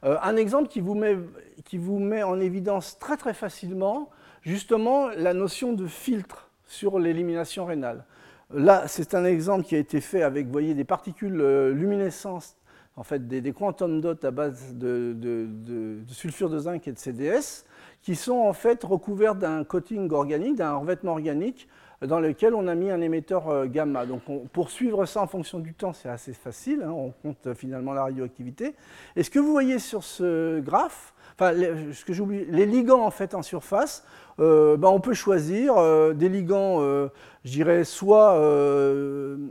Euh, 0.05 0.17
un 0.23 0.37
exemple 0.37 0.69
qui 0.69 0.81
vous, 0.81 0.95
met, 0.95 2.23
en 2.23 2.41
évidence 2.41 2.99
très 2.99 3.35
facilement 3.35 4.11
justement 4.43 5.09
la 5.09 5.33
notion 5.33 5.73
de 5.73 5.87
filtre 5.87 6.51
sur 6.67 6.99
l'élimination 6.99 7.65
rénale. 7.65 8.05
Là, 8.53 8.85
c'est 8.87 9.15
un 9.15 9.25
exemple 9.25 9.65
qui 9.65 9.75
a 9.75 9.79
été 9.79 10.01
fait 10.01 10.23
avec, 10.23 10.51
des 10.51 10.85
particules 10.85 11.41
euh, 11.41 11.73
luminescentes, 11.73 12.57
en 12.97 13.03
fait, 13.03 13.27
des, 13.27 13.53
quantum 13.53 14.03
dots 14.03 14.15
à 14.23 14.31
base 14.31 14.75
de, 14.75 15.15
de, 15.17 15.99
sulfure 16.09 16.51
de 16.51 16.59
zinc 16.59 16.87
et 16.87 16.93
de 16.93 16.99
CDS, 16.99 17.65
qui 18.03 18.15
sont 18.15 18.37
en 18.37 18.53
fait 18.53 18.85
recouvertes 18.85 19.39
d'un 19.39 19.65
coating 19.65 20.11
organique, 20.13 20.57
d'un 20.57 20.75
revêtement 20.75 21.13
organique, 21.13 21.67
dans 22.03 22.21
lequel 22.21 22.55
on 22.55 22.67
a 22.67 22.75
mis 22.75 22.91
un 22.91 23.01
émetteur 23.01 23.49
euh, 23.49 23.67
gamma. 23.67 24.07
Donc 24.07 24.23
pour 24.53 24.71
suivre 24.71 25.07
ça 25.07 25.23
en 25.23 25.27
fonction 25.27 25.59
du 25.59 25.75
temps, 25.75 25.93
c'est 25.93 26.09
assez 26.09 26.33
facile, 26.33 26.83
hein, 26.85 26.91
on 26.91 27.11
compte 27.11 27.47
euh, 27.47 27.55
finalement 27.55 27.93
la 27.93 28.05
radioactivité. 28.05 28.75
Et 29.17 29.23
ce 29.23 29.31
que 29.31 29.39
vous 29.39 29.51
voyez 29.51 29.79
sur 29.79 30.05
ce 30.05 30.61
graphe, 30.61 31.15
enfin 31.39 31.55
ce 31.93 32.05
que 32.05 32.13
j'oublie, 32.13 32.45
les 32.47 32.67
ligands 32.67 33.03
en 33.03 33.11
fait 33.11 33.35
en 33.35 33.43
surface, 33.43 34.05
euh, 34.41 34.77
ben, 34.77 34.89
on 34.89 35.01
peut 35.01 35.15
choisir 35.15 35.75
des 36.15 36.29
ligands, 36.29 36.81
je 36.81 37.51
dirais, 37.51 37.85
soit 37.85 38.33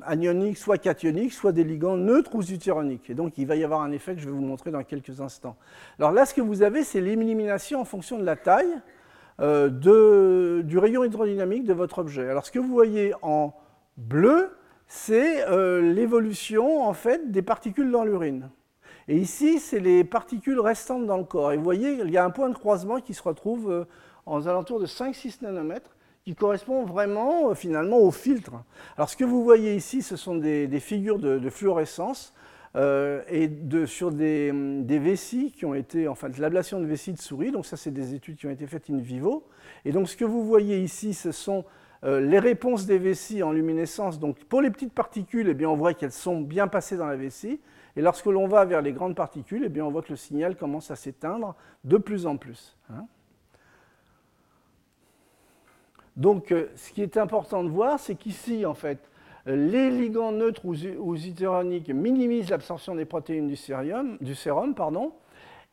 anioniques, 0.05 0.57
soit 0.57 0.77
cationiques, 0.77 1.33
soit 1.33 1.53
des 1.53 1.63
ligands 1.63 1.97
neutres 1.97 2.35
ou 2.35 2.41
zutéroniques. 2.41 3.09
Et 3.09 3.13
donc 3.13 3.37
il 3.37 3.47
va 3.47 3.55
y 3.55 3.63
avoir 3.63 3.81
un 3.81 3.91
effet 3.91 4.15
que 4.15 4.21
je 4.21 4.25
vais 4.25 4.31
vous 4.31 4.41
montrer 4.41 4.71
dans 4.71 4.83
quelques 4.83 5.21
instants. 5.21 5.55
Alors 5.99 6.11
là, 6.11 6.25
ce 6.25 6.33
que 6.33 6.41
vous 6.41 6.61
avez, 6.61 6.83
c'est 6.83 7.01
l'élimination 7.01 7.79
en 7.79 7.85
fonction 7.85 8.17
de 8.17 8.23
la 8.23 8.35
taille. 8.35 8.81
Euh, 9.39 10.61
du 10.61 10.77
rayon 10.77 11.03
hydrodynamique 11.03 11.63
de 11.65 11.73
votre 11.73 11.99
objet. 11.99 12.29
Alors 12.29 12.45
ce 12.45 12.51
que 12.51 12.59
vous 12.59 12.71
voyez 12.71 13.13
en 13.23 13.53
bleu, 13.97 14.55
c'est 14.87 15.43
euh, 15.47 15.81
l'évolution 15.81 16.83
en 16.83 16.93
fait 16.93 17.31
des 17.31 17.41
particules 17.41 17.89
dans 17.89 18.03
l'urine. 18.03 18.49
Et 19.07 19.17
ici, 19.17 19.59
c'est 19.59 19.79
les 19.79 20.03
particules 20.03 20.59
restantes 20.59 21.05
dans 21.07 21.17
le 21.17 21.23
corps. 21.23 21.51
Et 21.51 21.57
vous 21.57 21.63
voyez, 21.63 21.99
il 22.03 22.11
y 22.11 22.17
a 22.17 22.23
un 22.23 22.29
point 22.29 22.49
de 22.49 22.53
croisement 22.53 23.01
qui 23.01 23.13
se 23.13 23.23
retrouve 23.23 23.71
euh, 23.71 23.85
en 24.25 24.45
alentours 24.45 24.79
de 24.79 24.85
5-6 24.85 25.41
nanomètres, 25.41 25.95
qui 26.23 26.35
correspond 26.35 26.85
vraiment 26.85 27.53
finalement 27.53 27.97
au 27.97 28.11
filtre. 28.11 28.53
Alors 28.95 29.09
ce 29.09 29.17
que 29.17 29.25
vous 29.25 29.43
voyez 29.43 29.75
ici, 29.75 30.01
ce 30.01 30.15
sont 30.15 30.35
des, 30.35 30.79
figures 30.79 31.19
de 31.19 31.49
fluorescence 31.49 32.33
euh, 32.75 33.21
et 33.29 33.49
sur 33.85 34.11
des, 34.11 34.51
des, 34.81 34.99
vessies 34.99 35.51
qui 35.51 35.65
ont 35.65 35.75
été, 35.75 36.07
enfin 36.07 36.29
de 36.29 36.41
l'ablation 36.41 36.79
de 36.79 36.85
vessies 36.85 37.13
de 37.13 37.19
souris, 37.19 37.51
donc 37.51 37.65
ça 37.65 37.77
c'est 37.77 37.91
des 37.91 38.15
études 38.15 38.37
qui 38.37 38.47
ont 38.47 38.51
été 38.51 38.65
faites 38.65 38.89
in 38.89 38.97
vivo. 38.97 39.47
Et 39.85 39.91
donc 39.91 40.09
ce 40.09 40.17
que 40.17 40.25
vous 40.25 40.43
voyez 40.43 40.79
ici, 40.81 41.13
ce 41.13 41.31
sont 41.31 41.65
euh, 42.03 42.19
les 42.19 42.39
réponses 42.39 42.85
des 42.85 42.97
vessies 42.97 43.43
en 43.43 43.51
luminescence. 43.51 44.19
Donc 44.19 44.43
pour 44.45 44.61
les 44.61 44.69
petites 44.69 44.93
particules, 44.93 45.47
eh 45.49 45.53
bien, 45.53 45.69
on 45.69 45.77
voit 45.77 45.93
qu'elles 45.93 46.11
sont 46.11 46.41
bien 46.41 46.67
passées 46.67 46.97
dans 46.97 47.05
la 47.05 47.15
vessie. 47.15 47.61
Et 47.95 48.01
lorsque 48.01 48.25
l'on 48.25 48.47
va 48.47 48.65
vers 48.65 48.81
les 48.81 48.91
grandes 48.91 49.15
particules, 49.15 49.63
eh 49.65 49.69
bien, 49.69 49.85
on 49.85 49.91
voit 49.91 50.01
que 50.01 50.09
le 50.09 50.17
signal 50.17 50.57
commence 50.57 50.91
à 50.91 50.95
s'éteindre 50.95 51.55
de 51.83 51.97
plus 51.97 52.25
en 52.25 52.37
plus. 52.37 52.75
Hein. 52.89 53.05
Donc 56.17 56.51
euh, 56.51 56.67
ce 56.75 56.91
qui 56.91 57.01
est 57.01 57.17
important 57.17 57.63
de 57.63 57.69
voir, 57.69 57.99
c'est 57.99 58.15
qu'ici, 58.15 58.65
en 58.65 58.73
fait, 58.73 58.99
les 59.45 59.89
ligands 59.89 60.31
neutres 60.31 60.65
ou, 60.65 61.15
zitéroniques 61.17 61.89
minimisent 61.89 62.49
l'absorption 62.49 62.95
des 62.95 63.05
protéines 63.05 63.47
du, 63.47 63.55
sérum. 63.55 64.17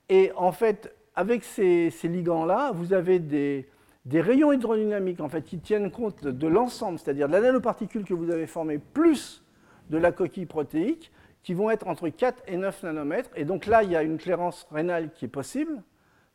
Et 0.08 0.32
en 0.36 0.52
fait, 0.52 0.94
avec 1.14 1.44
ces, 1.44 1.90
ligands-là, 2.02 2.72
vous 2.72 2.92
avez 2.92 3.20
des, 3.20 3.66
rayons 4.12 4.52
hydrodynamiques 4.52 5.20
en 5.20 5.28
fait, 5.28 5.42
qui 5.42 5.58
tiennent 5.58 5.90
compte 5.90 6.26
de 6.26 6.46
l'ensemble, 6.48 6.98
c'est-à-dire 6.98 7.28
de 7.28 7.32
la 7.32 7.40
nanoparticule 7.40 8.04
que 8.04 8.14
vous 8.14 8.30
avez 8.30 8.46
formée 8.46 8.78
plus 8.78 9.44
de 9.88 9.98
la 9.98 10.10
coquille 10.10 10.46
protéique, 10.46 11.12
qui 11.42 11.54
vont 11.54 11.70
être 11.70 11.86
entre 11.86 12.08
4 12.08 12.42
et 12.48 12.56
9 12.56 12.82
nanomètres. 12.82 13.30
Et 13.36 13.44
donc 13.44 13.66
là, 13.66 13.82
il 13.82 13.90
y 13.90 13.96
a 13.96 14.02
une 14.02 14.18
clairance 14.18 14.66
rénale 14.70 15.10
qui 15.12 15.24
est 15.24 15.28
possible. 15.28 15.82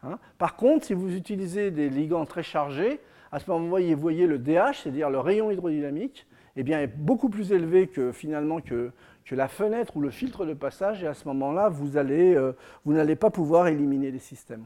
Hein. 0.03 0.19
Par 0.37 0.55
contre, 0.55 0.85
si 0.85 0.93
vous 0.93 1.15
utilisez 1.15 1.69
des 1.69 1.89
ligands 1.89 2.25
très 2.25 2.43
chargés, 2.43 2.99
à 3.31 3.39
ce 3.39 3.49
moment, 3.49 3.65
vous 3.65 3.95
voyez 3.97 4.25
le 4.25 4.39
DH, 4.39 4.81
c'est-à-dire 4.81 5.09
le 5.09 5.19
rayon 5.19 5.51
hydrodynamique, 5.51 6.25
eh 6.55 6.63
bien, 6.63 6.79
est 6.81 6.87
beaucoup 6.87 7.29
plus 7.29 7.51
élevé 7.51 7.87
que 7.87 8.11
finalement 8.11 8.59
que, 8.59 8.91
la 9.31 9.47
fenêtre 9.47 9.97
ou 9.97 10.01
le 10.01 10.11
filtre 10.11 10.45
de 10.45 10.53
passage, 10.53 11.03
et 11.03 11.07
à 11.07 11.15
ce 11.15 11.27
moment-là, 11.29 11.71
euh, 11.71 12.51
vous 12.85 12.93
n'allez 12.93 13.15
pas 13.15 13.31
pouvoir 13.31 13.67
éliminer 13.67 14.11
les 14.11 14.19
systèmes. 14.19 14.63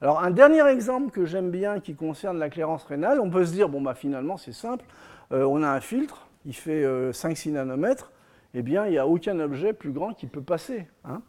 Alors, 0.00 0.22
un 0.22 0.30
dernier 0.30 0.66
exemple 0.66 1.10
que 1.10 1.26
j'aime 1.26 1.50
bien 1.50 1.80
qui 1.80 1.94
concerne 1.94 2.38
la 2.38 2.48
clairance 2.48 2.84
rénale, 2.84 3.20
on 3.20 3.30
peut 3.30 3.44
se 3.44 3.52
dire, 3.52 3.68
bon, 3.68 3.82
bah, 3.82 3.94
finalement, 3.94 4.38
c'est 4.38 4.52
simple, 4.52 4.84
euh, 5.32 5.44
on 5.44 5.62
a 5.62 5.68
un 5.68 5.80
filtre, 5.80 6.26
il 6.46 6.54
fait 6.54 6.84
5-6 7.12 7.50
euh, 7.50 7.52
nanomètres, 7.52 8.12
eh 8.54 8.62
bien, 8.62 8.86
il 8.86 8.92
n'y 8.92 8.98
a 8.98 9.06
aucun 9.06 9.38
objet 9.40 9.74
plus 9.74 9.92
grand 9.92 10.14
qui 10.14 10.26
peut 10.26 10.42
passer. 10.42 10.86
Hein. 11.04 11.20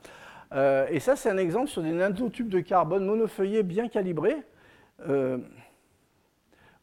et 0.89 1.01
ça, 1.01 1.17
c'est 1.17 1.29
un 1.29 1.37
exemple 1.37 1.67
sur 1.67 1.81
des 1.81 1.91
nanotubes 1.91 2.47
de 2.47 2.61
carbone 2.61 3.05
monofeuillés 3.05 3.63
bien 3.63 3.89
calibrés. 3.89 4.37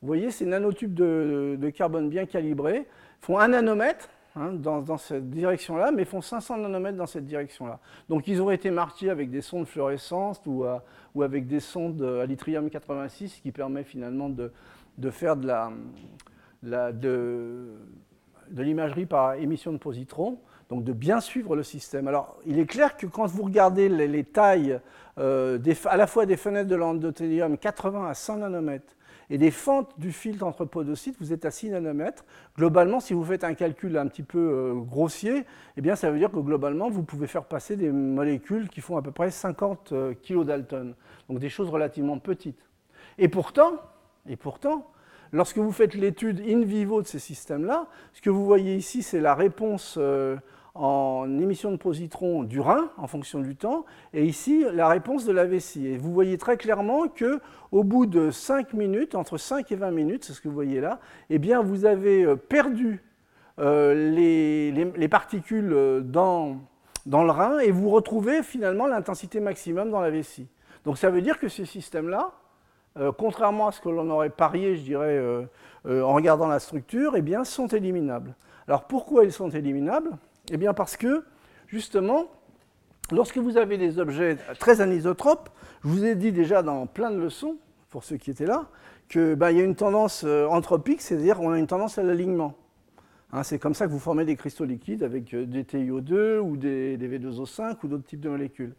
Vous 0.05 0.09
voyez, 0.09 0.31
ces 0.31 0.44
nanotubes 0.44 0.93
de, 0.93 1.70
carbone 1.74 2.10
bien 2.10 2.26
calibrés 2.26 2.86
font 3.22 3.39
un 3.39 3.48
nanomètre 3.48 4.10
hein, 4.36 4.52
dans, 4.52 4.98
cette 4.98 5.31
direction-là, 5.31 5.93
mais 5.93 6.05
font 6.05 6.20
500 6.20 6.59
nanomètres 6.59 6.98
dans 6.98 7.06
cette 7.06 7.24
direction-là. 7.24 7.81
Donc 8.10 8.28
ils 8.28 8.39
auraient 8.39 8.56
été 8.56 8.70
marqués 8.70 9.09
avec 9.09 9.31
des 9.31 9.40
sondes 9.40 9.66
fluorescentes 9.66 10.43
ou, 10.44 10.66
ou 11.14 11.22
avec 11.22 11.47
des 11.47 11.60
sondes 11.60 12.02
à 12.02 12.26
l'yttrium 12.26 12.68
86 12.68 13.40
qui 13.43 13.51
permet 13.51 13.82
finalement 13.82 14.28
de, 14.28 14.52
faire 15.10 15.36
de 15.36 15.48
l'imagerie 18.55 19.06
par 19.06 19.36
émission 19.36 19.72
de 19.72 19.78
positrons, 19.78 20.39
donc 20.68 20.85
de 20.85 20.93
bien 20.93 21.20
suivre 21.20 21.56
le 21.56 21.62
système. 21.62 22.09
Alors, 22.09 22.36
il 22.44 22.59
est 22.59 22.66
clair 22.66 22.98
que 22.98 23.06
quand 23.06 23.24
vous 23.24 23.44
regardez 23.44 23.89
les, 23.89 24.24
tailles 24.24 24.81
euh, 25.16 25.59
à 25.86 25.97
la 25.97 26.06
fois 26.06 26.26
des 26.26 26.36
fenêtres 26.36 26.68
de 26.68 26.76
l'endothélium 26.76 27.56
80 27.56 28.06
à 28.06 28.12
100 28.12 28.36
nanomètres 28.36 28.94
et 29.31 29.39
des 29.39 29.51
fentes 29.51 29.99
du 29.99 30.13
filtre 30.13 30.45
entre 30.45 30.65
podocytes, 30.65 31.17
vous 31.21 31.33
êtes 31.33 31.45
à 31.45 31.51
6 31.51 31.71
nanomètres. 31.71 32.25
Globalement, 32.57 33.01
si 33.01 33.15
vous 33.15 33.25
faites 33.25 33.45
un 33.45 33.55
calcul 33.55 33.97
un 33.97 34.07
petit 34.07 34.23
peu 34.23 34.39
euh, 34.39 34.75
grossier, 34.75 35.45
eh 35.77 35.81
bien, 35.81 35.97
ça 35.97 36.11
veut 36.11 36.19
dire 36.19 36.31
que 36.31 36.39
globalement, 36.39 36.91
vous 36.91 37.03
pouvez 37.03 37.27
faire 37.27 37.45
passer 37.45 37.77
des 37.77 37.91
molécules 37.91 38.69
qui 38.69 38.81
font 38.81 38.97
à 38.97 39.03
peu 39.03 39.11
près 39.11 39.31
50 39.31 39.93
euh, 39.93 40.15
kilodalton, 40.15 40.95
donc 41.29 41.39
des 41.39 41.49
choses 41.49 41.71
relativement 41.71 42.19
petites. 42.19 42.69
Et 43.19 43.29
pourtant, 43.29 43.73
et 44.29 44.37
pourtant, 44.37 44.91
lorsque 45.33 45.59
vous 45.59 45.73
faites 45.73 45.95
l'étude 45.95 46.41
in 46.41 46.63
vivo 46.63 47.03
de 47.03 47.07
ces 47.07 47.19
systèmes-là, 47.19 47.87
ce 48.13 48.23
que 48.23 48.31
vous 48.31 48.45
voyez 48.45 48.77
ici, 48.77 49.03
c'est 49.03 49.21
la 49.21 49.35
réponse 49.35 49.97
euh, 49.99 50.37
en 50.75 51.39
émission 51.39 51.71
de 51.71 51.77
positrons 51.77 52.43
du 52.43 52.61
rein 52.61 52.91
en 52.97 53.07
fonction 53.07 53.39
du 53.39 53.55
temps, 53.55 53.85
et 54.13 54.25
ici 54.25 54.65
la 54.73 54.89
réponse 54.89 55.25
de 55.25 55.33
la 55.33 55.45
vessie. 55.45 55.87
Et 55.87 55.97
vous 55.97 56.13
voyez 56.13 56.37
très 56.37 56.57
clairement 56.57 57.07
que 57.07 57.41
au 57.71 57.85
bout 57.85 58.07
de 58.07 58.31
5 58.31 58.73
minutes, 58.73 59.15
entre 59.15 59.39
5 59.39 59.71
et 59.71 59.77
20 59.77 59.93
minutes, 59.93 60.25
c'est 60.25 60.33
ce 60.33 60.41
que 60.41 60.49
vous 60.49 60.55
voyez 60.55 60.81
là, 60.81 60.99
eh 61.31 61.39
bien 61.39 61.63
vous 61.63 61.85
avez 61.85 62.25
euh, 62.25 62.35
perdu 62.35 63.05
euh, 63.61 64.11
les, 64.11 65.09
particules 65.09 65.73
euh, 65.73 66.01
dans, 66.01 66.57
dans 67.07 67.23
le 67.23 67.31
rein 67.31 67.61
et 67.61 67.71
vous 67.71 67.91
retrouvez 67.91 68.43
finalement 68.43 68.89
l'intensité 68.89 69.39
maximum 69.39 69.91
dans 69.91 70.01
la 70.01 70.11
vessie. 70.11 70.49
Donc 70.85 70.99
ça 70.99 71.09
veut 71.09 71.23
dire 71.23 71.39
que 71.39 71.49
ces 71.49 71.65
systèmes-là, 71.65 72.33
contrairement 73.17 73.69
à 73.69 73.73
ce 73.73 73.81
que 73.81 73.89
l'on 73.89 74.09
aurait 74.11 74.31
parié, 74.31 74.77
je 74.77 74.83
dirais, 74.83 75.19
en 75.85 76.13
regardant 76.13 76.47
la 76.47 76.61
structure, 76.61 77.17
eh 77.17 77.23
bien, 77.23 77.43
sont 77.43 77.67
éliminables. 77.69 78.35
Alors 78.69 78.85
pourquoi 78.85 79.25
ils 79.25 79.33
sont 79.33 79.49
éliminables? 79.49 80.11
Eh 80.51 80.57
bien 80.57 80.75
parce 80.75 80.97
que, 80.97 81.25
justement, 81.66 82.27
lorsque 83.11 83.39
vous 83.39 83.57
avez 83.57 83.79
des 83.79 83.99
objets 83.99 84.37
très 84.59 84.81
anisotropes, 84.81 85.51
je 85.83 85.89
vous 85.89 86.05
ai 86.05 86.15
dit 86.15 86.33
déjà 86.33 86.62
dans 86.62 86.87
plein 86.87 87.11
de 87.11 87.19
leçons, 87.19 87.57
pour 87.91 88.05
ceux 88.05 88.16
qui 88.16 88.31
étaient 88.31 88.47
là, 88.47 88.66
qu'il 89.09 89.35
ben, 89.35 89.51
y 89.51 89.61
a 89.61 89.65
une 89.65 89.77
tendance 89.77 90.25
euh, 90.25 90.47
anthropique, 90.47 91.01
c'est-à-dire 91.01 91.37
qu'on 91.37 91.53
a 91.53 91.59
une 91.59 91.66
tendance 91.66 91.99
à 91.99 92.03
l'alignement. 92.03 92.55
Hein, 93.33 93.43
c'est 93.43 93.59
comme 93.59 93.75
ça 93.75 93.87
que 93.87 93.91
vous 93.91 93.99
formez 93.99 94.25
des 94.25 94.37
cristaux 94.37 94.65
liquides 94.65 95.03
avec 95.03 95.35
euh, 95.35 95.45
des 95.45 95.65
TiO2 95.65 96.39
ou 96.39 96.57
des, 96.57 96.97
V2O5 96.97 97.77
ou 97.83 97.89
d'autres 97.89 98.05
types 98.05 98.21
de 98.21 98.29
molécules. 98.29 98.75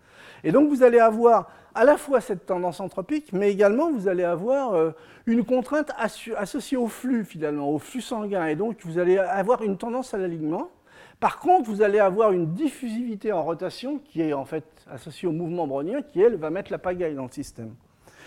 Et 0.45 0.53
donc 0.53 0.69
vous 0.69 0.81
allez 0.81 0.99
avoir 0.99 1.49
à 1.73 1.83
la 1.83 1.97
fois 1.97 2.21
cette 2.21 2.45
tendance 2.45 2.79
anthropique, 2.79 3.33
mais 3.33 3.51
également 3.51 3.91
vous 3.91 4.07
allez 4.07 4.23
avoir 4.23 4.73
euh, 4.73 4.91
une 5.25 5.43
contrainte 5.43 5.91
associée 5.97 6.77
au 6.77 6.87
flux 6.87 7.25
finalement, 7.25 7.69
au 7.69 7.79
flux 7.79 7.99
sanguin. 7.99 8.47
Et 8.47 8.55
donc 8.55 8.77
vous 8.85 8.97
allez 8.97 9.17
avoir 9.17 9.61
une 9.61 9.77
tendance 9.77 10.13
à 10.13 10.17
l'alignement. 10.17 10.69
Par 11.19 11.39
contre, 11.39 11.69
vous 11.69 11.81
allez 11.81 11.99
avoir 11.99 12.31
une 12.31 12.53
diffusivité 12.53 13.31
en 13.31 13.43
rotation 13.43 13.99
qui 13.99 14.21
est 14.21 14.33
en 14.33 14.45
fait 14.45 14.65
associée 14.91 15.27
au 15.27 15.31
mouvement 15.31 15.65
brownien 15.65 16.01
qui, 16.01 16.21
elle, 16.21 16.35
va 16.35 16.49
mettre 16.49 16.71
la 16.71 16.77
pagaille 16.77 17.15
dans 17.15 17.23
le 17.23 17.31
système. 17.31 17.73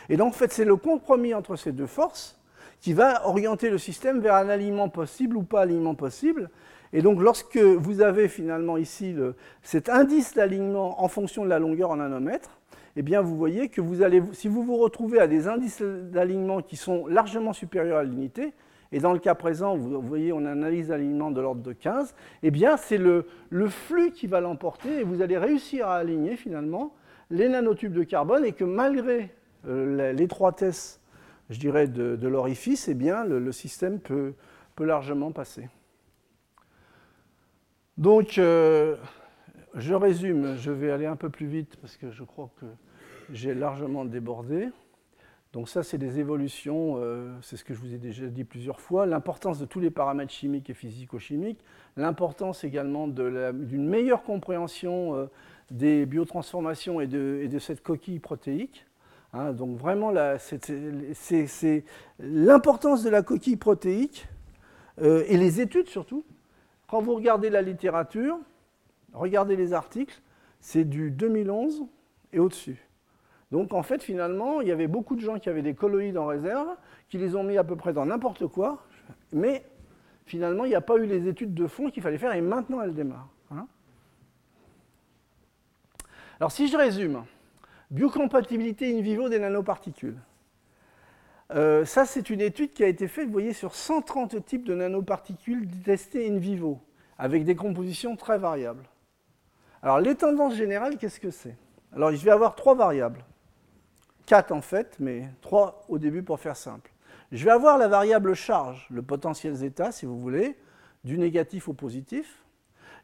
Et 0.08 0.16
donc, 0.16 0.28
en 0.28 0.36
fait, 0.36 0.52
c'est 0.52 0.64
le 0.64 0.76
compromis 0.76 1.34
entre 1.34 1.56
ces 1.56 1.72
deux 1.72 1.86
forces 1.86 2.38
qui 2.80 2.92
va 2.92 3.26
orienter 3.26 3.70
le 3.70 3.78
système 3.78 4.20
vers 4.20 4.34
un 4.34 4.48
alignement 4.48 4.88
possible 4.88 5.36
ou 5.36 5.42
pas 5.42 5.62
alignement 5.62 5.94
possible. 5.94 6.48
Et 6.92 7.02
donc, 7.02 7.20
lorsque 7.20 7.58
vous 7.58 8.00
avez 8.00 8.28
finalement 8.28 8.78
ici 8.78 9.14
cet 9.62 9.88
indice 9.88 10.34
d'alignement 10.34 11.02
en 11.02 11.08
fonction 11.08 11.44
de 11.44 11.50
la 11.50 11.58
longueur 11.58 11.90
en 11.90 11.96
nanomètres, 11.96 12.58
eh 12.96 13.02
bien, 13.02 13.20
vous 13.20 13.36
voyez 13.36 13.68
que 13.68 13.80
vous 13.80 14.02
allez, 14.02 14.22
si 14.32 14.48
vous 14.48 14.62
vous 14.62 14.76
retrouvez 14.76 15.20
à 15.20 15.26
des 15.26 15.46
indices 15.46 15.82
d'alignement 15.82 16.62
qui 16.62 16.76
sont 16.76 17.06
largement 17.06 17.52
supérieurs 17.52 17.98
à 17.98 18.04
l'unité, 18.04 18.54
et 18.90 19.00
dans 19.00 19.12
le 19.12 19.18
cas 19.18 19.34
présent, 19.34 19.76
vous 19.76 20.00
voyez, 20.00 20.32
on 20.32 20.44
analyse 20.46 20.88
l'alignement 20.88 21.30
de 21.30 21.40
l'ordre 21.40 21.62
de 21.62 21.72
15, 21.72 22.14
eh 22.42 22.50
bien, 22.50 22.76
c'est 22.76 22.98
le, 22.98 23.26
flux 23.68 24.12
qui 24.12 24.26
va 24.26 24.40
l'emporter 24.40 25.00
et 25.00 25.02
vous 25.02 25.20
allez 25.20 25.36
réussir 25.36 25.88
à 25.88 25.96
aligner 25.96 26.36
finalement 26.36 26.94
les 27.30 27.48
nanotubes 27.48 27.92
de 27.92 28.02
carbone 28.02 28.44
et 28.44 28.52
que 28.52 28.64
malgré 28.64 29.30
euh, 29.66 30.12
l'étroitesse, 30.12 31.00
je 31.50 31.58
dirais, 31.58 31.86
de, 31.86 32.26
l'orifice, 32.26 32.88
eh 32.88 32.94
bien, 32.94 33.24
le, 33.24 33.52
système 33.52 34.00
peut, 34.00 34.34
largement 34.80 35.32
passer. 35.32 35.68
Donc, 37.98 38.38
euh, 38.38 38.96
je 39.74 39.92
résume, 39.92 40.56
je 40.56 40.70
vais 40.70 40.90
aller 40.92 41.06
un 41.06 41.16
peu 41.16 41.30
plus 41.30 41.46
vite 41.46 41.76
parce 41.80 41.96
que 41.96 42.10
je 42.10 42.22
crois 42.22 42.48
que 42.60 42.66
j'ai 43.32 43.54
largement 43.54 44.04
débordé. 44.04 44.68
Donc 45.52 45.68
ça, 45.68 45.82
c'est 45.82 45.96
des 45.96 46.18
évolutions, 46.18 46.96
euh, 46.98 47.34
c'est 47.40 47.56
ce 47.56 47.64
que 47.64 47.72
je 47.72 47.80
vous 47.80 47.94
ai 47.94 47.98
déjà 47.98 48.26
dit 48.26 48.44
plusieurs 48.44 48.80
fois, 48.80 49.06
l'importance 49.06 49.58
de 49.58 49.64
tous 49.64 49.80
les 49.80 49.90
paramètres 49.90 50.32
chimiques 50.32 50.68
et 50.68 50.74
physico-chimiques, 50.74 51.60
l'importance 51.96 52.64
également 52.64 53.08
d'une 53.08 53.88
meilleure 53.88 54.24
compréhension 54.24 55.14
euh, 55.14 55.26
des 55.70 56.04
biotransformations 56.04 57.00
et 57.00 57.06
de, 57.06 57.58
cette 57.58 57.82
coquille 57.82 58.18
protéique. 58.18 58.84
Hein. 59.32 59.52
donc 59.52 59.78
vraiment, 59.78 60.12
c'est 60.38 61.84
l'importance 62.18 63.02
de 63.02 63.10
la 63.10 63.22
coquille 63.22 63.56
protéique 63.56 64.28
euh, 65.00 65.24
et 65.28 65.38
les 65.38 65.60
études 65.62 65.88
surtout. 65.88 66.24
Quand 66.88 67.00
vous 67.00 67.14
regardez 67.14 67.48
la 67.48 67.62
littérature, 67.62 68.38
regardez 69.14 69.56
les 69.56 69.72
articles, 69.72 70.20
c'est 70.60 70.84
du 70.84 71.10
2011 71.10 71.84
et 72.34 72.38
au-dessus. 72.38 72.87
Donc 73.50 73.72
en 73.72 73.82
fait, 73.82 74.02
finalement, 74.02 74.60
il 74.60 74.68
y 74.68 74.72
avait 74.72 74.88
beaucoup 74.88 75.16
de 75.16 75.20
gens 75.20 75.38
qui 75.38 75.48
avaient 75.48 75.62
des 75.62 75.74
colloïdes 75.74 76.18
en 76.18 76.26
réserve, 76.26 76.68
qui 77.08 77.18
les 77.18 77.34
ont 77.34 77.42
mis 77.42 77.56
à 77.56 77.64
peu 77.64 77.76
près 77.76 77.92
dans 77.92 78.04
n'importe 78.04 78.46
quoi, 78.46 78.84
mais 79.32 79.64
finalement, 80.26 80.64
il 80.64 80.68
n'y 80.68 80.74
a 80.74 80.82
pas 80.82 80.96
eu 80.96 81.06
les 81.06 81.28
études 81.28 81.54
de 81.54 81.66
fond 81.66 81.90
qu'il 81.90 82.02
fallait 82.02 82.18
faire, 82.18 82.34
et 82.34 82.42
maintenant 82.42 82.82
elles 82.82 82.94
démarrent. 82.94 83.30
Hein. 83.50 83.66
Alors 86.40 86.52
si 86.52 86.68
je 86.68 86.76
résume, 86.76 87.24
biocompatibilité 87.90 88.96
in 88.96 89.00
vivo 89.00 89.28
des 89.28 89.38
nanoparticules. 89.38 90.18
Euh, 91.54 91.86
ça, 91.86 92.04
c'est 92.04 92.28
une 92.28 92.42
étude 92.42 92.72
qui 92.74 92.84
a 92.84 92.88
été 92.88 93.08
faite, 93.08 93.26
vous 93.26 93.32
voyez, 93.32 93.54
sur 93.54 93.74
130 93.74 94.44
types 94.44 94.64
de 94.64 94.74
nanoparticules 94.74 95.66
testés 95.82 96.28
in 96.28 96.36
vivo, 96.36 96.80
avec 97.16 97.44
des 97.44 97.56
compositions 97.56 98.16
très 98.16 98.38
variables. 98.38 98.84
Alors, 99.82 100.00
les 100.00 100.14
tendances 100.14 100.54
générales, 100.54 100.98
qu'est-ce 100.98 101.20
que 101.20 101.30
c'est? 101.30 101.56
Alors, 101.94 102.12
je 102.12 102.22
vais 102.22 102.30
avoir 102.30 102.54
trois 102.54 102.74
variables. 102.74 103.24
4 104.28 104.52
en 104.52 104.60
fait, 104.60 104.96
mais 105.00 105.30
3 105.40 105.86
au 105.88 105.96
début 105.98 106.22
pour 106.22 106.38
faire 106.38 106.54
simple. 106.54 106.92
Je 107.32 107.46
vais 107.46 107.50
avoir 107.50 107.78
la 107.78 107.88
variable 107.88 108.34
charge, 108.34 108.86
le 108.90 109.00
potentiel 109.00 109.54
zeta 109.54 109.90
si 109.90 110.04
vous 110.04 110.18
voulez, 110.18 110.58
du 111.02 111.16
négatif 111.16 111.66
au 111.66 111.72
positif. 111.72 112.44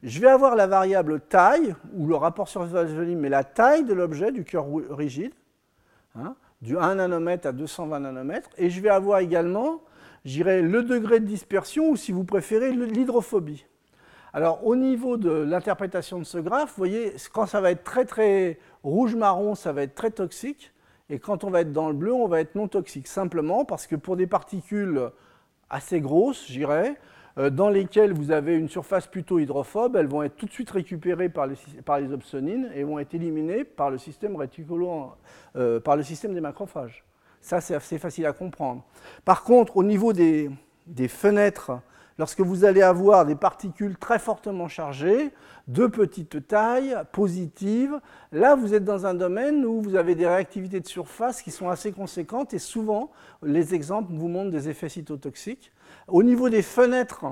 Je 0.03 0.21
vais 0.21 0.29
avoir 0.29 0.55
la 0.55 0.67
variable 0.67 1.21
taille, 1.21 1.75
ou 1.95 2.07
le 2.07 2.15
rapport 2.15 2.47
surface-volume, 2.47 3.21
mais 3.21 3.31
la 3.31 3.43
taille 3.43 3.85
de 3.85 3.95
l'objet, 3.95 4.33
du 4.33 4.45
cœur 4.45 4.67
rigide, 4.91 5.33
hein, 6.15 6.37
du 6.61 6.77
1 6.77 6.97
nanomètre 6.97 7.49
à 7.49 7.53
220 7.53 8.01
nanomètres. 8.01 8.51
Et 8.59 8.69
je 8.69 8.83
vais 8.83 8.91
avoir 8.91 9.21
également, 9.21 9.81
j'irai 10.27 10.61
le 10.61 10.83
degré 10.83 11.21
de 11.21 11.25
dispersion, 11.25 11.89
ou 11.89 11.97
si 11.97 12.13
vous 12.13 12.25
préférez, 12.25 12.71
l'hydrophobie. 12.73 13.65
Alors 14.35 14.67
au 14.67 14.77
niveau 14.77 15.17
de 15.17 15.31
l'interprétation 15.31 16.19
de 16.19 16.25
ce 16.25 16.37
graphe, 16.37 16.71
vous 16.71 16.77
voyez, 16.77 17.15
quand 17.33 17.47
ça 17.47 17.63
va 17.63 17.71
être 17.71 17.85
très 17.85 18.05
très 18.05 18.59
rouge-marron, 18.83 19.55
ça 19.55 19.73
va 19.73 19.85
être 19.85 19.95
très 19.95 20.11
toxique. 20.11 20.74
Et 21.11 21.19
quand 21.19 21.45
on 21.45 21.51
va 21.51 21.61
être 21.61 21.73
dans 21.73 21.89
le 21.89 21.95
bleu, 21.95 22.13
on 22.13 22.27
va 22.27 22.41
être 22.41 22.55
non 22.55 22.69
toxique. 22.69 23.07
Simplement 23.07 23.65
parce 23.65 23.87
que 23.87 23.97
pour 23.97 24.17
des 24.17 24.27
particules 24.27 25.11
assez 25.69 26.01
grosses, 26.01 26.47
j'irais, 26.49 26.97
euh, 27.37 27.51
dans 27.51 27.69
lesquelles 27.69 28.13
vous 28.13 28.31
avez 28.31 28.57
une 28.57 28.69
surface 28.69 29.07
plutôt 29.07 29.39
hydrophobe, 29.39 29.97
elles 29.97 30.07
vont 30.07 30.23
être 30.23 30.37
tout 30.37 30.47
de 30.47 30.53
suite 30.53 30.71
récupérées 30.71 31.29
par 31.29 31.47
les, 31.47 31.57
par 31.85 32.01
opsonines 32.13 32.71
et 32.75 32.85
vont 32.85 32.99
être 32.99 33.15
éliminées 33.15 33.65
par 33.65 33.91
le 33.91 33.99
système 33.99 34.37
réticulo, 34.37 35.13
euh, 35.57 35.81
par 35.81 35.97
le 35.97 36.03
système 36.03 36.33
des 36.33 36.41
macrophages. 36.41 37.05
Ça, 37.41 37.61
c'est 37.61 37.75
assez 37.75 37.99
facile 37.99 38.25
à 38.27 38.33
comprendre. 38.33 38.83
Par 39.25 39.43
contre, 39.43 39.77
au 39.77 39.85
niveau 39.85 40.15
des 40.15 40.49
fenêtres 41.09 41.73
lorsque 42.19 42.41
vous 42.41 42.65
allez 42.65 42.83
avoir 42.83 43.27
des 43.27 43.35
particules 43.35 43.97
très 43.97 44.19
fortement 44.19 44.69
chargées, 44.69 45.31
de 45.67 45.87
petite 45.87 46.47
taille, 46.47 46.95
positives, 47.13 47.99
là 48.33 48.55
vous 48.55 48.75
êtes 48.75 48.85
dans 48.85 49.07
un 49.07 49.15
domaine 49.15 49.65
où 49.65 49.81
vous 49.81 49.97
avez 49.97 50.15
des 50.15 50.27
réactivités 50.27 50.81
de 50.81 50.87
surface 50.87 51.43
qui 51.43 51.51
sont 51.51 51.69
assez 51.69 51.93
conséquentes 51.93 52.53
et 52.53 52.59
souvent 52.59 53.11
les 53.43 53.75
exemples 53.75 54.13
vous 54.13 54.29
montrent 54.29 54.51
des 54.51 54.69
effets 54.69 54.89
cytotoxiques. 54.91 55.73
Au 56.07 56.23
niveau 56.23 56.51
des 56.51 56.63
fenêtres, 56.63 57.25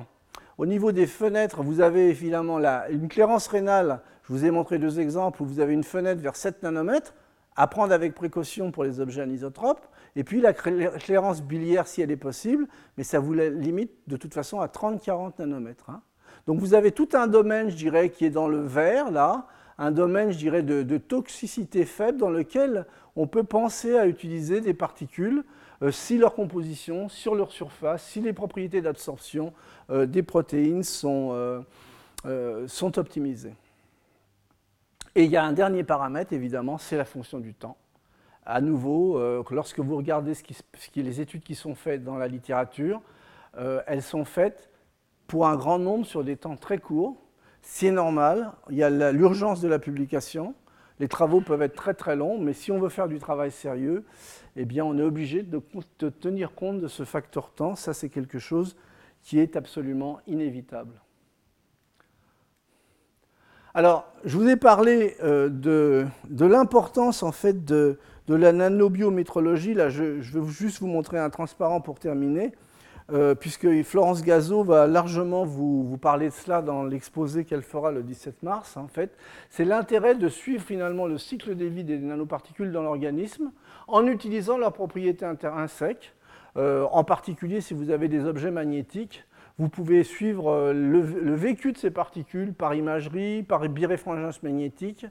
vous 0.57 1.81
avez 1.81 2.09
évidemment 2.09 2.59
une 2.89 3.09
clairance 3.09 3.49
rénale. 3.49 4.01
Je 4.25 4.33
vous 4.33 4.45
ai 4.45 4.51
montré 4.51 4.79
deux 4.79 5.01
exemples 5.01 5.43
où 5.43 5.47
vous 5.47 5.61
avez 5.61 5.75
une 5.75 5.85
fenêtre 5.85 6.23
vers 6.23 6.37
7 6.37 6.63
nanomètres 6.63 7.15
à 7.57 7.67
prendre 7.67 7.93
avec 7.93 8.15
précaution 8.15 8.71
pour 8.71 8.85
les 8.85 9.01
objets 9.01 9.23
anisotropes. 9.23 9.87
Et 10.15 10.25
puis 10.25 10.41
la 10.41 10.53
clairance 10.53 11.43
biliaire, 11.43 11.87
si 11.87 12.03
elle 12.03 12.11
est 12.11 12.17
possible, 12.17 12.69
mais 12.97 13.05
ça 13.05 13.19
vous 13.19 13.33
limite 13.33 13.93
de 14.07 14.17
toute 14.17 14.35
façon 14.35 14.61
à 14.61 14.67
30-40 14.67 15.39
nanomètres. 15.39 15.89
Hein. 15.89 16.03
Donc 16.47 16.59
vous 16.59 16.75
avez 16.75 16.93
tout 16.93 17.09
un 17.15 17.27
domaine, 17.27 17.71
je 17.71 17.77
dirais, 17.77 18.11
qui 18.11 18.27
est 18.27 18.31
dans 18.31 18.49
le 18.49 18.61
vert, 18.61 19.11
là, 19.11 19.47
un 19.79 19.91
domaine, 19.91 20.31
je 20.31 20.39
dirais, 20.39 20.63
de, 20.63 20.99
toxicité 20.99 21.85
faible 21.85 22.19
dans 22.19 22.31
lequel 22.31 22.87
on 23.17 23.27
peut 23.27 23.45
penser 23.45 23.97
à 23.97 24.07
utiliser 24.07 24.61
des 24.61 24.75
particules 24.75 25.45
euh, 25.83 25.91
si 25.91 26.19
leur 26.19 26.35
composition, 26.35 27.09
sur 27.09 27.35
leur 27.35 27.51
surface, 27.51 28.05
si 28.05 28.21
les 28.21 28.33
propriétés 28.33 28.81
d'absorption 28.81 29.53
euh, 29.91 30.07
des 30.07 30.23
protéines 30.23 30.85
sont, 30.85 31.31
euh, 32.27 32.69
sont 32.69 32.99
optimisées. 32.99 33.55
Et 35.15 35.25
il 35.25 35.31
y 35.31 35.37
a 35.37 35.45
un 35.45 35.53
dernier 35.53 35.85
paramètre, 35.85 36.33
évidemment, 36.33 36.79
c'est 36.79 36.97
la 36.97 37.05
fonction 37.05 37.39
du 37.39 37.55
temps 37.55 37.77
à 38.45 38.61
nouveau, 38.61 39.19
euh, 39.19 39.43
lorsque 39.51 39.79
vous 39.79 39.97
regardez 39.97 40.35
ce 40.35 40.43
qui, 40.43 41.03
les 41.03 41.21
études 41.21 41.43
qui 41.43 41.55
sont 41.55 41.75
faites 41.75 42.03
dans 42.03 42.17
la 42.17 42.29
littérature, 42.29 43.01
euh, 43.59 43.83
elles 43.87 44.03
sont 44.03 44.25
faites 44.25 44.71
pour 45.27 45.47
un 45.47 45.57
grand 45.57 45.79
nombre 45.79 46.07
sur 46.07 46.25
des 46.25 46.37
temps 46.37 46.57
très 46.57 46.79
courts. 46.79 47.17
C'est 47.61 47.93
normal, 47.93 48.53
il 48.71 48.77
y 48.77 48.83
a 48.83 49.13
l'urgence 49.13 49.61
de 49.61 49.69
la 49.69 49.79
publication. 49.79 50.55
Les 50.99 51.09
travaux 51.09 51.41
peuvent 51.41 51.63
être 51.63 51.77
très 51.77 51.95
très 51.95 52.17
longs, 52.17 52.39
mais 52.39 52.53
si 52.53 52.73
on 52.73 52.79
veut 52.79 52.89
faire 52.89 53.09
du 53.09 53.19
travail 53.19 53.51
sérieux, 53.51 54.05
eh 54.57 54.65
bien 54.65 54.85
on 54.85 54.99
est 54.99 55.03
obligé 55.03 55.43
de, 55.43 55.61
de 55.99 56.09
tenir 56.09 56.55
compte 56.55 56.81
de 56.81 56.89
ce 56.89 57.05
facteur 57.05 57.51
temps. 57.51 57.77
Ça, 57.77 57.95
c'est 57.95 58.09
quelque 58.09 58.39
chose 58.39 58.77
qui 59.23 59.39
est 59.39 59.57
absolument 59.57 60.19
inévitable. 60.27 61.01
Alors, 63.75 64.07
je 64.25 64.37
vous 64.37 64.49
ai 64.49 64.57
parlé 64.57 65.17
euh, 65.23 65.49
de, 65.49 66.07
l'importance 66.29 67.23
en 67.23 67.33
fait 67.33 67.65
de, 67.65 67.99
la 68.29 68.53
nanobiométrologie. 68.53 69.75
Là, 69.75 69.89
je, 69.89 70.03
vais 70.03 70.49
juste 70.49 70.81
vous 70.81 70.87
montrer 70.87 71.19
un 71.19 71.31
transparent 71.31 71.81
pour 71.81 71.99
terminer, 71.99 72.53
euh, 73.13 73.35
puisque 73.35 73.83
Florence 73.83 74.23
Gazot 74.23 74.65
va 74.65 74.87
largement 74.87 75.45
vous, 75.45 75.99
parler 75.99 76.29
de 76.29 76.35
cela 76.35 76.63
dans 76.63 76.85
l'exposé 76.85 77.45
qu'elle 77.45 77.63
fera 77.63 77.91
le 77.91 78.03
17 78.03 78.43
mars. 78.43 78.77
En 78.77 78.89
fait, 78.89 79.17
c'est 79.51 79.65
l'intérêt 79.65 80.15
de 80.15 80.29
suivre 80.29 80.63
finalement 80.63 81.07
le 81.07 81.19
cycle 81.19 81.57
de 81.57 81.67
vie 81.67 81.85
des 81.85 81.99
nanoparticules 81.99 82.73
dans 82.73 82.83
l'organisme 82.83 83.51
en 83.89 84.07
utilisant 84.07 84.59
leurs 84.59 84.73
propriétés 84.73 85.25
intrinsèques, 85.25 86.15
euh, 86.57 86.87
en 86.93 87.05
particulier 87.05 87.61
si 87.61 87.75
vous 87.75 87.91
avez 87.91 88.09
des 88.09 88.25
objets 88.25 88.51
magnétiques 88.51 89.25
vous 89.59 89.69
pouvez 89.69 90.03
suivre 90.05 90.51
euh, 90.51 90.73
le, 90.73 91.35
vécu 91.35 91.73
de 91.73 91.79
ces 91.79 91.91
particules 91.91 92.53
par 92.53 92.75
imagerie, 92.75 93.43
par 93.43 93.69
biréfringence 93.69 94.43
magnétique, 94.43 95.07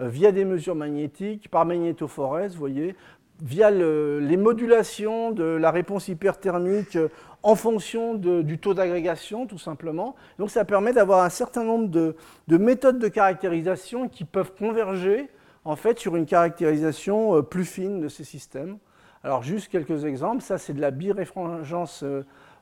via 0.00 0.32
des 0.32 0.44
mesures 0.44 0.74
magnétiques, 0.74 1.48
par 1.50 1.64
magnétophorèse, 1.64 2.52
vous 2.52 2.58
voyez, 2.58 2.94
via 3.42 3.70
les 3.70 4.36
modulations 4.36 5.30
de 5.30 5.44
la 5.44 5.70
réponse 5.70 6.08
hyperthermique 6.08 6.96
euh, 6.96 7.08
en 7.42 7.54
fonction 7.54 8.14
du 8.14 8.58
taux 8.58 8.74
d'agrégation, 8.74 9.46
tout 9.46 9.58
simplement. 9.58 10.16
Donc 10.38 10.50
ça 10.50 10.64
permet 10.64 10.92
d'avoir 10.92 11.22
un 11.22 11.28
certain 11.28 11.62
nombre 11.62 11.88
de, 11.88 12.16
méthodes 12.48 12.98
de 12.98 13.06
caractérisation 13.06 14.08
qui 14.08 14.24
peuvent 14.24 14.52
converger 14.58 15.28
en 15.64 15.76
fait 15.76 15.98
sur 15.98 16.16
une 16.16 16.26
caractérisation 16.26 17.42
plus 17.44 17.64
fine 17.64 18.00
de 18.00 18.08
ces 18.08 18.24
systèmes. 18.24 18.78
Alors 19.22 19.44
juste 19.44 19.68
quelques 19.68 20.04
exemples, 20.04 20.42
ça 20.42 20.58
c'est 20.58 20.72
de 20.72 20.80
la 20.80 20.90
biréfringence 20.90 22.04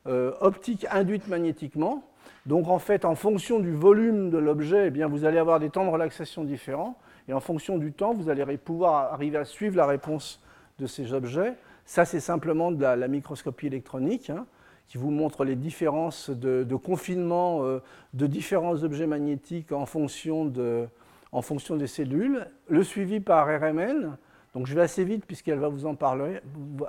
euh, 0.07 0.33
optique 0.43 0.87
induite 0.91 1.29
magnétiquement. 1.29 2.05
Donc 2.45 2.69
en 2.69 2.79
fait, 2.79 3.07
en 3.07 3.15
fonction 3.15 3.59
du 3.59 3.73
volume 3.73 4.29
de 4.29 4.37
l'objet, 4.37 4.93
eh 4.95 5.05
vous 5.05 5.25
allez 5.25 5.39
avoir 5.39 5.61
des 5.61 5.71
temps 5.71 5.87
de 5.87 5.91
relaxation 5.91 6.45
différents. 6.45 6.99
Et 7.29 7.33
en 7.33 7.41
fonction 7.41 7.79
du 7.79 7.93
temps, 7.93 8.13
vous 8.15 8.29
allez 8.29 8.45
pouvoir 8.57 9.13
arriver 9.13 9.39
à 9.39 9.45
suivre 9.45 9.77
la 9.77 9.87
réponse 9.87 10.41
de 10.79 10.87
ces 10.87 11.13
objets. 11.13 11.55
Ça, 11.87 12.05
c'est 12.05 12.21
simplement 12.21 12.71
de 12.71 12.83
la, 12.83 13.09
microscopie 13.09 13.67
électronique 13.67 14.31
hein, 14.31 14.47
qui 14.89 14.99
vous 14.99 15.11
montre 15.11 15.45
les 15.45 15.57
différences 15.57 16.31
de, 16.31 16.77
confinement 16.77 17.65
euh, 17.65 17.81
de 18.13 18.27
différents 18.27 18.83
objets 18.83 19.07
magnétiques 19.07 19.73
en 19.73 19.87
fonction, 19.87 20.47
des 20.47 21.87
cellules. 21.87 22.47
Le 22.69 22.83
suivi 22.83 23.21
par 23.21 23.47
RMN. 23.47 24.17
Donc 24.55 24.67
je 24.67 24.75
vais 24.75 24.83
assez 24.83 25.05
vite 25.05 25.27
puisqu'elle 25.27 25.59
va 25.59 25.69
vous 25.69 25.85
en 25.85 25.97
parler, 25.97 26.41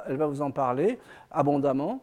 elle 0.08 0.18
va 0.18 0.28
vous 0.28 0.42
en 0.42 0.52
parler 0.52 1.00
abondamment. 1.32 2.02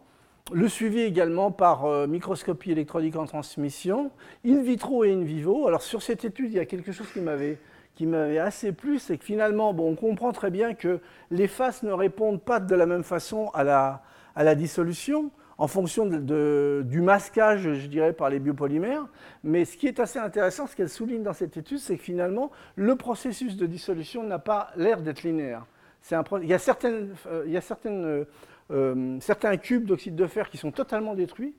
Le 0.53 0.69
suivi 0.69 1.01
également 1.03 1.53
par 1.53 1.85
euh, 1.85 2.09
microscopie 2.09 2.73
électronique 2.73 3.15
en 3.15 3.27
transmission, 3.27 4.11
in 4.45 4.61
vitro 4.61 5.05
et 5.05 5.13
in 5.13 5.23
vivo. 5.23 5.69
Alors 5.69 5.83
sur 5.83 6.03
cette 6.03 6.25
étude, 6.25 6.51
il 6.53 6.57
y 6.57 6.59
a 6.59 6.67
quelque 6.67 6.91
chose 6.91 7.07
qui 7.13 7.21
m'avait 7.21 7.59
qui 7.95 8.07
m'avait 8.07 8.39
assez 8.39 8.73
plu, 8.73 8.99
c'est 8.99 9.19
que 9.19 9.25
finalement, 9.25 9.75
bon, 9.75 9.91
on 9.91 9.95
comprend 9.95 10.33
très 10.33 10.51
bien 10.51 10.75
que 10.75 11.01
les 11.31 11.49
faces 11.49 11.83
ne 11.83 11.93
répondent 11.93 12.41
pas 12.41 12.61
de 12.61 12.75
la 12.75 12.87
même 12.87 13.05
façon 13.05 13.51
à 13.55 13.65
la, 13.65 14.55
dissolution 14.55 15.31
en 15.59 15.69
fonction 15.69 16.07
du 16.07 17.01
masquage, 17.01 17.75
je 17.75 17.87
dirais, 17.87 18.13
par 18.13 18.31
les 18.31 18.39
biopolymères. 18.39 19.07
Mais 19.45 19.65
ce 19.65 19.77
qui 19.77 19.87
est 19.87 20.01
assez 20.01 20.19
intéressant, 20.19 20.67
ce 20.67 20.75
qu'elle 20.75 20.89
souligne 20.89 21.23
dans 21.23 21.35
cette 21.35 21.57
étude, 21.57 21.79
c'est 21.79 21.97
que 21.97 22.03
finalement, 22.03 22.51
le 22.75 22.97
processus 22.97 23.57
de 23.57 23.67
dissolution 23.67 24.23
n'a 24.23 24.39
pas 24.39 24.71
l'air 24.77 25.03
d'être 25.03 25.23
linéaire. 25.23 25.67
Il 26.11 26.49
y 26.49 26.55
a 26.55 26.57
euh, 26.57 27.61
certaines 27.61 28.27
euh, 28.73 29.19
certains 29.21 29.57
cubes 29.57 29.85
d'oxyde 29.85 30.15
de 30.15 30.27
fer 30.27 30.49
qui 30.49 30.57
sont 30.57 30.71
totalement 30.71 31.15
détruits, 31.15 31.55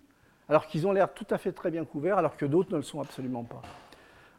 alors 0.50 0.66
qu'ils 0.68 0.88
ont 0.88 0.92
l'air 0.92 1.14
tout 1.14 1.28
à 1.30 1.38
fait 1.38 1.52
très 1.52 1.70
bien 1.70 1.86
couverts, 1.86 2.18
alors 2.18 2.38
que 2.38 2.46
d'autres 2.46 2.72
ne 2.72 2.78
le 2.78 2.84
sont 2.84 3.02
absolument 3.02 3.44
pas. 3.44 3.62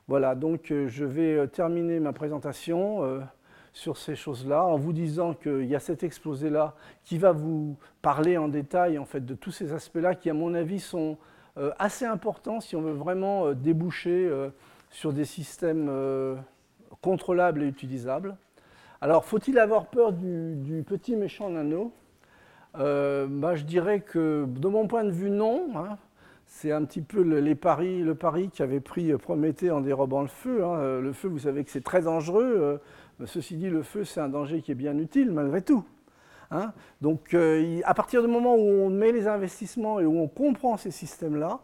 Voilà, 0.08 0.34
donc 0.34 0.70
euh, 0.70 0.88
je 0.88 1.04
vais 1.04 1.34
euh, 1.34 1.46
terminer 1.46 1.98
ma 2.00 2.12
présentation 2.12 3.22
sur 3.72 3.96
ces 3.96 4.14
choses-là 4.14 4.64
en 4.64 4.76
vous 4.76 4.92
disant 4.92 5.34
qu'il 5.34 5.64
y 5.64 5.74
a 5.74 5.80
cet 5.80 6.04
exposé-là 6.04 6.74
qui 7.04 7.18
va 7.18 7.32
vous 7.32 7.76
parler 8.02 8.38
en 8.38 8.48
détail 8.48 8.98
en 8.98 9.04
fait, 9.04 9.24
de 9.24 9.34
tous 9.34 9.50
ces 9.50 9.72
aspects-là 9.72 10.14
qui, 10.14 10.30
à 10.30 10.34
mon 10.34 10.54
avis, 10.54 10.78
sont 10.78 11.18
assez 11.78 12.04
importants 12.04 12.60
si 12.60 12.76
on 12.76 12.82
veut 12.82 12.92
vraiment 12.92 13.52
déboucher 13.52 14.30
sur 14.90 15.12
des 15.12 15.24
systèmes 15.24 15.90
contrôlables 17.00 17.64
et 17.64 17.66
utilisables. 17.66 18.36
Alors, 19.00 19.24
faut-il 19.24 19.58
avoir 19.58 19.86
peur 19.86 20.12
du 20.12 20.84
petit 20.86 21.16
méchant 21.16 21.50
nano? 21.50 21.92
Euh, 22.76 23.26
bah, 23.28 23.54
je 23.54 23.64
dirais 23.64 24.00
que 24.00 24.46
de 24.48 24.68
mon 24.68 24.86
point 24.86 25.04
de 25.04 25.10
vue, 25.10 25.30
non. 25.30 25.68
Hein. 25.76 25.96
C'est 26.56 26.70
un 26.70 26.84
petit 26.84 27.02
peu 27.02 27.20
le, 27.20 27.40
les 27.40 27.56
paris, 27.56 28.00
le 28.00 28.14
pari 28.14 28.48
qu'avait 28.48 28.78
pris 28.78 29.12
Prométhée 29.14 29.72
en 29.72 29.80
dérobant 29.80 30.22
le 30.22 30.28
feu. 30.28 30.64
Hein. 30.64 30.78
Euh, 30.78 31.00
le 31.00 31.12
feu, 31.12 31.26
vous 31.26 31.40
savez 31.40 31.64
que 31.64 31.70
c'est 31.70 31.82
très 31.82 32.02
dangereux. 32.02 32.80
Euh, 33.20 33.26
ceci 33.26 33.56
dit, 33.56 33.68
le 33.68 33.82
feu, 33.82 34.04
c'est 34.04 34.20
un 34.20 34.28
danger 34.28 34.62
qui 34.62 34.70
est 34.70 34.76
bien 34.76 34.96
utile 34.96 35.32
malgré 35.32 35.62
tout. 35.62 35.84
Hein. 36.52 36.72
Donc, 37.00 37.34
à 37.34 37.94
partir 37.94 38.22
du 38.22 38.28
moment 38.28 38.54
où 38.54 38.68
on 38.68 38.88
met 38.88 39.10
les 39.10 39.26
investissements 39.26 39.98
et 39.98 40.06
où 40.06 40.16
on 40.20 40.28
comprend 40.28 40.76
ces 40.76 40.92
systèmes-là, 40.92 41.58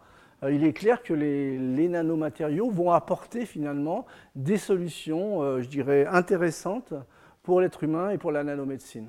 il 0.51 0.65
est 0.65 0.73
clair 0.73 1.05
que 1.05 1.15
les, 1.15 1.57
les, 1.57 1.89
nanomatériaux 1.89 2.69
vont 2.69 2.91
apporter 2.91 3.47
finalement 3.47 4.07
des 4.35 4.57
solutions, 4.57 5.61
je 5.61 5.69
dirais, 5.69 6.05
intéressantes 6.07 6.95
pour 7.45 7.61
l'être 7.61 7.85
humain 7.85 8.11
et 8.11 8.19
pour 8.19 8.33
la 8.33 8.43
nanomédecine. 8.43 9.07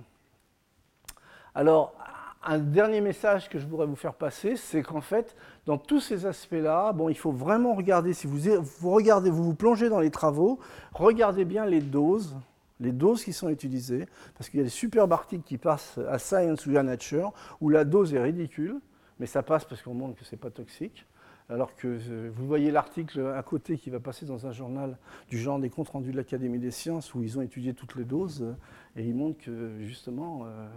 Alors, 1.55 1.95
un 2.43 2.57
dernier 2.57 3.01
message 3.01 3.49
que 3.49 3.59
je 3.59 3.67
voudrais 3.67 3.85
vous 3.85 3.95
faire 3.95 4.15
passer, 4.15 4.55
c'est 4.55 4.81
qu'en 4.81 5.01
fait, 5.01 5.35
dans 5.65 5.77
tous 5.77 5.99
ces 5.99 6.25
aspects-là, 6.25 6.91
bon, 6.93 7.09
il 7.09 7.17
faut 7.17 7.31
vraiment 7.31 7.75
regarder, 7.75 8.13
si 8.13 8.27
vous, 8.27 8.39
vous 8.79 8.91
regardez, 8.91 9.29
vous 9.29 9.43
vous 9.43 9.55
plongez 9.55 9.89
dans 9.89 9.99
les 9.99 10.09
travaux, 10.09 10.59
regardez 10.93 11.45
bien 11.45 11.65
les 11.65 11.81
doses, 11.81 12.35
les 12.79 12.91
doses 12.91 13.23
qui 13.23 13.31
sont 13.31 13.49
utilisées, 13.49 14.07
parce 14.35 14.49
qu'il 14.49 14.59
y 14.59 14.61
a 14.61 14.63
des 14.63 14.69
superbes 14.69 15.13
articles 15.13 15.43
qui 15.43 15.57
passent 15.57 15.99
à 16.09 16.17
Science 16.17 16.65
ou 16.65 16.75
à 16.77 16.83
Nature, 16.83 17.31
où 17.61 17.69
la 17.69 17.85
dose 17.85 18.13
est 18.13 18.21
ridicule, 18.21 18.79
mais 19.19 19.27
ça 19.27 19.43
passe 19.43 19.65
parce 19.65 19.83
qu'on 19.83 19.93
montre 19.93 20.17
que 20.17 20.25
ce 20.25 20.35
n'est 20.35 20.39
pas 20.39 20.49
toxique. 20.49 21.05
Alors 21.47 21.75
que 21.75 21.87
euh, 21.87 22.31
vous 22.33 22.47
voyez 22.47 22.71
l'article 22.71 23.33
à 23.35 23.43
côté 23.43 23.77
qui 23.77 23.89
va 23.89 23.99
passer 23.99 24.25
dans 24.25 24.47
un 24.47 24.53
journal 24.53 24.97
du 25.29 25.37
genre 25.37 25.59
des 25.59 25.69
comptes 25.69 25.89
rendus 25.89 26.11
de 26.11 26.15
l'Académie 26.15 26.59
des 26.59 26.71
sciences, 26.71 27.13
où 27.13 27.21
ils 27.23 27.37
ont 27.37 27.41
étudié 27.41 27.73
toutes 27.73 27.95
les 27.95 28.05
doses, 28.05 28.55
et 28.95 29.03
ils 29.03 29.13
montrent 29.13 29.43
que 29.43 29.77
justement, 29.81 30.45
euh, 30.45 30.67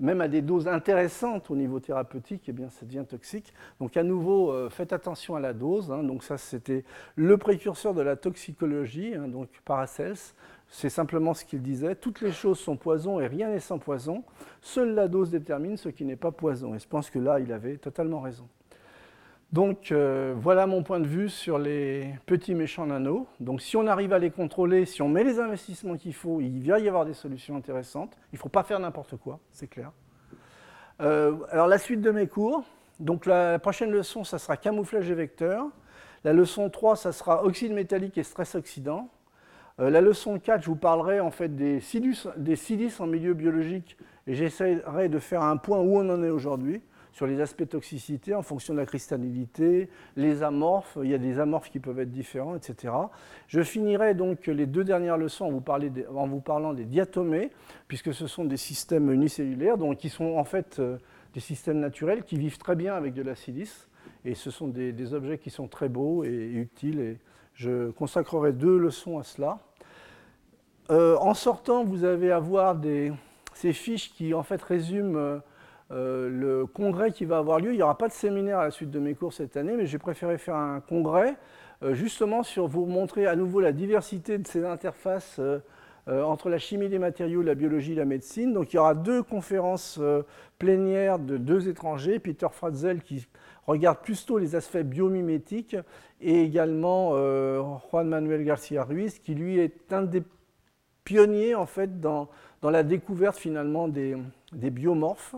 même 0.00 0.20
à 0.20 0.28
des 0.28 0.42
doses 0.42 0.66
intéressantes 0.66 1.50
au 1.50 1.56
niveau 1.56 1.78
thérapeutique, 1.78 2.44
eh 2.48 2.52
bien, 2.52 2.68
ça 2.70 2.86
devient 2.86 3.04
toxique. 3.08 3.52
Donc 3.78 3.96
à 3.96 4.02
nouveau, 4.02 4.50
euh, 4.50 4.70
faites 4.70 4.92
attention 4.92 5.36
à 5.36 5.40
la 5.40 5.52
dose. 5.52 5.92
Hein. 5.92 6.02
Donc 6.02 6.24
ça, 6.24 6.38
c'était 6.38 6.84
le 7.16 7.36
précurseur 7.36 7.94
de 7.94 8.02
la 8.02 8.16
toxicologie, 8.16 9.14
hein, 9.14 9.28
donc 9.28 9.48
Paracels. 9.64 10.16
C'est 10.68 10.88
simplement 10.88 11.34
ce 11.34 11.44
qu'il 11.44 11.62
disait. 11.62 11.96
Toutes 11.96 12.20
les 12.20 12.32
choses 12.32 12.58
sont 12.58 12.76
poison 12.76 13.20
et 13.20 13.26
rien 13.26 13.50
n'est 13.50 13.60
sans 13.60 13.78
poison. 13.78 14.24
Seule 14.60 14.94
la 14.94 15.08
dose 15.08 15.30
détermine 15.30 15.76
ce 15.76 15.88
qui 15.88 16.04
n'est 16.04 16.16
pas 16.16 16.30
poison. 16.30 16.74
Et 16.74 16.78
je 16.78 16.86
pense 16.86 17.10
que 17.10 17.18
là, 17.18 17.40
il 17.40 17.52
avait 17.52 17.76
totalement 17.76 18.20
raison. 18.20 18.48
Donc 19.52 19.90
euh, 19.90 20.32
voilà 20.36 20.68
mon 20.68 20.84
point 20.84 21.00
de 21.00 21.08
vue 21.08 21.28
sur 21.28 21.58
les 21.58 22.14
petits 22.26 22.54
méchants 22.54 22.86
nanos. 22.86 23.26
Donc 23.40 23.60
si 23.60 23.76
on 23.76 23.86
arrive 23.88 24.12
à 24.12 24.20
les 24.20 24.30
contrôler, 24.30 24.86
si 24.86 25.02
on 25.02 25.08
met 25.08 25.24
les 25.24 25.40
investissements 25.40 25.96
qu'il 25.96 26.14
faut, 26.14 26.40
il 26.40 26.68
va 26.70 26.78
y 26.78 26.86
avoir 26.86 27.04
des 27.04 27.14
solutions 27.14 27.56
intéressantes. 27.56 28.16
Il 28.32 28.36
ne 28.36 28.38
faut 28.38 28.48
pas 28.48 28.62
faire 28.62 28.78
n'importe 28.78 29.16
quoi, 29.16 29.40
c'est 29.50 29.66
clair. 29.66 29.90
Euh, 31.00 31.34
alors 31.50 31.66
la 31.66 31.78
suite 31.78 32.00
de 32.00 32.12
mes 32.12 32.28
cours. 32.28 32.62
Donc 33.00 33.26
la 33.26 33.58
prochaine 33.58 33.90
leçon, 33.90 34.22
ça 34.22 34.38
sera 34.38 34.56
camouflage 34.56 35.10
et 35.10 35.14
vecteur. 35.14 35.66
La 36.22 36.32
leçon 36.32 36.70
3, 36.70 36.94
ça 36.96 37.12
sera 37.12 37.44
oxyde 37.44 37.72
métallique 37.72 38.18
et 38.18 38.22
stress 38.22 38.54
oxydant. 38.54 39.08
Euh, 39.80 39.90
la 39.90 40.00
leçon 40.00 40.38
4, 40.38 40.62
je 40.62 40.66
vous 40.66 40.76
parlerai 40.76 41.18
en 41.18 41.30
fait 41.32 41.56
des 41.56 41.80
silices 41.80 43.00
en 43.00 43.06
milieu 43.06 43.34
biologique 43.34 43.96
et 44.28 44.34
j'essaierai 44.34 45.08
de 45.08 45.18
faire 45.18 45.42
un 45.42 45.56
point 45.56 45.78
où 45.78 45.98
on 45.98 46.08
en 46.08 46.22
est 46.22 46.30
aujourd'hui 46.30 46.82
sur 47.12 47.26
les 47.26 47.40
aspects 47.40 47.68
toxicité 47.68 48.34
en 48.34 48.42
fonction 48.42 48.74
de 48.74 48.78
la 48.78 48.86
cristallinité, 48.86 49.88
les 50.16 50.42
amorphes, 50.42 50.98
il 51.02 51.10
y 51.10 51.14
a 51.14 51.18
des 51.18 51.38
amorphes 51.38 51.70
qui 51.70 51.80
peuvent 51.80 51.98
être 51.98 52.10
différents, 52.10 52.56
etc. 52.56 52.94
Je 53.48 53.62
finirai 53.62 54.14
donc 54.14 54.46
les 54.46 54.66
deux 54.66 54.84
dernières 54.84 55.16
leçons 55.16 55.46
en 55.46 56.26
vous, 56.26 56.40
parlant 56.40 56.72
des 56.72 56.84
diatomées, 56.84 57.50
puisque 57.88 58.14
ce 58.14 58.26
sont 58.26 58.44
des 58.44 58.56
systèmes 58.56 59.10
unicellulaires, 59.10 59.76
donc 59.76 59.98
qui 59.98 60.08
sont 60.08 60.36
en 60.36 60.44
fait 60.44 60.78
euh, 60.78 60.98
des 61.34 61.40
systèmes 61.40 61.78
naturels 61.78 62.22
qui 62.24 62.38
vivent 62.38 62.58
très 62.58 62.76
bien 62.76 62.94
avec 62.94 63.14
de 63.14 63.22
la 63.22 63.34
silice, 63.34 63.88
et 64.24 64.34
ce 64.34 64.50
sont 64.50 64.68
des, 64.68 65.14
objets 65.14 65.38
qui 65.38 65.50
sont 65.50 65.66
très 65.66 65.88
beaux 65.88 66.24
et, 66.24 66.28
utiles, 66.28 67.00
et 67.00 67.18
je 67.54 67.90
consacrerai 67.90 68.52
deux 68.52 68.78
leçons 68.78 69.18
à 69.18 69.22
cela. 69.22 69.58
Euh, 70.90 71.16
en 71.18 71.34
sortant, 71.34 71.84
vous 71.84 72.04
allez 72.04 72.30
avoir 72.30 72.74
des, 72.74 73.12
ces 73.54 73.72
fiches 73.72 74.12
qui 74.12 74.34
en 74.34 74.42
fait 74.42 74.60
résument 74.62 75.40
euh, 75.90 76.00
euh, 76.00 76.28
le 76.28 76.66
congrès 76.66 77.10
qui 77.10 77.24
va 77.24 77.38
avoir 77.38 77.58
lieu. 77.58 77.72
Il 77.72 77.76
n'y 77.76 77.82
aura 77.82 77.98
pas 77.98 78.08
de 78.08 78.12
séminaire 78.12 78.58
à 78.58 78.64
la 78.64 78.70
suite 78.70 78.90
de 78.90 78.98
mes 78.98 79.14
cours 79.14 79.32
cette 79.32 79.56
année, 79.56 79.74
mais 79.76 79.86
j'ai 79.86 79.98
préféré 79.98 80.38
faire 80.38 80.56
un 80.56 80.80
congrès 80.80 81.36
euh, 81.82 81.94
justement 81.94 82.42
sur 82.42 82.66
vous 82.66 82.86
montrer 82.86 83.26
à 83.26 83.36
nouveau 83.36 83.60
la 83.60 83.72
diversité 83.72 84.38
de 84.38 84.46
ces 84.46 84.64
interfaces 84.64 85.40
entre 86.06 86.48
la 86.48 86.58
chimie 86.58 86.88
des 86.88 86.98
matériaux, 86.98 87.40
la 87.40 87.54
biologie 87.54 87.92
et 87.92 87.96
la 87.96 88.04
médecine. 88.04 88.52
Donc 88.52 88.72
il 88.72 88.76
y 88.76 88.78
aura 88.80 88.94
deux 88.94 89.22
conférences 89.22 90.00
plénières 90.58 91.20
de 91.20 91.36
deux 91.36 91.68
étrangers, 91.68 92.18
Peter 92.18 92.48
Fratzel 92.50 93.00
qui 93.00 93.28
regarde 93.68 93.98
plutôt 93.98 94.36
les 94.38 94.56
aspects 94.56 94.78
biomimétiques 94.78 95.76
et 96.20 96.42
également 96.42 97.12
Juan 97.90 98.08
Manuel 98.08 98.42
Garcia 98.42 98.82
Ruiz 98.82 99.20
qui 99.20 99.36
lui 99.36 99.60
est 99.60 99.92
un 99.92 100.02
des 100.02 100.24
pionniers 101.04 101.54
en 101.54 101.66
fait 101.66 102.00
dans, 102.00 102.28
la 102.60 102.82
découverte 102.82 103.36
finalement 103.36 103.86
des 103.86 104.16
biomorphes. 104.52 105.36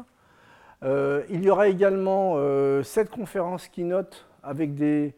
Euh, 0.85 1.23
il 1.31 1.45
y 1.45 1.51
aura 1.51 1.69
également 1.69 2.35
euh, 2.37 2.83
cette 2.83 3.09
conférence 3.09 3.69
keynote 3.69 4.27
avec 4.43 4.75
des, 4.75 5.15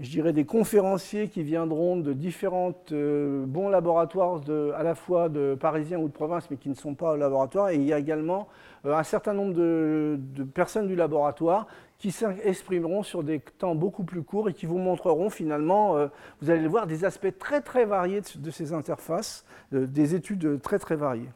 je 0.00 0.10
dirais, 0.10 0.32
des 0.32 0.46
conférenciers 0.46 1.28
qui 1.28 1.42
viendront 1.42 1.96
de 1.98 2.14
différents 2.14 2.72
euh, 2.92 3.44
bons 3.44 3.68
laboratoires, 3.68 4.40
à 4.74 4.82
la 4.82 4.94
fois 4.94 5.28
de 5.28 5.54
parisiens 5.60 5.98
ou 5.98 6.08
de 6.08 6.12
province, 6.12 6.50
mais 6.50 6.56
qui 6.56 6.70
ne 6.70 6.74
sont 6.74 6.94
pas 6.94 7.12
au 7.12 7.16
laboratoire. 7.16 7.68
Et 7.70 7.74
il 7.74 7.82
y 7.82 7.92
a 7.92 7.98
également 7.98 8.48
un 8.84 9.02
certain 9.02 9.34
nombre 9.34 9.52
de, 9.52 10.18
personnes 10.54 10.86
du 10.86 10.96
laboratoire 10.96 11.66
qui 11.98 12.10
s'exprimeront 12.10 13.02
sur 13.02 13.22
des 13.22 13.40
temps 13.40 13.74
beaucoup 13.74 14.04
plus 14.04 14.22
courts 14.22 14.48
et 14.48 14.54
qui 14.54 14.64
vous 14.64 14.78
montreront 14.78 15.28
finalement, 15.28 15.96
vous 16.40 16.48
allez 16.48 16.62
le 16.62 16.68
voir, 16.68 16.86
des 16.86 17.04
aspects 17.04 17.38
très 17.38 17.60
très 17.60 17.84
variés 17.84 18.22
de 18.36 18.50
ces 18.50 18.72
interfaces, 18.72 19.44
des 19.70 20.14
études 20.14 20.62
très 20.62 20.78
très 20.78 20.96
variées. 20.96 21.28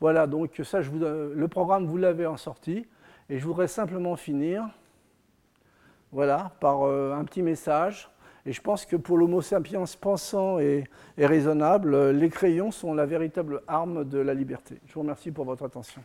Voilà, 0.00 0.26
donc 0.26 0.60
ça, 0.64 0.80
je 0.80 0.90
vous, 0.90 0.98
le 0.98 1.48
programme, 1.48 1.86
vous 1.86 1.96
l'avez 1.96 2.26
en 2.26 2.36
sortie. 2.36 2.86
Et 3.30 3.38
je 3.38 3.44
voudrais 3.44 3.68
simplement 3.68 4.16
finir 4.16 4.64
voilà, 6.12 6.52
par 6.60 6.82
euh, 6.82 7.12
un 7.12 7.24
petit 7.24 7.42
message. 7.42 8.08
Et 8.46 8.52
je 8.52 8.62
pense 8.62 8.86
que 8.86 8.96
pour 8.96 9.18
l'homo 9.18 9.42
sapiens 9.42 9.84
pensant 10.00 10.58
et, 10.58 10.84
et, 11.18 11.26
raisonnable, 11.26 11.94
euh, 11.94 12.12
les 12.12 12.30
crayons 12.30 12.70
sont 12.70 12.94
la 12.94 13.04
véritable 13.04 13.60
arme 13.68 14.04
de 14.04 14.18
la 14.18 14.32
liberté. 14.32 14.80
Je 14.86 14.94
vous 14.94 15.00
remercie 15.00 15.30
pour 15.30 15.44
votre 15.44 15.64
attention. 15.64 16.00